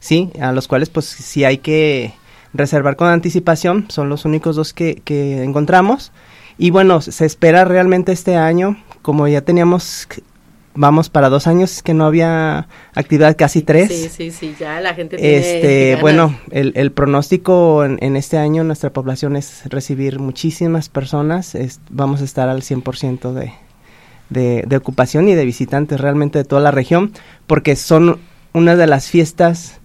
¿sí? 0.00 0.30
A 0.40 0.52
los 0.52 0.68
cuales 0.68 0.88
pues 0.88 1.06
sí 1.06 1.44
hay 1.44 1.58
que 1.58 2.14
reservar 2.54 2.96
con 2.96 3.08
anticipación, 3.08 3.86
son 3.88 4.08
los 4.08 4.24
únicos 4.24 4.56
dos 4.56 4.72
que, 4.72 5.02
que 5.04 5.42
encontramos. 5.42 6.12
Y 6.58 6.70
bueno, 6.70 7.00
se 7.00 7.26
espera 7.26 7.64
realmente 7.64 8.12
este 8.12 8.36
año, 8.36 8.82
como 9.02 9.28
ya 9.28 9.42
teníamos 9.42 10.08
vamos 10.76 11.08
para 11.08 11.28
dos 11.28 11.46
años 11.46 11.82
que 11.82 11.94
no 11.94 12.04
había 12.04 12.68
actividad, 12.94 13.36
casi 13.36 13.62
tres. 13.62 13.88
Sí, 13.88 14.08
sí, 14.08 14.30
sí, 14.30 14.54
ya 14.58 14.80
la 14.80 14.94
gente 14.94 15.16
tiene 15.16 15.36
Este, 15.36 15.96
bueno, 16.00 16.38
el, 16.50 16.72
el 16.76 16.92
pronóstico 16.92 17.84
en, 17.84 17.98
en, 18.00 18.16
este 18.16 18.38
año 18.38 18.62
nuestra 18.62 18.90
población 18.92 19.36
es 19.36 19.62
recibir 19.66 20.18
muchísimas 20.18 20.88
personas, 20.88 21.56
vamos 21.90 22.20
a 22.20 22.24
estar 22.24 22.48
al 22.48 22.62
100% 22.62 23.32
de, 23.32 23.52
de, 24.30 24.64
de 24.66 24.76
ocupación 24.76 25.28
y 25.28 25.34
de 25.34 25.44
visitantes 25.44 26.00
realmente 26.00 26.38
de 26.38 26.44
toda 26.44 26.60
la 26.60 26.70
región, 26.70 27.12
porque 27.46 27.74
son 27.74 28.20
una 28.52 28.76
de 28.76 28.86
las 28.86 29.08
fiestas 29.08 29.80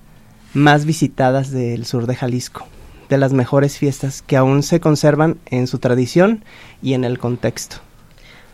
más 0.53 0.86
visitadas 0.86 1.52
del 1.52 1.86
sur 1.86 2.07
de 2.07 2.15
Jalisco, 2.15 2.65
de 3.10 3.18
las 3.18 3.34
mejores 3.34 3.78
fiestas 3.78 4.22
que 4.22 4.38
aún 4.38 4.64
se 4.64 4.80
conservan 4.80 5.38
en 5.45 5.68
su 5.68 5.80
tradición 5.80 6.44
y 6.82 6.94
en 6.94 7.03
el 7.03 7.19
contexto. 7.19 7.78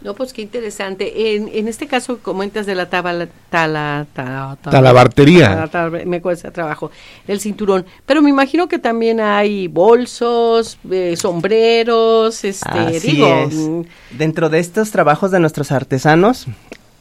No, 0.02 0.14
pues 0.14 0.32
qué 0.32 0.44
interesante. 0.44 1.36
En, 1.36 1.50
en 1.52 1.68
este 1.68 1.88
caso 1.88 2.20
comentas 2.20 2.68
de 2.68 2.76
la 2.76 2.88
tabla, 2.88 3.28
tala, 3.50 4.06
talabartería. 4.14 5.68
me 6.06 6.22
cuesta 6.22 6.52
trabajo. 6.52 6.92
El 7.28 7.40
cinturón. 7.40 7.86
Pero 8.06 8.22
me 8.22 8.30
imagino 8.30 8.68
que 8.68 8.78
también 8.78 9.20
hay 9.20 9.68
bolsos, 9.68 10.78
eh, 10.92 11.16
sombreros, 11.18 12.44
este, 12.44 13.00
digo. 13.00 13.50
Mm. 13.52 13.86
Dentro 14.18 14.50
de 14.50 14.60
estos 14.60 14.92
trabajos 14.92 15.32
de 15.32 15.40
nuestros 15.40 15.72
artesanos, 15.72 16.46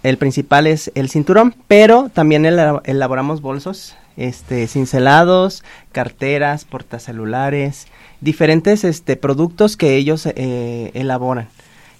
el 0.02 0.16
principal 0.16 0.66
es 0.66 0.90
el 0.94 1.10
cinturón, 1.10 1.54
pero 1.68 2.10
también 2.14 2.46
elaboramos 2.46 3.42
bolsos 3.42 3.94
este, 4.16 4.66
cincelados, 4.66 5.62
carteras, 5.92 6.64
portacelulares, 6.64 7.86
diferentes 8.20 8.84
este, 8.84 9.16
productos 9.16 9.76
que 9.76 9.96
ellos 9.96 10.26
eh, 10.26 10.90
elaboran. 10.94 11.48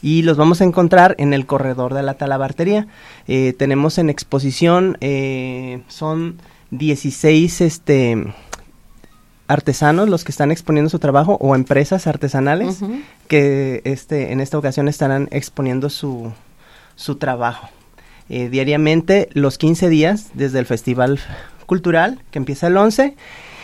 Y 0.02 0.22
los 0.22 0.36
vamos 0.36 0.60
a 0.60 0.64
encontrar 0.64 1.14
en 1.18 1.32
el 1.32 1.46
corredor 1.46 1.94
de 1.94 2.02
la 2.02 2.14
talabartería. 2.14 2.86
Eh, 3.26 3.54
tenemos 3.58 3.98
en 3.98 4.10
exposición, 4.10 4.98
eh, 5.00 5.82
son 5.88 6.36
16 6.70 7.60
este, 7.60 8.34
artesanos 9.48 10.08
los 10.08 10.24
que 10.24 10.32
están 10.32 10.50
exponiendo 10.50 10.90
su 10.90 10.98
trabajo 10.98 11.38
o 11.40 11.54
empresas 11.54 12.06
artesanales 12.06 12.80
que 13.26 13.80
este, 13.84 14.32
en 14.32 14.40
esta 14.40 14.58
ocasión 14.58 14.88
estarán 14.88 15.28
exponiendo 15.30 15.90
su, 15.90 16.32
su 16.94 17.16
trabajo. 17.16 17.68
diariamente, 18.28 19.28
los 19.32 19.56
15 19.56 19.88
días 19.88 20.30
desde 20.34 20.58
el 20.58 20.66
Festival 20.66 21.20
cultural 21.66 22.22
que 22.30 22.38
empieza 22.38 22.68
el 22.68 22.76
11 22.76 23.14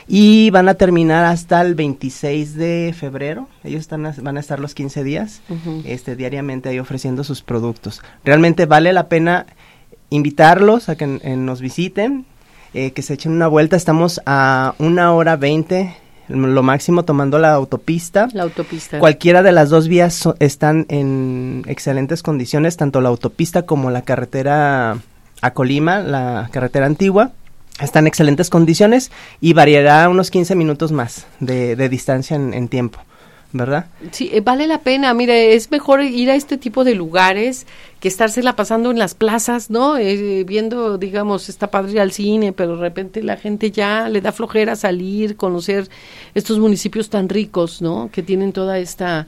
y 0.08 0.50
van 0.50 0.68
a 0.68 0.74
terminar 0.74 1.24
hasta 1.24 1.60
el 1.60 1.74
26 1.74 2.54
de 2.56 2.94
febrero. 2.98 3.48
Ellos 3.64 3.80
están 3.80 4.12
van 4.20 4.36
a 4.36 4.40
estar 4.40 4.60
los 4.60 4.74
15 4.74 5.04
días 5.04 5.40
este, 5.84 6.16
diariamente 6.16 6.68
ahí 6.68 6.78
ofreciendo 6.78 7.24
sus 7.24 7.42
productos. 7.42 8.02
Realmente 8.24 8.66
vale 8.66 8.92
la 8.92 9.08
pena 9.08 9.46
invitarlos 10.10 10.88
a 10.88 10.96
que 10.96 11.06
nos 11.06 11.60
visiten, 11.60 12.26
eh, 12.74 12.90
que 12.90 13.02
se 13.02 13.14
echen 13.14 13.32
una 13.32 13.48
vuelta. 13.48 13.76
Estamos 13.76 14.20
a 14.26 14.74
una 14.78 15.12
hora 15.14 15.36
20 15.36 15.96
lo 16.28 16.62
máximo 16.62 17.04
tomando 17.04 17.38
la 17.38 17.52
autopista. 17.52 18.28
La 18.32 18.44
autopista. 18.44 18.98
Cualquiera 18.98 19.42
de 19.42 19.52
las 19.52 19.70
dos 19.70 19.88
vías 19.88 20.28
están 20.38 20.86
en 20.88 21.62
excelentes 21.66 22.22
condiciones, 22.22 22.76
tanto 22.76 23.00
la 23.00 23.08
autopista 23.08 23.62
como 23.62 23.90
la 23.90 24.02
carretera 24.02 24.98
a 25.42 25.50
Colima, 25.52 25.98
la 25.98 26.48
carretera 26.52 26.86
antigua 26.86 27.32
está 27.84 27.98
en 27.98 28.06
excelentes 28.06 28.50
condiciones 28.50 29.10
y 29.40 29.52
variará 29.52 30.08
unos 30.08 30.30
15 30.30 30.54
minutos 30.54 30.92
más 30.92 31.26
de, 31.40 31.76
de 31.76 31.88
distancia 31.88 32.36
en, 32.36 32.68
tiempo. 32.68 33.00
¿verdad? 33.54 33.84
Sí, 34.12 34.30
eh, 34.32 34.40
vale 34.40 34.66
la 34.66 34.78
pena. 34.78 35.12
Mire, 35.12 35.54
es 35.54 35.70
mejor 35.70 36.02
ir 36.02 36.30
a 36.30 36.34
este 36.34 36.56
tipo 36.56 36.84
de 36.84 36.94
lugares 36.94 37.66
que 38.00 38.08
estársela 38.08 38.56
pasando 38.56 38.90
en 38.90 38.98
las 38.98 39.14
plazas, 39.14 39.68
¿no? 39.68 39.98
Eh, 39.98 40.44
viendo, 40.44 40.96
digamos, 40.96 41.50
está 41.50 41.70
padre 41.70 42.00
al 42.00 42.12
cine, 42.12 42.54
pero 42.54 42.76
de 42.76 42.80
repente 42.80 43.22
la 43.22 43.36
gente 43.36 43.70
ya 43.70 44.08
le 44.08 44.22
da 44.22 44.32
flojera 44.32 44.74
salir, 44.74 45.36
conocer 45.36 45.88
estos 46.34 46.58
municipios 46.58 47.10
tan 47.10 47.28
ricos, 47.28 47.82
¿no? 47.82 48.08
Que 48.10 48.22
tienen 48.22 48.52
toda 48.52 48.78
esta 48.78 49.26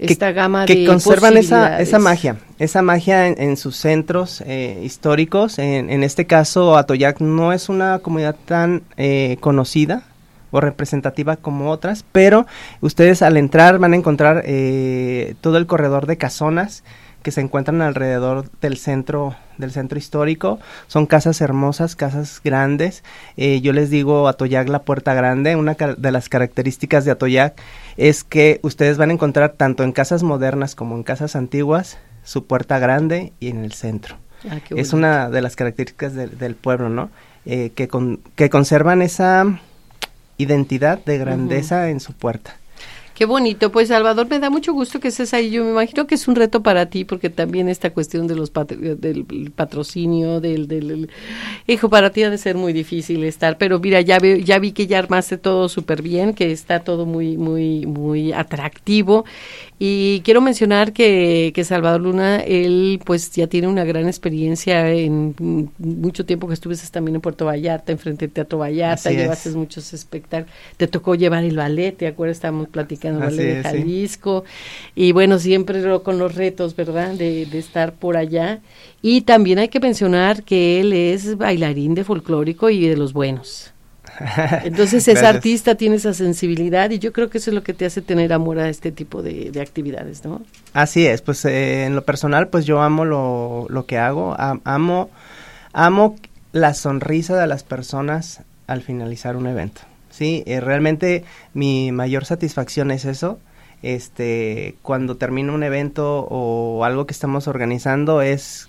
esta 0.00 0.32
gama 0.32 0.66
que 0.66 0.76
de 0.76 0.86
conservan 0.86 1.36
esa, 1.36 1.80
esa 1.80 1.98
magia, 1.98 2.36
esa 2.58 2.82
magia 2.82 3.26
en, 3.26 3.40
en 3.40 3.56
sus 3.56 3.76
centros 3.76 4.42
eh, 4.46 4.80
históricos. 4.82 5.58
En, 5.58 5.90
en 5.90 6.02
este 6.02 6.26
caso, 6.26 6.76
Atoyac 6.76 7.20
no 7.20 7.52
es 7.52 7.68
una 7.68 7.98
comunidad 7.98 8.36
tan 8.46 8.82
eh, 8.96 9.36
conocida 9.40 10.02
o 10.50 10.60
representativa 10.60 11.36
como 11.36 11.70
otras, 11.70 12.04
pero 12.10 12.46
ustedes 12.80 13.22
al 13.22 13.36
entrar 13.36 13.78
van 13.78 13.92
a 13.92 13.96
encontrar 13.96 14.42
eh, 14.46 15.34
todo 15.40 15.58
el 15.58 15.66
corredor 15.66 16.06
de 16.06 16.16
casonas 16.16 16.82
que 17.22 17.30
se 17.30 17.40
encuentran 17.40 17.82
alrededor 17.82 18.50
del 18.60 18.76
centro 18.76 19.36
del 19.60 19.70
centro 19.72 19.98
histórico. 19.98 20.58
Son 20.88 21.06
casas 21.06 21.40
hermosas, 21.40 21.94
casas 21.96 22.40
grandes. 22.42 23.04
Eh, 23.36 23.60
yo 23.60 23.72
les 23.72 23.90
digo 23.90 24.26
Atoyac 24.28 24.68
la 24.68 24.82
puerta 24.82 25.14
grande. 25.14 25.56
Una 25.56 25.74
de 25.74 26.10
las 26.12 26.28
características 26.28 27.04
de 27.04 27.12
Atoyac 27.12 27.60
es 27.96 28.24
que 28.24 28.58
ustedes 28.62 28.98
van 28.98 29.10
a 29.10 29.12
encontrar 29.12 29.52
tanto 29.52 29.84
en 29.84 29.92
casas 29.92 30.22
modernas 30.22 30.74
como 30.74 30.96
en 30.96 31.02
casas 31.02 31.36
antiguas 31.36 31.98
su 32.24 32.46
puerta 32.46 32.78
grande 32.78 33.32
y 33.40 33.48
en 33.48 33.64
el 33.64 33.72
centro. 33.72 34.16
Ah, 34.50 34.58
Es 34.70 34.92
una 34.92 35.28
de 35.30 35.42
las 35.42 35.54
características 35.56 36.14
del- 36.14 36.38
del 36.38 36.54
pueblo, 36.54 36.88
¿no? 36.88 37.10
Eh, 37.46 37.72
que, 37.74 37.88
con- 37.88 38.20
que 38.36 38.48
conservan 38.50 39.02
esa 39.02 39.44
identidad 40.38 40.98
de 41.04 41.18
grandeza 41.18 41.90
en 41.90 42.00
su 42.00 42.12
puerta. 42.12 42.56
Qué 43.14 43.26
bonito, 43.26 43.70
pues 43.70 43.88
Salvador, 43.88 44.28
me 44.30 44.38
da 44.38 44.48
mucho 44.48 44.72
gusto 44.72 44.98
que 44.98 45.08
estés 45.08 45.34
ahí. 45.34 45.50
Yo 45.50 45.62
me 45.64 45.70
imagino 45.70 46.06
que 46.06 46.14
es 46.14 46.26
un 46.26 46.36
reto 46.36 46.62
para 46.62 46.86
ti, 46.86 47.04
porque 47.04 47.28
también 47.28 47.68
esta 47.68 47.90
cuestión 47.90 48.26
de 48.26 48.34
los 48.34 48.50
del 48.52 49.52
patrocinio, 49.54 50.40
del, 50.40 50.68
del, 50.68 51.10
hijo, 51.66 51.90
para 51.90 52.10
ti 52.10 52.22
ha 52.22 52.30
de 52.30 52.38
ser 52.38 52.56
muy 52.56 52.72
difícil 52.72 53.24
estar. 53.24 53.58
Pero 53.58 53.78
mira, 53.78 54.00
ya 54.00 54.18
veo, 54.18 54.38
ya 54.38 54.58
vi 54.58 54.72
que 54.72 54.86
ya 54.86 54.98
armaste 54.98 55.36
todo 55.36 55.68
súper 55.68 56.00
bien, 56.00 56.32
que 56.34 56.50
está 56.50 56.80
todo 56.80 57.04
muy, 57.04 57.36
muy, 57.36 57.84
muy 57.84 58.32
atractivo. 58.32 59.26
Y 59.82 60.20
quiero 60.26 60.42
mencionar 60.42 60.92
que, 60.92 61.52
que 61.54 61.64
Salvador 61.64 62.02
Luna, 62.02 62.40
él 62.40 63.00
pues 63.02 63.30
ya 63.32 63.46
tiene 63.46 63.66
una 63.66 63.82
gran 63.84 64.06
experiencia 64.06 64.90
en 64.90 65.34
mucho 65.78 66.26
tiempo 66.26 66.46
que 66.46 66.52
estuviste 66.52 66.86
también 66.90 67.14
en 67.14 67.22
Puerto 67.22 67.46
Vallarta, 67.46 67.90
enfrente 67.90 68.26
del 68.26 68.34
Teatro 68.34 68.58
Vallarta, 68.58 69.08
Así 69.08 69.16
es. 69.16 69.22
llevaste 69.22 69.50
muchos 69.52 69.94
espectáculos. 69.94 70.54
Te 70.76 70.86
tocó 70.86 71.14
llevar 71.14 71.44
el 71.44 71.56
ballet, 71.56 71.96
¿te 71.96 72.06
acuerdas? 72.06 72.36
Estábamos 72.36 72.68
platicando 72.68 73.20
el 73.20 73.30
ballet 73.30 73.54
de 73.56 73.62
sí. 73.70 73.78
Jalisco. 73.78 74.44
Y 74.94 75.12
bueno, 75.12 75.38
siempre 75.38 75.82
con 76.02 76.18
los 76.18 76.34
retos, 76.34 76.76
¿verdad? 76.76 77.14
De, 77.14 77.46
de 77.46 77.58
estar 77.58 77.94
por 77.94 78.18
allá. 78.18 78.60
Y 79.00 79.22
también 79.22 79.60
hay 79.60 79.68
que 79.68 79.80
mencionar 79.80 80.42
que 80.42 80.80
él 80.80 80.92
es 80.92 81.38
bailarín 81.38 81.94
de 81.94 82.04
folclórico 82.04 82.68
y 82.68 82.86
de 82.86 82.98
los 82.98 83.14
buenos. 83.14 83.72
Entonces 84.64 85.06
es 85.08 85.14
Gracias. 85.14 85.34
artista, 85.36 85.74
tiene 85.76 85.96
esa 85.96 86.12
sensibilidad 86.14 86.90
y 86.90 86.98
yo 86.98 87.12
creo 87.12 87.30
que 87.30 87.38
eso 87.38 87.50
es 87.50 87.54
lo 87.54 87.62
que 87.62 87.72
te 87.74 87.86
hace 87.86 88.02
tener 88.02 88.32
amor 88.32 88.58
a 88.58 88.68
este 88.68 88.92
tipo 88.92 89.22
de, 89.22 89.50
de 89.50 89.60
actividades, 89.60 90.24
¿no? 90.24 90.42
Así 90.72 91.06
es, 91.06 91.22
pues 91.22 91.44
eh, 91.44 91.84
en 91.86 91.94
lo 91.96 92.04
personal, 92.04 92.48
pues 92.48 92.66
yo 92.66 92.80
amo 92.82 93.04
lo, 93.04 93.66
lo 93.70 93.86
que 93.86 93.98
hago, 93.98 94.34
am- 94.38 94.60
amo, 94.64 95.10
amo 95.72 96.16
la 96.52 96.74
sonrisa 96.74 97.36
de 97.40 97.46
las 97.46 97.62
personas 97.62 98.42
al 98.66 98.82
finalizar 98.82 99.36
un 99.36 99.46
evento. 99.46 99.82
Sí, 100.10 100.42
Eh, 100.46 100.60
realmente 100.60 101.24
mi 101.54 101.92
mayor 101.92 102.24
satisfacción 102.24 102.90
es 102.90 103.04
eso. 103.04 103.38
Este, 103.82 104.74
cuando 104.82 105.16
termina 105.16 105.52
un 105.52 105.62
evento 105.62 106.26
o 106.28 106.84
algo 106.84 107.06
que 107.06 107.12
estamos 107.12 107.48
organizando 107.48 108.20
es 108.20 108.68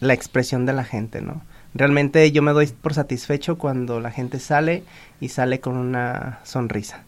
la 0.00 0.12
expresión 0.12 0.66
de 0.66 0.74
la 0.74 0.84
gente, 0.84 1.22
¿no? 1.22 1.40
Realmente 1.74 2.30
yo 2.30 2.42
me 2.42 2.52
doy 2.52 2.66
por 2.68 2.94
satisfecho 2.94 3.58
cuando 3.58 4.00
la 4.00 4.10
gente 4.10 4.38
sale 4.38 4.84
y 5.20 5.28
sale 5.28 5.60
con 5.60 5.76
una 5.76 6.38
sonrisa. 6.44 7.02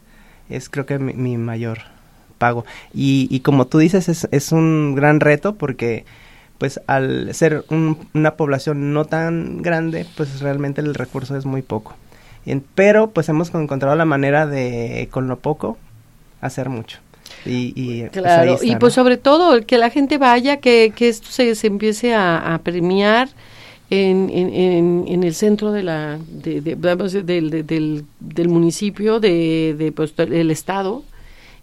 Es 0.48 0.68
creo 0.68 0.86
que 0.86 0.98
mi, 0.98 1.12
mi 1.14 1.36
mayor 1.36 1.78
pago. 2.38 2.64
Y, 2.92 3.28
y 3.30 3.40
como 3.40 3.66
tú 3.66 3.78
dices, 3.78 4.08
es, 4.08 4.28
es 4.30 4.52
un 4.52 4.94
gran 4.94 5.20
reto 5.20 5.54
porque 5.54 6.04
pues 6.58 6.80
al 6.86 7.32
ser 7.34 7.64
un- 7.68 8.08
una 8.14 8.34
población 8.34 8.92
no 8.92 9.04
tan 9.04 9.62
grande, 9.62 10.06
pues 10.16 10.40
realmente 10.40 10.80
el 10.80 10.94
recurso 10.94 11.36
es 11.36 11.44
muy 11.46 11.62
poco. 11.62 11.94
En- 12.44 12.64
pero 12.74 13.10
pues 13.10 13.28
hemos 13.28 13.54
encontrado 13.54 13.94
la 13.96 14.04
manera 14.04 14.46
de 14.46 15.08
con 15.10 15.28
lo 15.28 15.38
poco 15.38 15.78
hacer 16.40 16.68
mucho. 16.70 16.98
Y, 17.44 17.72
y, 17.76 18.00
pues, 18.02 18.12
Claro, 18.12 18.54
está, 18.54 18.64
y 18.64 18.72
¿no? 18.72 18.78
pues 18.78 18.94
sobre 18.94 19.16
todo 19.16 19.60
que 19.66 19.78
la 19.78 19.90
gente 19.90 20.18
vaya, 20.18 20.58
que, 20.58 20.92
que 20.94 21.08
esto 21.08 21.28
se, 21.30 21.54
se 21.54 21.66
empiece 21.66 22.14
a, 22.14 22.54
a 22.54 22.58
premiar 22.58 23.28
en, 23.90 24.30
en, 24.30 25.04
en, 25.08 25.22
el 25.24 25.34
centro 25.34 25.72
de 25.72 25.82
la, 25.82 26.18
de, 26.28 26.60
de- 26.60 26.76
de- 26.76 27.62
del, 27.62 28.04
del 28.20 28.48
municipio, 28.48 29.20
de, 29.20 29.92
pues, 29.94 30.14
del 30.16 30.50
estado, 30.50 31.04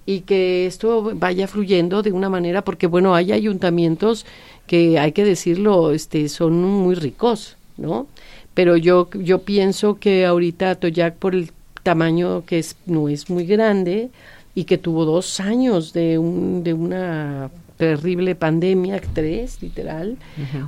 y 0.05 0.21
que 0.21 0.65
esto 0.65 1.11
vaya 1.15 1.47
fluyendo 1.47 2.01
de 2.03 2.11
una 2.11 2.29
manera, 2.29 2.63
porque 2.63 2.87
bueno, 2.87 3.15
hay 3.15 3.31
ayuntamientos 3.31 4.25
que 4.67 4.99
hay 4.99 5.11
que 5.13 5.23
decirlo, 5.25 5.91
este, 5.91 6.27
son 6.29 6.61
muy 6.63 6.95
ricos, 6.95 7.57
¿no? 7.77 8.07
Pero 8.53 8.77
yo, 8.77 9.09
yo 9.13 9.39
pienso 9.39 9.95
que 9.99 10.25
ahorita 10.25 10.75
Toyac 10.75 11.15
por 11.15 11.35
el 11.35 11.51
tamaño 11.83 12.45
que 12.45 12.59
es, 12.59 12.75
no 12.85 13.09
es 13.09 13.29
muy 13.29 13.45
grande 13.45 14.09
y 14.55 14.65
que 14.65 14.77
tuvo 14.77 15.05
dos 15.05 15.39
años 15.39 15.93
de 15.93 16.17
un, 16.17 16.63
de 16.63 16.73
una 16.73 17.49
terrible 17.77 18.35
pandemia, 18.35 19.01
tres, 19.13 19.61
literal, 19.61 20.17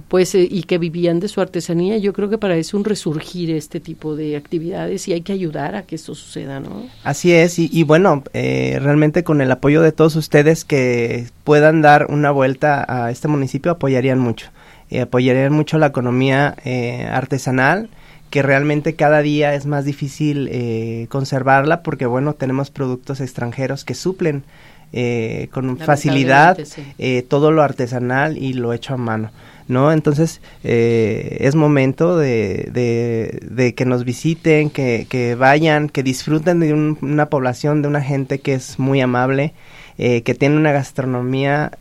pues 0.07 0.35
eh, 0.35 0.47
y 0.49 0.63
que 0.63 0.77
vivían 0.77 1.19
de 1.19 1.27
su 1.27 1.41
artesanía, 1.41 1.97
yo 1.97 2.13
creo 2.13 2.29
que 2.29 2.37
para 2.37 2.57
eso 2.57 2.77
un 2.77 2.83
resurgir 2.83 3.51
este 3.51 3.79
tipo 3.79 4.15
de 4.15 4.35
actividades 4.35 5.07
y 5.07 5.13
hay 5.13 5.21
que 5.21 5.33
ayudar 5.33 5.75
a 5.75 5.83
que 5.83 5.95
esto 5.95 6.15
suceda, 6.15 6.59
¿no? 6.59 6.87
Así 7.03 7.31
es, 7.31 7.59
y, 7.59 7.69
y 7.71 7.83
bueno, 7.83 8.23
eh, 8.33 8.79
realmente 8.81 9.23
con 9.23 9.41
el 9.41 9.51
apoyo 9.51 9.81
de 9.81 9.91
todos 9.91 10.15
ustedes 10.15 10.65
que 10.65 11.27
puedan 11.43 11.81
dar 11.81 12.07
una 12.09 12.31
vuelta 12.31 12.85
a 12.87 13.11
este 13.11 13.27
municipio, 13.27 13.71
apoyarían 13.71 14.19
mucho. 14.19 14.47
Eh, 14.89 15.01
apoyarían 15.01 15.53
mucho 15.53 15.77
la 15.77 15.87
economía 15.87 16.55
eh, 16.63 17.07
artesanal, 17.11 17.89
que 18.29 18.41
realmente 18.41 18.95
cada 18.95 19.21
día 19.21 19.53
es 19.55 19.65
más 19.65 19.85
difícil 19.85 20.47
eh, 20.51 21.07
conservarla 21.09 21.81
porque, 21.81 22.05
bueno, 22.05 22.33
tenemos 22.33 22.69
productos 22.69 23.21
extranjeros 23.21 23.85
que 23.85 23.95
suplen 23.95 24.43
eh, 24.93 25.47
con 25.51 25.77
facilidad 25.77 26.57
sí. 26.63 26.83
eh, 26.97 27.21
todo 27.27 27.51
lo 27.51 27.61
artesanal 27.63 28.37
y 28.37 28.53
lo 28.53 28.73
hecho 28.73 28.93
a 28.93 28.97
mano. 28.97 29.31
¿No? 29.67 29.91
Entonces 29.91 30.41
eh, 30.63 31.37
es 31.39 31.55
momento 31.55 32.17
de, 32.19 32.69
de, 32.71 33.39
de 33.49 33.73
que 33.73 33.83
nos 33.85 34.03
visiten, 34.03 34.69
que, 34.69 35.07
que 35.09 35.33
vayan, 35.33 35.89
que 35.89 36.03
disfruten 36.03 36.59
de 36.59 36.71
un- 36.71 36.99
una 37.01 37.25
población, 37.27 37.81
de 37.81 37.87
una 37.87 38.01
gente 38.03 38.37
que 38.39 38.53
es 38.53 38.77
muy 38.77 39.01
amable, 39.01 39.53
eh, 39.97 40.21
que 40.21 40.35
tiene 40.35 40.57
una 40.57 40.71
gastronomía 40.71 41.71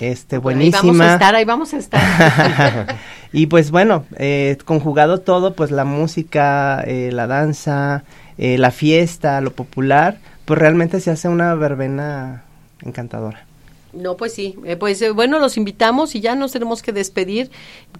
este, 0.00 0.36
Ahí 0.36 0.40
buenísima. 0.42 0.80
vamos 0.82 1.00
a 1.02 1.12
estar, 1.12 1.34
ahí 1.34 1.44
vamos 1.44 1.74
a 1.74 1.76
estar. 1.76 2.96
y 3.34 3.44
pues 3.46 3.70
bueno, 3.70 4.06
eh, 4.16 4.56
conjugado 4.64 5.18
todo, 5.18 5.54
pues 5.54 5.70
la 5.70 5.84
música, 5.84 6.82
eh, 6.86 7.10
la 7.12 7.26
danza, 7.26 8.04
eh, 8.38 8.56
la 8.56 8.70
fiesta, 8.70 9.42
lo 9.42 9.52
popular, 9.52 10.16
pues 10.46 10.58
realmente 10.58 10.98
se 11.00 11.10
hace 11.10 11.28
una 11.28 11.54
verbena 11.54 12.43
encantadora. 12.84 13.46
No, 13.94 14.16
pues 14.16 14.34
sí, 14.34 14.56
eh, 14.64 14.76
pues 14.76 15.00
eh, 15.02 15.10
bueno, 15.10 15.38
los 15.38 15.56
invitamos 15.56 16.14
y 16.14 16.20
ya 16.20 16.34
nos 16.34 16.52
tenemos 16.52 16.82
que 16.82 16.92
despedir. 16.92 17.50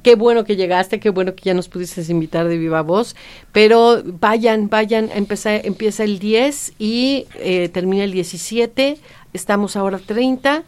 Qué 0.03 0.17
bueno 0.17 0.45
que 0.45 0.57
llegaste, 0.57 0.99
qué 0.99 1.11
bueno 1.11 1.35
que 1.35 1.45
ya 1.45 1.55
nos 1.55 1.69
pudiste 1.69 2.03
invitar 2.11 2.49
de 2.49 2.59
viva 2.59 2.83
voz, 2.83 3.15
pero 3.53 4.03
vayan, 4.05 4.69
vayan, 4.69 5.11
empieza, 5.15 5.57
empieza 5.57 6.05
el 6.05 6.19
10 6.19 6.75
y 6.79 7.27
eh, 7.37 7.69
termina 7.69 8.05
el 8.05 8.13
17, 8.13 8.99
estamos 9.33 9.77
ahora 9.77 9.99
30 9.99 10.65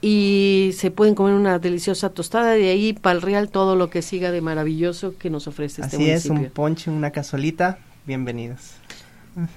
y 0.00 0.70
se 0.74 0.90
pueden 0.90 1.14
comer 1.14 1.34
una 1.34 1.58
deliciosa 1.58 2.08
tostada 2.10 2.52
de 2.52 2.70
ahí 2.70 2.94
para 2.94 3.16
el 3.16 3.22
real 3.22 3.50
todo 3.50 3.76
lo 3.76 3.90
que 3.90 4.00
siga 4.00 4.30
de 4.30 4.40
maravilloso 4.40 5.14
que 5.18 5.28
nos 5.28 5.46
ofrece 5.46 5.82
este 5.82 5.96
Así 5.96 6.10
es, 6.10 6.26
municipio. 6.26 6.48
un 6.48 6.54
ponche, 6.54 6.90
una 6.90 7.10
cazuelita, 7.10 7.78
bienvenidos. 8.06 8.79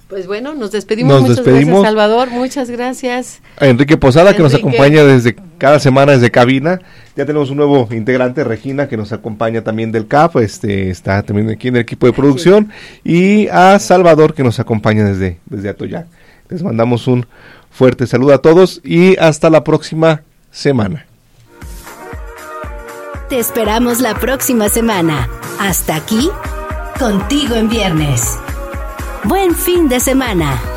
Pues 0.08 0.28
bueno, 0.28 0.54
nos 0.54 0.72
despedimos, 0.72 1.14
Nos 1.14 1.22
muchas 1.22 1.38
despedimos. 1.38 1.82
gracias 1.82 1.88
Salvador, 1.88 2.30
muchas 2.32 2.70
gracias. 2.70 3.42
A 3.58 3.68
Enrique 3.68 3.98
Posada, 3.98 4.36
que 4.36 4.42
nos 4.42 4.54
acompaña 4.54 5.04
desde 5.04 5.36
cada 5.58 5.80
semana 5.80 6.14
desde 6.14 6.32
cabina. 6.32 6.82
Ya 7.16 7.26
tenemos 7.26 7.50
un 7.50 7.58
nuevo 7.58 7.88
integrante, 7.92 8.44
Regina, 8.44 8.88
que 8.88 8.98
nos 8.98 9.12
acompaña 9.12 9.64
también 9.64 9.92
del 9.92 10.08
CAP, 10.08 10.38
este, 10.38 10.90
está 10.90 11.24
también 11.24 11.50
aquí 11.50 11.68
en 11.70 11.76
el 11.76 11.82
equipo 11.82 12.06
de 12.06 12.14
producción. 12.14 12.72
Y 13.04 13.48
a 13.48 13.80
Salvador, 13.80 14.34
que 14.34 14.44
nos 14.44 14.60
acompaña 14.60 15.04
desde, 15.06 15.40
desde 15.46 15.70
Atoyac. 15.70 16.08
Les 16.50 16.64
mandamos 16.64 17.08
un 17.08 17.26
fuerte 17.72 18.08
saludo 18.08 18.34
a 18.34 18.38
todos 18.40 18.82
y 18.84 19.18
hasta 19.18 19.50
la 19.50 19.64
próxima 19.64 20.22
semana. 20.52 21.06
Te 23.30 23.40
esperamos 23.40 24.00
la 24.00 24.14
próxima 24.16 24.70
semana. 24.70 25.28
Hasta 25.60 25.96
aquí, 25.96 26.30
contigo 27.00 27.56
en 27.56 27.70
viernes. 27.70 28.38
Buen 29.26 29.56
fin 29.56 29.88
de 29.88 30.00
semana. 30.02 30.73